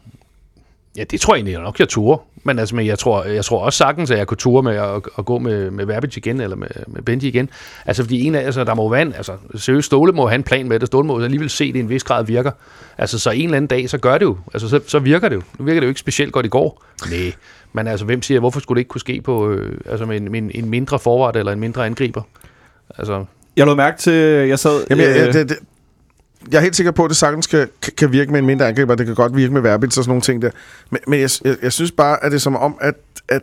Ja, 0.97 1.05
det 1.11 1.21
tror 1.21 1.35
jeg 1.35 1.39
egentlig 1.39 1.63
nok, 1.63 1.79
jeg 1.79 1.89
turde. 1.89 2.23
Men, 2.45 2.59
altså, 2.59 2.77
men 2.77 2.87
jeg, 2.87 2.99
tror, 2.99 3.25
jeg 3.25 3.45
tror 3.45 3.65
også 3.65 3.77
sagtens, 3.77 4.11
at 4.11 4.19
jeg 4.19 4.27
kunne 4.27 4.37
ture 4.37 4.63
med 4.63 4.77
at, 4.77 5.03
at 5.19 5.25
gå 5.25 5.39
med, 5.39 5.71
med 5.71 5.87
Verbitz 5.87 6.17
igen, 6.17 6.41
eller 6.41 6.57
med, 6.57 6.69
med 6.87 7.03
Benji 7.03 7.29
igen. 7.29 7.51
Altså, 7.87 8.03
fordi 8.03 8.27
en 8.27 8.35
af, 8.35 8.41
altså, 8.45 8.65
der 8.65 8.75
må 8.75 8.89
være 8.89 9.03
en, 9.03 9.15
altså, 9.15 9.33
seriøst, 9.55 9.87
Ståle 9.87 10.13
må 10.13 10.27
have 10.27 10.35
en 10.35 10.43
plan 10.43 10.69
med 10.69 10.81
det. 10.81 10.87
Ståle 10.87 11.07
må 11.07 11.21
alligevel 11.21 11.51
se, 11.51 11.65
at 11.65 11.69
det 11.75 11.81
i 11.81 11.83
en 11.83 11.89
vis 11.89 12.05
grad 12.05 12.25
virker. 12.25 12.51
Altså, 12.99 13.19
så 13.19 13.31
en 13.31 13.45
eller 13.45 13.57
anden 13.57 13.69
dag, 13.69 13.91
så 13.91 13.99
gør 13.99 14.19
det 14.19 14.25
jo. 14.25 14.37
Altså, 14.55 14.69
så, 14.69 14.81
så 14.87 14.99
virker 14.99 15.29
det 15.29 15.37
jo. 15.37 15.43
Nu 15.59 15.65
virker 15.65 15.81
det 15.81 15.87
jo 15.87 15.91
ikke 15.91 16.01
specielt 16.01 16.33
godt 16.33 16.47
i 16.47 16.49
går. 16.49 16.85
Nej. 17.11 17.33
Men 17.73 17.87
altså, 17.87 18.07
hvem 18.07 18.23
siger, 18.23 18.41
hvorfor 18.41 18.61
skulle 18.61 18.77
det 18.77 18.81
ikke 18.81 18.89
kunne 18.89 19.01
ske 19.01 19.21
på, 19.21 19.51
øh, 19.51 19.79
altså, 19.87 20.07
med 20.07 20.17
en, 20.17 20.33
med 20.33 20.43
en, 20.43 20.51
en 20.55 20.71
mindre 20.71 20.99
forward 20.99 21.37
eller 21.37 21.53
en 21.53 21.61
mindre 21.61 21.87
angriber? 21.87 22.23
Altså, 22.99 23.25
Jeg 23.57 23.67
lå 23.67 23.75
mærke 23.75 23.99
til, 23.99 24.13
jeg 24.49 24.59
sad... 24.59 24.87
Jamen, 24.91 25.05
jeg, 25.05 25.27
øh, 25.29 25.33
det, 25.33 25.49
det, 25.49 25.59
jeg 26.51 26.59
er 26.59 26.63
helt 26.63 26.77
sikker 26.77 26.93
på, 26.93 27.05
at 27.05 27.09
det 27.09 27.17
sagtens 27.17 27.47
kan, 27.47 27.69
kan- 27.99 28.13
virke 28.13 28.33
med 28.33 28.41
en 28.41 28.47
mindre 28.47 28.69
angriber. 28.69 28.95
Det 28.95 29.07
kan 29.07 29.15
godt 29.15 29.37
virke 29.37 29.53
med 29.53 29.61
Verbitz 29.61 29.97
og 29.99 30.05
sådan 30.05 30.11
nogle 30.11 30.23
ting 30.23 30.43
der. 30.43 30.51
Men, 30.91 31.01
men 31.07 31.21
jeg, 31.21 31.31
jeg, 31.45 31.57
jeg 31.63 31.73
synes 31.73 31.93
bare, 31.93 32.25
at 32.25 32.33
det 32.33 32.37
er 32.37 32.41
som 32.41 32.57
om, 32.57 32.77
at, 32.81 32.95
at, 33.29 33.43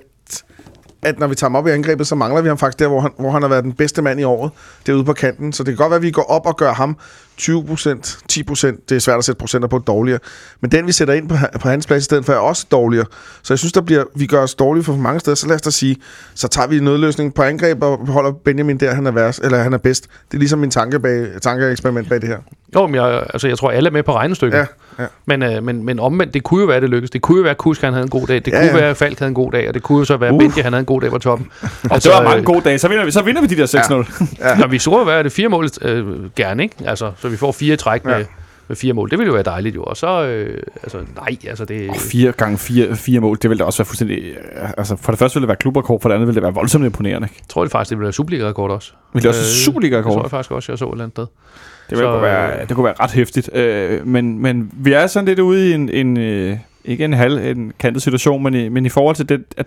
at 1.01 1.19
når 1.19 1.27
vi 1.27 1.35
tager 1.35 1.49
ham 1.49 1.55
op 1.55 1.67
i 1.67 1.71
angrebet, 1.71 2.07
så 2.07 2.15
mangler 2.15 2.41
vi 2.41 2.47
ham 2.47 2.57
faktisk 2.57 2.79
der, 2.79 2.87
hvor 2.87 2.99
han, 3.01 3.11
hvor 3.19 3.31
han 3.31 3.41
har 3.41 3.49
været 3.49 3.63
den 3.63 3.73
bedste 3.73 4.01
mand 4.01 4.19
i 4.19 4.23
året. 4.23 4.51
Derude 4.87 5.03
på 5.03 5.13
kanten. 5.13 5.53
Så 5.53 5.63
det 5.63 5.71
kan 5.71 5.77
godt 5.77 5.89
være, 5.89 5.97
at 5.97 6.01
vi 6.03 6.11
går 6.11 6.23
op 6.23 6.45
og 6.45 6.57
gør 6.57 6.73
ham 6.73 6.97
20 7.39 7.65
procent, 7.65 8.17
10 8.27 8.43
procent. 8.43 8.89
Det 8.89 8.95
er 8.95 8.99
svært 8.99 9.17
at 9.17 9.25
sætte 9.25 9.39
procenter 9.39 9.67
på 9.67 9.77
dårligere. 9.77 10.19
Men 10.61 10.71
den, 10.71 10.87
vi 10.87 10.91
sætter 10.91 11.13
ind 11.13 11.29
på, 11.29 11.35
på 11.61 11.69
hans 11.69 11.87
plads 11.87 12.01
i 12.01 12.05
stedet 12.05 12.25
for, 12.25 12.33
er 12.33 12.37
også 12.37 12.65
dårligere. 12.71 13.05
Så 13.43 13.53
jeg 13.53 13.59
synes, 13.59 13.73
der 13.73 13.81
bliver, 13.81 14.03
vi 14.15 14.25
gør 14.25 14.41
os 14.43 14.55
dårlige 14.55 14.83
for 14.83 14.95
mange 14.95 15.19
steder. 15.19 15.35
Så 15.35 15.47
lad 15.47 15.55
os 15.55 15.61
da 15.61 15.69
sige, 15.69 15.97
så 16.35 16.47
tager 16.47 16.67
vi 16.67 16.77
en 16.77 16.83
nødløsning 16.83 17.33
på 17.33 17.41
angreb 17.43 17.83
og 17.83 18.07
holder 18.07 18.31
Benjamin 18.31 18.77
der, 18.77 18.93
han 18.93 19.07
er, 19.07 19.11
værst, 19.11 19.39
eller 19.43 19.57
han 19.57 19.73
er 19.73 19.77
bedst. 19.77 20.03
Det 20.31 20.33
er 20.33 20.39
ligesom 20.39 20.59
min 20.59 20.71
tanke 20.71 20.99
bag, 20.99 21.27
tankeeksperiment 21.41 22.09
bag 22.09 22.21
det 22.21 22.29
her. 22.29 22.37
jo, 22.75 22.87
men 22.87 22.95
jeg, 22.95 23.23
altså, 23.33 23.47
jeg 23.47 23.57
tror, 23.57 23.71
alle 23.71 23.87
er 23.87 23.91
med 23.91 24.03
på 24.03 24.15
regnestykket. 24.15 24.57
Ja, 24.57 24.65
ja. 24.99 25.05
Men, 25.25 25.43
øh, 25.43 25.63
men, 25.63 25.85
men 25.85 25.99
omvendt, 25.99 26.33
det 26.33 26.43
kunne 26.43 26.59
jo 26.61 26.65
være, 26.67 26.75
at 26.75 26.81
det 26.81 26.89
lykkedes. 26.89 27.09
Det 27.11 27.21
kunne 27.21 27.37
jo 27.37 27.41
være, 27.41 27.51
at 27.51 27.57
Kusk 27.57 27.81
han 27.81 27.93
havde 27.93 28.03
en 28.03 28.09
god 28.09 28.27
dag. 28.27 28.35
Det 28.35 28.47
Ja, 28.47 28.57
kunne 28.59 28.67
ja. 28.67 28.73
være, 28.73 28.89
at 28.89 28.97
Falk 28.97 29.19
havde 29.19 29.29
en 29.29 29.35
god 29.35 29.51
dag. 29.51 29.67
Og 29.67 29.73
det 29.73 29.83
kunne 29.83 29.99
jo 29.99 30.05
så 30.05 30.17
være, 30.17 30.29
at 30.29 30.33
Uh. 30.33 30.39
Benji 30.39 30.61
han 30.61 30.73
havde 30.73 30.79
en 30.79 30.85
god 30.85 31.01
dag 31.01 31.09
på 31.09 31.17
toppen. 31.17 31.47
altså, 31.91 32.09
det 32.09 32.17
var 32.17 32.23
mange 32.23 32.43
gode 32.43 32.61
dage. 32.61 32.77
Så 32.79 32.87
vinder 32.87 33.05
vi, 33.05 33.11
så 33.11 33.21
vinder 33.21 33.41
vi 33.41 33.47
de 33.47 33.57
der 33.57 33.65
6-0. 33.65 34.25
Ja. 34.39 34.55
Når 34.55 34.67
vi 34.67 34.79
så 34.79 35.03
være 35.03 35.23
det 35.23 35.31
fire 35.31 35.49
mål 35.49 35.69
øh, 35.81 36.05
gerne, 36.35 36.63
ikke? 36.63 36.75
Altså, 36.85 37.11
så 37.19 37.28
vi 37.31 37.37
får 37.37 37.51
fire 37.51 37.75
træk 37.75 38.05
med, 38.05 38.13
Ja. 38.17 38.23
med 38.67 38.75
fire 38.75 38.93
mål. 38.93 39.09
Det 39.09 39.19
ville 39.19 39.27
jo 39.27 39.33
være 39.33 39.43
dejligt 39.43 39.75
jo. 39.75 39.83
Og 39.83 39.97
så, 39.97 40.23
øh, 40.25 40.61
altså, 40.83 40.97
nej, 41.15 41.37
altså 41.47 41.65
det... 41.65 41.89
Og 41.89 41.95
fire 41.95 42.31
gange 42.31 42.57
fire, 42.57 42.95
fire 42.95 43.19
mål, 43.19 43.37
det 43.41 43.49
ville 43.49 43.59
da 43.59 43.65
også 43.65 43.79
være 43.79 43.85
fuldstændig... 43.85 44.17
øh, 44.17 44.69
Altså, 44.77 44.95
for 44.95 45.11
det 45.11 45.19
første 45.19 45.35
ville 45.35 45.43
det 45.43 45.47
være 45.47 45.57
klubrekord, 45.57 46.01
for 46.01 46.09
det 46.09 46.15
andet 46.15 46.27
ville 46.27 46.35
det 46.35 46.43
være 46.43 46.53
voldsomt 46.53 46.85
imponerende. 46.85 47.25
Ikke? 47.25 47.35
Jeg 47.39 47.47
tror 47.49 47.63
det 47.63 47.71
faktisk, 47.71 47.89
det 47.89 47.97
ville 47.97 48.05
være 48.05 48.13
Superliga-rekord 48.13 48.71
også. 48.71 48.91
Ville 49.13 49.21
det 49.23 49.29
også 49.29 49.39
Øh, 49.39 49.43
være 49.43 49.49
Det 49.49 49.63
tror 49.65 49.71
Superliga-rekord? 49.71 50.21
jeg 50.23 50.29
faktisk 50.31 50.51
også, 50.51 50.71
jeg 50.71 50.79
så 50.79 50.85
et 50.85 50.91
eller 50.91 51.03
andet 51.03 51.13
sted. 51.15 51.23
Det, 51.23 51.97
ville 51.97 52.03
Så, 52.03 52.11
kunne 52.11 52.21
være, 52.21 52.65
det 52.65 52.75
kunne 52.75 52.83
være 52.85 52.93
ret 52.99 53.11
hæftigt. 53.11 53.55
Øh, 53.55 54.07
men, 54.07 54.39
men 54.39 54.71
vi 54.73 54.93
er 54.93 55.07
sådan 55.07 55.25
lidt 55.27 55.39
ude 55.39 55.69
i 55.69 55.73
en, 55.73 55.89
en 55.89 56.17
øh, 56.17 56.57
ikke 56.85 57.05
en 57.05 57.13
halv, 57.13 57.37
en 57.57 57.73
kantet 57.79 58.03
situation, 58.03 58.43
men 58.43 58.53
i, 58.53 58.69
men 58.69 58.85
i 58.85 58.89
forhold 58.89 59.15
til 59.15 59.29
det, 59.29 59.43
at 59.57 59.65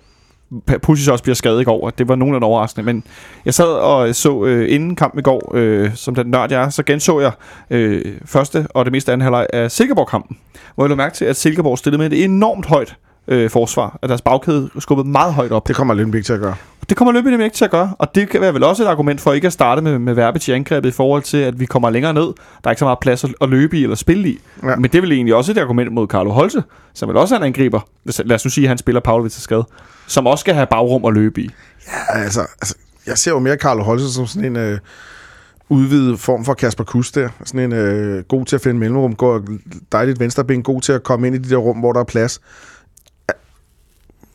Pusic 0.83 1.09
også 1.09 1.25
bliver 1.25 1.35
skadet 1.35 1.61
i 1.61 1.65
går, 1.65 1.89
at 1.89 1.99
det 1.99 2.09
var 2.09 2.15
nogenlunde 2.15 2.47
overraskende. 2.47 2.85
Men 2.85 3.05
jeg 3.45 3.55
sad 3.55 3.67
og 3.67 4.15
så 4.15 4.45
øh, 4.45 4.75
inden 4.75 4.97
kampen 4.97 5.19
i 5.19 5.23
går, 5.23 5.53
øh, 5.55 5.95
som 5.95 6.15
den 6.15 6.27
nørd 6.27 6.53
jeg 6.53 6.63
er, 6.63 6.69
så 6.69 6.83
genså 6.83 7.21
jeg 7.21 7.33
øh, 7.71 8.19
første 8.25 8.67
og 8.71 8.85
det 8.85 8.93
meste 8.93 9.13
anden 9.13 9.23
halvleg 9.23 9.47
af 9.53 9.71
Silkeborg-kampen, 9.71 10.37
hvor 10.75 10.85
jeg 10.85 10.89
lå 10.89 10.95
mærke 10.95 11.15
til, 11.15 11.25
at 11.25 11.37
Silkeborg 11.37 11.79
stillede 11.79 11.99
med 11.99 12.13
et 12.13 12.25
enormt 12.25 12.67
højt 12.67 12.97
øh, 13.29 13.51
forsvar. 13.51 13.99
At 14.03 14.09
deres 14.09 14.23
bagkæde 14.23 14.71
skubbede 14.79 15.09
meget 15.09 15.35
højt 15.35 15.53
op. 15.53 15.69
Det 15.69 15.77
kommer 15.77 15.95
Lønby 15.95 16.17
ikke 16.17 16.27
til 16.27 16.33
at 16.33 16.41
gøre. 16.41 16.55
Det 16.89 16.97
kommer 16.97 17.13
Lønby 17.13 17.29
nemlig 17.29 17.45
ikke 17.45 17.57
til 17.57 17.65
at 17.65 17.71
gøre, 17.71 17.95
og 17.99 18.15
det 18.15 18.29
kan 18.29 18.41
være 18.41 18.55
vel 18.55 18.65
også 18.65 18.83
et 18.83 18.87
argument 18.87 19.21
for 19.21 19.33
ikke 19.33 19.47
at 19.47 19.53
starte 19.53 19.83
med, 19.83 19.99
med 19.99 20.15
Verbic 20.15 20.49
i 20.49 20.53
angrebet 20.53 20.89
i 20.89 20.93
forhold 20.93 21.23
til, 21.23 21.37
at 21.37 21.61
vi 21.61 21.67
kommer 21.67 21.91
længere 21.91 22.15
ned. 22.15 22.23
Der 22.23 22.33
er 22.65 22.71
ikke 22.71 22.79
så 22.79 22.85
meget 22.85 22.99
plads 22.99 23.25
at, 23.25 23.49
løbe 23.49 23.79
i 23.79 23.83
eller 23.83 23.97
spille 23.97 24.29
i. 24.29 24.39
Ja. 24.63 24.77
Men 24.77 24.83
det 24.85 24.95
er 24.95 25.01
vel 25.01 25.13
egentlig 25.13 25.35
også 25.35 25.53
et 25.53 25.59
argument 25.59 25.93
mod 25.93 26.07
Carlo 26.07 26.31
Holse, 26.31 26.63
som 26.95 27.09
vel 27.09 27.17
også 27.17 27.35
er 27.35 27.39
en 27.39 27.45
angriber. 27.45 27.81
Lad 28.05 28.35
os 28.35 28.45
nu 28.45 28.51
sige, 28.51 28.65
at 28.65 28.69
han 28.69 28.79
spiller 28.79 29.01
Pavlovic 29.01 29.33
til 29.33 29.43
skade. 29.43 29.65
Som 30.07 30.27
også 30.27 30.43
skal 30.43 30.55
have 30.55 30.67
bagrum 30.67 31.05
at 31.05 31.15
løbe 31.15 31.41
i. 31.41 31.51
Ja, 31.87 32.19
altså, 32.19 32.41
altså, 32.41 32.75
jeg 33.07 33.19
ser 33.19 33.31
jo 33.31 33.39
mere 33.39 33.57
Carlo 33.57 33.83
Holse 33.83 34.13
som 34.13 34.27
sådan 34.27 34.45
en 34.45 34.57
øh, 34.57 34.79
udvidet 35.69 36.21
form 36.21 36.45
for 36.45 36.55
Kasper 36.55 36.85
Kuss 36.85 37.13
der. 37.13 37.29
Sådan 37.45 37.61
en 37.61 37.73
øh, 37.73 38.25
god 38.25 38.45
til 38.45 38.57
at 38.57 38.63
finde 38.63 38.81
mellemrum, 38.81 39.15
går 39.15 39.43
dejligt 39.93 40.21
venstreben, 40.21 40.63
god 40.63 40.81
til 40.81 40.93
at 40.93 41.03
komme 41.03 41.27
ind 41.27 41.37
i 41.37 41.39
de 41.39 41.51
der 41.51 41.57
rum, 41.57 41.79
hvor 41.79 41.93
der 41.93 42.01
er 42.01 42.05
plads. 42.05 42.41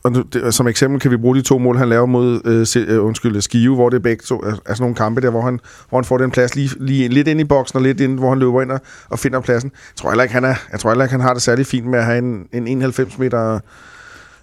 Og 0.08 0.14
nu, 0.14 0.22
det, 0.22 0.54
som 0.54 0.68
eksempel 0.68 1.00
kan 1.00 1.12
vi 1.12 1.18
bruge 1.18 1.36
de 1.36 1.42
to 1.42 1.58
mål, 1.58 1.78
han 1.78 1.90
laver 1.90 2.06
mod 2.06 2.42
øh, 2.46 2.68
se, 2.68 2.80
øh, 2.80 3.06
undskyld, 3.06 3.42
Skive, 3.42 3.76
hvor 3.76 3.90
det 3.90 3.98
er 3.98 4.02
begge 4.02 4.24
to 4.24 4.40
er, 4.40 4.48
er 4.48 4.54
sådan 4.54 4.76
nogle 4.80 4.96
kampe 4.96 5.22
der, 5.22 5.30
hvor 5.30 5.42
han, 5.42 5.60
hvor 5.90 5.98
han 5.98 6.06
får 6.06 6.18
den 6.18 6.32
plads 6.32 6.56
lige, 6.56 6.70
lige 6.80 7.08
lidt 7.08 7.28
ind 7.28 7.40
i 7.40 7.44
boksen, 7.44 7.78
og 7.78 7.84
lidt 7.84 8.00
ind, 8.00 8.20
hvor 8.20 8.30
han 8.30 8.40
løber 8.40 8.62
ind 8.62 8.72
og, 8.72 8.80
og 9.10 9.20
finder 9.20 9.40
pladsen. 9.40 9.72
Jeg 9.74 9.96
tror 9.96 10.10
heller 10.10 10.24
ikke, 10.24 10.34
han, 10.34 10.44
er, 10.44 10.56
jeg 10.72 10.80
tror 10.80 10.90
heller 10.90 11.06
ikke, 11.06 11.12
han 11.12 11.22
har 11.22 11.34
det 11.34 11.42
særlig 11.42 11.66
fint 11.66 11.86
med 11.86 12.00
at 12.00 12.06
have 12.06 12.18
en, 12.18 12.48
en 12.54 12.68
91 12.68 13.18
meter 13.18 13.60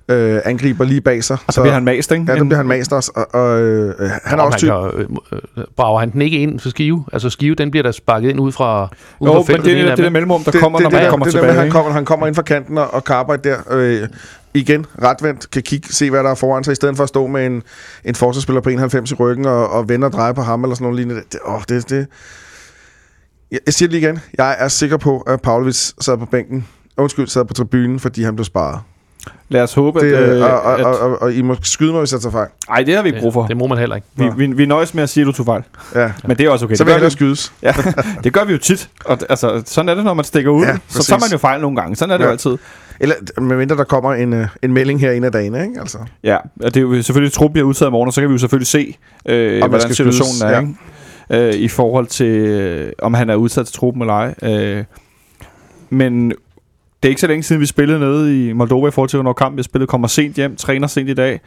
øh, 0.08 0.40
angriber 0.44 0.84
lige 0.84 1.00
bag 1.00 1.24
sig. 1.24 1.36
Og 1.46 1.52
så 1.52 1.60
bliver 1.60 1.74
han 1.74 1.84
mast, 1.84 2.12
ikke? 2.12 2.24
Ja, 2.28 2.34
der 2.38 2.44
bliver 2.44 2.56
han 2.56 2.66
mast 2.66 2.92
også, 2.92 3.12
og, 3.14 3.40
og 3.40 3.60
øh, 3.62 3.94
han 4.24 4.38
er 4.38 4.42
også 4.42 4.58
typ... 4.58 4.68
kan, 4.68 4.90
øh, 5.32 5.40
øh, 5.56 5.64
brager 5.76 6.00
han 6.00 6.10
den 6.12 6.22
ikke 6.22 6.38
ind 6.38 6.60
for 6.60 6.68
Skive? 6.68 7.04
Altså 7.12 7.30
Skive, 7.30 7.54
den 7.54 7.70
bliver 7.70 7.82
der 7.82 7.92
sparket 7.92 8.30
ind 8.30 8.40
ud 8.40 8.52
fra, 8.52 8.88
ud 9.20 9.28
Jo, 9.28 9.32
fra 9.32 9.38
men 9.38 9.46
feltet. 9.46 9.64
det, 9.64 9.70
den 9.72 9.78
ene 9.80 9.86
er 9.86 9.90
det, 9.90 9.96
det 9.96 10.04
der 10.04 10.10
mellemrum, 10.10 10.44
der 10.44 10.50
det, 10.50 10.60
kommer, 10.60 10.78
det, 10.78 10.82
når 10.84 10.90
det, 10.90 10.96
man 10.96 11.04
der, 11.04 11.10
kommer 11.10 11.24
det, 11.26 11.32
tilbage. 11.34 11.52
med, 11.52 11.60
han 11.60 11.70
kommer, 11.70 11.92
han 11.92 12.04
kommer 12.04 12.26
ind 12.26 12.34
fra 12.34 12.42
kanten 12.42 12.78
og, 12.78 12.94
og 12.94 13.04
kapper 13.04 13.36
der. 13.36 13.56
Øh, 13.70 14.08
igen, 14.54 14.86
retvendt, 15.02 15.50
kan 15.50 15.62
kigge, 15.62 15.88
se 15.92 16.10
hvad 16.10 16.24
der 16.24 16.30
er 16.30 16.34
foran 16.34 16.64
sig, 16.64 16.72
i 16.72 16.74
stedet 16.74 16.96
for 16.96 17.02
at 17.02 17.08
stå 17.08 17.26
med 17.26 17.46
en, 17.46 17.62
en 18.04 18.14
forsvarsspiller 18.14 18.60
på 18.60 18.68
91 18.68 19.10
i 19.10 19.14
ryggen 19.14 19.46
og, 19.46 19.70
og 19.70 19.88
vende 19.88 20.06
og 20.06 20.12
dreje 20.12 20.34
på 20.34 20.42
ham, 20.42 20.62
eller 20.64 20.74
sådan 20.74 20.84
noget 20.84 20.96
lignende. 20.96 21.22
Det, 21.32 21.40
åh, 21.46 21.60
det, 21.68 21.90
det. 21.90 22.06
Jeg, 23.50 23.60
jeg 23.66 23.74
siger 23.74 23.88
det 23.88 23.92
lige 23.94 24.08
igen. 24.08 24.20
Jeg 24.38 24.56
er 24.58 24.68
sikker 24.68 24.96
på, 24.96 25.18
at 25.20 25.40
Pavlovic 25.40 25.92
sad 26.00 26.18
på 26.18 26.26
bænken. 26.26 26.66
Undskyld, 26.96 27.26
sad 27.26 27.44
på 27.44 27.54
tribunen, 27.54 28.00
fordi 28.00 28.22
han 28.22 28.36
blev 28.36 28.44
sparet. 28.44 28.78
Lad 29.48 29.62
os 29.62 29.74
håbe, 29.74 30.00
Det, 30.00 30.12
at... 30.12 30.36
øh, 30.36 30.42
og, 30.42 30.60
og, 30.60 30.78
at 30.80 30.84
og, 30.86 30.98
og, 30.98 31.22
og, 31.22 31.32
I 31.32 31.42
må 31.42 31.56
skyde 31.62 31.92
mig, 31.92 31.98
hvis 32.00 32.12
jeg 32.12 32.20
tager 32.20 32.32
fejl. 32.32 32.48
ej, 32.70 32.82
det 32.82 32.94
har 32.94 33.02
vi 33.02 33.08
ikke 33.08 33.20
brug 33.20 33.32
for. 33.32 33.40
Det, 33.40 33.48
det 33.48 33.56
må 33.56 33.66
man 33.66 33.78
heller 33.78 33.96
ikke. 33.96 34.08
Vi, 34.16 34.24
vi, 34.36 34.46
vi 34.46 34.66
nøjes 34.66 34.94
med 34.94 35.02
at 35.02 35.08
sige, 35.08 35.22
at 35.22 35.26
du 35.26 35.32
tog 35.32 35.46
fejl. 35.46 35.62
Ja. 35.94 36.12
Men 36.24 36.36
det 36.38 36.46
er 36.46 36.50
også 36.50 36.64
okay. 36.64 36.74
Så 36.74 36.84
det, 36.84 36.92
vil 36.92 37.00
gør 37.00 37.06
vi, 37.06 37.10
skydes. 37.10 37.52
ja, 37.62 37.72
det 38.24 38.32
gør 38.32 38.44
vi 38.44 38.52
jo 38.52 38.58
tit. 38.58 38.90
Og, 39.04 39.18
altså, 39.28 39.62
sådan 39.66 39.88
er 39.88 39.94
det, 39.94 40.04
når 40.04 40.14
man 40.14 40.24
stikker 40.24 40.50
ud. 40.50 40.64
Ja, 40.64 40.76
så 40.88 41.02
tager 41.04 41.20
man 41.20 41.28
jo 41.32 41.38
fejl 41.38 41.60
nogle 41.60 41.76
gange. 41.76 41.96
Sådan 41.96 42.12
er 42.12 42.16
det 42.16 42.24
Ja. 42.24 42.28
jo 42.28 42.32
altid. 42.32 42.56
Eller 43.00 43.14
medmindre 43.40 43.76
der 43.76 43.84
kommer 43.84 44.14
en, 44.14 44.32
øh, 44.32 44.46
en 44.62 44.72
melding 44.72 45.00
her 45.00 45.12
en 45.12 45.24
af 45.24 45.32
dagene, 45.32 45.62
ikke? 45.62 45.80
Altså. 45.80 45.98
Ja, 46.24 46.36
og 46.36 46.74
det 46.74 46.76
er 46.76 46.80
jo 46.80 47.02
selvfølgelig, 47.02 47.28
at 47.28 47.32
truppen 47.32 47.52
bliver 47.52 47.66
udtaget 47.66 47.90
i 47.90 47.92
morgen, 47.92 48.06
og 48.06 48.12
så 48.12 48.20
kan 48.20 48.28
vi 48.30 48.34
jo 48.34 48.38
selvfølgelig 48.38 48.66
se, 48.66 48.96
øh, 49.26 49.58
hvordan 49.58 49.80
situationen 49.80 50.34
skydes, 50.34 50.42
er, 50.42 50.50
ja. 50.50 50.60
ikke? 50.60 51.54
Øh, 51.54 51.54
i 51.54 51.68
forhold 51.68 52.06
til, 52.06 52.26
øh, 52.26 52.92
om 53.02 53.14
han 53.14 53.30
er 53.30 53.34
udsat 53.34 53.66
til 53.66 53.74
truppen 53.74 54.02
eller 54.02 54.14
ej. 54.14 54.34
Øh, 54.42 54.84
men 55.90 56.32
det 57.04 57.08
er 57.08 57.10
ikke 57.10 57.20
så 57.20 57.26
længe 57.26 57.42
siden, 57.42 57.60
vi 57.60 57.66
spillede 57.66 57.98
nede 58.00 58.48
i 58.48 58.52
Moldova 58.52 58.88
i 58.88 58.90
forhold 58.90 59.08
til, 59.08 59.16
hvornår 59.16 59.32
kampen 59.32 59.56
bliver 59.56 59.64
spillet. 59.64 59.88
Kommer 59.88 60.08
sent 60.08 60.36
hjem, 60.36 60.56
træner 60.56 60.86
sent 60.86 61.08
i 61.08 61.14
dag. 61.14 61.40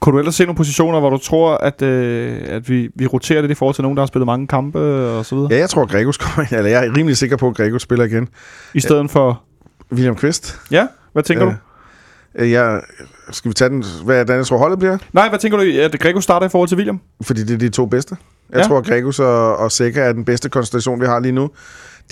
Kunne 0.00 0.12
du 0.12 0.18
ellers 0.18 0.34
se 0.34 0.44
nogle 0.44 0.56
positioner, 0.56 1.00
hvor 1.00 1.10
du 1.10 1.18
tror, 1.18 1.54
at, 1.56 1.82
øh, 1.82 2.38
at 2.46 2.68
vi, 2.68 2.88
vi 2.94 3.06
roterer 3.06 3.40
lidt 3.40 3.50
i 3.52 3.54
forhold 3.54 3.74
til 3.74 3.82
nogen, 3.82 3.96
der 3.96 4.02
har 4.02 4.06
spillet 4.06 4.26
mange 4.26 4.46
kampe 4.46 4.78
og 5.08 5.24
så 5.26 5.34
videre? 5.34 5.48
Ja, 5.52 5.58
jeg 5.58 5.70
tror, 5.70 5.82
at 5.82 5.88
Gregos 5.88 6.16
kommer 6.16 6.40
ind. 6.50 6.58
Eller 6.58 6.70
jeg 6.70 6.86
er 6.86 6.96
rimelig 6.96 7.16
sikker 7.16 7.36
på, 7.36 7.48
at 7.48 7.56
Gregos 7.56 7.82
spiller 7.82 8.04
igen. 8.04 8.28
I 8.74 8.80
stedet 8.80 9.10
for... 9.10 9.42
William 9.92 10.16
Kvist. 10.16 10.60
Ja, 10.70 10.86
hvad 11.12 11.22
tænker 11.22 11.44
Ja. 11.44 11.50
du? 11.50 11.56
Øh, 12.44 12.50
Jeg, 12.50 12.80
skal 13.30 13.48
vi 13.48 13.54
tage 13.54 13.70
den? 13.70 13.84
Hvad 14.04 14.24
den, 14.24 14.36
jeg 14.36 14.46
tror, 14.46 14.58
holdet 14.58 14.78
bliver? 14.78 14.98
Nej, 15.12 15.28
hvad 15.28 15.38
tænker 15.38 15.58
du, 15.58 15.64
at 15.80 16.00
Grego 16.00 16.20
starter 16.20 16.46
i 16.46 16.50
forhold 16.50 16.68
til 16.68 16.76
William? 16.76 17.00
Fordi 17.22 17.44
det 17.44 17.54
er 17.54 17.58
de 17.58 17.68
to 17.68 17.86
bedste. 17.86 18.16
Jeg 18.50 18.58
Ja. 18.58 18.64
tror, 18.64 18.78
at 18.78 18.84
Gregus 18.86 19.18
og, 19.18 19.56
og 19.56 19.72
Seca 19.72 20.00
er 20.00 20.12
den 20.12 20.24
bedste 20.24 20.48
konstellation, 20.48 21.00
vi 21.00 21.06
har 21.06 21.20
lige 21.20 21.32
nu. 21.32 21.50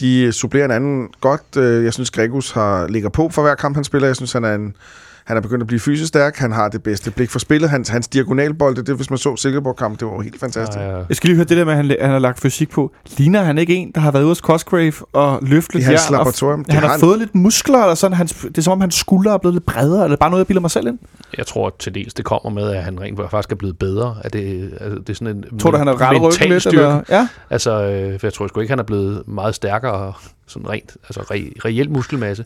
De 0.01 0.33
supplerer 0.33 0.65
hinanden 0.65 1.09
godt. 1.21 1.57
Øh, 1.57 1.85
jeg 1.85 1.93
synes, 1.93 2.11
Gregus 2.11 2.51
har, 2.51 2.89
ligger 2.89 3.09
på 3.09 3.29
for 3.29 3.43
hver 3.43 3.55
kamp, 3.55 3.77
han 3.77 3.85
spiller. 3.85 4.09
Jeg 4.09 4.17
synes, 4.17 4.33
han 4.33 4.45
er 4.45 4.55
en, 4.55 4.77
han 5.25 5.37
er 5.37 5.41
begyndt 5.41 5.61
at 5.63 5.67
blive 5.67 5.81
fysisk 5.81 6.09
stærk. 6.09 6.37
Han 6.37 6.53
har 6.53 6.69
det 6.69 6.83
bedste 6.83 7.11
blik 7.11 7.31
for 7.31 7.39
spillet. 7.39 7.71
Hans, 7.71 7.89
hans 7.89 8.09
diagonalbold, 8.09 8.77
det, 8.85 8.97
hvis 8.97 9.11
man 9.11 9.19
så 9.19 9.37
Silkeborg-kamp, 9.37 10.01
det 10.01 10.07
var 10.09 10.15
jo 10.15 10.21
helt 10.21 10.41
fantastisk. 10.41 10.79
Ja, 10.79 10.91
ja. 10.99 11.03
Jeg 11.09 11.17
skal 11.17 11.29
lige 11.29 11.37
høre 11.37 11.45
det 11.45 11.57
der 11.57 11.65
med, 11.65 11.73
at 11.73 11.77
han, 11.77 11.97
han 12.01 12.11
har 12.11 12.19
lagt 12.19 12.41
fysik 12.41 12.71
på. 12.71 12.93
Ligner 13.17 13.43
han 13.43 13.59
ikke 13.59 13.75
en, 13.75 13.93
der 13.95 14.01
har 14.01 14.11
været 14.11 14.23
ude 14.23 14.31
hos 14.31 14.39
Cosgrave 14.39 14.93
og 15.13 15.39
løftet 15.43 15.75
I 15.75 15.77
lidt 15.79 15.87
hans 15.87 16.11
laboratorium. 16.11 16.65
Det 16.65 16.73
Han 16.75 16.83
har 16.83 16.89
har 16.89 16.93
han. 16.95 17.01
fået 17.01 17.19
lidt 17.19 17.35
muskler, 17.35 17.79
eller 17.79 17.95
sådan. 17.95 18.17
Hans, 18.17 18.33
det 18.33 18.59
er 18.59 18.63
som 18.63 18.73
om, 18.73 18.81
hans 18.81 18.95
skuldre 18.95 19.33
er 19.35 19.39
blevet 19.39 19.55
lidt 19.55 19.67
bredere, 19.67 20.05
eller 20.05 20.17
bare 20.17 20.31
noget, 20.31 20.41
jeg 20.41 20.47
bilder 20.47 20.61
mig 20.61 20.71
selv 20.71 20.87
ind. 20.87 20.99
Jeg 21.39 21.47
tror 21.47 21.75
til 21.79 21.95
dels, 21.95 22.15
det 22.15 22.25
kommer 22.25 22.51
med, 22.51 22.71
at 22.71 22.83
han 22.85 23.01
rent 23.01 23.21
faktisk 23.31 23.53
er 23.53 23.57
blevet 23.57 23.79
bedre. 23.79 24.17
At 24.25 24.33
det, 24.33 24.71
altså, 24.81 24.99
det 24.99 25.11
er 25.11 25.15
sådan 25.15 25.37
en 25.53 25.59
Tror 25.59 25.71
du, 25.71 25.77
han 25.77 25.87
har 25.87 25.95
ryggen 25.95 26.23
mental 26.23 26.49
lidt? 26.49 26.63
styrke. 26.63 26.77
Eller? 26.79 27.01
Ja. 27.11 27.29
Altså, 27.51 27.71
øh, 27.85 28.21
for 28.21 28.27
jeg 28.27 28.33
tror 28.33 28.47
sgu 28.47 28.61
ikke, 28.61 28.73
han 28.73 28.79
er 28.79 28.83
blevet 28.85 29.23
meget 29.29 29.55
stærkere, 29.55 30.13
sådan 30.47 30.69
rent, 30.71 30.97
altså 31.05 31.21
re, 31.21 31.51
reelt 31.65 31.91
muskelmasse. 31.91 32.45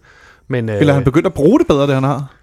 Men, 0.48 0.68
øh, 0.68 0.80
Eller 0.80 0.94
han 0.94 1.04
begyndt 1.04 1.26
at 1.26 1.34
bruge 1.34 1.58
det 1.58 1.66
bedre, 1.66 1.86
det 1.86 1.94
han 1.94 2.04
har. 2.04 2.34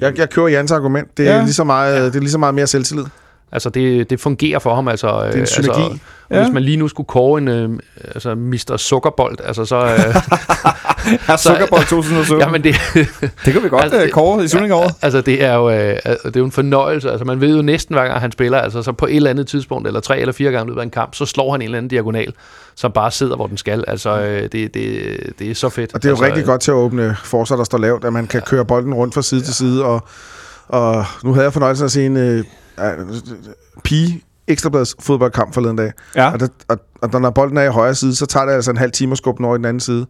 Jeg, 0.00 0.18
jeg 0.18 0.30
kører 0.30 0.48
Jans 0.48 0.72
argument. 0.72 1.08
Det 1.16 1.26
er, 1.26 1.30
Ja. 1.30 1.36
ja. 1.36 1.42
lige 1.44 1.54
så 1.54 1.64
meget, 1.64 2.12
det 2.12 2.18
er 2.18 2.20
lige 2.20 2.30
så 2.30 2.38
meget 2.38 2.54
mere 2.54 2.66
selvtillid. 2.66 3.04
Altså 3.52 3.70
det, 3.70 4.10
det 4.10 4.20
fungerer 4.20 4.58
for 4.58 4.74
ham. 4.74 4.88
Altså, 4.88 5.24
Det 5.26 5.34
er 5.36 5.40
en 5.40 5.46
synergi. 5.46 5.80
Altså, 5.82 5.98
Ja. 6.30 6.36
ja. 6.36 6.42
Hvis 6.44 6.54
man 6.54 6.62
lige 6.62 6.76
nu 6.76 6.88
skulle 6.88 7.06
kåre 7.06 7.38
en 7.40 7.48
øh, 7.48 7.70
altså 8.14 8.34
Mr. 8.34 8.76
Sukkerbold, 8.76 9.38
altså 9.44 9.64
så... 9.64 9.76
Øh, 9.84 10.14
Ja, 11.28 11.36
Sukkerbold 11.46 11.80
2017. 11.88 12.40
jamen 12.44 12.64
det, 12.64 12.74
det 13.44 13.52
kan 13.52 13.62
vi 13.62 13.68
godt 13.68 13.82
Altså, 13.82 13.96
altså, 13.96 14.00
det- 14.00 14.12
kåre 14.12 14.44
i 14.44 14.48
slutningen 14.48 14.78
året. 14.78 14.94
altså 15.02 15.20
det 15.20 15.44
er 15.44 15.54
jo 15.54 15.70
øh, 15.70 15.76
det 15.76 15.96
er 16.24 16.30
jo 16.36 16.44
en 16.44 16.52
fornøjelse. 16.52 17.10
Altså 17.10 17.24
man 17.24 17.40
ved 17.40 17.56
jo 17.56 17.62
næsten 17.62 17.94
hver 17.94 18.06
gang 18.06 18.20
han 18.20 18.32
spiller, 18.32 18.58
altså 18.58 18.82
så 18.82 18.92
på 18.92 19.06
et 19.06 19.16
eller 19.16 19.30
andet 19.30 19.46
tidspunkt, 19.46 19.86
eller 19.86 20.00
tre 20.00 20.18
eller 20.20 20.32
fire 20.32 20.50
gange 20.50 20.66
løbet 20.66 20.80
af 20.80 20.84
en 20.84 20.90
kamp, 20.90 21.14
så 21.14 21.26
slår 21.26 21.52
han 21.52 21.60
en 21.60 21.64
eller 21.64 21.78
anden 21.78 21.90
diagonal, 21.90 22.32
som 22.74 22.92
bare 22.92 23.10
sidder, 23.10 23.36
hvor 23.36 23.46
den 23.46 23.56
skal. 23.56 23.84
Altså 23.88 24.20
øh, 24.20 24.42
det, 24.42 24.52
det, 24.52 24.74
det 25.38 25.50
er 25.50 25.54
så 25.54 25.68
fedt. 25.68 25.94
Og 25.94 26.02
det 26.02 26.08
er 26.08 26.10
jo 26.10 26.14
altså, 26.14 26.24
rigtig 26.26 26.44
godt 26.44 26.60
til 26.60 26.70
at 26.70 26.74
åbne 26.74 27.16
forsvar, 27.24 27.56
der 27.56 27.64
står 27.64 27.78
lavt, 27.78 28.04
at 28.04 28.12
man 28.12 28.26
kan 28.26 28.42
køre 28.42 28.64
bolden 28.64 28.94
rundt 28.94 29.14
fra 29.14 29.22
side 29.22 29.40
ja. 29.40 29.44
til 29.44 29.54
side. 29.54 29.84
Og, 29.84 30.02
og 30.68 31.04
nu 31.24 31.32
havde 31.32 31.44
jeg 31.44 31.52
fornøjelsen 31.52 31.84
af 31.84 31.86
at 31.88 31.92
se 31.92 32.06
en 32.06 32.16
øh, 32.16 32.38
øh, 32.38 32.44
pige 33.84 34.24
ekstrabladets 34.48 34.96
fodboldkamp 35.00 35.54
forleden 35.54 35.76
dag. 35.76 35.92
Ja. 36.16 36.32
Og, 36.32 36.40
det, 36.40 36.50
og, 36.68 36.78
og 37.02 37.20
når 37.20 37.30
bolden 37.30 37.56
er 37.56 37.62
i 37.62 37.68
højre 37.68 37.94
side, 37.94 38.14
så 38.14 38.26
tager 38.26 38.46
det 38.46 38.52
altså 38.52 38.70
en 38.70 38.76
halv 38.76 38.92
time 38.92 39.12
at 39.12 39.18
skubbe 39.18 39.38
den 39.38 39.44
over 39.44 39.54
i 39.54 39.58
den 39.58 39.64
anden 39.64 39.80
side. 39.80 40.06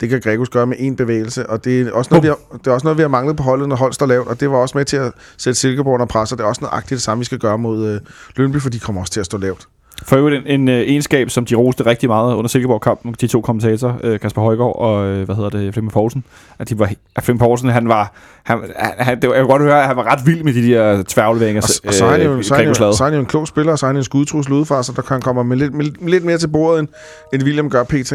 Det 0.00 0.08
kan 0.08 0.20
Gregus 0.20 0.48
gøre 0.48 0.66
med 0.66 0.76
en 0.78 0.96
bevægelse, 0.96 1.50
og 1.50 1.64
det 1.64 1.80
er, 1.80 1.92
også 1.92 2.08
noget, 2.10 2.22
vi 2.22 2.28
har, 2.28 2.38
det 2.58 2.66
er 2.66 2.70
også 2.70 2.84
noget, 2.84 2.98
vi 2.98 3.02
har 3.02 3.08
manglet 3.08 3.36
på 3.36 3.42
holdet, 3.42 3.68
når 3.68 3.76
hold 3.76 3.92
står 3.92 4.06
lavt, 4.06 4.28
og 4.28 4.40
det 4.40 4.50
var 4.50 4.56
også 4.56 4.78
med 4.78 4.84
til 4.84 4.96
at 4.96 5.12
sætte 5.38 5.60
Silkeborg 5.60 5.94
under 5.94 6.06
pres, 6.06 6.32
og 6.32 6.38
det 6.38 6.44
er 6.44 6.48
også 6.48 6.60
nøjagtigt 6.60 6.90
det 6.90 7.02
samme, 7.02 7.20
vi 7.20 7.24
skal 7.24 7.38
gøre 7.38 7.58
mod 7.58 7.86
øh, 7.86 8.00
Lønby, 8.36 8.60
for 8.60 8.70
de 8.70 8.78
kommer 8.78 9.00
også 9.00 9.12
til 9.12 9.20
at 9.20 9.26
stå 9.26 9.38
lavt. 9.38 9.68
For 10.02 10.16
øvrigt 10.16 10.46
en, 10.46 10.60
en 10.60 10.68
uh, 10.68 10.74
egenskab, 10.74 11.30
som 11.30 11.46
de 11.46 11.54
roste 11.54 11.86
rigtig 11.86 12.08
meget 12.08 12.34
under 12.34 12.48
Silkeborg-kampen, 12.48 13.14
de 13.20 13.26
to 13.26 13.40
kommentatorer, 13.40 13.94
uh, 14.04 14.20
Kasper 14.20 14.42
Højgaard 14.42 14.76
og, 14.78 15.10
uh, 15.10 15.22
hvad 15.22 15.36
hedder 15.36 15.50
det, 15.50 15.74
Flemming 15.74 15.92
Poulsen, 15.92 16.24
at 16.58 16.68
de 16.68 16.78
var, 16.78 16.90
at 17.16 17.22
Flemming 17.22 17.40
Poulsen, 17.40 17.68
han 17.68 17.88
var, 17.88 18.12
han, 18.42 18.58
han, 18.98 19.20
det 19.20 19.28
var, 19.28 19.34
jeg 19.34 19.44
kunne 19.44 19.52
godt 19.52 19.62
høre, 19.62 19.80
at 19.80 19.86
han 19.86 19.96
var 19.96 20.12
ret 20.12 20.26
vild 20.26 20.42
med 20.42 20.54
de 20.54 20.68
der 20.68 21.02
tværleveringer, 21.08 21.62
Og, 21.62 21.88
og 21.88 21.94
så, 21.94 22.04
er 22.04 22.10
han 22.10 22.22
jo, 22.22 22.32
øh, 22.36 22.44
så, 22.44 22.54
er 22.54 22.58
han 22.58 22.68
jo, 22.68 22.74
så 22.74 23.04
er 23.04 23.04
han 23.04 23.14
jo 23.14 23.20
en 23.20 23.26
klog 23.26 23.48
spiller, 23.48 23.72
og 23.72 23.78
så 23.78 23.86
er 23.86 23.88
han 23.88 23.96
en 23.96 24.04
skudtrusel 24.04 24.52
udefra, 24.52 24.82
så 24.82 24.92
der 24.96 25.02
kan 25.02 25.14
han 25.14 25.22
komme 25.22 25.44
med 25.44 25.56
lidt, 25.56 25.74
med, 25.74 26.08
lidt 26.08 26.24
mere 26.24 26.38
til 26.38 26.48
bordet, 26.48 26.80
end, 26.80 26.88
end 27.32 27.42
William 27.42 27.70
gør 27.70 27.84
pt. 27.84 28.12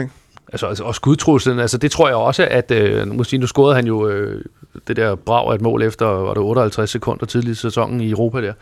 Altså, 0.52 0.68
altså 0.68 0.84
og 0.84 0.96
skudtruslen, 0.96 1.60
altså 1.60 1.78
det 1.78 1.92
tror 1.92 2.08
jeg 2.08 2.16
også, 2.16 2.48
at 2.52 2.72
øh, 2.72 3.08
nu, 3.08 3.24
sige, 3.24 3.40
nu 3.40 3.48
scorede 3.48 3.76
han 3.76 3.88
jo 3.88 4.08
øh, 4.08 4.44
det 4.88 4.96
der 4.96 5.16
brag 5.16 5.52
af 5.52 5.56
et 5.56 5.62
mål 5.62 5.84
efter, 5.84 6.06
var 6.06 6.34
det 6.34 6.44
58 6.44 6.90
sekunder 6.90 7.26
tidligt 7.26 7.58
i 7.58 7.62
sæsonen 7.62 8.02
i 8.02 8.10
Europa 8.10 8.42
der. 8.42 8.54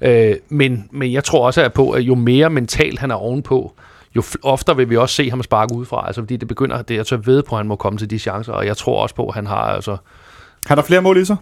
Øh, 0.00 0.36
men, 0.48 0.88
men 0.92 1.12
jeg 1.12 1.24
tror 1.24 1.46
også 1.46 1.62
at 1.62 1.72
på, 1.72 1.90
at 1.90 2.02
jo 2.02 2.14
mere 2.14 2.50
mentalt 2.50 2.98
han 2.98 3.10
er 3.10 3.14
ovenpå, 3.14 3.72
jo 4.16 4.22
oftere 4.42 4.76
vil 4.76 4.90
vi 4.90 4.96
også 4.96 5.14
se 5.14 5.30
ham 5.30 5.42
sparke 5.42 5.74
udefra, 5.74 6.06
altså 6.06 6.20
fordi 6.20 6.36
det 6.36 6.48
begynder, 6.48 6.82
det 6.82 6.96
jeg 6.96 7.06
tør 7.06 7.16
ved 7.16 7.42
på, 7.42 7.54
at 7.54 7.58
han 7.58 7.66
må 7.66 7.76
komme 7.76 7.98
til 7.98 8.10
de 8.10 8.18
chancer, 8.18 8.52
og 8.52 8.66
jeg 8.66 8.76
tror 8.76 9.02
også 9.02 9.14
på, 9.14 9.26
at 9.28 9.34
han 9.34 9.46
har, 9.46 9.62
altså, 9.62 9.96
Han 10.66 10.78
har 10.78 10.84
flere 10.84 11.02
mål 11.02 11.16
i 11.16 11.24
sig. 11.24 11.36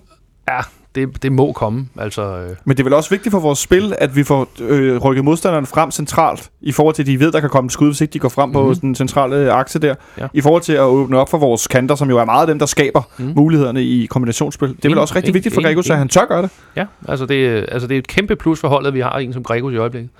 ja, 0.49 0.61
det, 0.95 1.23
det 1.23 1.33
må 1.33 1.53
komme, 1.53 1.87
altså, 1.99 2.23
øh, 2.23 2.57
Men 2.65 2.77
det 2.77 2.83
er 2.83 2.85
vel 2.85 2.93
også 2.95 3.11
vigtigt 3.11 3.31
for 3.33 3.41
vores 3.41 3.59
spil, 3.59 3.95
at 3.99 4.17
vi 4.17 4.25
får 4.25 4.49
øh, 4.61 4.97
rykket 4.97 5.25
modstanderne 5.25 5.67
frem 5.67 5.91
centralt, 5.91 6.51
i 6.61 6.73
forhold 6.73 6.95
til, 6.95 7.03
at 7.03 7.07
de 7.07 7.21
ved, 7.21 7.33
der 7.33 7.41
kan 7.41 7.51
komme 7.51 7.71
skud, 7.71 7.87
hvis 7.89 8.01
ikke 8.01 8.13
de 8.13 8.19
går 8.19 8.29
frem 8.29 8.49
mm-hmm. 8.49 8.63
på 8.63 8.69
Mhm. 8.69 8.81
den 8.81 8.95
centrale 8.95 9.53
akse 9.53 9.79
der. 9.79 9.95
Ja. 10.19 10.27
I 10.35 10.41
forhold 10.41 10.63
til 10.63 10.73
at 10.73 10.81
åbne 10.83 11.19
op 11.19 11.29
for 11.29 11.39
vores 11.39 11.67
kanter, 11.67 11.95
som 11.95 12.11
jo 12.11 12.19
er 12.19 12.25
meget 12.25 12.41
af 12.41 12.47
dem, 12.47 12.59
der 12.59 12.67
skaber 12.67 13.03
mm. 13.19 13.33
mulighederne 13.37 13.83
i 13.85 14.07
kombinationsspil. 14.07 14.69
Det 14.69 14.75
er 14.77 14.79
vel 14.83 14.93
Enig, 14.93 15.01
også 15.03 15.15
rigtig 15.15 15.29
enig, 15.29 15.35
vigtigt 15.35 15.55
for 15.55 15.61
enig, 15.61 15.69
Gregos, 15.69 15.91
at 15.91 15.99
han 15.99 16.09
tør 16.09 16.25
gøre 16.25 16.43
det. 16.43 16.51
ja, 16.77 16.85
altså 17.09 17.27
det, 17.27 17.67
altså 17.73 17.89
det 17.89 17.95
er 17.95 17.99
et 17.99 18.07
kæmpe 18.07 18.37
plus 18.37 18.61
for 18.61 18.69
holdet, 18.69 18.95
vi 18.95 19.01
har 19.01 19.13
en 19.19 19.33
som 19.33 19.43
Gregos 19.43 19.73
i 19.73 19.77
øjeblikket. 19.77 20.11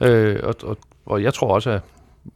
Øh, 0.00 0.36
og, 0.42 0.54
og, 0.62 0.76
og 1.06 1.22
jeg 1.22 1.34
tror 1.34 1.54
også, 1.54 1.70
at, 1.70 1.80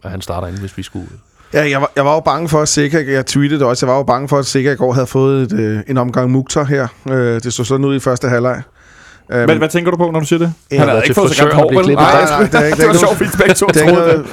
at 0.04 0.10
han 0.10 0.20
starter 0.20 0.46
ind, 0.48 0.58
hvis 0.58 0.76
vi 0.78 0.82
skulle 0.82 1.08
Ja, 1.54 1.70
jeg 1.70 1.80
var, 1.80 1.92
jeg 1.96 2.04
var 2.04 2.14
jo 2.14 2.20
bange 2.20 2.48
for, 2.48 2.60
at 2.62 2.68
Sikker, 2.68 3.00
jeg 3.00 3.26
tweetede 3.26 3.60
det 3.60 3.66
også, 3.68 3.86
jeg 3.86 3.92
var 3.92 3.96
jo 3.98 4.02
bange 4.04 4.28
for, 4.28 4.38
at 4.38 4.46
Sikker 4.46 4.72
i 4.72 4.76
går 4.76 4.92
havde 4.92 5.06
fået 5.06 5.52
et, 5.52 5.58
øh, 5.60 5.80
en 5.88 5.98
omgang 5.98 6.30
Mukhtar 6.30 6.64
her. 6.64 6.86
Øh, 7.10 7.16
det 7.40 7.52
så 7.52 7.64
sådan 7.64 7.84
ud 7.86 7.96
i 7.96 8.00
første 8.00 8.28
halvleg. 8.28 8.62
Øhm, 9.32 9.48
Men 9.48 9.58
hvad 9.58 9.68
tænker 9.68 9.90
du 9.90 9.96
på, 9.96 10.10
når 10.10 10.20
du 10.20 10.26
siger 10.26 10.38
det? 10.38 10.52
Ja, 10.72 10.78
Han 10.78 10.88
havde 10.88 11.02
ikke 11.04 11.14
fået 11.14 11.30
så 11.34 11.42
grimt 11.42 11.54
hår, 11.54 11.72
vel? 11.82 11.94
Nej, 11.94 11.94
Nej, 11.94 12.24
nej, 12.30 12.48
det 12.48 12.54
er 12.54 12.64
ikke- 12.64 12.76
det 12.78 12.86
var 12.86 12.92
det 12.92 13.00
sjovt, 13.00 13.16
fordi 13.16 13.30
begge 13.38 13.54
to 13.54 13.66
troede 13.66 14.24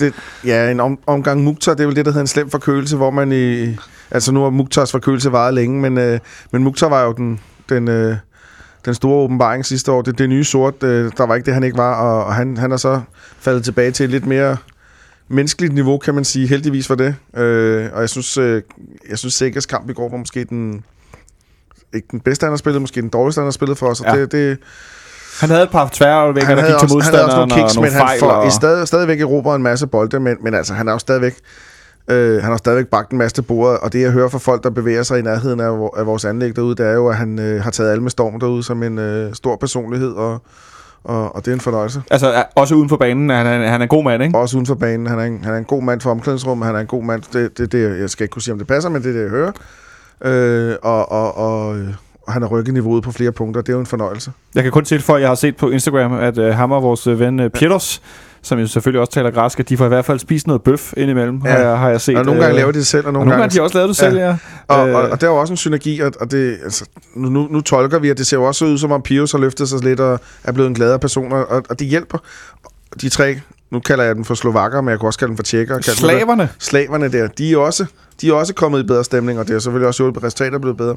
det. 0.00 0.12
ja, 0.44 0.70
en 0.70 0.80
om, 0.80 0.98
omgang 1.06 1.42
Mukhtar, 1.44 1.74
det 1.74 1.82
er 1.82 1.86
vel 1.86 1.96
det, 1.96 2.04
der 2.04 2.10
hedder 2.10 2.20
en 2.20 2.26
slem 2.26 2.50
forkølelse, 2.50 2.96
hvor 2.96 3.10
man 3.10 3.32
i... 3.32 3.76
Altså 4.10 4.32
nu 4.32 4.42
har 4.42 4.50
Mukhtars 4.50 4.90
forkølelse 4.90 5.32
varet 5.32 5.54
længe, 5.54 5.80
men, 5.80 5.98
øh, 5.98 6.18
men 6.52 6.64
Mukhtar 6.64 6.88
var 6.88 7.02
jo 7.04 7.12
den, 7.12 7.40
den, 7.68 7.88
øh, 7.88 8.16
den 8.84 8.94
store 8.94 9.14
åbenbaring 9.24 9.66
sidste 9.66 9.92
år. 9.92 10.02
Det, 10.02 10.18
det 10.18 10.28
nye 10.28 10.44
sort, 10.44 10.82
øh, 10.82 11.12
der 11.16 11.26
var 11.26 11.34
ikke 11.34 11.46
det, 11.46 11.54
han 11.54 11.62
ikke 11.62 11.78
var, 11.78 11.94
og, 11.94 12.24
og 12.24 12.34
han, 12.34 12.56
han 12.56 12.72
er 12.72 12.76
så 12.76 13.00
faldet 13.40 13.64
tilbage 13.64 13.90
til 13.90 14.10
lidt 14.10 14.26
mere 14.26 14.56
menneskeligt 15.28 15.74
niveau, 15.74 15.98
kan 15.98 16.14
man 16.14 16.24
sige. 16.24 16.46
Heldigvis 16.46 16.86
for 16.86 16.94
det. 16.94 17.14
Øh, 17.36 17.90
og 17.92 18.00
jeg 18.00 18.08
synes, 18.08 18.38
øh, 18.38 18.62
jeg 19.10 19.18
synes 19.18 19.34
Sækkers 19.34 19.66
kamp 19.66 19.90
i 19.90 19.92
går 19.92 20.08
var 20.08 20.16
måske 20.16 20.44
den 20.44 20.84
ikke 21.94 22.08
den 22.10 22.20
bedste, 22.20 22.44
han 22.44 22.52
har 22.52 22.56
spillet, 22.56 22.80
måske 22.82 23.00
den 23.00 23.08
dårligste, 23.08 23.38
han 23.40 23.46
har 23.46 23.50
spillet 23.50 23.78
for 23.78 23.86
os. 23.86 24.00
Og 24.00 24.06
Ja. 24.16 24.20
det, 24.20 24.32
det, 24.32 24.58
Han 25.40 25.50
havde 25.50 25.62
et 25.62 25.70
par 25.70 25.84
han 26.56 26.56
der 26.56 26.80
gik 26.80 26.88
til 26.88 26.96
også, 26.96 27.10
han 27.10 27.14
havde 27.14 27.24
også 27.24 27.36
modstanderen 27.36 27.48
nogle 27.48 27.62
kicks, 27.62 27.76
og 27.76 27.82
men 27.82 27.92
nogle 27.92 27.98
han 28.00 28.08
fejl. 28.08 28.20
får 28.20 28.30
og... 28.30 28.52
stadig, 28.52 28.88
stadigvæk 28.88 29.20
erobret 29.20 29.56
en 29.56 29.62
masse 29.62 29.86
bolde, 29.86 30.20
men, 30.20 30.36
men 30.42 30.54
altså, 30.54 30.74
han 30.74 30.88
er 30.88 30.92
jo 30.92 30.98
stadigvæk 30.98 31.34
øh, 32.10 32.42
han 32.42 32.50
har 32.50 32.56
stadigvæk 32.56 32.86
bagt 32.86 33.10
en 33.12 33.18
masse 33.18 33.34
til 33.34 33.42
bordet, 33.42 33.78
og 33.78 33.92
det 33.92 34.00
jeg 34.00 34.10
hører 34.10 34.28
fra 34.28 34.38
folk, 34.38 34.62
der 34.62 34.70
bevæger 34.70 35.02
sig 35.02 35.18
i 35.18 35.22
nærheden 35.22 35.60
af, 35.60 35.88
af 35.96 36.06
vores 36.06 36.24
anlæg 36.24 36.56
derude, 36.56 36.74
det 36.74 36.86
er 36.86 36.92
jo, 36.92 37.08
at 37.08 37.16
han 37.16 37.38
øh, 37.38 37.62
har 37.62 37.70
taget 37.70 37.90
alle 37.90 38.02
med 38.02 38.10
storm 38.10 38.40
derude 38.40 38.62
som 38.62 38.82
en 38.82 38.98
øh, 38.98 39.34
stor 39.34 39.56
personlighed, 39.56 40.12
og, 40.12 40.42
og, 41.04 41.36
og 41.36 41.44
det 41.44 41.50
er 41.50 41.54
en 41.54 41.60
fornøjelse. 41.60 42.02
Altså, 42.10 42.26
er- 42.32 42.42
også 42.54 42.74
uden 42.74 42.88
for 42.88 42.96
banen, 42.96 43.30
han 43.30 43.46
er, 43.46 43.68
han 43.68 43.80
er 43.80 43.82
en 43.84 43.88
god 43.88 44.04
mand, 44.04 44.22
ikke? 44.22 44.38
Også 44.38 44.56
uden 44.56 44.66
for 44.66 44.74
banen. 44.74 45.06
Han 45.06 45.18
er 45.18 45.24
en, 45.24 45.44
han 45.44 45.54
er 45.54 45.58
en 45.58 45.64
god 45.64 45.82
mand 45.82 46.00
for 46.00 46.10
omklædningsrummet, 46.10 46.66
han 46.66 46.76
er 46.76 46.80
en 46.80 46.86
god 46.86 47.02
mand, 47.04 47.22
det, 47.32 47.58
det, 47.58 47.72
det, 47.72 48.00
jeg 48.00 48.10
skal 48.10 48.24
ikke 48.24 48.32
kunne 48.32 48.42
sige, 48.42 48.52
om 48.52 48.58
det 48.58 48.66
passer, 48.68 48.90
men 48.90 49.02
det 49.02 49.08
er 49.08 49.12
det, 49.12 49.22
jeg 49.22 49.30
hører. 49.30 49.52
Øh, 50.24 50.76
og, 50.82 51.12
og, 51.12 51.36
og, 51.36 51.78
øh, 51.78 51.88
og 52.22 52.32
han 52.32 52.42
har 52.42 52.48
rykket 52.48 52.74
niveauet 52.74 53.02
på 53.04 53.12
flere 53.12 53.32
punkter, 53.32 53.60
det 53.62 53.68
er 53.68 53.72
jo 53.72 53.80
en 53.80 53.86
fornøjelse. 53.86 54.32
Jeg 54.54 54.62
kan 54.62 54.72
kun 54.72 54.84
tilføje, 54.84 55.16
at 55.18 55.20
jeg 55.22 55.30
har 55.30 55.34
set 55.34 55.56
på 55.56 55.70
Instagram, 55.70 56.12
at 56.12 56.38
uh, 56.38 56.46
ham 56.46 56.72
og 56.72 56.82
vores 56.82 57.06
uh, 57.06 57.20
ven 57.20 57.40
uh, 57.40 57.48
Pieters, 57.48 58.02
som 58.44 58.58
jo 58.58 58.66
selvfølgelig 58.66 59.00
også 59.00 59.12
taler 59.12 59.30
græsk, 59.30 59.60
at 59.60 59.68
de 59.68 59.76
får 59.76 59.84
i 59.84 59.88
hvert 59.88 60.04
fald 60.04 60.18
spist 60.18 60.46
noget 60.46 60.62
bøf 60.62 60.92
indimellem, 60.96 61.40
ja. 61.44 61.50
Ja. 61.50 61.56
har, 61.56 61.68
jeg, 61.68 61.78
har 61.78 61.90
jeg 61.90 62.00
set. 62.00 62.16
Og 62.16 62.24
nogle 62.24 62.40
gange 62.40 62.54
øh, 62.54 62.56
laver 62.56 62.72
de 62.72 62.78
det 62.78 62.86
selv, 62.86 63.02
og 63.02 63.06
og 63.06 63.12
nogle, 63.12 63.28
nogle 63.28 63.42
gange 63.42 63.52
har 63.52 63.58
de 63.58 63.62
også 63.62 63.78
lavet 63.78 63.88
det 63.88 63.96
selv, 63.96 64.16
ja. 64.18 64.36
Og, 64.68 64.88
Øh, 64.88 64.94
og, 64.94 65.02
og 65.02 65.20
der 65.20 65.26
er 65.26 65.30
jo 65.30 65.36
også 65.36 65.52
en 65.52 65.56
synergi, 65.56 66.00
og, 66.00 66.12
og 66.20 66.30
det, 66.30 66.58
altså, 66.64 66.84
nu, 67.16 67.28
nu, 67.28 67.48
nu 67.50 67.60
tolker 67.60 67.98
vi, 67.98 68.08
at 68.08 68.18
det 68.18 68.26
ser 68.26 68.36
jo 68.36 68.44
også 68.44 68.64
ud, 68.64 68.78
som 68.78 68.92
om 68.92 69.02
Pius 69.02 69.32
har 69.32 69.38
løftet 69.38 69.68
sig 69.68 69.84
lidt 69.84 70.00
og 70.00 70.20
er 70.44 70.52
blevet 70.52 70.68
en 70.68 70.74
gladere 70.74 70.98
person, 70.98 71.32
og, 71.32 71.46
og 71.48 71.78
det 71.78 71.86
hjælper. 71.86 72.18
De 73.00 73.08
tre, 73.08 73.40
nu 73.70 73.80
kalder 73.80 74.04
jeg 74.04 74.14
dem 74.14 74.24
for 74.24 74.34
slovakker, 74.34 74.80
men 74.80 74.90
jeg 74.90 74.98
kan 75.00 75.06
også 75.06 75.18
kalde 75.18 75.30
dem 75.30 75.36
for 75.36 75.44
tjekker. 75.44 75.80
Slaverne. 75.80 76.48
Slaverne 76.58 77.12
der, 77.12 77.26
de 77.26 77.52
er, 77.52 77.56
også, 77.56 77.86
de 78.20 78.28
er 78.28 78.32
også 78.32 78.54
kommet 78.54 78.80
i 78.80 78.86
bedre 78.86 79.04
stemning, 79.04 79.38
og 79.38 79.46
det 79.46 79.52
har 79.52 79.60
selvfølgelig 79.60 79.88
også 79.88 80.02
hjulpet, 80.02 80.20
at 80.20 80.26
resultatet 80.26 80.54
er 80.54 80.58
blevet 80.58 80.76
bedre. 80.76 80.96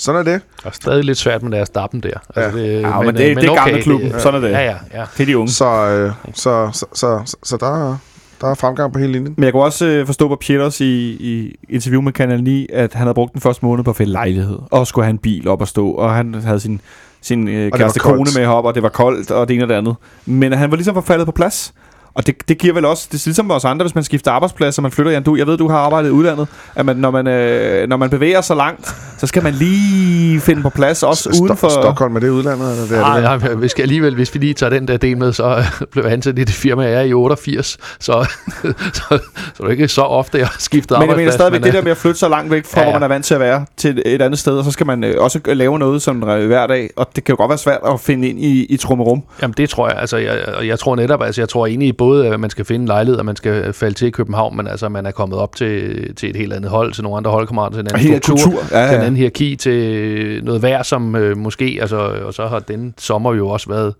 Sådan 0.00 0.26
er 0.26 0.32
det. 0.32 0.40
Og 0.64 0.74
stadig 0.74 1.04
lidt 1.04 1.18
svært 1.18 1.42
med 1.42 1.50
deres 1.52 1.66
stappen 1.66 2.00
der. 2.02 2.10
Altså, 2.36 2.58
Ja. 2.58 2.64
det, 2.64 2.80
Ja, 2.82 3.00
men 3.00 3.06
det- 3.16 3.36
det 3.36 3.44
er 3.48 3.54
gamle 3.54 3.82
klubben. 3.82 4.12
Sådan 4.18 4.42
er 4.44 4.46
det. 4.48 4.54
Ja, 4.54 4.60
ja, 4.64 4.74
ja. 4.94 5.04
Det 5.16 5.22
er 5.22 5.26
de 5.26 5.38
unge. 5.38 5.50
Så, 5.52 5.64
øh, 5.66 6.12
så, 6.34 6.70
så, 6.72 6.86
så, 6.94 7.20
så, 7.24 7.36
så 7.42 7.56
der, 7.56 7.90
er- 7.90 7.96
der 8.40 8.50
er 8.50 8.54
fremgang 8.54 8.92
på 8.92 8.98
hele 8.98 9.12
linjen. 9.12 9.34
Men 9.36 9.44
jeg 9.44 9.52
kunne 9.52 9.62
også 9.62 9.86
øh, 9.86 10.06
forstå 10.06 10.28
på 10.28 10.36
Pieters 10.40 10.80
i, 10.80 11.10
i 11.10 11.54
interview 11.68 12.00
med 12.02 12.12
Kanal 12.12 12.42
9, 12.42 12.66
at 12.72 12.92
han 12.94 13.02
havde 13.06 13.14
brugt 13.14 13.32
den 13.32 13.40
første 13.40 13.64
måned 13.64 13.84
på 13.84 13.90
at 13.90 13.96
finde 13.96 14.12
lejlighed, 14.12 14.58
og 14.70 14.86
skulle 14.86 15.04
have 15.04 15.10
en 15.10 15.18
bil 15.18 15.48
op 15.48 15.62
at 15.62 15.68
stå, 15.68 15.90
og 15.90 16.14
han 16.14 16.34
havde 16.34 16.60
sin, 16.60 16.80
sin 17.22 17.48
øh, 17.48 17.72
kæreste 17.72 18.00
kone 18.00 18.30
med 18.36 18.46
op, 18.46 18.64
og 18.64 18.74
det 18.74 18.82
var 18.82 18.88
koldt, 18.88 19.30
og 19.30 19.48
det 19.48 19.54
ene 19.54 19.64
og 19.64 19.68
det 19.68 19.74
andet. 19.74 19.94
Men 20.26 20.52
han 20.52 20.70
var 20.70 20.76
ligesom 20.76 20.94
forfaldet 20.94 21.26
på 21.26 21.32
plads. 21.32 21.74
Og 22.14 22.26
det, 22.26 22.48
det 22.48 22.58
giver 22.58 22.74
vel 22.74 22.84
også, 22.84 23.08
det 23.12 23.18
er 23.18 23.22
ligesom 23.26 23.50
os 23.50 23.64
andre, 23.64 23.84
hvis 23.84 23.94
man 23.94 24.04
skifter 24.04 24.30
arbejdsplads, 24.30 24.78
og 24.78 24.82
man 24.82 24.92
flytter, 24.92 25.12
Jan, 25.12 25.22
du, 25.22 25.36
jeg 25.36 25.46
ved, 25.46 25.56
du 25.58 25.68
har 25.68 25.78
arbejdet 25.78 26.08
i 26.08 26.12
udlandet, 26.12 26.48
at 26.74 26.86
man, 26.86 26.96
når, 26.96 27.10
man, 27.10 27.26
øh, 27.26 27.88
når 27.88 27.96
man 27.96 28.10
bevæger 28.10 28.40
sig 28.40 28.56
langt, 28.56 28.94
så 29.20 29.26
skal 29.26 29.42
man 29.42 29.54
lige 29.54 30.40
finde 30.40 30.62
på 30.62 30.70
plads, 30.70 31.02
også 31.02 31.38
uden 31.42 31.56
for... 31.56 31.68
Stockholm, 31.68 32.16
er 32.16 32.20
det 32.20 32.28
udlandet? 32.28 32.70
Eller 32.70 32.84
det 32.84 32.96
er 32.96 33.00
Nej, 33.00 33.36
det, 33.36 33.42
nej, 33.42 33.54
vi 33.54 33.68
skal 33.68 33.82
alligevel, 33.82 34.14
hvis 34.14 34.34
vi 34.34 34.38
lige 34.38 34.54
tager 34.54 34.70
den 34.70 34.88
der 34.88 34.96
del 34.96 35.18
med, 35.18 35.32
så 35.32 35.56
øh, 35.56 35.86
blev 35.92 36.04
jeg 36.04 36.12
ansat 36.12 36.38
i 36.38 36.44
det 36.44 36.54
firma, 36.54 36.82
jeg 36.82 36.92
er 36.92 37.00
i 37.00 37.12
88, 37.12 37.66
så, 38.00 38.26
så, 38.62 38.72
så, 38.92 39.18
så 39.54 39.64
det 39.64 39.70
ikke 39.70 39.88
så 39.88 40.02
ofte, 40.02 40.38
jeg 40.38 40.46
har 40.46 40.56
skiftet 40.58 40.98
Men 40.98 41.00
jeg 41.00 41.00
mener 41.00 41.12
arbejdsplads. 41.12 41.34
stadigvæk 41.34 41.62
det 41.62 41.68
øh, 41.68 41.74
der 41.74 41.82
med 41.82 41.90
at 41.90 41.96
flytte 41.96 42.18
så 42.18 42.28
langt 42.28 42.50
væk 42.50 42.66
fra, 42.66 42.80
ja, 42.80 42.86
Ja, 42.86 42.90
hvor 42.90 43.00
man 43.00 43.02
er 43.02 43.14
vant 43.14 43.24
til 43.24 43.34
at 43.34 43.40
være, 43.40 43.66
til 43.76 44.02
et 44.06 44.22
andet 44.22 44.38
sted, 44.38 44.58
og 44.58 44.64
så 44.64 44.70
skal 44.70 44.86
man 44.86 45.04
øh, 45.04 45.14
også 45.18 45.40
lave 45.46 45.78
noget 45.78 46.08
øh, 46.08 46.46
hver 46.46 46.66
dag, 46.66 46.90
og 46.96 47.06
det 47.16 47.24
kan 47.24 47.32
jo 47.32 47.36
godt 47.36 47.48
være 47.48 47.58
svært 47.58 47.80
at 47.86 48.00
finde 48.00 48.28
ind 48.28 48.38
i, 48.38 48.64
i 48.64 48.76
trummerum. 48.76 49.22
Jamen 49.42 49.54
det 49.56 49.70
tror 49.70 49.88
jeg, 49.88 49.98
altså 49.98 50.16
jeg, 50.16 50.38
og 50.56 50.66
jeg 50.66 50.78
tror 50.78 50.96
netop, 50.96 51.22
altså 51.22 51.40
jeg 51.40 51.48
tror 51.48 51.66
egentlig 51.66 51.88
i 51.88 51.92
både, 51.92 52.28
at 52.28 52.40
man 52.40 52.50
skal 52.50 52.64
finde 52.64 52.82
en 52.82 52.88
lejlighed, 52.88 53.18
og 53.18 53.24
man 53.24 53.36
skal 53.36 53.72
falde 53.72 53.94
til 53.94 54.08
i 54.08 54.10
København, 54.10 54.56
men 54.56 54.68
altså 54.68 54.88
man 54.88 55.06
er 55.06 55.10
kommet 55.10 55.38
op 55.38 55.56
til, 55.56 56.14
til 56.14 56.30
et 56.30 56.36
helt 56.36 56.52
andet 56.52 56.70
hold, 56.70 56.92
til 56.92 57.02
nogle 57.02 57.16
andre 57.16 57.30
holdkammerater, 57.30 57.76
til 57.76 57.80
en 57.80 57.88
anden 57.94 58.22
struktur, 58.22 58.50
kultur. 58.50 58.78
Ja, 58.78 58.84
ja. 58.94 59.09
Anden 59.10 59.18
hierarki, 59.18 59.56
til 59.56 60.44
noget 60.44 60.62
vejr, 60.62 60.82
som 60.82 61.16
øh, 61.16 61.36
måske, 61.36 61.78
altså, 61.80 61.96
og 61.96 62.34
så 62.34 62.46
har 62.46 62.58
den 62.58 62.94
sommer 62.98 63.34
jo 63.34 63.48
også 63.48 63.68
været 63.68 63.94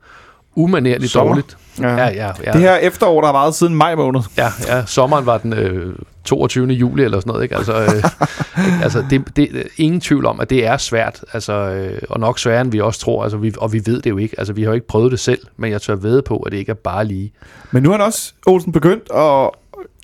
umanerligt 0.54 1.12
Sommer? 1.12 1.32
dårligt. 1.32 1.56
Ja. 1.80 1.96
Ja, 1.96 2.08
ja, 2.08 2.30
ja. 2.44 2.52
Det 2.52 2.60
her 2.60 2.76
efterår, 2.76 3.20
der 3.20 3.26
har 3.26 3.32
varet 3.32 3.54
siden 3.54 3.74
maj 3.74 3.94
måned. 3.94 4.20
Ja, 4.36 4.48
ja, 4.68 4.86
sommeren 4.86 5.26
var 5.26 5.38
den 5.38 5.52
øh, 5.52 5.94
22. 6.24 6.66
juli 6.66 7.04
eller 7.04 7.20
sådan 7.20 7.30
noget, 7.30 7.42
ikke? 7.42 7.56
Altså, 7.56 7.72
øh, 7.74 8.04
altså 8.84 9.04
det, 9.10 9.36
det, 9.36 9.68
ingen 9.76 10.00
tvivl 10.00 10.26
om, 10.26 10.40
at 10.40 10.50
det 10.50 10.66
er 10.66 10.76
svært, 10.76 11.24
altså, 11.32 11.52
øh, 11.52 11.98
og 12.10 12.20
nok 12.20 12.38
sværere, 12.38 12.60
end 12.60 12.72
vi 12.72 12.80
også 12.80 13.00
tror, 13.00 13.22
altså, 13.22 13.38
vi, 13.38 13.52
og 13.58 13.72
vi 13.72 13.82
ved 13.86 14.02
det 14.02 14.10
jo 14.10 14.16
ikke, 14.16 14.34
altså, 14.38 14.52
vi 14.52 14.62
har 14.62 14.70
jo 14.70 14.74
ikke 14.74 14.86
prøvet 14.86 15.12
det 15.12 15.20
selv, 15.20 15.40
men 15.56 15.70
jeg 15.70 15.82
tør 15.82 15.94
ved 15.94 16.22
på, 16.22 16.36
at 16.36 16.52
det 16.52 16.58
ikke 16.58 16.70
er 16.70 16.74
bare 16.74 17.04
lige. 17.04 17.32
Men 17.70 17.82
nu 17.82 17.88
er 17.88 17.96
han 17.96 18.06
også, 18.06 18.32
Olsen, 18.46 18.72
begyndt 18.72 19.10
at 19.14 19.50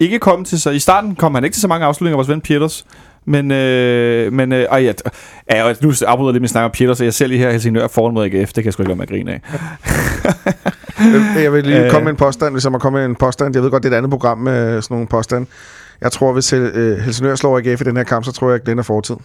ikke 0.00 0.18
komme 0.18 0.44
til 0.44 0.60
sig. 0.60 0.74
I 0.74 0.78
starten 0.78 1.14
kom 1.16 1.34
han 1.34 1.44
ikke 1.44 1.54
til 1.54 1.60
så 1.60 1.68
mange 1.68 1.86
afslutninger, 1.86 2.16
vores 2.16 2.28
ven 2.28 2.40
Pieters. 2.40 2.84
Men, 3.26 3.50
øh, 3.50 4.32
men 4.32 4.52
øh, 4.52 4.62
ej, 4.62 4.78
ja, 4.82 4.92
ja, 5.50 5.64
og 5.64 5.76
nu 5.82 5.92
afbryder 6.06 6.28
jeg 6.28 6.32
lidt 6.32 6.40
med 6.42 6.46
at 6.46 6.50
snakke 6.50 6.64
om 6.64 6.70
Pieters, 6.70 7.00
og 7.00 7.04
jeg 7.04 7.14
ser 7.14 7.26
lige 7.26 7.38
her 7.38 7.50
Helsingør 7.50 7.86
foran 7.88 8.14
mod 8.14 8.24
AGF. 8.24 8.46
Det 8.48 8.54
kan 8.54 8.64
jeg 8.64 8.72
sgu 8.72 8.82
ikke 8.82 8.88
lade 8.90 8.96
mig 8.96 9.02
at 9.02 9.08
grine 9.08 9.32
af. 9.32 9.40
Øh, 11.36 11.42
Jeg 11.42 11.52
vil 11.52 11.64
lige 11.64 11.84
Øh. 11.84 11.90
komme 11.90 12.04
med 12.04 12.10
en 12.10 12.16
påstand, 12.16 12.54
hvis 12.54 12.64
jeg 12.64 12.72
må 12.72 12.78
komme 12.78 12.98
med 12.98 13.06
en 13.06 13.14
påstand. 13.14 13.54
Jeg 13.54 13.62
ved 13.62 13.70
godt, 13.70 13.82
det 13.82 13.88
er 13.88 13.94
et 13.94 13.96
andet 13.98 14.10
program 14.10 14.38
med 14.38 14.82
sådan 14.82 14.94
nogle 14.94 15.06
påstand. 15.06 15.46
Jeg 16.00 16.12
tror, 16.12 16.32
hvis 16.32 16.52
øh, 16.52 16.98
Helsingør 16.98 17.34
slår 17.34 17.58
AGF 17.58 17.80
i 17.80 17.84
den 17.84 17.96
her 17.96 18.04
kamp, 18.04 18.24
så 18.24 18.32
tror 18.32 18.48
jeg, 18.48 18.54
at 18.54 18.64
Glenn 18.64 18.78
er 18.78 18.82
fortid. 18.82 19.16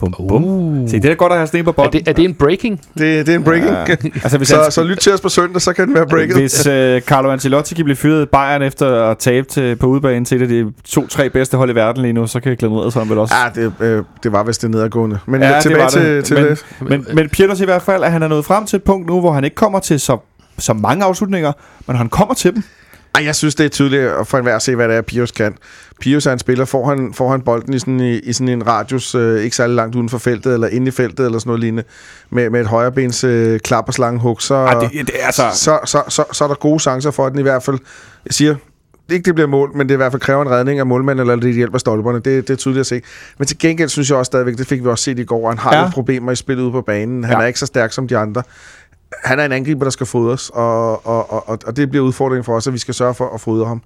Bum, 0.00 0.14
bum. 0.28 0.44
Uh. 0.44 0.90
Se, 0.90 1.00
det 1.00 1.10
er 1.10 1.14
godt 1.14 1.32
at 1.32 1.38
have 1.38 1.46
sten 1.46 1.64
på 1.64 1.70
Er 1.70 1.72
bolden. 1.72 1.92
det, 1.92 2.08
er 2.08 2.12
det 2.12 2.24
en 2.24 2.34
breaking? 2.34 2.80
Det, 2.98 3.26
det 3.26 3.28
er 3.28 3.38
en 3.38 3.44
breaking. 3.44 3.70
Ja. 3.70 3.96
Altså, 4.24 4.38
hvis 4.38 4.48
så, 4.48 4.62
han, 4.62 4.70
så 4.72 4.82
lyt 4.84 4.96
til 4.98 5.12
os 5.12 5.20
på 5.20 5.28
søndag, 5.28 5.60
så 5.62 5.72
kan 5.72 5.86
den 5.86 5.94
være 5.94 6.06
breaket. 6.06 6.36
Hvis 6.36 6.66
øh, 6.66 7.00
Carlo 7.02 7.30
Ancelotti 7.30 7.74
kan 7.74 7.84
blive 7.84 7.96
fyret 7.96 8.22
i 8.22 8.26
Bayern 8.26 8.62
efter 8.62 9.02
at 9.04 9.18
tabe 9.18 9.46
til, 9.48 9.76
på 9.76 9.86
udebane 9.86 10.24
til 10.24 10.36
et 10.36 10.42
af 10.42 10.48
de 10.48 10.72
to-tre 10.84 11.30
bedste 11.30 11.56
hold 11.56 11.70
i 11.70 11.74
verden 11.74 12.02
lige 12.02 12.12
nu, 12.12 12.26
så 12.26 12.40
kan 12.40 12.56
Glenn 12.56 12.74
Ederson 12.74 13.10
vel 13.10 13.18
også. 13.18 13.34
Ja, 13.56 13.62
det, 13.62 13.72
øh, 13.80 14.04
det 14.22 14.32
var 14.32 14.42
vist 14.42 14.62
det 14.62 14.70
nedadgående. 14.70 15.18
Men 15.26 15.42
Ja, 15.42 15.54
det 15.54 15.62
tilbage 15.62 15.82
var 15.82 15.88
til, 15.88 16.02
det. 16.02 16.24
til 16.24 16.36
Men- 16.36 16.44
det. 16.44 16.64
Men, 16.80 17.06
men 17.12 17.28
Pieters 17.28 17.60
i 17.60 17.64
hvert 17.64 17.82
fald, 17.82 18.04
at 18.04 18.12
han 18.12 18.22
er 18.22 18.28
nået 18.28 18.44
frem 18.44 18.66
til 18.66 18.76
et 18.76 18.82
punkt 18.82 19.06
nu, 19.06 19.20
hvor 19.20 19.32
han 19.32 19.44
ikke 19.44 19.56
kommer 19.56 19.78
til 19.80 20.00
så, 20.00 20.16
så 20.58 20.72
mange 20.72 21.04
afslutninger, 21.04 21.52
men 21.86 21.96
han 21.96 22.08
kommer 22.08 22.34
til 22.34 22.54
dem. 22.54 22.62
Ej, 23.14 23.24
jeg 23.24 23.34
synes, 23.34 23.54
det 23.54 23.64
er 23.64 23.68
tydeligt 23.68 24.02
at 24.02 24.26
for 24.26 24.38
enhver 24.38 24.56
at 24.56 24.62
se, 24.62 24.76
hvad 24.76 24.88
det 24.88 24.96
er, 24.96 25.00
Pius 25.02 25.30
kan. 25.30 25.54
Pius 26.00 26.26
er 26.26 26.32
en 26.32 26.38
spiller, 26.38 26.64
får 26.64 26.86
han, 26.88 27.14
får 27.14 27.30
han 27.30 27.40
bolden 27.40 27.74
i 27.74 27.78
sådan, 27.78 28.00
i, 28.00 28.18
i 28.18 28.32
sådan 28.32 28.48
en 28.48 28.66
radius, 28.66 29.14
øh, 29.14 29.42
ikke 29.42 29.56
særlig 29.56 29.76
langt 29.76 29.96
uden 29.96 30.08
for 30.08 30.18
feltet, 30.18 30.54
eller 30.54 30.68
inde 30.68 30.88
i 30.88 30.90
feltet, 30.90 31.26
eller 31.26 31.38
sådan 31.38 31.48
noget 31.48 31.60
lignende, 31.60 31.84
med, 32.30 32.50
med 32.50 32.60
et 32.60 32.66
højrebens 32.66 33.24
øh, 33.24 33.60
klap 33.60 33.84
og 33.88 33.94
slanghug, 33.94 34.42
så, 34.42 34.54
Ej, 34.54 34.74
det, 34.80 34.90
det 35.06 35.10
er 35.20 35.26
altså... 35.26 35.42
så, 35.52 35.78
så, 35.84 36.02
så, 36.08 36.24
så 36.32 36.44
er 36.44 36.48
der 36.48 36.54
gode 36.54 36.78
chancer 36.78 37.10
for, 37.10 37.26
at 37.26 37.32
den 37.32 37.38
i 37.38 37.42
hvert 37.42 37.62
fald, 37.62 37.78
jeg 38.26 38.32
siger, 38.34 38.54
ikke 39.10 39.24
det 39.24 39.34
bliver 39.34 39.48
mål, 39.48 39.76
men 39.76 39.88
det 39.88 39.94
i 39.94 39.96
hvert 39.96 40.12
fald 40.12 40.22
kræver 40.22 40.42
en 40.42 40.50
redning 40.50 40.78
af 40.78 40.86
målmanden, 40.86 41.20
eller 41.30 41.36
det 41.36 41.54
hjælper 41.54 41.78
stolperne. 41.78 42.18
Det, 42.18 42.48
det 42.48 42.50
er 42.50 42.56
tydeligt 42.56 42.80
at 42.80 42.86
se. 42.86 43.02
Men 43.38 43.46
til 43.46 43.58
gengæld 43.58 43.88
synes 43.88 44.10
jeg 44.10 44.18
også 44.18 44.28
stadigvæk, 44.28 44.56
det 44.58 44.66
fik 44.66 44.82
vi 44.84 44.88
også 44.88 45.04
set 45.04 45.18
i 45.18 45.24
går, 45.24 45.48
han 45.48 45.58
har 45.58 45.76
Ja. 45.76 45.82
lidt 45.84 45.94
problemer 45.94 46.32
i 46.32 46.36
spillet 46.36 46.62
ude 46.62 46.72
på 46.72 46.80
banen. 46.82 47.24
Han 47.24 47.36
Ja. 47.36 47.42
er 47.42 47.46
ikke 47.46 47.58
så 47.58 47.66
stærk 47.66 47.92
som 47.92 48.08
de 48.08 48.16
andre. 48.18 48.42
Han 49.24 49.40
er 49.40 49.44
en 49.44 49.52
angriber, 49.52 49.84
der 49.84 49.90
skal 49.90 50.06
fodres, 50.06 50.50
og, 50.54 51.06
og, 51.06 51.48
og, 51.48 51.58
og 51.66 51.76
det 51.76 51.90
bliver 51.90 52.04
udfordringen 52.04 52.44
for 52.44 52.56
os, 52.56 52.66
at 52.66 52.72
vi 52.72 52.78
skal 52.78 52.94
sørge 52.94 53.14
for 53.14 53.34
at 53.34 53.40
fodre 53.40 53.66
ham. 53.66 53.82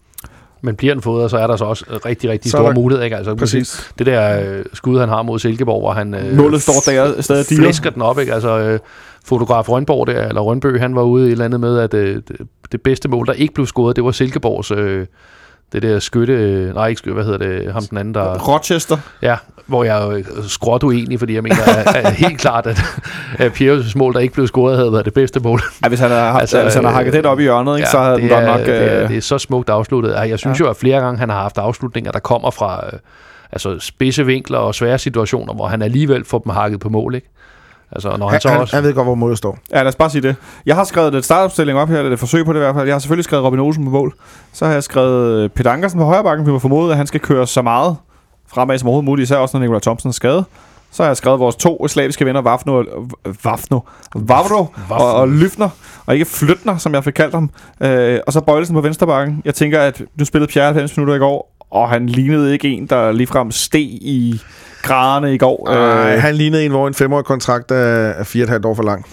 Men 0.65 0.77
bliver 0.77 0.95
den 0.95 1.03
fodret, 1.03 1.31
så 1.31 1.37
er 1.39 1.47
der 1.47 1.57
så 1.57 1.65
også 1.65 1.85
rigtig, 2.07 2.31
rigtig 2.31 2.51
Så 2.51 2.57
store 2.57 2.69
der- 2.69 2.75
muligheder. 2.75 3.05
Ikke? 3.05 3.17
Altså, 3.17 3.35
Præcis. 3.35 3.93
Det 3.99 4.07
der 4.07 4.41
øh, 4.59 4.65
skud, 4.73 4.99
han 5.01 5.09
har 5.09 5.23
mod 5.23 5.39
Silkeborg, 5.39 5.81
hvor 5.81 5.93
han 5.93 6.15
øh, 6.15 6.37
Målet 6.37 6.63
står 6.63 6.73
der 6.93 7.21
stadig 7.23 7.47
flæsker 7.47 7.91
den 7.91 8.03
op. 8.03 8.19
Ikke? 8.19 8.35
Altså, 8.35 8.59
øh, 8.59 8.79
fotograf 9.25 9.69
Rønborg 9.69 10.07
der, 10.07 10.29
eller 10.29 10.41
Rønbø, 10.41 10.79
han 10.79 10.95
var 10.97 11.03
ude 11.03 11.25
i 11.25 11.27
et 11.27 11.33
eller 11.33 11.45
andet 11.45 11.61
med, 11.61 11.79
at 11.79 11.95
øh, 11.95 12.23
det, 12.29 12.37
det 12.73 12.83
bedste 12.83 13.09
mål, 13.09 13.27
der 13.27 13.33
ikke 13.33 13.55
blev 13.55 13.67
scoret, 13.67 13.97
det 13.97 14.05
var 14.05 14.11
Silkeborgs... 14.11 14.71
Øh, 14.71 15.07
det 15.75 15.83
der 15.83 15.99
skytte, 15.99 16.33
øh, 16.33 16.75
nej 16.75 16.87
ikke 16.87 16.99
skytte, 16.99 17.15
hvad 17.15 17.25
hedder 17.25 17.39
det, 17.39 17.73
ham 17.73 17.83
den 17.85 17.99
anden, 17.99 18.15
der, 18.15 18.39
Rochester. 18.39 18.99
ja, 19.23 19.37
hvor 19.67 19.85
jeg 19.85 20.03
er 20.03 20.13
jo 20.17 20.23
skråt 20.49 20.83
uenig, 20.83 21.19
fordi 21.19 21.35
jeg 21.35 21.43
mener 21.43 21.57
at, 21.87 21.97
at 21.97 22.13
helt 22.13 22.39
klart, 22.41 22.67
at, 22.67 22.81
at 23.39 23.53
Pierres 23.53 23.97
mål, 23.97 24.13
der 24.15 24.21
ikke 24.21 24.35
blev 24.35 24.47
scoret, 24.47 24.77
havde 24.77 24.93
været 24.93 25.05
det 25.05 25.15
bedste 25.15 25.41
mål. 25.41 25.61
Ja, 25.85 25.89
hvis 25.89 26.01
han 26.01 26.11
har, 26.11 26.39
altså, 26.41 26.63
hvis 26.63 26.75
han 26.75 26.85
har 26.85 26.91
øh, 26.91 26.97
hakket 26.97 27.13
det 27.13 27.27
op 27.27 27.41
i 27.41 27.43
hjørnet, 27.43 27.77
ikke, 27.77 27.89
så 27.89 27.99
havde 27.99 28.15
det 28.15 28.23
den 28.23 28.29
godt 28.31 28.45
nok... 28.45 28.61
det, 28.61 28.93
er, 28.93 29.03
Øh, 29.03 29.09
det 29.09 29.17
er 29.17 29.21
så 29.21 29.39
smukt 29.39 29.71
afsluttet. 29.71 30.15
Jeg 30.29 30.39
synes 30.39 30.61
Ja. 30.61 30.65
ja. 30.65 30.69
jo, 30.69 30.71
at 30.71 30.77
flere 30.77 31.01
gange 31.01 31.19
han 31.19 31.29
har 31.31 31.43
haft 31.43 31.59
afslutninger, 31.59 32.13
der 32.13 32.19
kommer 32.19 32.51
fra 32.51 32.87
øh, 32.93 32.99
altså 33.53 33.79
spidse 33.79 34.27
vinkler 34.27 34.59
og 34.59 34.75
svære 34.75 34.99
situationer, 34.99 35.55
hvor 35.55 35.67
han 35.67 35.83
alligevel 35.83 36.25
får 36.25 36.39
dem 36.39 36.53
hakket 36.53 36.81
på 36.81 36.89
mål. 36.89 37.15
Ikke? 37.15 37.31
Altså, 37.93 38.17
når 38.17 38.27
han, 38.27 38.33
Han, 38.35 38.41
så 38.41 38.49
han, 38.49 38.61
også... 38.61 38.77
han 38.77 38.85
ved 38.85 38.95
godt, 38.95 39.07
hvor 39.07 39.15
målet 39.15 39.39
står. 39.39 39.59
Ja, 39.73 39.79
lad 39.79 39.87
os 39.89 39.95
bare 39.95 40.11
sige 40.11 40.23
det. 40.23 40.37
Jeg 40.67 40.77
har 40.77 40.85
skrevet 40.85 41.15
et 41.15 41.25
startopstilling 41.25 41.79
op 41.79 41.89
her, 41.89 41.99
eller 41.99 42.13
et 42.13 42.19
forsøg 42.19 42.45
på 42.45 42.53
det 42.53 42.59
i 42.59 42.63
hvert 42.63 42.75
fald. 42.75 42.87
Jeg 42.87 42.95
har 42.95 42.99
selvfølgelig 42.99 43.25
skrevet 43.25 43.45
Robin 43.45 43.61
Olsen 43.61 43.85
på 43.85 43.91
mål. 43.91 44.15
Så 44.53 44.67
har 44.67 44.73
jeg 44.73 44.83
skrevet 44.83 45.45
øh, 45.45 45.51
Peter 45.51 45.71
Ankersen 45.71 45.99
på 46.01 46.05
højre 46.05 46.25
bakken, 46.25 46.47
vi 46.47 46.53
må 46.53 46.59
formode, 46.59 46.91
at 46.91 46.97
han 46.97 47.07
skal 47.07 47.21
køre 47.21 47.47
så 47.47 47.63
meget 47.63 47.97
fremad 48.49 48.79
som 48.79 48.89
overhovedet 48.89 49.05
muligt, 49.05 49.27
især 49.27 49.37
også 49.37 49.57
når 49.57 49.61
Nikolaj 49.61 49.81
Thomsen 49.81 50.09
er 50.09 50.13
skadet. 50.13 50.45
Så 50.91 51.03
har 51.03 51.11
jeg 51.11 51.17
skrevet 51.17 51.41
vores 51.41 51.57
to 51.57 51.89
slaviske 51.89 52.25
venner, 52.25 52.41
Vafno, 52.41 52.85
Vafno, 53.45 53.81
Vavro 54.15 54.67
og, 54.91 55.15
og 55.15 55.29
Lyfner, 55.29 55.69
og 56.07 56.15
ikke 56.15 56.27
Flytner, 56.27 56.77
som 56.77 56.95
jeg 56.95 57.05
fik 57.05 57.13
kaldt 57.13 57.35
ham. 57.35 57.51
Øh, 57.81 58.21
og 58.27 58.33
så 58.33 58.41
Bøjlesen 58.41 58.75
på 58.75 58.81
venstrebakken. 58.81 59.43
Jeg 59.45 59.55
tænker, 59.55 59.81
at 59.81 60.03
du 60.19 60.25
spillede 60.25 60.51
Pierre 60.53 60.67
90 60.67 60.97
minutter 60.97 61.15
i 61.15 61.19
går, 61.19 61.57
og 61.71 61.89
han 61.89 62.07
lignede 62.07 62.53
ikke 62.53 62.69
en, 62.69 62.87
der 62.87 63.13
ligefrem 63.13 63.51
steg 63.51 63.83
i 63.83 64.41
graderne 64.85 65.35
i 65.35 65.39
går. 65.39 65.71
Øh, 65.71 66.15
Øh, 66.15 66.23
han 66.23 66.35
lignede 66.35 66.65
en, 66.65 66.71
hvor 66.71 66.89
en 66.89 66.95
femårig 66.95 67.25
kontrakt 67.25 67.71
er, 67.71 68.25
fire 68.25 68.43
og 68.43 68.45
et 68.45 68.51
halvt 68.51 68.65
år 68.67 68.75
for 68.75 68.83
lang. 68.83 69.05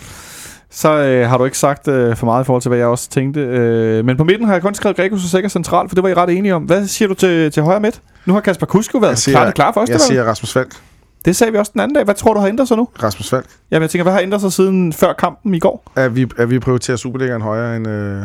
så 0.70 0.90
øh, 0.94 1.30
har 1.30 1.38
du 1.38 1.46
ikke 1.46 1.58
sagt 1.58 1.88
øh, 1.88 2.16
for 2.16 2.26
meget 2.26 2.44
i 2.44 2.46
forhold 2.46 2.62
til, 2.62 2.70
hvad 2.70 2.78
jeg 2.80 2.88
også 2.88 3.10
tænkte. 3.10 3.40
Øh, 3.42 4.06
men 4.06 4.18
på 4.18 4.24
midten 4.24 4.46
har 4.46 4.54
jeg 4.54 4.62
kun 4.62 4.74
skrevet 4.76 4.98
Gregus 4.98 5.24
og 5.24 5.30
Sikker 5.30 5.50
centralt, 5.50 5.90
for 5.90 5.96
det 5.96 6.04
var 6.04 6.10
I 6.10 6.14
ret 6.14 6.30
enige 6.30 6.56
om. 6.56 6.64
Hvad 6.64 6.88
siger 6.88 7.08
du 7.10 7.14
til, 7.14 7.52
til 7.52 7.64
højre 7.64 7.80
midt? 7.80 8.02
Nu 8.26 8.34
har 8.34 8.42
Kasper 8.42 8.66
Kusko 8.66 8.98
været 8.98 9.18
siger- 9.18 9.38
klar, 9.38 9.52
klar 9.52 9.72
første 9.72 9.92
Jeg 9.92 10.00
valg. 10.00 10.02
siger 10.08 10.24
Rasmus 10.24 10.54
Falk. 10.54 10.72
Det 11.26 11.36
sagde 11.36 11.52
vi 11.54 11.58
også 11.58 11.72
den 11.74 11.82
anden 11.82 11.96
dag. 11.96 12.04
Hvad 12.04 12.16
tror 12.16 12.34
du 12.34 12.40
har 12.40 12.48
ændret 12.48 12.68
sig 12.68 12.78
nu? 12.78 12.88
Rasmus 13.04 13.30
Falk. 13.30 13.46
Jamen, 13.72 13.82
jeg 13.82 13.90
tænker, 13.90 14.04
hvad 14.04 14.14
har 14.14 14.20
ændret 14.20 14.42
sig 14.42 14.54
siden 14.54 14.94
før 14.94 15.14
kampen 15.14 15.54
i 15.56 15.60
går? 15.60 15.92
At 15.96 16.16
vi, 16.16 16.28
at 16.38 16.50
vi 16.50 16.60
prioriterer 16.60 16.98
Superligaen 16.98 17.42
højere 17.42 17.76
end 17.76 17.88
øh, 17.88 18.24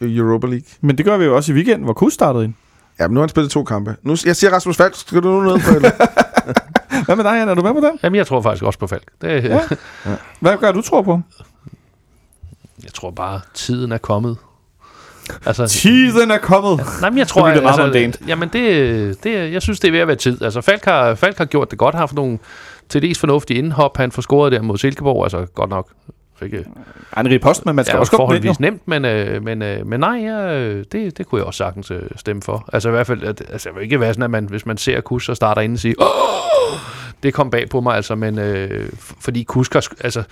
Europa 0.00 0.46
League. 0.46 0.64
Men 0.80 0.98
det 0.98 1.04
gør 1.04 1.16
vi 1.16 1.24
jo 1.24 1.36
også 1.36 1.52
i 1.52 1.54
weekenden, 1.54 1.84
hvor 1.84 1.92
Kus 1.92 2.12
startede 2.14 2.44
ind. 2.44 2.54
Ja, 2.98 3.08
men 3.08 3.14
nu 3.14 3.20
har 3.20 3.22
han 3.22 3.28
spillet 3.28 3.50
to 3.50 3.64
kampe. 3.64 3.96
Nu, 4.02 4.16
jeg 4.26 4.36
siger 4.36 4.50
Rasmus 4.52 4.76
Falk. 4.76 4.94
Skal 4.94 5.22
du 5.22 5.28
nu 5.28 5.40
ned 5.40 5.62
på 5.68 5.74
eller? 5.76 5.90
Hvad 7.04 7.16
med 7.16 7.24
dig, 7.24 7.30
Jan? 7.30 7.48
Er 7.48 7.54
du 7.54 7.62
med 7.62 7.72
på 7.72 7.80
den? 7.80 7.98
Jamen, 8.02 8.16
jeg 8.16 8.26
tror 8.26 8.40
faktisk 8.42 8.64
også 8.64 8.78
på 8.78 8.86
Falk. 8.86 9.04
Det, 9.20 9.44
Ja. 9.44 9.60
Hvad 10.40 10.56
gør 10.56 10.72
du 10.72 10.82
tror 10.82 11.02
på? 11.02 11.20
Jeg 12.82 12.92
tror 12.92 13.10
bare, 13.10 13.40
tiden 13.54 13.92
er 13.92 13.98
kommet. 13.98 14.36
Altså, 15.46 15.66
Tiden 15.66 16.30
er 16.30 16.38
kommet. 16.38 16.80
Nej, 17.00 17.10
men 17.10 17.18
jeg 17.18 17.28
tror, 17.28 17.46
det 17.48 17.62
meget 17.62 17.66
altså, 17.72 17.82
mondant. 17.82 18.20
jamen 18.28 18.48
det, 18.48 19.24
det, 19.24 19.52
jeg 19.52 19.62
synes, 19.62 19.80
det 19.80 19.88
er 19.88 19.92
ved 19.92 20.00
at 20.00 20.06
være 20.08 20.16
tid. 20.16 20.42
Altså, 20.42 20.60
Falk 20.60 20.84
har, 20.84 21.14
Falk 21.14 21.38
har 21.38 21.44
gjort 21.44 21.70
det 21.70 21.78
godt, 21.78 21.94
har 21.94 22.00
haft 22.00 22.14
nogle 22.14 22.38
til 22.88 23.02
dels 23.02 23.18
fornuftige 23.18 23.58
indhop. 23.58 23.96
Han 23.96 24.12
får 24.12 24.22
scoret 24.22 24.52
der 24.52 24.62
mod 24.62 24.78
Silkeborg, 24.78 25.24
altså 25.24 25.46
godt 25.54 25.70
nok. 25.70 25.88
Fik, 26.44 26.54
øh, 26.54 26.64
Henri 27.16 27.38
Post, 27.38 27.66
men 27.66 27.76
man 27.76 27.84
skal 27.84 27.96
ja, 27.96 28.00
også 28.00 28.10
ind, 28.10 28.20
jo. 28.20 28.26
forholdsvis 28.26 28.60
nemt, 28.60 28.88
men, 28.88 29.04
øh, 29.04 29.44
men, 29.44 29.62
øh, 29.62 29.86
men 29.86 30.00
nej, 30.00 30.18
ja, 30.22 30.58
øh, 30.58 30.84
det, 30.92 31.18
det 31.18 31.26
kunne 31.26 31.38
jeg 31.38 31.46
også 31.46 31.58
sagtens 31.58 31.90
øh, 31.90 32.02
stemme 32.16 32.42
for. 32.42 32.68
Altså 32.72 32.88
i 32.88 32.92
hvert 32.92 33.06
fald, 33.06 33.22
at, 33.22 33.42
altså, 33.52 33.68
jeg 33.68 33.76
vil 33.76 33.82
ikke 33.82 34.00
være 34.00 34.14
sådan, 34.14 34.22
at 34.24 34.30
man, 34.30 34.44
hvis 34.44 34.66
man 34.66 34.76
ser 34.76 35.00
Kus, 35.00 35.24
så 35.24 35.34
starter 35.34 35.62
ind 35.62 35.72
og 35.72 35.78
siger, 35.78 35.94
Åh! 35.98 36.78
det 37.22 37.34
kom 37.34 37.50
bag 37.50 37.68
på 37.68 37.80
mig, 37.80 37.96
altså, 37.96 38.14
men 38.14 38.38
øh, 38.38 38.88
fordi 39.20 39.42
Kus, 39.42 39.68
kan 39.68 39.82
sk- 39.84 40.00
altså, 40.04 40.22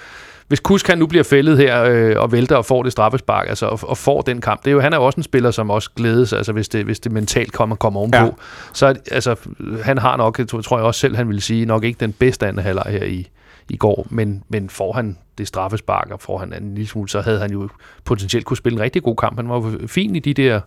hvis 0.48 0.60
Kusk 0.60 0.88
han 0.88 0.98
nu 0.98 1.06
bliver 1.06 1.24
fældet 1.24 1.58
her 1.58 1.82
øh, 1.82 2.16
og 2.18 2.32
vælter 2.32 2.56
og 2.56 2.64
får 2.64 2.82
det 2.82 2.92
straffespark, 2.92 3.48
altså 3.48 3.66
og, 3.66 3.78
og 3.82 3.98
får 3.98 4.20
den 4.20 4.40
kamp, 4.40 4.64
det 4.64 4.70
er 4.70 4.72
jo, 4.72 4.80
han 4.80 4.92
er 4.92 4.96
jo 4.96 5.04
også 5.04 5.16
en 5.16 5.22
spiller, 5.22 5.50
som 5.50 5.70
også 5.70 5.90
glædes, 5.96 6.32
altså 6.32 6.52
hvis 6.52 6.68
det, 6.68 6.84
hvis 6.84 7.00
det 7.00 7.12
mentalt 7.12 7.52
kommer, 7.52 7.76
kommer 7.76 8.00
ovenpå. 8.00 8.16
Ja. 8.16 8.30
Så 8.72 8.94
altså, 9.10 9.36
han 9.82 9.98
har 9.98 10.16
nok, 10.16 10.40
tror 10.64 10.78
jeg 10.78 10.86
også 10.86 11.00
selv, 11.00 11.16
han 11.16 11.28
vil 11.28 11.42
sige, 11.42 11.66
nok 11.66 11.84
ikke 11.84 12.00
den 12.00 12.12
bedste 12.12 12.46
anden 12.46 12.62
halvleg 12.62 12.86
her 12.88 13.04
i, 13.04 13.28
i 13.68 13.76
går, 13.76 14.06
men, 14.10 14.42
men 14.48 14.70
får 14.70 14.92
han 14.92 15.18
det 15.38 15.48
straffespark, 15.48 16.08
og 16.10 16.20
får 16.20 16.38
han 16.38 16.52
en 16.52 16.74
lille 16.74 16.88
smule, 16.88 17.08
så 17.08 17.20
havde 17.20 17.38
han 17.40 17.52
jo 17.52 17.68
potentielt 18.04 18.44
kunne 18.44 18.56
spille 18.56 18.76
en 18.76 18.82
rigtig 18.82 19.02
god 19.02 19.16
kamp. 19.16 19.36
Han 19.36 19.48
var 19.48 19.54
jo 19.54 19.86
fin 19.86 20.16
i 20.16 20.18
de 20.18 20.34
der 20.34 20.60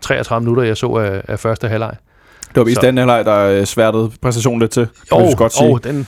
33 0.00 0.40
minutter, 0.44 0.62
jeg 0.62 0.76
så 0.76 0.86
af, 0.86 1.22
af 1.28 1.38
første 1.38 1.68
halvleg. 1.68 1.94
Det 2.48 2.56
var 2.56 2.64
vist 2.64 2.80
den 2.80 2.96
halvleg, 2.98 3.24
der 3.24 3.38
øh, 3.38 3.64
sværtede 3.64 4.10
præstationen 4.22 4.60
lidt 4.60 4.70
til. 4.70 4.88
kan 5.12 5.26
vi 5.26 5.34
godt 5.36 5.52
sige. 5.52 5.72
og 5.72 5.84
den, 5.84 6.06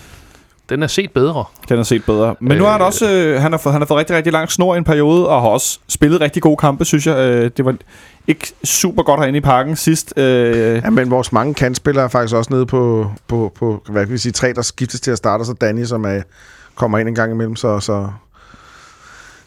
den 0.69 0.83
er 0.83 0.87
set 0.87 1.11
bedre. 1.13 1.45
Den 1.69 1.77
har 1.77 1.85
set 1.85 2.05
bedre. 2.05 2.35
Men 2.41 2.59
nu 2.59 2.65
har 2.65 2.73
han 2.73 2.81
Øh. 2.81 2.87
også 2.87 3.11
øh, 3.11 3.41
han 3.43 3.53
har 3.53 3.59
fået, 3.59 3.73
han 3.73 3.83
har 3.83 3.87
fået 3.87 3.99
rigtig, 3.99 4.17
rigtig 4.17 4.33
lang 4.33 4.51
snor 4.53 4.75
i 4.75 4.79
en 4.79 4.85
periode, 4.85 5.29
og 5.29 5.41
har 5.41 5.49
også 5.49 5.79
spillet 5.89 6.21
rigtig 6.21 6.43
gode 6.43 6.57
kampe, 6.57 6.85
synes 6.85 7.07
jeg. 7.07 7.17
Øh, 7.17 7.51
det 7.57 7.65
var 7.65 7.75
ikke 8.27 8.53
super 8.65 9.03
godt 9.03 9.21
herinde 9.21 9.37
i 9.37 9.41
parken 9.41 9.77
sidst. 9.77 10.13
Øh, 10.17 10.75
Ja, 10.85 10.91
men 10.91 11.11
vores 11.11 11.33
mange 11.33 11.55
kantspillere 11.55 12.05
er 12.05 12.09
faktisk 12.09 12.35
også 12.37 12.53
nede 12.53 12.67
på, 12.67 13.11
på, 13.29 13.53
på 13.59 13.83
hvad 13.89 14.05
kan 14.05 14.13
vi 14.13 14.19
sige, 14.19 14.33
tre, 14.33 14.53
der 14.53 14.63
skiftes 14.63 15.01
til 15.01 15.11
at 15.11 15.19
starte, 15.19 15.43
og 15.43 15.47
så 15.47 15.53
Danny, 15.53 15.85
som 15.85 16.05
er, 16.05 16.21
kommer 16.75 16.99
ind 16.99 17.09
en 17.09 17.15
gang 17.15 17.33
imellem, 17.33 17.57
så, 17.57 17.81
så 17.81 18.09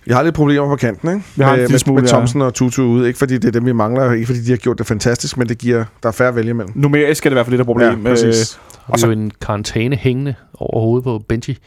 vi 0.05 0.13
har 0.13 0.24
lidt 0.24 0.36
problemer 0.36 0.67
på 0.67 0.76
kanten, 0.76 1.09
ikke? 1.09 1.24
Vi 1.36 1.43
har 1.43 1.55
med, 1.55 1.69
med, 1.69 1.80
smule, 1.80 2.01
med 2.01 2.09
ja. 2.09 2.13
Thompson 2.15 2.41
og 2.41 2.53
Tutu 2.53 2.82
ude, 2.84 3.07
ikke 3.07 3.19
fordi 3.19 3.38
det 3.38 3.45
er 3.47 3.51
dem, 3.51 3.65
vi 3.65 3.71
mangler, 3.71 4.11
ikke 4.11 4.26
fordi 4.26 4.41
de 4.41 4.49
har 4.49 4.57
gjort 4.57 4.78
det 4.78 4.88
fantastisk, 4.88 5.38
men 5.38 5.49
det 5.49 5.57
giver, 5.57 5.86
der 6.03 6.09
er 6.09 6.13
færre 6.13 6.28
at 6.30 6.36
vælge 6.36 6.49
imellem. 6.49 6.71
numerisk 6.76 7.26
er 7.26 7.30
det 7.30 7.34
i 7.34 7.36
hvert 7.36 7.45
fald 7.45 7.51
lidt 7.53 7.61
et 7.61 7.65
problem. 7.65 8.05
Ja, 8.05 8.09
præcis. 8.09 8.59
Og 8.86 8.93
Og 8.93 8.99
så- 8.99 9.05
jo 9.07 9.11
en 9.11 9.32
karantæne 9.41 9.95
hængende 9.95 10.36
over 10.53 10.82
hovedet 10.82 11.03
på 11.03 11.21
Benji. 11.30 11.57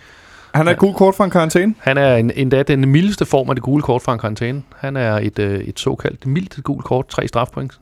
Øh, 0.57 0.59
han 0.59 0.69
er 0.69 0.73
et 0.73 0.79
gul 0.79 0.95
kort 0.95 1.15
for 1.15 1.25
en 1.25 1.31
karantæne. 1.31 1.75
Han 1.79 1.99
er 1.99 2.17
en, 2.17 2.31
endda 2.35 2.63
den 2.63 2.89
mildeste 2.89 3.25
form 3.27 3.49
af 3.51 3.57
det 3.57 3.63
gule 3.63 3.83
kort 3.83 4.03
fra 4.03 4.13
en 4.13 4.19
karantæne. 4.19 4.63
Han 4.79 4.97
er 4.97 5.13
et, 5.23 5.39
øh, 5.39 5.61
et 5.61 5.81
såkaldt 5.81 6.27
mildt 6.27 6.65
gult 6.65 6.85
kort, 6.85 7.09
tre 7.09 7.29
strafpoint. 7.29 7.73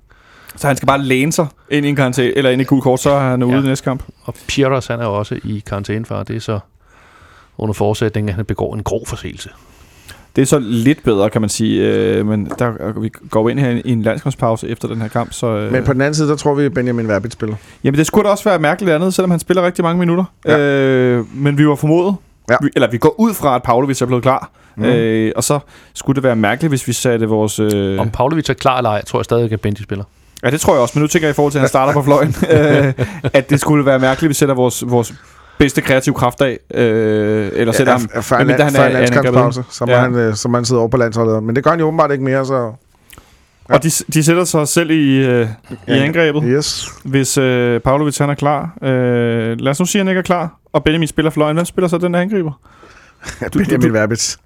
Så 0.57 0.67
han 0.67 0.77
skal 0.77 0.87
bare 0.87 1.03
læne 1.03 1.33
sig 1.33 1.47
ind 1.71 1.87
i 1.87 1.89
en 1.89 1.97
karantæne, 1.97 2.37
eller 2.37 2.51
ind 2.51 2.61
i 2.61 2.63
et 2.63 2.69
gul 2.69 2.81
kort, 2.81 3.01
så 3.01 3.11
er 3.11 3.21
han 3.31 3.43
ude 3.43 3.55
Ja. 3.57 3.63
i 3.63 3.65
næste 3.67 3.85
kamp. 3.85 4.03
Og 4.25 4.35
Pieters, 4.49 4.87
han 4.87 5.01
er 5.01 5.07
også 5.07 5.39
i 5.45 5.63
karantæne 5.67 6.05
for, 6.05 6.23
det 6.23 6.37
er 6.37 6.41
så 6.41 6.59
under 7.59 7.73
forudsætning, 7.73 8.29
at 8.29 8.35
han 8.35 8.45
begår 8.45 8.75
en 8.75 8.83
grov 8.83 9.07
forseelse. 9.07 9.51
Det 10.37 10.43
er 10.43 10.47
så 10.47 10.59
lidt 10.59 11.03
bedre, 11.05 11.31
kan 11.31 11.41
man 11.41 11.51
sige. 11.51 11.83
Øh, 11.89 12.27
men 12.27 12.47
der, 12.59 13.01
vi 13.01 13.09
går 13.31 13.49
ind 13.49 13.59
her 13.59 13.71
i 13.85 13.91
en 13.93 14.03
landskampspause 14.03 14.69
efter 14.69 14.89
den 14.89 15.01
her 15.01 15.09
kamp. 15.09 15.33
Så, 15.33 15.47
øh, 15.47 15.73
Men 15.73 15.85
på 15.85 15.93
den 15.93 16.01
anden 16.01 16.15
side, 16.15 16.29
der 16.29 16.37
tror 16.37 16.55
vi, 16.55 16.65
at 16.65 16.75
Benjamin 16.75 17.09
Verbit 17.09 17.33
spiller. 17.33 17.57
Jamen, 17.85 17.99
det 17.99 18.07
skulle 18.07 18.25
da 18.25 18.31
også 18.31 18.45
være 18.45 18.59
mærkeligt 18.59 18.93
andet, 18.95 19.15
selvom 19.15 19.31
han 19.31 19.41
spiller 19.41 19.67
rigtig 19.67 19.83
mange 19.85 19.99
minutter. 19.99 20.25
Ja. 20.47 20.59
Øh, 20.59 21.25
men 21.37 21.59
vi 21.59 21.69
var 21.69 21.75
formodet. 21.75 22.17
Ja. 22.51 22.57
Vi, 22.63 22.69
eller 22.75 22.91
vi 22.91 22.99
går 22.99 23.15
ud 23.21 23.35
fra, 23.35 23.55
at 23.57 23.63
Pavlovic 23.63 24.03
er 24.03 24.07
blevet 24.07 24.23
klar. 24.23 24.51
Mm. 24.77 24.85
Øh, 24.85 25.33
og 25.37 25.45
så 25.45 25.59
skulle 25.95 26.15
det 26.15 26.23
være 26.23 26.37
mærkeligt, 26.37 26.71
hvis 26.71 26.89
vi 26.89 26.93
satte 26.93 27.27
vores... 27.27 27.59
Øh, 27.59 28.01
Om 28.01 28.11
Pavlovic 28.11 28.49
er 28.51 28.55
klar 28.55 28.77
eller 28.77 28.91
ej, 28.91 29.05
tror 29.05 29.19
jeg 29.19 29.25
stadig, 29.25 29.53
at 29.53 29.61
Benji 29.61 29.83
spiller. 29.83 30.05
ja, 30.45 30.51
det 30.51 30.61
tror 30.61 30.73
jeg 30.75 30.83
også, 30.83 30.93
men 30.99 31.03
nu 31.03 31.07
tænker 31.09 31.29
jeg 31.29 31.33
i 31.33 31.35
forhold 31.35 31.53
til, 31.53 31.59
at 31.59 31.63
han 31.63 31.69
starter 31.69 31.93
på 31.93 32.03
fløjen, 32.03 32.35
øh, 32.51 32.93
at 33.33 33.51
det 33.51 33.61
skulle 33.61 33.87
være 33.87 33.99
mærkeligt, 33.99 34.27
at 34.27 34.29
vi 34.29 34.35
sætter 34.35 34.55
vores, 34.55 34.85
vores 34.87 35.15
bedste 35.59 35.81
kreative 35.81 36.15
kraft 36.15 36.41
af. 36.41 36.59
Øh, 36.75 37.51
eller 37.55 37.73
sætter 37.73 37.93
ham... 37.93 38.09
ja, 38.15 38.21
for 38.21 38.37
en, 38.37 38.47
medmindre 38.47 38.65
land, 38.65 38.77
han 38.77 38.85
er- 38.85 38.89
en 38.89 38.95
er 38.97 38.99
landskampspause, 39.01 39.63
så 39.71 39.87
må, 39.87 39.93
Ja. 39.93 39.99
han, 40.01 40.15
øh, 40.15 40.35
så 40.35 40.49
må 40.49 40.57
han 40.57 40.65
sidde 40.65 40.79
over 40.81 40.89
på 40.89 40.97
landsholdet. 40.97 41.43
Men 41.43 41.57
det 41.57 41.65
gør 41.65 41.71
han 41.71 41.81
jo 41.81 41.87
åbenbart 41.87 42.13
ikke 42.13 42.25
mere, 42.25 42.47
så... 42.47 42.73
Ja. 43.69 43.75
Og 43.75 43.83
de, 43.83 43.91
de 43.91 44.25
sætter 44.25 44.45
sig 44.45 44.69
selv 44.69 44.91
i, 44.91 45.17
øh, 45.17 45.49
i 45.71 45.75
Ja. 45.89 45.95
angrebet, 45.95 46.43
Yes. 46.47 46.89
hvis 47.05 47.39
øh, 47.39 47.81
Pavlovic 47.81 48.19
han 48.19 48.31
er 48.31 48.35
klar. 48.35 48.71
Øh, 48.83 49.57
lad 49.61 49.71
os 49.71 49.81
nu 49.81 49.87
sige, 49.87 50.01
at 50.01 50.07
han 50.07 50.11
ikke 50.11 50.19
er 50.19 50.23
klar, 50.23 50.55
og 50.75 50.85
Benjamin 50.85 51.09
spiller 51.09 51.31
fløjen. 51.31 51.57
Hvem 51.57 51.65
spiller 51.67 51.89
så 51.89 51.99
den 51.99 52.15
der 52.15 52.21
angriber? 52.21 52.53
du- 53.55 53.59
Benjamin 53.59 53.87
du- 53.89 53.93
Verbit. 53.93 54.37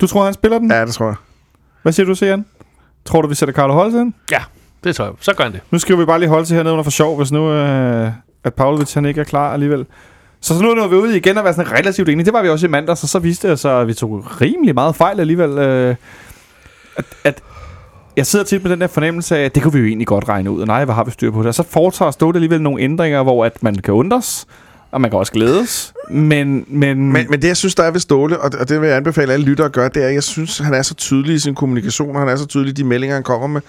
Du 0.00 0.06
tror, 0.06 0.24
han 0.24 0.34
spiller 0.34 0.58
den? 0.58 0.70
Ja, 0.70 0.84
det 0.86 0.94
tror 0.94 1.06
jeg. 1.06 1.14
Hvad 1.82 1.92
siger 1.92 2.06
du, 2.06 2.14
Sian? 2.14 2.44
Tror 3.04 3.22
du, 3.22 3.28
vi 3.28 3.34
sætter 3.34 3.52
Carlo 3.54 3.72
Holte 3.74 4.00
ind? 4.00 4.12
Det 4.84 4.96
tror 4.96 5.04
jeg. 5.04 5.14
Så 5.20 5.34
gør 5.34 5.44
han 5.44 5.52
det. 5.52 5.60
Nu 5.70 5.78
skriver 5.78 6.00
vi 6.00 6.06
bare 6.06 6.18
lige 6.18 6.28
Holte 6.28 6.54
hernede 6.54 6.72
under 6.72 6.82
for 6.84 6.90
sjov, 6.90 7.16
hvis 7.16 7.32
nu 7.32 7.50
øh, 7.52 8.10
at 8.44 8.54
Pavlovic 8.54 8.94
han 8.94 9.04
ikke 9.04 9.20
er 9.20 9.24
klar 9.24 9.52
alligevel. 9.52 9.86
Så, 10.40 10.54
så 10.54 10.62
nu 10.62 10.70
er 10.70 10.88
vi 10.88 10.96
ude 10.96 11.16
igen 11.16 11.38
og 11.38 11.44
være 11.44 11.54
sådan 11.54 11.72
relativt 11.72 12.08
enige. 12.08 12.24
Det 12.24 12.32
var 12.32 12.42
vi 12.42 12.48
også 12.48 12.66
i 12.66 12.70
mandag, 12.70 12.96
så 12.98 13.06
så 13.06 13.18
viste 13.18 13.50
det 13.50 13.58
sig, 13.58 13.80
at 13.80 13.86
vi 13.86 13.94
tog 13.94 14.40
rimelig 14.40 14.74
meget 14.74 14.96
fejl 14.96 15.20
alligevel. 15.20 15.58
Øh, 15.58 15.96
at, 16.96 17.04
at 17.24 17.42
jeg 18.16 18.26
sidder 18.26 18.44
tit 18.44 18.62
med 18.62 18.70
den 18.70 18.80
der 18.80 18.86
fornemmelse 18.86 19.36
af, 19.38 19.44
at 19.44 19.54
det 19.54 19.62
kunne 19.62 19.72
vi 19.72 19.78
jo 19.78 19.84
egentlig 19.86 20.06
godt 20.06 20.28
regne 20.28 20.50
ud. 20.50 20.66
Nej, 20.66 20.84
hvad 20.84 20.94
har 20.94 21.04
vi 21.04 21.10
styr 21.10 21.30
på 21.30 21.38
det? 21.38 21.46
Og 21.46 21.54
så 21.54 21.62
foretager 21.62 22.10
Ståle 22.10 22.36
alligevel 22.36 22.62
nogle 22.62 22.82
ændringer, 22.82 23.22
hvor 23.22 23.44
at 23.44 23.62
man 23.62 23.74
kan 23.74 23.94
undres, 23.94 24.46
og 24.90 25.00
man 25.00 25.10
kan 25.10 25.18
også 25.18 25.32
glædes. 25.32 25.92
Men, 26.10 26.64
men, 26.68 27.12
Men, 27.12 27.26
men 27.30 27.42
det, 27.42 27.48
jeg 27.48 27.56
synes, 27.56 27.74
der 27.74 27.82
er 27.82 27.90
ved 27.90 28.00
Ståle, 28.00 28.40
og 28.40 28.52
det, 28.52 28.60
og 28.60 28.68
det 28.68 28.80
vil 28.80 28.86
jeg 28.86 28.96
anbefale 28.96 29.32
alle 29.32 29.46
lyttere 29.46 29.66
at 29.66 29.72
gøre, 29.72 29.88
det 29.88 30.02
er, 30.02 30.08
at 30.08 30.14
jeg 30.14 30.22
synes, 30.22 30.58
han 30.58 30.74
er 30.74 30.82
så 30.82 30.94
tydelig 30.94 31.34
i 31.34 31.38
sin 31.38 31.54
kommunikation, 31.54 32.14
og 32.14 32.20
han 32.20 32.28
er 32.28 32.36
så 32.36 32.46
tydelig 32.46 32.70
i 32.70 32.74
de 32.74 32.84
meldinger, 32.84 33.14
han 33.16 33.22
kommer 33.22 33.46
med. 33.46 33.60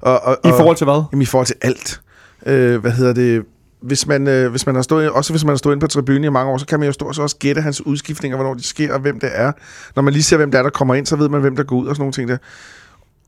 Og, 0.00 0.24
og, 0.24 0.38
i 0.44 0.48
forhold 0.48 0.76
til 0.76 0.84
hvad? 0.84 1.02
Jamen, 1.12 1.22
i 1.22 1.26
forhold 1.26 1.46
til 1.46 1.56
alt. 1.62 2.00
Øh, 2.46 2.80
hvad 2.80 2.90
hedder 2.90 3.12
det? 3.12 3.42
Hvis 3.82 4.06
man, 4.06 4.28
øh, 4.28 4.50
hvis 4.50 4.66
man 4.66 4.74
har 4.74 4.82
stået, 4.82 5.10
også 5.10 5.32
hvis 5.32 5.44
man 5.44 5.52
har 5.52 5.56
stået 5.56 5.74
inde 5.74 5.80
på 5.80 5.86
tribunen 5.86 6.24
i 6.24 6.28
mange 6.28 6.52
år, 6.52 6.58
så 6.58 6.66
kan 6.66 6.78
man 6.78 6.86
jo 6.86 6.92
stå 6.92 7.06
og 7.06 7.14
så 7.14 7.22
også 7.22 7.36
gætte 7.36 7.60
hans 7.60 7.86
udskiftninger, 7.86 8.36
hvornår 8.36 8.54
de 8.54 8.62
sker, 8.62 8.94
og 8.94 9.00
hvem 9.00 9.20
det 9.20 9.30
er. 9.32 9.52
Når 9.96 10.02
man 10.02 10.12
lige 10.12 10.22
ser, 10.22 10.36
hvem 10.36 10.50
det 10.50 10.58
er, 10.58 10.62
der 10.62 10.70
kommer 10.70 10.94
ind, 10.94 11.06
så 11.06 11.16
ved 11.16 11.28
man, 11.28 11.40
hvem 11.40 11.56
der 11.56 11.62
går 11.62 11.76
ud 11.76 11.86
og 11.86 11.96
sådan 11.96 12.02
nogle 12.02 12.12
ting 12.12 12.28
der. 12.28 12.36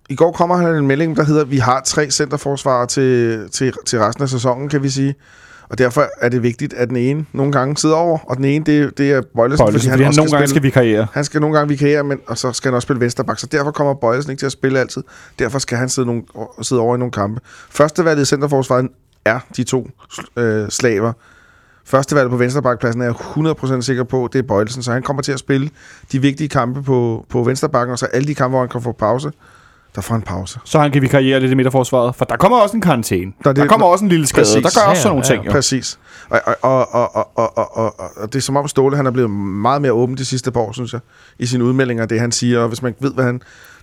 I 0.08 0.14
går 0.14 0.32
kommer 0.32 0.56
han 0.56 0.74
en 0.74 0.86
melding, 0.86 1.16
der 1.16 1.24
hedder, 1.24 1.44
vi 1.44 1.58
har 1.58 1.82
tre 1.84 2.10
centerforsvarer 2.10 2.86
til, 2.86 3.40
til, 3.50 3.72
til 3.86 3.98
resten 3.98 4.22
af 4.22 4.28
sæsonen, 4.28 4.68
kan 4.68 4.82
vi 4.82 4.88
sige. 4.88 5.14
Og 5.72 5.78
derfor 5.78 6.10
er 6.20 6.28
det 6.28 6.42
vigtigt, 6.42 6.74
at 6.74 6.88
den 6.88 6.96
ene 6.96 7.26
nogle 7.32 7.52
gange 7.52 7.76
sidder 7.76 7.94
over, 7.96 8.18
og 8.18 8.36
den 8.36 8.44
ene, 8.44 8.64
det, 8.64 8.98
det 8.98 9.12
er 9.12 9.22
Bøjlesen, 9.36 9.66
fordi 9.72 9.86
han 9.86 10.04
også 10.06 10.20
nogle 10.20 10.30
gange 10.30 10.46
skal 10.46 10.48
spille- 10.48 10.62
vi 10.62 10.70
karriere. 10.70 11.06
han 11.12 11.24
skal 11.24 11.40
nogle 11.40 11.56
gange 11.56 11.68
vikariere, 11.68 12.04
men, 12.04 12.18
og 12.26 12.38
så 12.38 12.52
skal 12.52 12.68
han 12.70 12.74
også 12.76 12.86
spille 12.86 13.00
venstreback, 13.00 13.38
så 13.38 13.46
derfor 13.46 13.70
kommer 13.70 13.94
Bøjlesen 13.94 14.30
ikke 14.30 14.40
til 14.40 14.46
at 14.46 14.52
spille 14.52 14.80
altid. 14.80 15.02
Derfor 15.38 15.58
skal 15.58 15.78
han 15.78 15.88
sidde, 15.88 16.06
nogle, 16.06 16.22
sidde 16.62 16.80
over 16.82 16.94
i 16.96 16.98
nogle 16.98 17.12
kampe. 17.12 17.40
Førstevalget 17.70 18.22
i 18.22 18.26
centerforsvaret 18.26 18.88
er 19.24 19.40
de 19.56 19.64
to 19.64 19.88
øh, 20.36 20.68
slaver. 20.68 21.12
Førstevalget 21.84 22.30
på 22.30 22.36
venstrebackpladsen 22.36 23.00
er 23.02 23.04
jeg 23.04 23.14
100% 23.14 23.80
sikker 23.80 24.04
på, 24.04 24.28
det 24.32 24.38
er 24.38 24.42
Bøjlesen, 24.42 24.82
så 24.82 24.92
han 24.92 25.02
kommer 25.02 25.22
til 25.22 25.32
at 25.32 25.38
spille 25.38 25.70
de 26.12 26.18
vigtige 26.22 26.48
kampe 26.48 26.82
på, 26.82 27.26
på 27.28 27.42
venstrebacken, 27.42 27.92
og 27.92 27.98
så 27.98 28.06
alle 28.06 28.28
de 28.28 28.34
kampe, 28.34 28.52
hvor 28.52 28.60
han 28.60 28.68
kan 28.68 28.82
få 28.82 28.92
pause, 28.92 29.30
der 29.94 30.00
får 30.00 30.14
en 30.14 30.22
pause. 30.22 30.58
Så 30.64 30.78
han 30.78 30.90
kan 30.90 31.02
vi 31.02 31.08
karriere 31.08 31.40
lidt 31.40 31.52
i 31.52 31.54
midterforsvaret, 31.54 32.14
for 32.14 32.24
der 32.24 32.36
kommer 32.36 32.58
også 32.58 32.76
en 32.76 32.80
karantæne. 32.80 33.32
Der, 33.44 33.52
der 33.52 33.66
kommer 33.66 33.86
også 33.86 34.04
en 34.04 34.08
lille 34.08 34.26
skade, 34.26 34.42
præcis. 34.42 34.62
der 34.62 34.80
gør 34.80 34.90
også 34.90 35.02
sådan 35.02 35.14
nogle 35.14 35.26
ja, 35.28 35.32
ja. 35.32 35.36
ting. 35.36 35.46
Jo. 35.46 35.52
Præcis. 35.52 35.98
Og, 36.30 36.40
og, 36.62 36.94
og, 36.94 37.16
og, 37.16 37.38
og, 37.38 37.58
og, 37.58 37.76
og, 37.76 37.94
og 38.16 38.32
det 38.32 38.38
er 38.38 38.42
som 38.42 38.56
om 38.56 38.68
Ståle 38.68 38.96
han 38.96 39.06
er 39.06 39.10
blevet 39.10 39.30
meget 39.30 39.82
mere 39.82 39.92
åben 39.92 40.16
de 40.16 40.24
sidste 40.24 40.50
par 40.50 40.60
år, 40.60 40.72
synes 40.72 40.92
jeg, 40.92 41.00
i 41.38 41.46
sine 41.46 41.64
udmeldinger, 41.64 42.06
det 42.06 42.20
han 42.20 42.32
siger, 42.32 42.60
og 42.60 42.68
hvis 42.68 42.82
man 42.82 42.94
ved, 43.00 43.14
hvad 43.14 43.24
han 43.24 43.40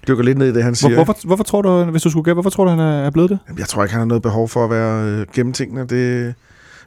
dykker 0.07 0.23
lidt 0.23 0.37
ned 0.37 0.47
i 0.47 0.53
det, 0.53 0.63
han 0.63 0.75
siger. 0.75 0.93
Hvorfor, 0.93 1.15
hvorfor 1.23 1.43
tror 1.43 1.61
du, 1.61 1.83
hvis 1.83 2.01
du 2.01 2.09
skulle 2.09 2.23
gætte, 2.23 2.33
hvorfor 2.33 2.49
tror 2.49 2.63
du, 2.63 2.69
han 2.69 2.79
er 2.79 3.09
blevet 3.09 3.29
det? 3.29 3.39
Jeg 3.57 3.67
tror 3.67 3.83
ikke, 3.83 3.93
han 3.93 3.99
har 3.99 4.05
noget 4.05 4.21
behov 4.23 4.49
for 4.49 4.63
at 4.63 4.69
være 4.69 5.03
øh, 5.03 5.25
gennemtænkende. 5.33 5.87
Det, 5.87 6.35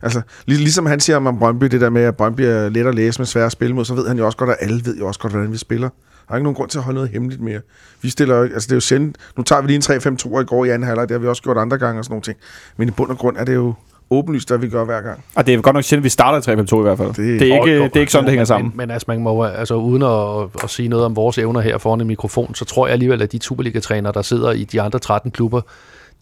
Altså, 0.03 0.23
lig, 0.47 0.59
ligesom 0.59 0.87
han 0.87 1.01
siger 1.01 1.17
om 1.17 1.39
Brøndby, 1.39 1.67
det 1.67 1.81
der 1.81 1.91
med, 1.91 2.03
at 2.03 2.17
Brøndby 2.17 2.41
er 2.41 2.69
let 2.69 2.87
at 2.87 2.95
læse, 2.95 3.21
men 3.21 3.27
svært 3.27 3.47
at 3.47 3.53
spille 3.53 3.75
mod, 3.75 3.85
så 3.85 3.95
ved 3.95 4.09
han 4.09 4.19
jo 4.19 4.27
også 4.27 4.39
godt, 4.39 4.51
at 4.51 4.57
alle 4.61 4.85
ved 4.85 4.97
jo 4.97 5.07
også 5.07 5.21
godt, 5.21 5.33
hvordan 5.33 5.53
vi 5.53 5.57
spiller. 5.57 5.89
Der 6.33 6.35
er 6.35 6.39
ikke 6.39 6.45
nogen 6.45 6.55
grund 6.55 6.71
til 6.71 6.79
at 6.79 6.85
holde 6.85 6.95
noget 6.95 7.11
hemmeligt 7.11 7.41
mere. 7.41 7.61
Vi 8.03 8.11
stiller 8.11 8.37
jo, 8.37 8.43
altså 8.43 8.67
det 8.67 8.73
er 8.73 8.77
jo 8.77 8.81
sjældent, 8.81 9.17
nu 9.37 9.43
tager 9.43 9.63
vi 9.63 9.69
lige 9.69 9.77
en 9.77 10.17
3-5-2 10.37 10.41
i 10.41 10.45
går 10.45 10.65
i 10.65 10.69
anden 10.71 10.89
halvleg, 10.89 11.09
det 11.09 11.15
har 11.15 11.19
vi 11.19 11.27
også 11.27 11.43
gjort 11.43 11.57
andre 11.57 11.79
gange 11.79 12.01
og 12.01 12.05
sådan 12.05 12.13
nogle 12.13 12.23
ting. 12.23 12.37
Men 12.77 12.89
i 12.89 12.91
bund 12.91 13.11
og 13.11 13.19
grund 13.19 13.37
er 13.37 13.45
det 13.45 13.55
jo 13.55 13.75
åbenlyst, 14.11 14.49
hvad 14.49 14.59
vi 14.59 14.69
gør 14.69 14.85
hver 14.85 15.01
gang. 15.01 15.25
Og 15.35 15.47
det 15.47 15.55
er 15.55 15.61
godt 15.61 15.75
nok 15.75 15.85
sjældent, 15.85 16.05
vi 16.05 16.09
starter 16.09 16.53
i 16.53 16.55
3-5-2 16.55 16.79
i 16.79 16.83
hvert 16.83 16.99
fald. 16.99 17.09
Det, 17.09 17.17
Det- 17.41 17.53
er, 17.53 17.65
ikke, 17.65 17.85
det 17.85 17.97
er 17.97 18.01
ikke 18.01 18.13
sådan, 18.13 18.25
det 18.25 18.31
hænger 18.31 18.41
men, 18.41 18.47
sammen. 18.47 18.69
Men, 18.71 18.77
men 18.77 18.91
altså, 18.91 19.05
man 19.09 19.23
må, 19.23 19.45
altså 19.45 19.75
uden 19.75 20.03
at, 20.03 20.49
at 20.65 20.71
sige 20.71 20.89
noget 20.89 21.05
om 21.05 21.17
vores 21.17 21.39
evner 21.39 21.61
her 21.61 21.79
foran 21.79 22.01
en 22.01 22.07
mikrofon, 22.07 22.55
så 22.55 22.65
tror 22.65 22.87
jeg 22.87 22.93
alligevel, 22.93 23.23
at 23.23 23.33
de 23.33 23.43
Superliga-trænere, 23.43 24.13
der 24.13 24.23
sidder 24.23 24.53
i 24.53 24.65
de 24.65 24.81
andre 24.83 24.99
13 24.99 25.31
klubber, 25.31 25.61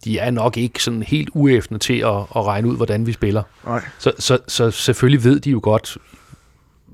de 0.05 0.19
er 0.19 0.31
nok 0.31 0.57
ikke 0.57 0.83
sådan 0.83 1.03
helt 1.03 1.29
uæftende 1.33 1.79
til 1.79 1.93
at, 1.99 2.15
at 2.35 2.45
regne 2.45 2.67
ud, 2.67 2.75
hvordan 2.77 3.05
vi 3.07 3.11
spiller. 3.11 3.43
Nej. 3.65 3.81
Så, 3.99 4.11
så, 4.19 4.37
så 4.47 4.71
selvfølgelig 4.71 5.23
ved 5.23 5.39
de 5.39 5.49
jo 5.51 5.59
godt, 5.63 5.97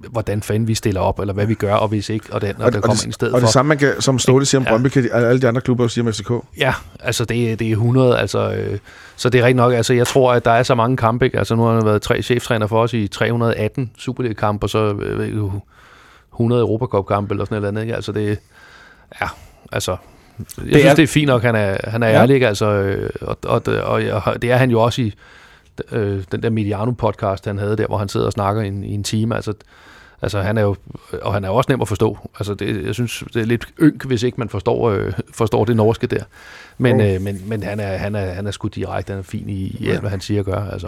hvordan 0.09 0.41
fanden 0.41 0.67
vi 0.67 0.75
stiller 0.75 1.01
op, 1.01 1.19
eller 1.19 1.33
hvad 1.33 1.45
vi 1.45 1.53
gør, 1.53 1.73
og 1.73 1.87
hvis 1.87 2.09
ikke, 2.09 2.25
og, 2.31 2.41
den, 2.41 2.55
og, 2.57 2.65
og 2.65 2.73
der 2.73 2.79
kommer 2.81 2.95
det, 2.95 3.05
en 3.05 3.11
sted 3.11 3.27
og 3.31 3.39
for. 3.39 3.45
det 3.45 3.53
samme, 3.53 3.67
man 3.69 3.77
kan, 3.77 3.93
som 4.01 4.19
Ståle 4.19 4.45
siger 4.45 4.59
om 4.61 4.65
Ja. 4.65 4.69
Brøndby, 4.71 4.87
kan 4.87 5.03
de, 5.03 5.11
alle 5.13 5.41
de 5.41 5.47
andre 5.47 5.61
klubber 5.61 5.87
sige 5.87 6.01
om 6.07 6.13
FCK. 6.13 6.31
Ja, 6.57 6.73
altså 6.99 7.25
det, 7.25 7.59
det 7.59 7.67
er 7.67 7.71
100, 7.71 8.17
altså, 8.19 8.51
øh, 8.53 8.77
så 9.15 9.29
det 9.29 9.39
er 9.41 9.43
rigtig 9.43 9.55
nok, 9.55 9.73
altså 9.73 9.93
jeg 9.93 10.07
tror, 10.07 10.33
at 10.33 10.45
der 10.45 10.51
er 10.51 10.63
så 10.63 10.75
mange 10.75 10.97
kampe, 10.97 11.25
ikke? 11.25 11.37
altså 11.37 11.55
nu 11.55 11.63
har 11.63 11.73
der 11.73 11.85
været 11.85 12.01
tre 12.01 12.21
cheftræner 12.21 12.67
for 12.67 12.81
os 12.81 12.93
i 12.93 13.07
318 13.07 13.91
Superliga-kampe, 13.97 14.65
og 14.65 14.69
så 14.69 14.93
øh, 14.93 15.43
100 16.33 16.61
Europacup-kampe 16.61 17.33
eller 17.33 17.45
sådan 17.45 17.55
noget 17.55 17.67
andet, 17.67 17.81
ikke? 17.81 17.95
altså 17.95 18.11
det, 18.11 18.39
ja, 19.21 19.27
altså, 19.71 19.91
jeg 20.39 20.65
det 20.65 20.73
synes, 20.73 20.85
er- 20.85 20.95
det 20.95 21.03
er 21.03 21.07
fint 21.07 21.27
nok, 21.27 21.41
han 21.43 21.55
er, 21.55 21.77
han 21.83 22.03
er 22.03 22.07
Ja. 22.09 22.21
ærlig, 22.21 22.45
altså, 22.45 22.65
øh, 22.65 23.09
og, 23.21 23.37
og, 23.45 23.61
og, 23.83 24.01
og, 24.25 24.41
det 24.41 24.51
er 24.51 24.57
han 24.57 24.71
jo 24.71 24.81
også 24.81 25.01
i 25.01 25.13
øh, 25.91 26.23
den 26.31 26.43
der 26.43 26.49
Mediano-podcast, 26.49 27.45
han 27.45 27.57
havde 27.57 27.77
der, 27.77 27.87
hvor 27.87 27.97
han 27.97 28.09
sidder 28.09 28.25
og 28.25 28.31
snakker 28.31 28.61
i 28.61 28.67
en, 28.67 28.83
i 28.83 28.93
en 28.93 29.03
time, 29.03 29.35
altså, 29.35 29.53
Altså, 30.21 30.41
han 30.41 30.57
er 30.57 30.61
jo, 30.61 30.75
og 31.21 31.33
han 31.33 31.43
er 31.43 31.47
jo 31.47 31.55
også 31.55 31.71
nem 31.71 31.81
at 31.81 31.87
forstå. 31.87 32.17
Altså, 32.39 32.53
det, 32.53 32.85
jeg 32.85 32.93
synes, 32.93 33.23
det 33.33 33.41
er 33.41 33.45
lidt 33.45 33.67
ynk, 33.81 34.05
hvis 34.05 34.23
ikke 34.23 34.37
man 34.37 34.49
forstår, 34.49 34.89
øh, 34.89 35.13
forstår 35.33 35.65
det 35.65 35.75
norske 35.75 36.07
der. 36.07 36.23
Men, 36.77 36.99
Jo. 36.99 37.05
øh, 37.05 37.21
men, 37.21 37.41
men 37.45 37.63
han, 37.63 37.79
er, 37.79 37.97
han, 37.97 38.15
er, 38.15 38.33
han 38.33 38.47
er 38.47 38.51
sgu 38.51 38.67
direkte, 38.67 39.11
han 39.11 39.19
er 39.19 39.23
fin 39.23 39.49
i, 39.49 39.77
i 39.79 39.89
alt, 39.89 39.99
hvad 39.99 40.09
han 40.09 40.21
siger 40.21 40.39
og 40.39 40.45
gør. 40.45 40.69
Altså. 40.71 40.87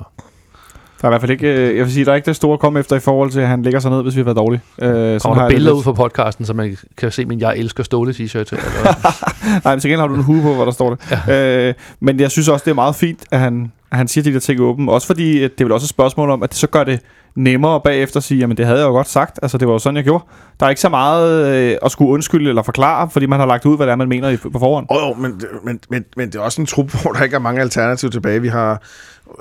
Der 1.02 1.08
er 1.08 1.10
i 1.10 1.12
hvert 1.12 1.22
fald 1.22 1.32
ikke, 1.32 1.48
øh, 1.48 1.78
jeg 1.78 1.86
vil 1.86 1.94
sige, 1.94 2.06
der 2.06 2.12
er 2.12 2.16
ikke 2.16 2.26
det 2.26 2.36
store 2.36 2.54
at 2.54 2.60
komme 2.60 2.80
efter 2.80 2.96
i 2.96 3.00
forhold 3.00 3.32
til, 3.32 3.40
at 3.40 3.48
han 3.48 3.64
lægger 3.64 3.80
sig 3.80 3.92
ned, 3.92 4.04
hvis 4.04 4.16
vi 4.16 4.20
har 4.20 4.24
været 4.24 4.38
dårlige. 4.38 4.62
Øh, 4.82 4.90
sådan 4.90 5.20
Kommer 5.20 5.36
har 5.36 5.42
der 5.42 5.50
billeder 5.50 5.72
lidt. 5.72 5.78
ud 5.78 5.84
fra 5.84 5.94
podcasten, 5.94 6.46
så 6.46 6.54
man 6.54 6.78
kan 6.98 7.12
se 7.12 7.26
min 7.26 7.40
Jeg 7.40 7.58
elsker 7.58 7.84
Ståle 7.84 8.12
t-shirt? 8.12 8.56
Nej, 9.64 9.76
men 9.76 9.80
til 9.80 9.90
gengæld 9.90 10.00
har 10.00 10.08
du 10.08 10.16
en 10.16 10.24
hue 10.24 10.42
på, 10.42 10.54
hvor 10.54 10.66
der 10.66 10.72
står 10.72 10.90
det. 10.90 11.18
Ja. 11.28 11.68
Øh, 11.68 11.74
men 12.00 12.20
jeg 12.20 12.32
synes 12.32 12.48
også, 12.48 12.64
det 12.64 12.72
er 12.72 12.76
meget 12.76 12.96
fint, 12.96 13.20
at 13.32 13.40
han, 13.40 13.72
at 13.92 13.98
han 13.98 14.08
siger 14.08 14.24
de 14.24 14.34
der 14.34 14.40
ting 14.40 14.62
åben. 14.62 14.90
Også 14.90 15.08
fordi, 15.08 15.44
at 15.44 15.52
det 15.52 15.62
er 15.62 15.66
vel 15.66 15.72
også 15.72 15.86
et 15.86 15.90
spørgsmål 15.90 16.30
om, 16.30 16.44
at 16.44 16.50
det 16.50 16.58
så 16.58 16.68
gør 16.68 16.84
det 16.84 17.00
nemmere 17.36 17.82
bagefter 17.82 18.18
at 18.18 18.24
sige, 18.24 18.40
jamen 18.40 18.58
det 18.58 18.66
havde 18.66 18.80
jeg 18.80 18.88
jo 18.88 18.92
godt 18.92 19.10
sagt. 19.10 19.40
Altså 19.42 19.58
det 19.58 19.68
var 19.68 19.74
jo 19.74 19.80
sådan, 19.80 19.96
jeg 19.96 20.04
gjorde. 20.04 20.24
Der 20.60 20.66
er 20.66 20.70
ikke 20.70 20.82
så 20.82 20.90
meget 20.90 21.48
øh, 21.48 21.78
at 21.82 21.92
skulle 21.92 22.12
undskylde 22.12 22.50
eller 22.50 22.62
forklare, 22.62 23.10
fordi 23.10 23.26
man 23.26 23.40
har 23.40 23.48
lagt 23.48 23.66
ud, 23.66 23.76
hvad 23.78 23.88
det 23.88 23.92
er, 23.92 23.96
man 23.96 24.10
mener 24.10 24.30
i, 24.30 24.38
på 24.38 24.60
forhånd. 24.60 24.88
Åh, 24.90 25.10
oh, 25.10 25.20
men, 25.22 25.42
men, 25.64 25.80
men, 25.90 26.06
men 26.18 26.28
det 26.28 26.36
er 26.36 26.40
også 26.40 26.62
en 26.62 26.66
trup, 26.66 27.02
hvor 27.02 27.12
der 27.12 27.24
ikke 27.24 27.36
er 27.36 27.40
mange 27.40 27.62
alternativer 27.62 28.12
tilbage. 28.12 28.42
Vi 28.42 28.48
har 28.48 28.82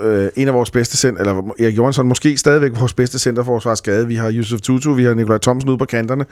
øh, 0.01 0.29
en 0.37 0.49
af 0.49 0.55
vores 0.55 0.71
bedste 0.71 0.97
center, 0.97 1.21
eller 1.21 1.55
Erik 1.59 1.77
Johansson, 1.77 2.09
måske 2.09 2.37
stadigvæk 2.37 2.73
vores 2.81 2.95
bedste 2.95 3.19
centerforsvar 3.19 3.75
skade. 3.75 4.07
Vi 4.07 4.15
har 4.15 4.33
Yusuf 4.33 4.61
Tutu, 4.61 4.93
vi 4.93 5.05
har 5.05 5.15
Nikolaj 5.15 5.39
Thomsen 5.39 5.71
ude 5.71 5.79
på 5.79 5.85
kanterne. 5.85 6.25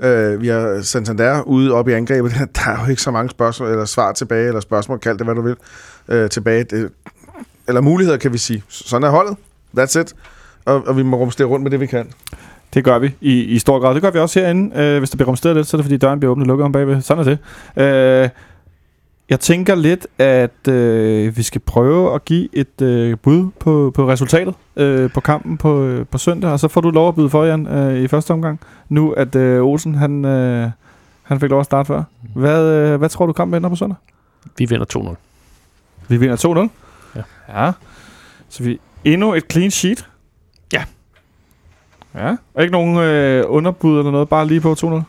Øh, 0.00 0.42
vi 0.42 0.48
har 0.48 0.80
Santander 0.82 1.42
ude 1.42 1.72
oppe 1.72 1.90
i 1.90 1.94
angrebet. 1.94 2.32
Der 2.56 2.70
er 2.70 2.84
jo 2.84 2.90
ikke 2.90 3.02
så 3.02 3.10
mange 3.10 3.30
spørgsmål, 3.30 3.68
eller 3.68 3.84
svar 3.84 4.12
tilbage, 4.12 4.46
eller 4.46 4.60
spørgsmål, 4.60 4.98
kald 4.98 5.18
det 5.18 5.26
hvad 5.26 5.34
du 5.34 5.42
vil, 5.42 5.56
øh, 6.08 6.30
tilbage. 6.30 6.64
Det, 6.64 6.90
eller 7.68 7.80
muligheder, 7.80 8.18
kan 8.18 8.32
vi 8.32 8.38
sige. 8.38 8.62
Sådan 8.68 9.06
er 9.06 9.10
holdet. 9.10 9.36
That's 9.78 10.00
it. 10.00 10.14
Og, 10.64 10.86
og 10.86 10.96
vi 10.96 11.02
må 11.02 11.16
rumstere 11.16 11.46
rundt 11.46 11.62
med 11.62 11.70
det, 11.70 11.80
vi 11.80 11.86
kan. 11.86 12.12
Det 12.74 12.84
gør 12.84 12.98
vi 12.98 13.14
i, 13.20 13.42
i 13.42 13.58
stor 13.58 13.80
grad. 13.80 13.94
Det 13.94 14.02
gør 14.02 14.10
vi 14.10 14.18
også 14.18 14.40
herinde. 14.40 14.80
Øh, 14.80 14.98
hvis 14.98 15.10
der 15.10 15.16
bliver 15.16 15.28
rumsteret 15.28 15.56
lidt, 15.56 15.66
så 15.66 15.76
er 15.76 15.78
det 15.78 15.84
fordi 15.84 15.96
døren 15.96 16.20
bliver 16.20 16.30
åbnet 16.30 16.44
og 16.44 16.48
lukket 16.48 16.64
om 16.64 16.72
bagved. 16.72 17.02
Sådan 17.02 17.26
er 17.26 17.36
det. 17.76 18.22
Øh, 18.24 18.28
jeg 19.28 19.40
tænker 19.40 19.74
lidt, 19.74 20.06
at 20.18 20.68
øh, 20.68 21.36
vi 21.36 21.42
skal 21.42 21.60
prøve 21.60 22.14
at 22.14 22.24
give 22.24 22.48
et 22.52 22.82
øh, 22.82 23.18
bud 23.18 23.50
på, 23.58 23.92
på 23.94 24.08
resultatet 24.08 24.54
øh, 24.76 25.10
på 25.10 25.20
kampen 25.20 25.56
på, 25.56 25.82
øh, 25.82 26.06
på 26.06 26.18
søndag, 26.18 26.50
og 26.50 26.60
så 26.60 26.68
får 26.68 26.80
du 26.80 26.90
lov 26.90 27.08
at 27.08 27.14
byde 27.14 27.30
for, 27.30 27.44
Jan, 27.44 27.66
øh, 27.66 27.98
i 28.02 28.08
første 28.08 28.30
omgang. 28.30 28.60
Nu 28.88 29.10
at 29.10 29.34
øh, 29.34 29.62
Olsen, 29.62 29.94
han, 29.94 30.24
øh, 30.24 30.70
han 31.22 31.40
fik 31.40 31.50
lov 31.50 31.60
at 31.60 31.66
starte 31.66 31.86
før. 31.86 32.02
Hvad, 32.34 32.72
øh, 32.72 32.98
hvad 32.98 33.08
tror 33.08 33.26
du, 33.26 33.32
kampen 33.32 33.56
ender 33.56 33.68
på 33.68 33.76
søndag? 33.76 33.96
Vi 34.58 34.64
vinder 34.64 35.14
2-0. 35.14 35.14
Vi 36.08 36.16
vinder 36.16 36.68
2-0. 37.16 37.18
Ja. 37.18 37.22
ja. 37.64 37.72
Så 38.48 38.62
vi 38.62 38.80
endnu 39.04 39.34
et 39.34 39.44
clean 39.52 39.70
sheet. 39.70 40.08
Ja. 40.72 40.84
Ja. 42.14 42.36
Og 42.54 42.62
ikke 42.62 42.72
nogen 42.72 42.98
øh, 42.98 43.44
underbud 43.48 43.98
eller 43.98 44.10
noget, 44.10 44.28
bare 44.28 44.46
lige 44.46 44.60
på 44.60 44.72
2-0? 44.72 45.02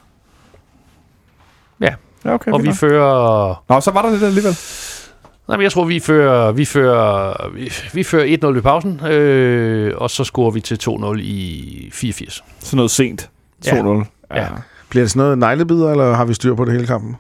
Ja. 2.24 2.30
Ja, 2.30 2.36
okay. 2.36 2.52
Og 2.52 2.62
vi 2.62 2.68
nok. 2.68 2.76
fører... 2.76 3.64
Nå, 3.70 3.80
så 3.82 3.92
var 3.92 4.02
der 4.02 4.12
lidt 4.12 4.24
alligevel. 4.24 4.58
Nej, 5.48 5.58
men 5.58 5.64
jeg 5.64 5.72
tror, 5.72 5.86
vi 5.86 6.00
fører, 6.00 6.52
vi 6.52 6.66
fører, 6.66 7.50
vi, 7.54 7.72
vi 7.94 8.04
fører 8.04 8.52
1-0 8.54 8.58
i 8.58 8.62
pausen, 8.62 9.06
øh, 9.06 9.94
og 9.98 10.10
så 10.10 10.24
scorer 10.24 10.52
vi 10.52 10.62
til 10.62 10.80
2-0 10.90 11.18
i 11.20 11.90
84. 11.94 12.44
Sådan 12.60 12.76
noget 12.78 12.92
sent. 12.92 13.30
2-0. 13.66 13.72
Ja. 13.72 13.74
Ja. 14.36 14.42
Ja. 14.42 14.48
Bliver 14.90 15.04
det 15.04 15.12
sådan 15.12 15.20
noget 15.20 15.38
nejlebider, 15.38 15.92
eller 15.92 16.14
har 16.14 16.26
vi 16.26 16.34
styr 16.34 16.56
på 16.56 16.66
det 16.66 16.74
hele 16.74 16.88
kampen? 16.88 17.16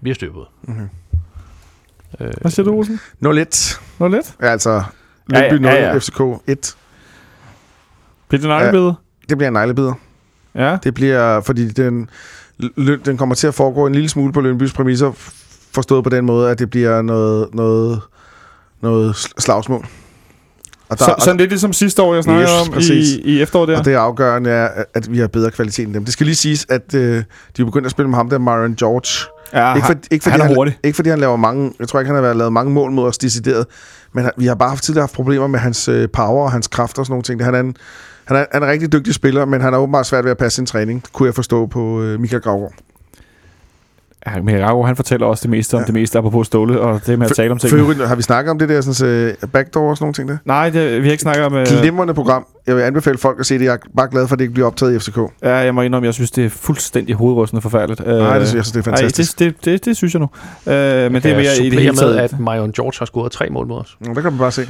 Vi 0.00 0.10
har 0.10 0.14
styr 0.14 0.32
på 0.32 0.38
det. 0.38 0.68
Mhm. 0.74 0.88
Øh, 2.20 2.32
Hvad 2.40 2.50
siger 2.50 2.64
du, 2.64 2.72
Olsen? 2.74 2.94
0-1. 2.94 3.18
Noget 3.18 3.40
lidt? 4.14 4.36
Ja, 4.42 4.46
altså, 4.46 4.82
Ja, 5.32 5.38
ja, 5.38 5.50
Lyngby 5.52 5.66
0, 5.66 5.74
ja, 5.74 5.88
ja. 5.92 5.98
FCK 5.98 6.20
1. 6.46 6.76
Bliver 8.28 8.40
det 8.40 8.48
nøglebillede? 8.48 8.94
Det 9.28 9.38
bliver 9.38 9.48
en 9.48 9.52
nejlebider. 9.52 9.92
Ja. 10.54 10.78
Det 10.84 10.94
bliver, 10.94 11.40
fordi 11.40 11.68
den, 11.68 12.10
den 13.04 13.16
kommer 13.16 13.34
til 13.34 13.46
at 13.46 13.54
foregå 13.54 13.86
en 13.86 13.92
lille 13.92 14.08
smule 14.08 14.32
på 14.32 14.40
Lønbys 14.40 14.72
præmisser, 14.72 15.12
forstået 15.72 16.04
på 16.04 16.10
den 16.10 16.24
måde, 16.24 16.50
at 16.50 16.58
det 16.58 16.70
bliver 16.70 17.02
noget, 17.02 17.48
noget, 17.54 18.00
noget 18.82 19.12
sl- 19.14 19.32
slagsmål. 19.38 19.86
Og, 20.88 20.98
der, 20.98 21.04
Så, 21.04 21.14
sådan 21.18 21.36
lidt 21.36 21.50
ligesom 21.50 21.72
sidste 21.72 22.02
år, 22.02 22.14
jeg 22.14 22.24
snakkede 22.24 22.48
Yes, 22.60 22.68
om 22.68 22.74
præcis. 22.74 23.08
i, 23.14 23.20
i 23.20 23.42
efteråret 23.42 23.68
der. 23.68 23.78
og 23.78 23.84
det 23.84 23.94
afgørende, 23.94 24.50
er, 24.50 24.68
at- 24.94 25.12
vi 25.12 25.18
har 25.18 25.26
bedre 25.26 25.50
kvalitet 25.50 25.86
end 25.86 25.94
dem. 25.94 26.04
Det 26.04 26.12
skal 26.12 26.26
lige 26.26 26.36
siges, 26.36 26.66
at 26.68 26.94
øh, 26.94 27.22
de 27.56 27.62
er 27.62 27.64
begyndt 27.66 27.84
at 27.86 27.90
spille 27.90 28.08
med 28.08 28.16
ham 28.16 28.28
der, 28.30 28.38
Myron 28.38 28.74
George. 28.74 29.30
ja, 29.52 29.74
ikke, 29.74 29.86
for, 29.86 29.94
ikke, 30.10 30.22
fordi 30.22 30.32
han 30.40 30.50
er 30.50 30.54
hurtig. 30.54 30.78
ikke 30.84 30.96
fordi 30.96 31.10
han 31.10 31.18
laver 31.18 31.36
mange, 31.36 31.72
jeg 31.78 31.88
tror 31.88 32.00
ikke, 32.00 32.12
han 32.14 32.24
har 32.24 32.32
lavet 32.34 32.52
mange 32.52 32.72
mål 32.72 32.90
mod 32.92 33.04
os 33.08 33.18
decideret, 33.18 33.66
men 34.14 34.30
vi 34.36 34.46
har 34.46 34.54
bare 34.54 34.76
tidligere 34.76 35.02
haft 35.02 35.12
problemer 35.14 35.46
med 35.46 35.58
hans 35.60 35.88
øh, 35.88 36.08
power 36.12 36.44
og 36.44 36.52
hans 36.52 36.68
kræfter 36.68 37.00
og 37.02 37.06
sådan 37.06 37.12
nogle 37.12 37.22
ting. 37.22 37.44
Han 37.44 37.54
er 37.54 37.60
en, 37.60 37.76
han 38.28 38.36
er, 38.36 38.44
han 38.52 38.62
er 38.62 38.66
en 38.66 38.72
rigtig 38.72 38.92
dygtig 38.92 39.14
spiller, 39.14 39.44
men 39.44 39.60
han 39.60 39.72
har 39.72 39.80
åbenbart 39.80 40.06
svært 40.06 40.24
ved 40.24 40.30
at 40.30 40.38
passe 40.38 40.56
sin 40.56 40.66
træning, 40.66 41.02
kunne 41.12 41.26
jeg 41.26 41.34
forstå 41.34 41.66
på 41.66 42.02
øh, 42.02 42.20
Michael 42.20 42.42
Gravgaard. 42.42 42.74
Ja, 44.26 44.82
han 44.86 44.96
fortæller 44.96 45.26
også 45.26 45.42
det 45.42 45.50
meste 45.50 45.74
om 45.74 45.80
Ja. 45.80 45.86
det 45.86 45.94
meste 45.94 46.18
apropos 46.18 46.46
Ståle, 46.46 46.80
og 46.80 47.00
det 47.06 47.18
med 47.18 47.26
at 47.26 47.36
tale 47.36 47.50
om 47.52 47.58
ting. 47.58 47.72
øvrigt, 47.74 48.08
har 48.08 48.14
vi 48.16 48.22
snakket 48.22 48.50
om 48.50 48.58
det 48.58 48.68
der 48.68 48.80
sådan, 48.80 49.08
øh, 49.10 49.34
backdoor 49.52 49.90
og 49.90 49.96
sådan 49.96 50.04
nogle 50.04 50.14
ting 50.14 50.28
der? 50.28 50.36
Nej, 50.44 50.70
det, 50.70 50.98
vi 51.02 51.06
har 51.06 51.12
ikke 51.12 51.22
snakket 51.22 51.44
om... 51.44 51.54
Øh, 51.54 51.66
Glimrende 51.66 52.14
program. 52.14 52.46
Jeg 52.66 52.76
vil 52.76 52.82
anbefale 52.82 53.18
folk 53.18 53.40
at 53.40 53.46
se 53.46 53.58
det. 53.58 53.64
Jeg 53.64 53.72
er 53.74 53.78
bare 53.96 54.08
glad 54.10 54.28
for, 54.28 54.32
at 54.34 54.38
det 54.38 54.44
ikke 54.44 54.54
bliver 54.54 54.66
optaget 54.66 54.94
i 54.94 54.98
FCK. 54.98 55.18
ja, 55.42 55.54
jeg 55.56 55.74
må 55.74 55.82
indrømme, 55.82 56.06
jeg 56.06 56.14
synes, 56.14 56.30
det 56.30 56.44
er 56.44 56.48
fuldstændig 56.50 57.14
hovedrystende 57.14 57.62
forfærdeligt. 57.62 58.00
Øh, 58.06 58.16
Nej, 58.18 58.38
det 58.38 58.48
synes 58.48 58.56
jeg, 58.56 58.64
synes, 58.64 58.72
det 58.72 58.78
er 58.92 58.96
fantastisk. 58.96 59.40
Nej, 59.40 59.48
det, 59.48 59.56
det, 59.64 59.64
det, 59.64 59.84
det, 59.84 59.96
synes 59.96 60.14
jeg 60.14 60.20
nu. 60.20 60.28
Øh, 60.72 61.12
men 61.12 61.22
det 61.22 61.30
er 61.32 61.36
mere 61.36 61.56
i 61.66 61.70
det 61.70 61.78
hele 61.78 61.92
med, 61.92 61.98
taget. 61.98 62.16
at 62.18 62.40
Marion 62.40 62.72
George 62.72 62.92
har 62.98 63.06
scoret 63.06 63.32
tre 63.32 63.48
mål 63.50 63.66
mod 63.66 63.80
os. 63.80 63.96
Nå, 64.00 64.14
der 64.14 64.20
kan 64.20 64.32
man 64.32 64.38
bare 64.38 64.52
se. 64.52 64.68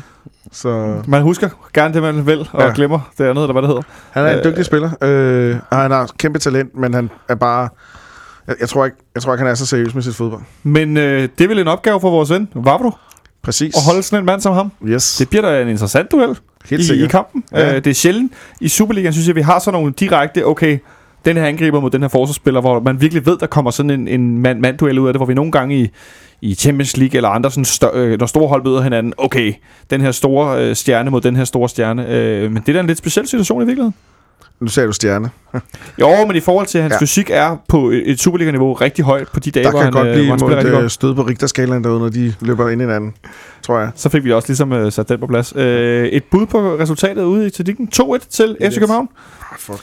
Så 0.52 0.94
Man 1.06 1.22
husker 1.22 1.48
gerne 1.74 1.94
det, 1.94 2.02
man 2.02 2.26
vil, 2.26 2.48
og 2.52 2.62
Ja. 2.62 2.72
glemmer 2.74 3.10
det 3.18 3.24
andet, 3.24 3.42
eller 3.42 3.52
hvad 3.52 3.62
det 3.62 3.68
hedder. 3.68 3.82
han 4.10 4.24
er 4.26 4.30
en 4.32 4.38
Øh, 4.38 4.44
dygtig 4.44 4.64
spiller, 4.64 4.90
øh, 5.02 5.56
og 5.70 5.76
han 5.76 5.90
har 5.90 6.10
kæmpe 6.18 6.38
talent, 6.38 6.76
men 6.76 6.94
han 6.94 7.10
er 7.28 7.34
bare... 7.34 7.68
Jeg, 8.48 8.56
jeg, 8.60 8.68
tror 8.68 8.84
ikke, 8.84 8.96
jeg 9.14 9.22
tror 9.22 9.32
ikke, 9.32 9.42
han 9.42 9.50
er 9.50 9.54
så 9.54 9.66
seriøs 9.66 9.94
med 9.94 10.02
sit 10.02 10.14
fodbold. 10.14 10.42
Men 10.62 10.96
øh, 10.96 11.28
det 11.38 11.44
er 11.44 11.48
vel 11.48 11.58
en 11.58 11.68
opgave 11.68 12.00
for 12.00 12.10
vores 12.10 12.30
ven, 12.30 12.48
Vavro, 12.54 12.90
Præcis. 13.42 13.74
at 13.76 13.82
holde 13.86 14.02
sådan 14.02 14.18
en 14.18 14.26
mand 14.26 14.40
som 14.40 14.54
ham. 14.54 14.72
Yes, 14.86 15.16
Det 15.16 15.28
bliver 15.28 15.42
da 15.50 15.62
en 15.62 15.68
interessant 15.68 16.10
duel. 16.12 16.38
helt 16.70 16.90
i, 16.90 17.04
i 17.04 17.06
kampen. 17.06 17.44
Ja. 17.52 17.68
Øh, 17.76 17.84
det 17.84 17.86
er 17.86 17.94
sjældent. 17.94 18.32
I 18.60 18.68
Superligaen 18.68 19.12
synes 19.12 19.28
jeg, 19.28 19.36
vi 19.36 19.40
har 19.40 19.58
sådan 19.58 19.80
nogle 19.80 19.92
direkte, 20.00 20.46
okay, 20.46 20.78
den 21.24 21.36
her 21.36 21.44
angriber 21.44 21.80
mod 21.80 21.90
den 21.90 22.02
her 22.02 22.08
forsvarsspiller, 22.08 22.60
hvor 22.60 22.80
man 22.80 23.00
virkelig 23.00 23.26
ved, 23.26 23.38
der 23.38 23.46
kommer 23.46 23.70
sådan 23.70 23.90
en, 23.90 24.08
en 24.08 24.38
mand-mand-duel 24.38 24.98
ud 24.98 25.06
af 25.08 25.12
det, 25.12 25.18
hvor 25.18 25.26
vi 25.26 25.34
nogle 25.34 25.52
gange 25.52 25.80
i, 25.82 25.88
i 26.40 26.54
Champions 26.54 26.96
League 26.96 27.16
eller 27.16 27.28
andre, 27.28 27.50
sådan 27.50 27.64
stør, 27.64 27.90
øh, 27.94 28.18
når 28.18 28.26
store 28.26 28.48
hold 28.48 28.64
møder 28.64 28.80
hinanden, 28.82 29.12
okay, 29.18 29.52
den 29.90 30.00
her 30.00 30.12
store 30.12 30.64
øh, 30.64 30.76
stjerne 30.76 31.10
mod 31.10 31.20
den 31.20 31.36
her 31.36 31.44
store 31.44 31.68
stjerne. 31.68 32.08
Øh, 32.08 32.52
men 32.52 32.62
det 32.62 32.68
er 32.68 32.72
da 32.72 32.80
en 32.80 32.86
lidt 32.86 32.98
speciel 32.98 33.28
situation 33.28 33.62
i 33.62 33.66
virkeligheden. 33.66 33.94
Nu 34.60 34.66
sagde 34.68 34.86
du 34.86 34.92
stjerne. 34.92 35.30
Jo, 36.00 36.26
men 36.26 36.36
i 36.36 36.40
forhold 36.40 36.66
til, 36.66 36.78
at 36.78 36.82
hans 36.82 36.92
Ja. 36.94 36.98
fysik 37.00 37.30
er 37.30 37.56
på 37.68 37.90
et 37.90 38.20
Superliga-niveau 38.20 38.72
rigtig 38.72 39.04
højt 39.04 39.28
på 39.32 39.40
de 39.40 39.50
dage, 39.50 39.64
Der 39.64 39.70
hvor 39.70 39.78
kan 39.80 39.84
han, 39.84 39.92
godt 39.92 40.06
øh, 40.08 40.12
blive 40.14 40.24
hvor 40.26 40.32
han 40.32 40.38
spiller 40.38 40.56
rigtig 40.56 40.68
et 40.68 40.74
godt. 40.74 40.84
øh, 40.84 40.90
stød 40.90 41.14
på 41.14 41.22
Richterskalaen 41.22 41.84
derude, 41.84 42.00
når 42.00 42.08
de 42.08 42.34
løber 42.40 42.68
ind 42.68 42.80
i 42.80 42.84
hinanden, 42.84 43.14
tror 43.62 43.78
jeg. 43.78 43.90
Så 43.96 44.08
fik 44.08 44.24
vi 44.24 44.32
også 44.32 44.48
ligesom 44.48 44.72
øh, 44.72 44.92
sat 44.92 45.08
den 45.08 45.20
på 45.20 45.26
plads. 45.26 45.52
Øh, 45.56 46.06
et 46.08 46.24
bud 46.30 46.46
på 46.46 46.58
resultatet 46.78 47.22
ude 47.22 47.46
i 47.46 47.50
Tadikken. 47.50 47.88
2-1 47.94 48.18
til 48.30 48.56
FC. 48.62 48.74
København. 48.74 49.08
Ah, 49.52 49.58
fuck. 49.58 49.80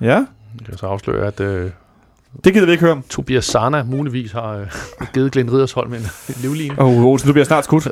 Ja, 0.00 0.06
Jeg 0.58 0.66
kan 0.68 0.78
så 0.78 0.86
afsløre, 0.86 1.26
at 1.26 1.40
øh, 1.40 1.70
Det 2.44 2.54
gider 2.54 2.66
vi 2.66 2.72
ikke 2.72 2.84
høre 2.84 2.92
om. 2.92 3.02
Tobias 3.10 3.44
Sana 3.44 3.82
muligvis 3.82 4.32
har 4.32 4.52
øh, 4.52 4.66
givet 5.14 5.32
Glenn 5.32 5.52
Ridersholm 5.52 5.94
en, 5.94 6.00
en 6.00 6.34
livline. 6.42 6.74
Åh, 6.78 6.86
oh, 6.86 7.04
Olsen, 7.04 7.26
du 7.26 7.32
bliver 7.32 7.44
snart 7.44 7.64
skudt. 7.64 7.88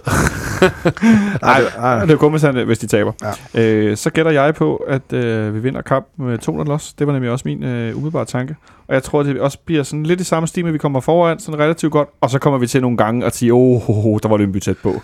Nej, 1.42 1.62
nej. 1.78 2.04
Det 2.04 2.10
er 2.10 2.16
kun, 2.16 2.30
hvis, 2.30 2.42
han, 2.42 2.66
hvis 2.66 2.78
de 2.78 2.86
taber. 2.86 3.12
Ja. 3.54 3.62
Øh, 3.62 3.96
så 3.96 4.10
gætter 4.10 4.32
jeg 4.32 4.54
på, 4.54 4.76
at 4.76 5.12
øh, 5.12 5.54
vi 5.54 5.60
vinder 5.60 5.82
kampen 5.82 6.26
med 6.26 6.38
200 6.38 6.68
los. 6.70 6.92
Det 6.92 7.06
var 7.06 7.12
nemlig 7.12 7.30
også 7.30 7.42
min 7.48 7.62
øh, 7.62 7.96
umiddelbare 7.96 8.24
tanke. 8.24 8.56
Og 8.88 8.94
jeg 8.94 9.02
tror, 9.02 9.22
det 9.22 9.40
også 9.40 9.58
bliver 9.64 9.82
sådan 9.82 10.02
lidt 10.02 10.20
i 10.20 10.24
samme 10.24 10.46
stil, 10.46 10.66
at 10.66 10.72
vi 10.72 10.78
kommer 10.78 11.00
foran 11.00 11.38
sådan 11.38 11.60
relativt 11.60 11.92
godt. 11.92 12.08
Og 12.20 12.30
så 12.30 12.38
kommer 12.38 12.58
vi 12.58 12.66
til 12.66 12.80
nogle 12.80 12.96
gange 12.96 13.26
at 13.26 13.36
sige, 13.36 13.54
åh, 13.54 13.76
oh, 13.76 13.90
oh, 13.90 14.06
oh, 14.06 14.18
der 14.22 14.28
var 14.28 14.36
Lønby 14.36 14.58
tæt 14.58 14.76
på. 14.82 15.02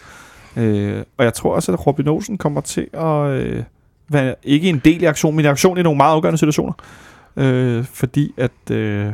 Øh, 0.57 1.03
og 1.19 1.25
jeg 1.25 1.35
tror 1.35 1.55
også, 1.55 1.73
at 1.73 1.87
Robin 1.87 2.09
Olsen 2.09 2.39
kommer 2.39 2.61
til 2.61 2.87
at 2.93 3.27
øh, 3.27 3.63
være 4.09 4.35
ikke 4.43 4.69
en 4.69 4.81
del 4.85 5.03
i 5.03 5.05
aktion, 5.05 5.37
men 5.37 5.45
i 5.45 5.49
aktion 5.49 5.79
i 5.79 5.83
nogle 5.83 5.97
meget 5.97 6.13
afgørende 6.13 6.39
situationer. 6.39 6.73
Øh, 7.37 7.85
fordi 7.85 8.35
at... 8.37 8.71
Øh, 8.71 9.13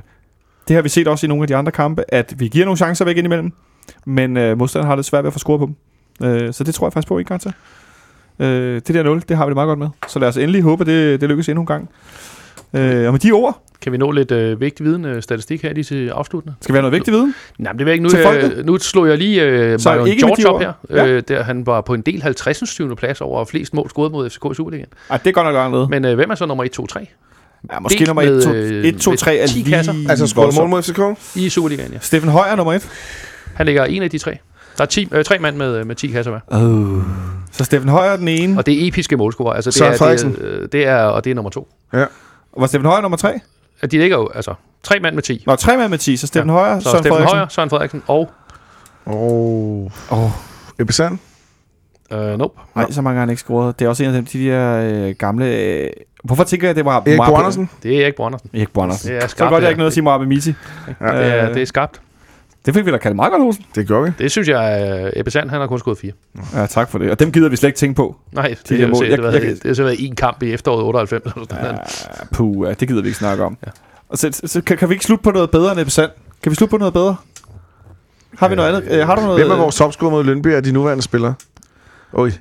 det 0.69 0.75
har 0.75 0.83
vi 0.83 0.89
set 0.89 1.09
også 1.09 1.27
i 1.27 1.29
nogle 1.29 1.43
af 1.43 1.49
de 1.49 1.57
andre 1.57 1.73
kampe, 1.73 2.05
at 2.09 2.35
vi 2.39 2.49
giver 2.49 2.65
nogle 2.65 2.77
chancer 2.77 3.05
væk 3.05 3.17
indimellem, 3.17 3.53
men 4.07 4.37
øh, 4.37 4.59
modstanderen 4.59 4.89
har 4.89 4.97
lidt 4.97 5.07
svært 5.07 5.25
ved 5.25 5.29
at 5.29 5.33
få 5.33 5.39
scoret 5.39 5.61
på 5.61 5.67
dem. 5.67 5.75
Øh, 6.29 6.53
så 6.53 6.65
det 6.65 6.75
tror 6.75 6.87
jeg 6.87 6.93
faktisk 6.93 7.09
på, 7.09 7.19
I 7.19 7.23
kan 7.23 7.39
til. 7.39 7.53
Øh, 8.39 8.75
det 8.75 8.89
der 8.89 9.03
0, 9.03 9.23
det 9.29 9.37
har 9.37 9.47
vi 9.47 9.51
det 9.51 9.57
meget 9.57 9.67
godt 9.69 9.79
med. 9.79 9.89
Så 10.09 10.19
lad 10.19 10.29
os 10.29 10.37
endelig 10.37 10.63
håbe, 10.63 10.85
det, 10.85 11.21
det 11.21 11.29
lykkes 11.29 11.49
endnu 11.49 11.61
en 11.63 11.67
gang. 11.67 11.89
Øh, 12.75 13.07
og 13.07 13.13
med 13.13 13.19
de 13.21 13.33
ord, 13.33 13.63
Kan 13.83 13.93
vi 13.93 13.99
nå 13.99 14.11
lidt 14.11 14.31
øh, 14.31 14.61
vigtig 14.61 14.87
viden, 14.87 15.05
øh, 15.05 15.23
statistik 15.23 15.63
her 15.63 15.73
lige 15.73 15.85
til 15.85 16.09
afsluttende? 16.09 16.57
skal 16.61 16.73
vi 16.73 16.77
have 16.77 16.83
noget 16.83 16.93
vigtig 16.93 17.13
viden. 17.15 17.35
Nej, 17.59 17.73
men 17.73 17.79
det 17.79 17.87
vil 17.87 17.91
jeg 17.91 17.95
ikke. 17.95 18.03
Nu, 18.05 18.11
Til 18.11 18.23
folket? 18.23 18.53
øh, 18.53 18.67
nu 18.67 18.79
slog 18.79 19.09
jeg 19.09 19.19
lige 19.19 19.43
øh, 19.43 19.79
Marion 19.85 20.09
ikke 20.09 20.27
George 20.27 20.49
op 20.49 20.61
her. 20.61 20.73
ord? 20.91 21.09
Øh, 21.09 21.23
der 21.29 21.43
han 21.43 21.67
var 21.67 21.81
på 21.81 21.95
en 21.95 22.01
del 22.01 22.23
50. 22.23 22.59
20. 22.71 22.97
plads 22.97 23.21
over 23.21 23.45
flest 23.45 23.75
mål 23.75 23.89
scoret 23.91 24.13
mod 24.13 24.31
FCK 24.31 24.45
i 24.53 24.55
Superligaen. 24.55 24.89
Ej, 25.11 25.17
det 25.17 25.27
er 25.27 25.33
godt 25.33 25.55
nok 25.55 25.73
nede. 25.73 25.87
Men 25.89 26.05
øh, 26.05 26.15
hvem 26.15 26.31
er 26.31 26.35
så 26.35 26.47
nummer 26.47 26.65
1, 26.65 26.71
2, 26.71 26.87
3 26.87 27.07
Ja, 27.73 27.81
måske 27.81 28.05
nummer 28.05 28.23
med, 28.25 28.37
1, 28.37 28.45
2, 28.45 28.53
øh, 28.53 28.85
1, 28.85 29.01
2 29.01 29.17
3 29.17 29.37
er 29.37 29.47
10 29.47 29.55
lige 29.59 29.77
kasser. 29.77 29.95
Altså, 30.09 30.27
scorer 30.27 30.53
mål 30.61 30.69
mod 30.69 30.83
FCK? 30.83 31.37
i 31.37 31.49
Superligaen, 31.49 31.93
ja. 31.93 31.99
Steffen 32.01 32.31
Højer 32.31 32.53
er 32.53 32.57
nummer 32.57 32.73
1. 32.73 32.89
Han 33.55 33.67
ligger 33.67 33.85
en 33.85 34.03
af 34.03 34.11
de 34.11 34.19
tre. 34.19 34.39
Der 34.77 34.83
er 34.83 34.87
ti, 34.87 35.09
øh, 35.13 35.25
tre 35.25 35.39
mand 35.39 35.57
med, 35.57 35.85
med 35.85 35.95
10 35.97 36.07
kasser 36.09 36.33
med. 36.33 36.41
Oh. 36.47 37.03
Så 37.53 37.65
Steffen 37.65 37.89
Højer 37.91 38.11
er 38.11 38.17
den 38.17 38.29
ene. 38.29 38.59
Og 38.59 38.67
det 38.67 38.85
er 38.85 38.89
episke 38.89 39.17
målscorer. 39.17 39.53
Altså, 39.53 39.71
det 39.71 39.75
Søren 39.79 39.89
er, 39.89 39.93
det, 39.93 39.99
Frederiksen. 39.99 40.37
er, 40.41 40.47
øh, 40.47 40.69
det 40.73 40.87
er, 40.87 40.97
og 41.03 41.25
det 41.25 41.31
er 41.31 41.35
nummer 41.35 41.51
to. 41.51 41.69
Og 41.93 42.09
var 42.57 42.67
Steffen 42.67 42.87
Højer 42.87 43.01
nummer 43.03 43.17
3? 43.17 43.41
At 43.81 43.93
De 43.93 43.99
ligger 43.99 44.17
jo, 44.17 44.29
altså, 44.35 44.55
tre 44.83 45.01
mand 45.01 45.15
med 45.15 45.23
10. 45.23 45.45
Nå, 45.47 45.57
tre 45.57 45.77
mand 45.77 45.91
med 45.91 45.99
10, 45.99 46.17
så 46.17 46.27
Steffen 46.27 46.51
ja. 46.51 46.57
Højer, 46.57 46.79
Så 46.81 46.85
Søren 46.85 47.03
Steffen 47.03 47.11
Frederiksen. 47.11 47.37
Højer, 47.37 47.49
Søren 47.49 47.71
Frederiksen 47.71 48.03
og... 48.07 48.31
Åh. 49.07 49.91
Åh, 50.11 50.31
Ebbe 50.81 50.93
Sand? 50.93 51.19
Øh, 52.13 52.39
nope. 52.39 52.61
nej, 52.77 52.91
så 52.91 53.03
mange 53.03 53.17
har 53.17 53.21
han 53.23 53.31
ikke 53.31 53.41
scoret. 53.41 53.79
Det 53.79 53.85
er 53.85 53.89
også 53.89 54.03
en 54.03 54.09
af 54.09 54.15
dem, 54.15 54.27
de 54.27 54.45
der 54.47 54.81
øh, 55.09 55.15
gamle... 55.19 55.47
Øh, 55.47 55.91
hvorfor 56.25 56.45
tænker 56.45 56.67
jeg, 56.67 56.71
at 56.71 56.77
det 56.77 56.85
var... 56.85 56.97
Erik 57.07 57.19
Mohamed- 57.19 57.27
Bo 57.31 57.37
Andersen? 57.37 57.71
Det 57.83 58.01
er 58.03 58.07
ikke 58.07 58.17
Brandersen. 58.17 58.51
Erik 58.55 58.73
Bo 58.73 58.81
Andersen. 58.81 59.09
Det 59.09 59.17
er 59.17 59.21
Så 59.21 59.29
skarpt. 59.29 59.51
godt, 59.51 59.63
jeg 59.63 59.67
det 59.67 59.69
ikke 59.73 59.79
noget 59.79 59.91
at 59.91 59.95
sige 59.95 60.05
Mohamed 60.05 60.27
Miti. 60.27 60.55
Ja. 61.01 61.07
Det 61.07 61.27
er, 61.27 61.49
Øh, 61.49 61.55
det 61.55 61.63
er 61.63 61.67
skabt. 61.67 62.01
Det 62.67 62.75
fik 62.75 62.87
vi 62.87 62.91
da 62.91 62.97
kaldt 62.99 63.17
meget 63.17 63.33
godt. 63.33 63.57
Det 63.75 63.89
gør 63.89 64.01
vi. 64.01 64.11
Det 64.19 64.31
synes 64.31 64.49
jeg, 64.49 64.91
øh, 65.05 65.13
Ebbe 65.21 65.31
Sand, 65.31 65.51
han 65.51 65.61
har 65.61 65.67
kun 65.67 65.79
scoret 65.79 65.99
fire. 65.99 66.13
Ja, 66.55 66.67
tak 66.67 66.91
for 66.91 66.99
det. 66.99 67.11
Og 67.11 67.21
dem 67.21 67.33
gider 67.33 67.49
vi 67.49 67.57
slet 67.57 67.69
ikke 67.69 67.77
tænke 67.79 67.95
på. 67.97 68.17
Nej, 68.33 68.49
det, 68.49 68.69
De 68.69 68.83
er, 68.83 68.87
mål. 68.89 69.05
det, 69.05 69.11
Jeg- 69.11 69.19
det, 69.19 69.33
jeg 69.33 69.43
det, 69.43 69.61
har 69.67 69.75
så 69.75 69.83
været 69.83 70.07
en 70.09 70.17
kamp 70.17 70.43
i 70.43 70.53
efteråret 70.53 70.85
98. 70.85 71.23
Eller 71.35 71.47
sådan 71.51 71.65
Ja, 71.65 72.25
puh, 72.33 72.69
ja, 72.69 72.73
det 72.73 72.89
gider 72.89 73.03
vi 73.03 73.09
ikke 73.09 73.19
snakke 73.19 73.45
om. 73.45 73.57
Ja. 73.67 73.71
Og 74.09 74.19
så, 74.19 74.41
så 74.45 74.61
kan, 74.63 74.77
kan, 74.77 74.89
vi 74.89 74.95
ikke 74.95 75.05
slutte 75.05 75.23
på 75.23 75.31
noget 75.31 75.51
bedre 75.51 75.73
end 75.73 75.81
Ebbe 75.81 75.91
Sand? 75.91 76.11
Kan 76.43 76.51
vi 76.51 76.57
slutte 76.57 76.71
på 76.71 76.77
noget 76.79 76.93
bedre? 76.95 77.17
Har 78.39 78.49
vi 78.49 78.55
noget 78.55 78.69
andet? 78.77 78.93
Øh, 79.01 79.07
har 79.07 79.15
du 79.17 79.21
noget? 79.23 79.41
Hvem 79.41 79.51
er 79.51 79.57
vores 79.57 79.77
topscorer 79.77 80.11
mod 80.11 80.25
Lønby 80.25 80.47
af 80.55 80.63
de 80.63 80.73
nuværende 80.73 81.03
spillere? 81.03 81.35
Oj. 82.13 82.33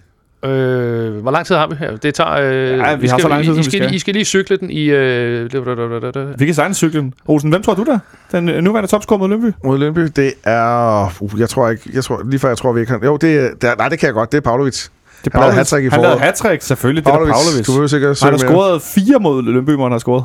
Øh, 0.46 1.18
hvor 1.22 1.32
lang 1.32 1.46
tid 1.46 1.56
har 1.56 1.68
vi 1.68 1.76
her? 1.76 1.96
Det 1.98 2.16
tager... 2.16 2.32
Øh, 2.32 2.78
Ja, 2.78 2.96
vi 2.96 3.08
har 3.08 3.18
skal, 3.18 3.22
så 3.22 3.28
lang 3.28 3.44
tid, 3.44 3.52
I, 3.52 3.54
som 3.54 3.56
I, 3.56 3.58
vi 3.58 3.64
skal, 3.64 3.84
skal. 3.84 3.96
I 3.96 4.00
skal 4.00 4.14
lige 4.14 4.26
cykle 4.26 4.58
den 4.58 4.70
i... 4.72 4.84
Øh, 4.84 6.40
Vi 6.40 6.46
kan 6.46 6.54
sejle 6.56 6.74
cyklen. 6.74 7.14
Olsen, 7.26 7.50
hvem 7.50 7.64
tror 7.64 7.74
du 7.74 7.84
der? 7.84 8.00
Den 8.32 8.50
øh, 8.50 8.62
nuværende 8.64 8.90
topscorer 8.92 9.20
mod 9.20 9.30
Lønby? 9.30 9.52
Mod 9.64 9.78
Lønby, 9.78 10.00
det 10.16 10.34
er... 10.44 11.14
Uh, 11.22 11.40
jeg 11.40 11.50
tror 11.50 11.70
ikke... 11.70 11.90
Jeg 11.94 12.04
tror, 12.04 12.22
lige 12.26 12.40
før 12.40 12.48
jeg 12.48 12.58
tror, 12.58 12.72
vi 12.74 12.80
ikke 12.80 12.92
kan... 12.92 13.04
Jo, 13.04 13.18
det 13.18 13.38
er... 13.40 13.50
Det 13.62 13.70
er 13.70 13.76
nej, 13.76 13.90
det 13.90 14.00
kan 14.00 14.08
jeg 14.08 14.14
godt. 14.14 14.32
Det 14.32 14.38
er 14.38 14.42
Pavlovic. 14.42 14.88
Det 15.26 15.34
Han 15.34 15.42
lavede 15.42 15.56
hattrick 15.56 15.86
i 15.86 15.90
Han 15.90 16.02
lavede 16.02 16.20
foråret. 16.20 16.46
hat 16.54 16.64
selvfølgelig. 16.64 17.06
Det 17.06 17.10
er 17.10 17.14
Pavlovic. 17.14 17.34
Pavlovic. 17.34 17.66
Du 17.66 17.80
vil 17.80 17.90
sikkert 17.90 18.22
Han 18.24 18.32
har 18.34 18.38
scoret 18.38 18.82
fire 18.82 19.20
mod 19.20 19.44
Lønby, 19.44 19.70
hvor 19.72 19.84
han 19.84 19.92
har 19.92 20.00
scoret. 20.00 20.24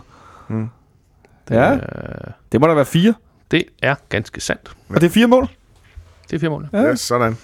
Mm. 0.49 0.69
Ja, 1.51 1.73
Øh, 1.73 1.79
det 2.53 2.61
må 2.61 2.67
da 2.67 2.75
være 2.75 2.85
fire. 2.85 3.15
det 3.51 3.65
er 3.83 3.95
ganske 4.09 4.41
sandt. 4.41 4.71
Og 4.89 5.01
det 5.01 5.07
er 5.07 5.11
fire 5.11 5.27
mål. 5.27 5.47
Det 6.31 6.37
er 6.37 6.41
fire 6.41 6.51
mål. 6.51 6.69
Ja. 6.73 6.81
Ja, 6.83 6.95
sådan. 6.97 7.37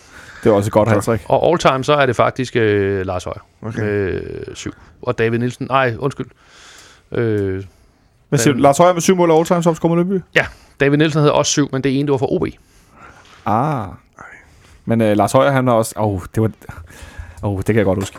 Det 0.44 0.50
er 0.50 0.54
også 0.54 0.68
et 0.68 0.72
godt 0.72 0.88
hat 0.88 1.20
Og 1.28 1.48
all 1.48 1.58
time, 1.58 1.84
så 1.84 1.92
er 1.92 2.06
det 2.06 2.16
faktisk 2.16 2.56
øh, 2.56 3.06
Lars 3.06 3.24
Højer 3.24 3.46
Okay. 3.62 3.80
med 3.82 4.12
øh, 4.12 4.54
syv. 4.54 4.72
Og 5.02 5.18
David 5.18 5.38
Nielsen, 5.38 5.66
nej, 5.70 5.94
undskyld. 5.98 6.26
Øh, 7.12 7.64
Hvad 8.28 8.38
siger 8.38 8.54
du? 8.54 8.60
Lars 8.60 8.78
Højer 8.78 8.92
med 8.92 9.00
syv 9.00 9.16
mål 9.16 9.30
og 9.30 9.38
all-time 9.38 9.62
topscorer 9.62 9.94
mod 9.94 10.04
Lønby? 10.04 10.22
David 10.80 10.96
Nielsen 10.98 11.20
havde 11.20 11.32
også 11.32 11.50
syv, 11.50 11.68
men 11.72 11.82
det 11.82 11.98
ene, 11.98 12.06
det 12.06 12.12
var 12.12 12.18
for 12.18 12.32
OB. 12.32 12.46
Ah. 13.46 13.88
Men 14.84 15.00
øh, 15.00 15.16
Lars 15.16 15.32
Højer, 15.32 15.50
han 15.50 15.66
har 15.66 15.74
også... 15.74 15.94
Åh, 15.96 16.06
oh, 16.06 16.20
det 16.34 16.42
var... 16.42 16.50
Åh, 17.42 17.50
oh, 17.52 17.56
det 17.56 17.66
kan 17.66 17.76
jeg 17.76 17.84
godt 17.84 17.98
huske. 17.98 18.18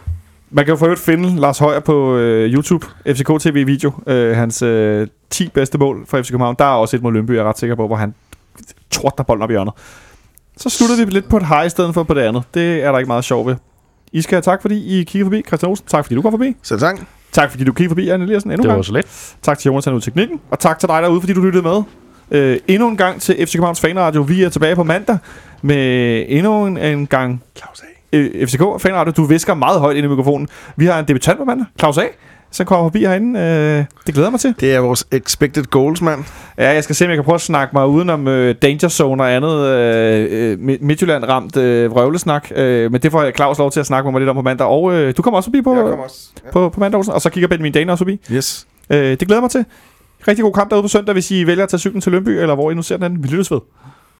Man 0.49 0.65
kan 0.65 0.71
jo 0.71 0.77
for 0.77 0.85
øvrigt 0.85 1.01
finde 1.01 1.39
Lars 1.39 1.59
Højer 1.59 1.79
på 1.79 2.15
øh, 2.17 2.53
YouTube, 2.53 2.85
FCK 3.07 3.27
TV 3.39 3.65
video, 3.65 3.91
øh, 4.07 4.35
hans 4.35 4.61
øh, 4.61 5.07
10 5.29 5.49
bedste 5.49 5.77
mål 5.77 6.05
for 6.07 6.21
FC 6.21 6.29
København. 6.29 6.55
Der 6.59 6.65
er 6.65 6.69
også 6.69 6.95
et 6.95 7.03
mod 7.03 7.11
Lønby, 7.13 7.31
jeg 7.31 7.39
er 7.39 7.43
ret 7.49 7.57
sikker 7.59 7.75
på, 7.75 7.87
hvor 7.87 7.95
han 7.95 8.13
tordner 8.91 9.23
bolden 9.23 9.43
op 9.43 9.49
i 9.49 9.53
hjørnet. 9.53 9.73
Så 10.59 10.69
slutter 10.69 11.05
vi 11.05 11.11
lidt 11.11 11.29
på 11.29 11.37
et 11.37 11.47
high 11.47 11.65
i 11.65 11.69
stedet 11.69 11.93
for 11.93 12.03
på 12.03 12.13
det 12.13 12.21
andet. 12.21 12.43
Det 12.53 12.83
er 12.83 12.91
der 12.91 12.99
ikke 12.99 13.07
meget 13.07 13.23
sjov 13.23 13.47
ved. 13.47 13.55
I 14.11 14.21
skal 14.21 14.35
have 14.35 14.41
tak, 14.41 14.61
fordi 14.61 14.99
I 14.99 15.03
kigger 15.03 15.25
forbi. 15.25 15.41
Christian 15.47 15.69
Olsen, 15.69 15.85
tak 15.87 16.05
fordi 16.05 16.15
du 16.15 16.21
kom 16.21 16.31
forbi. 16.31 16.55
Selv 16.63 16.79
tak. 16.79 16.99
Tak 17.31 17.51
fordi 17.51 17.63
du 17.63 17.73
kigger 17.73 17.89
forbi, 17.89 18.09
Anne 18.09 18.23
Eliassen, 18.25 18.51
endnu 18.51 18.61
Det 18.63 18.67
var 18.69 18.75
gang. 18.75 18.85
så 18.85 18.91
let. 18.93 19.35
Tak 19.41 19.59
til 19.59 19.69
Jonathan 19.69 19.93
ud 19.93 20.01
teknikken, 20.01 20.39
og 20.51 20.59
tak 20.59 20.79
til 20.79 20.89
dig 20.89 21.01
derude, 21.01 21.21
fordi 21.21 21.33
du 21.33 21.41
lyttede 21.41 21.63
med. 21.63 21.81
Øh, 22.31 22.57
endnu 22.67 22.87
en 22.87 22.97
gang 22.97 23.21
til 23.21 23.47
FC 23.47 23.53
Københavns 23.53 23.79
Fanradio. 23.81 24.21
Vi 24.21 24.43
er 24.43 24.49
tilbage 24.49 24.75
på 24.75 24.83
mandag 24.83 25.17
med 25.61 26.25
endnu 26.27 26.65
en, 26.65 26.77
en 26.77 27.07
gang 27.07 27.43
Claus 27.57 27.81
A. 28.13 28.17
øh, 28.17 28.47
FCK 28.47 28.59
Fanradio. 28.59 29.11
Du 29.11 29.23
visker 29.23 29.53
meget 29.53 29.79
højt 29.79 29.97
ind 29.97 30.05
i 30.05 30.07
mikrofonen. 30.09 30.47
Vi 30.75 30.85
har 30.85 30.99
en 30.99 31.07
debutant 31.07 31.37
på 31.37 31.45
mandag, 31.45 31.65
Claus 31.79 31.97
A., 31.97 32.03
som 32.51 32.65
kommer 32.65 32.85
forbi 32.85 32.99
herinde. 32.99 33.39
Øh, 33.39 33.85
det 34.07 34.13
glæder 34.15 34.29
mig 34.29 34.39
til. 34.39 34.53
Det 34.59 34.73
er 34.75 34.79
vores 34.79 35.07
expected 35.11 35.63
goals, 35.63 36.01
mand. 36.01 36.23
Ja, 36.57 36.69
jeg 36.73 36.83
skal 36.83 36.95
se, 36.95 37.05
om 37.05 37.09
jeg 37.09 37.17
kan 37.17 37.23
prøve 37.23 37.35
at 37.35 37.41
snakke 37.41 37.69
mig 37.73 37.87
udenom 37.87 38.27
øh, 38.27 38.55
Danger 38.61 38.87
Zone 38.89 39.23
og 39.23 39.31
andet 39.31 39.53
øh, 39.67 40.27
øh, 40.51 40.57
Mi- 40.59 40.77
Midtjylland 40.85 41.23
ramt 41.23 41.57
øh, 41.57 41.91
vrøvlesnak. 41.91 42.51
Øh, 42.55 42.91
men 42.91 43.01
det 43.01 43.11
får 43.11 43.23
jeg 43.23 43.33
Claus 43.35 43.57
lov 43.57 43.71
til 43.71 43.79
at 43.79 43.85
snakke 43.85 44.05
med 44.07 44.11
mig 44.11 44.19
lidt 44.19 44.29
om 44.29 44.35
på 44.35 44.41
mandag. 44.41 44.67
Og 44.67 44.93
øh, 44.93 45.13
du 45.17 45.21
kommer 45.21 45.37
også 45.37 45.47
forbi 45.47 45.61
på, 45.61 45.75
Jeg 45.75 45.83
kommer 45.83 46.05
også. 46.05 46.29
Ja. 46.45 46.51
på, 46.51 46.69
på 46.69 46.79
mandag, 46.79 46.97
Olsen. 46.97 47.13
og 47.13 47.21
så 47.21 47.29
kigger 47.29 47.47
Benjamin 47.47 47.71
Dane 47.71 47.91
også 47.91 47.99
forbi. 47.99 48.19
Yes. 48.31 48.67
Øh, 48.89 48.97
det 49.19 49.19
glæder 49.27 49.41
mig 49.41 49.51
til. 49.51 49.65
Rigtig 50.27 50.43
god 50.43 50.53
kamp 50.53 50.69
derude 50.69 50.83
på 50.83 50.87
søndag, 50.87 51.13
hvis 51.13 51.31
I 51.31 51.47
vælger 51.47 51.63
at 51.63 51.69
tage 51.69 51.79
cyklen 51.79 52.01
til 52.01 52.11
Lønby, 52.11 52.29
eller 52.29 52.55
hvor 52.55 52.71
I 52.71 52.73
nu 52.73 52.81
ser 52.81 52.95
den. 52.95 53.03
anden. 53.05 53.23
Vi 53.23 53.27
lyttes 53.27 53.51
ved. 53.51 53.59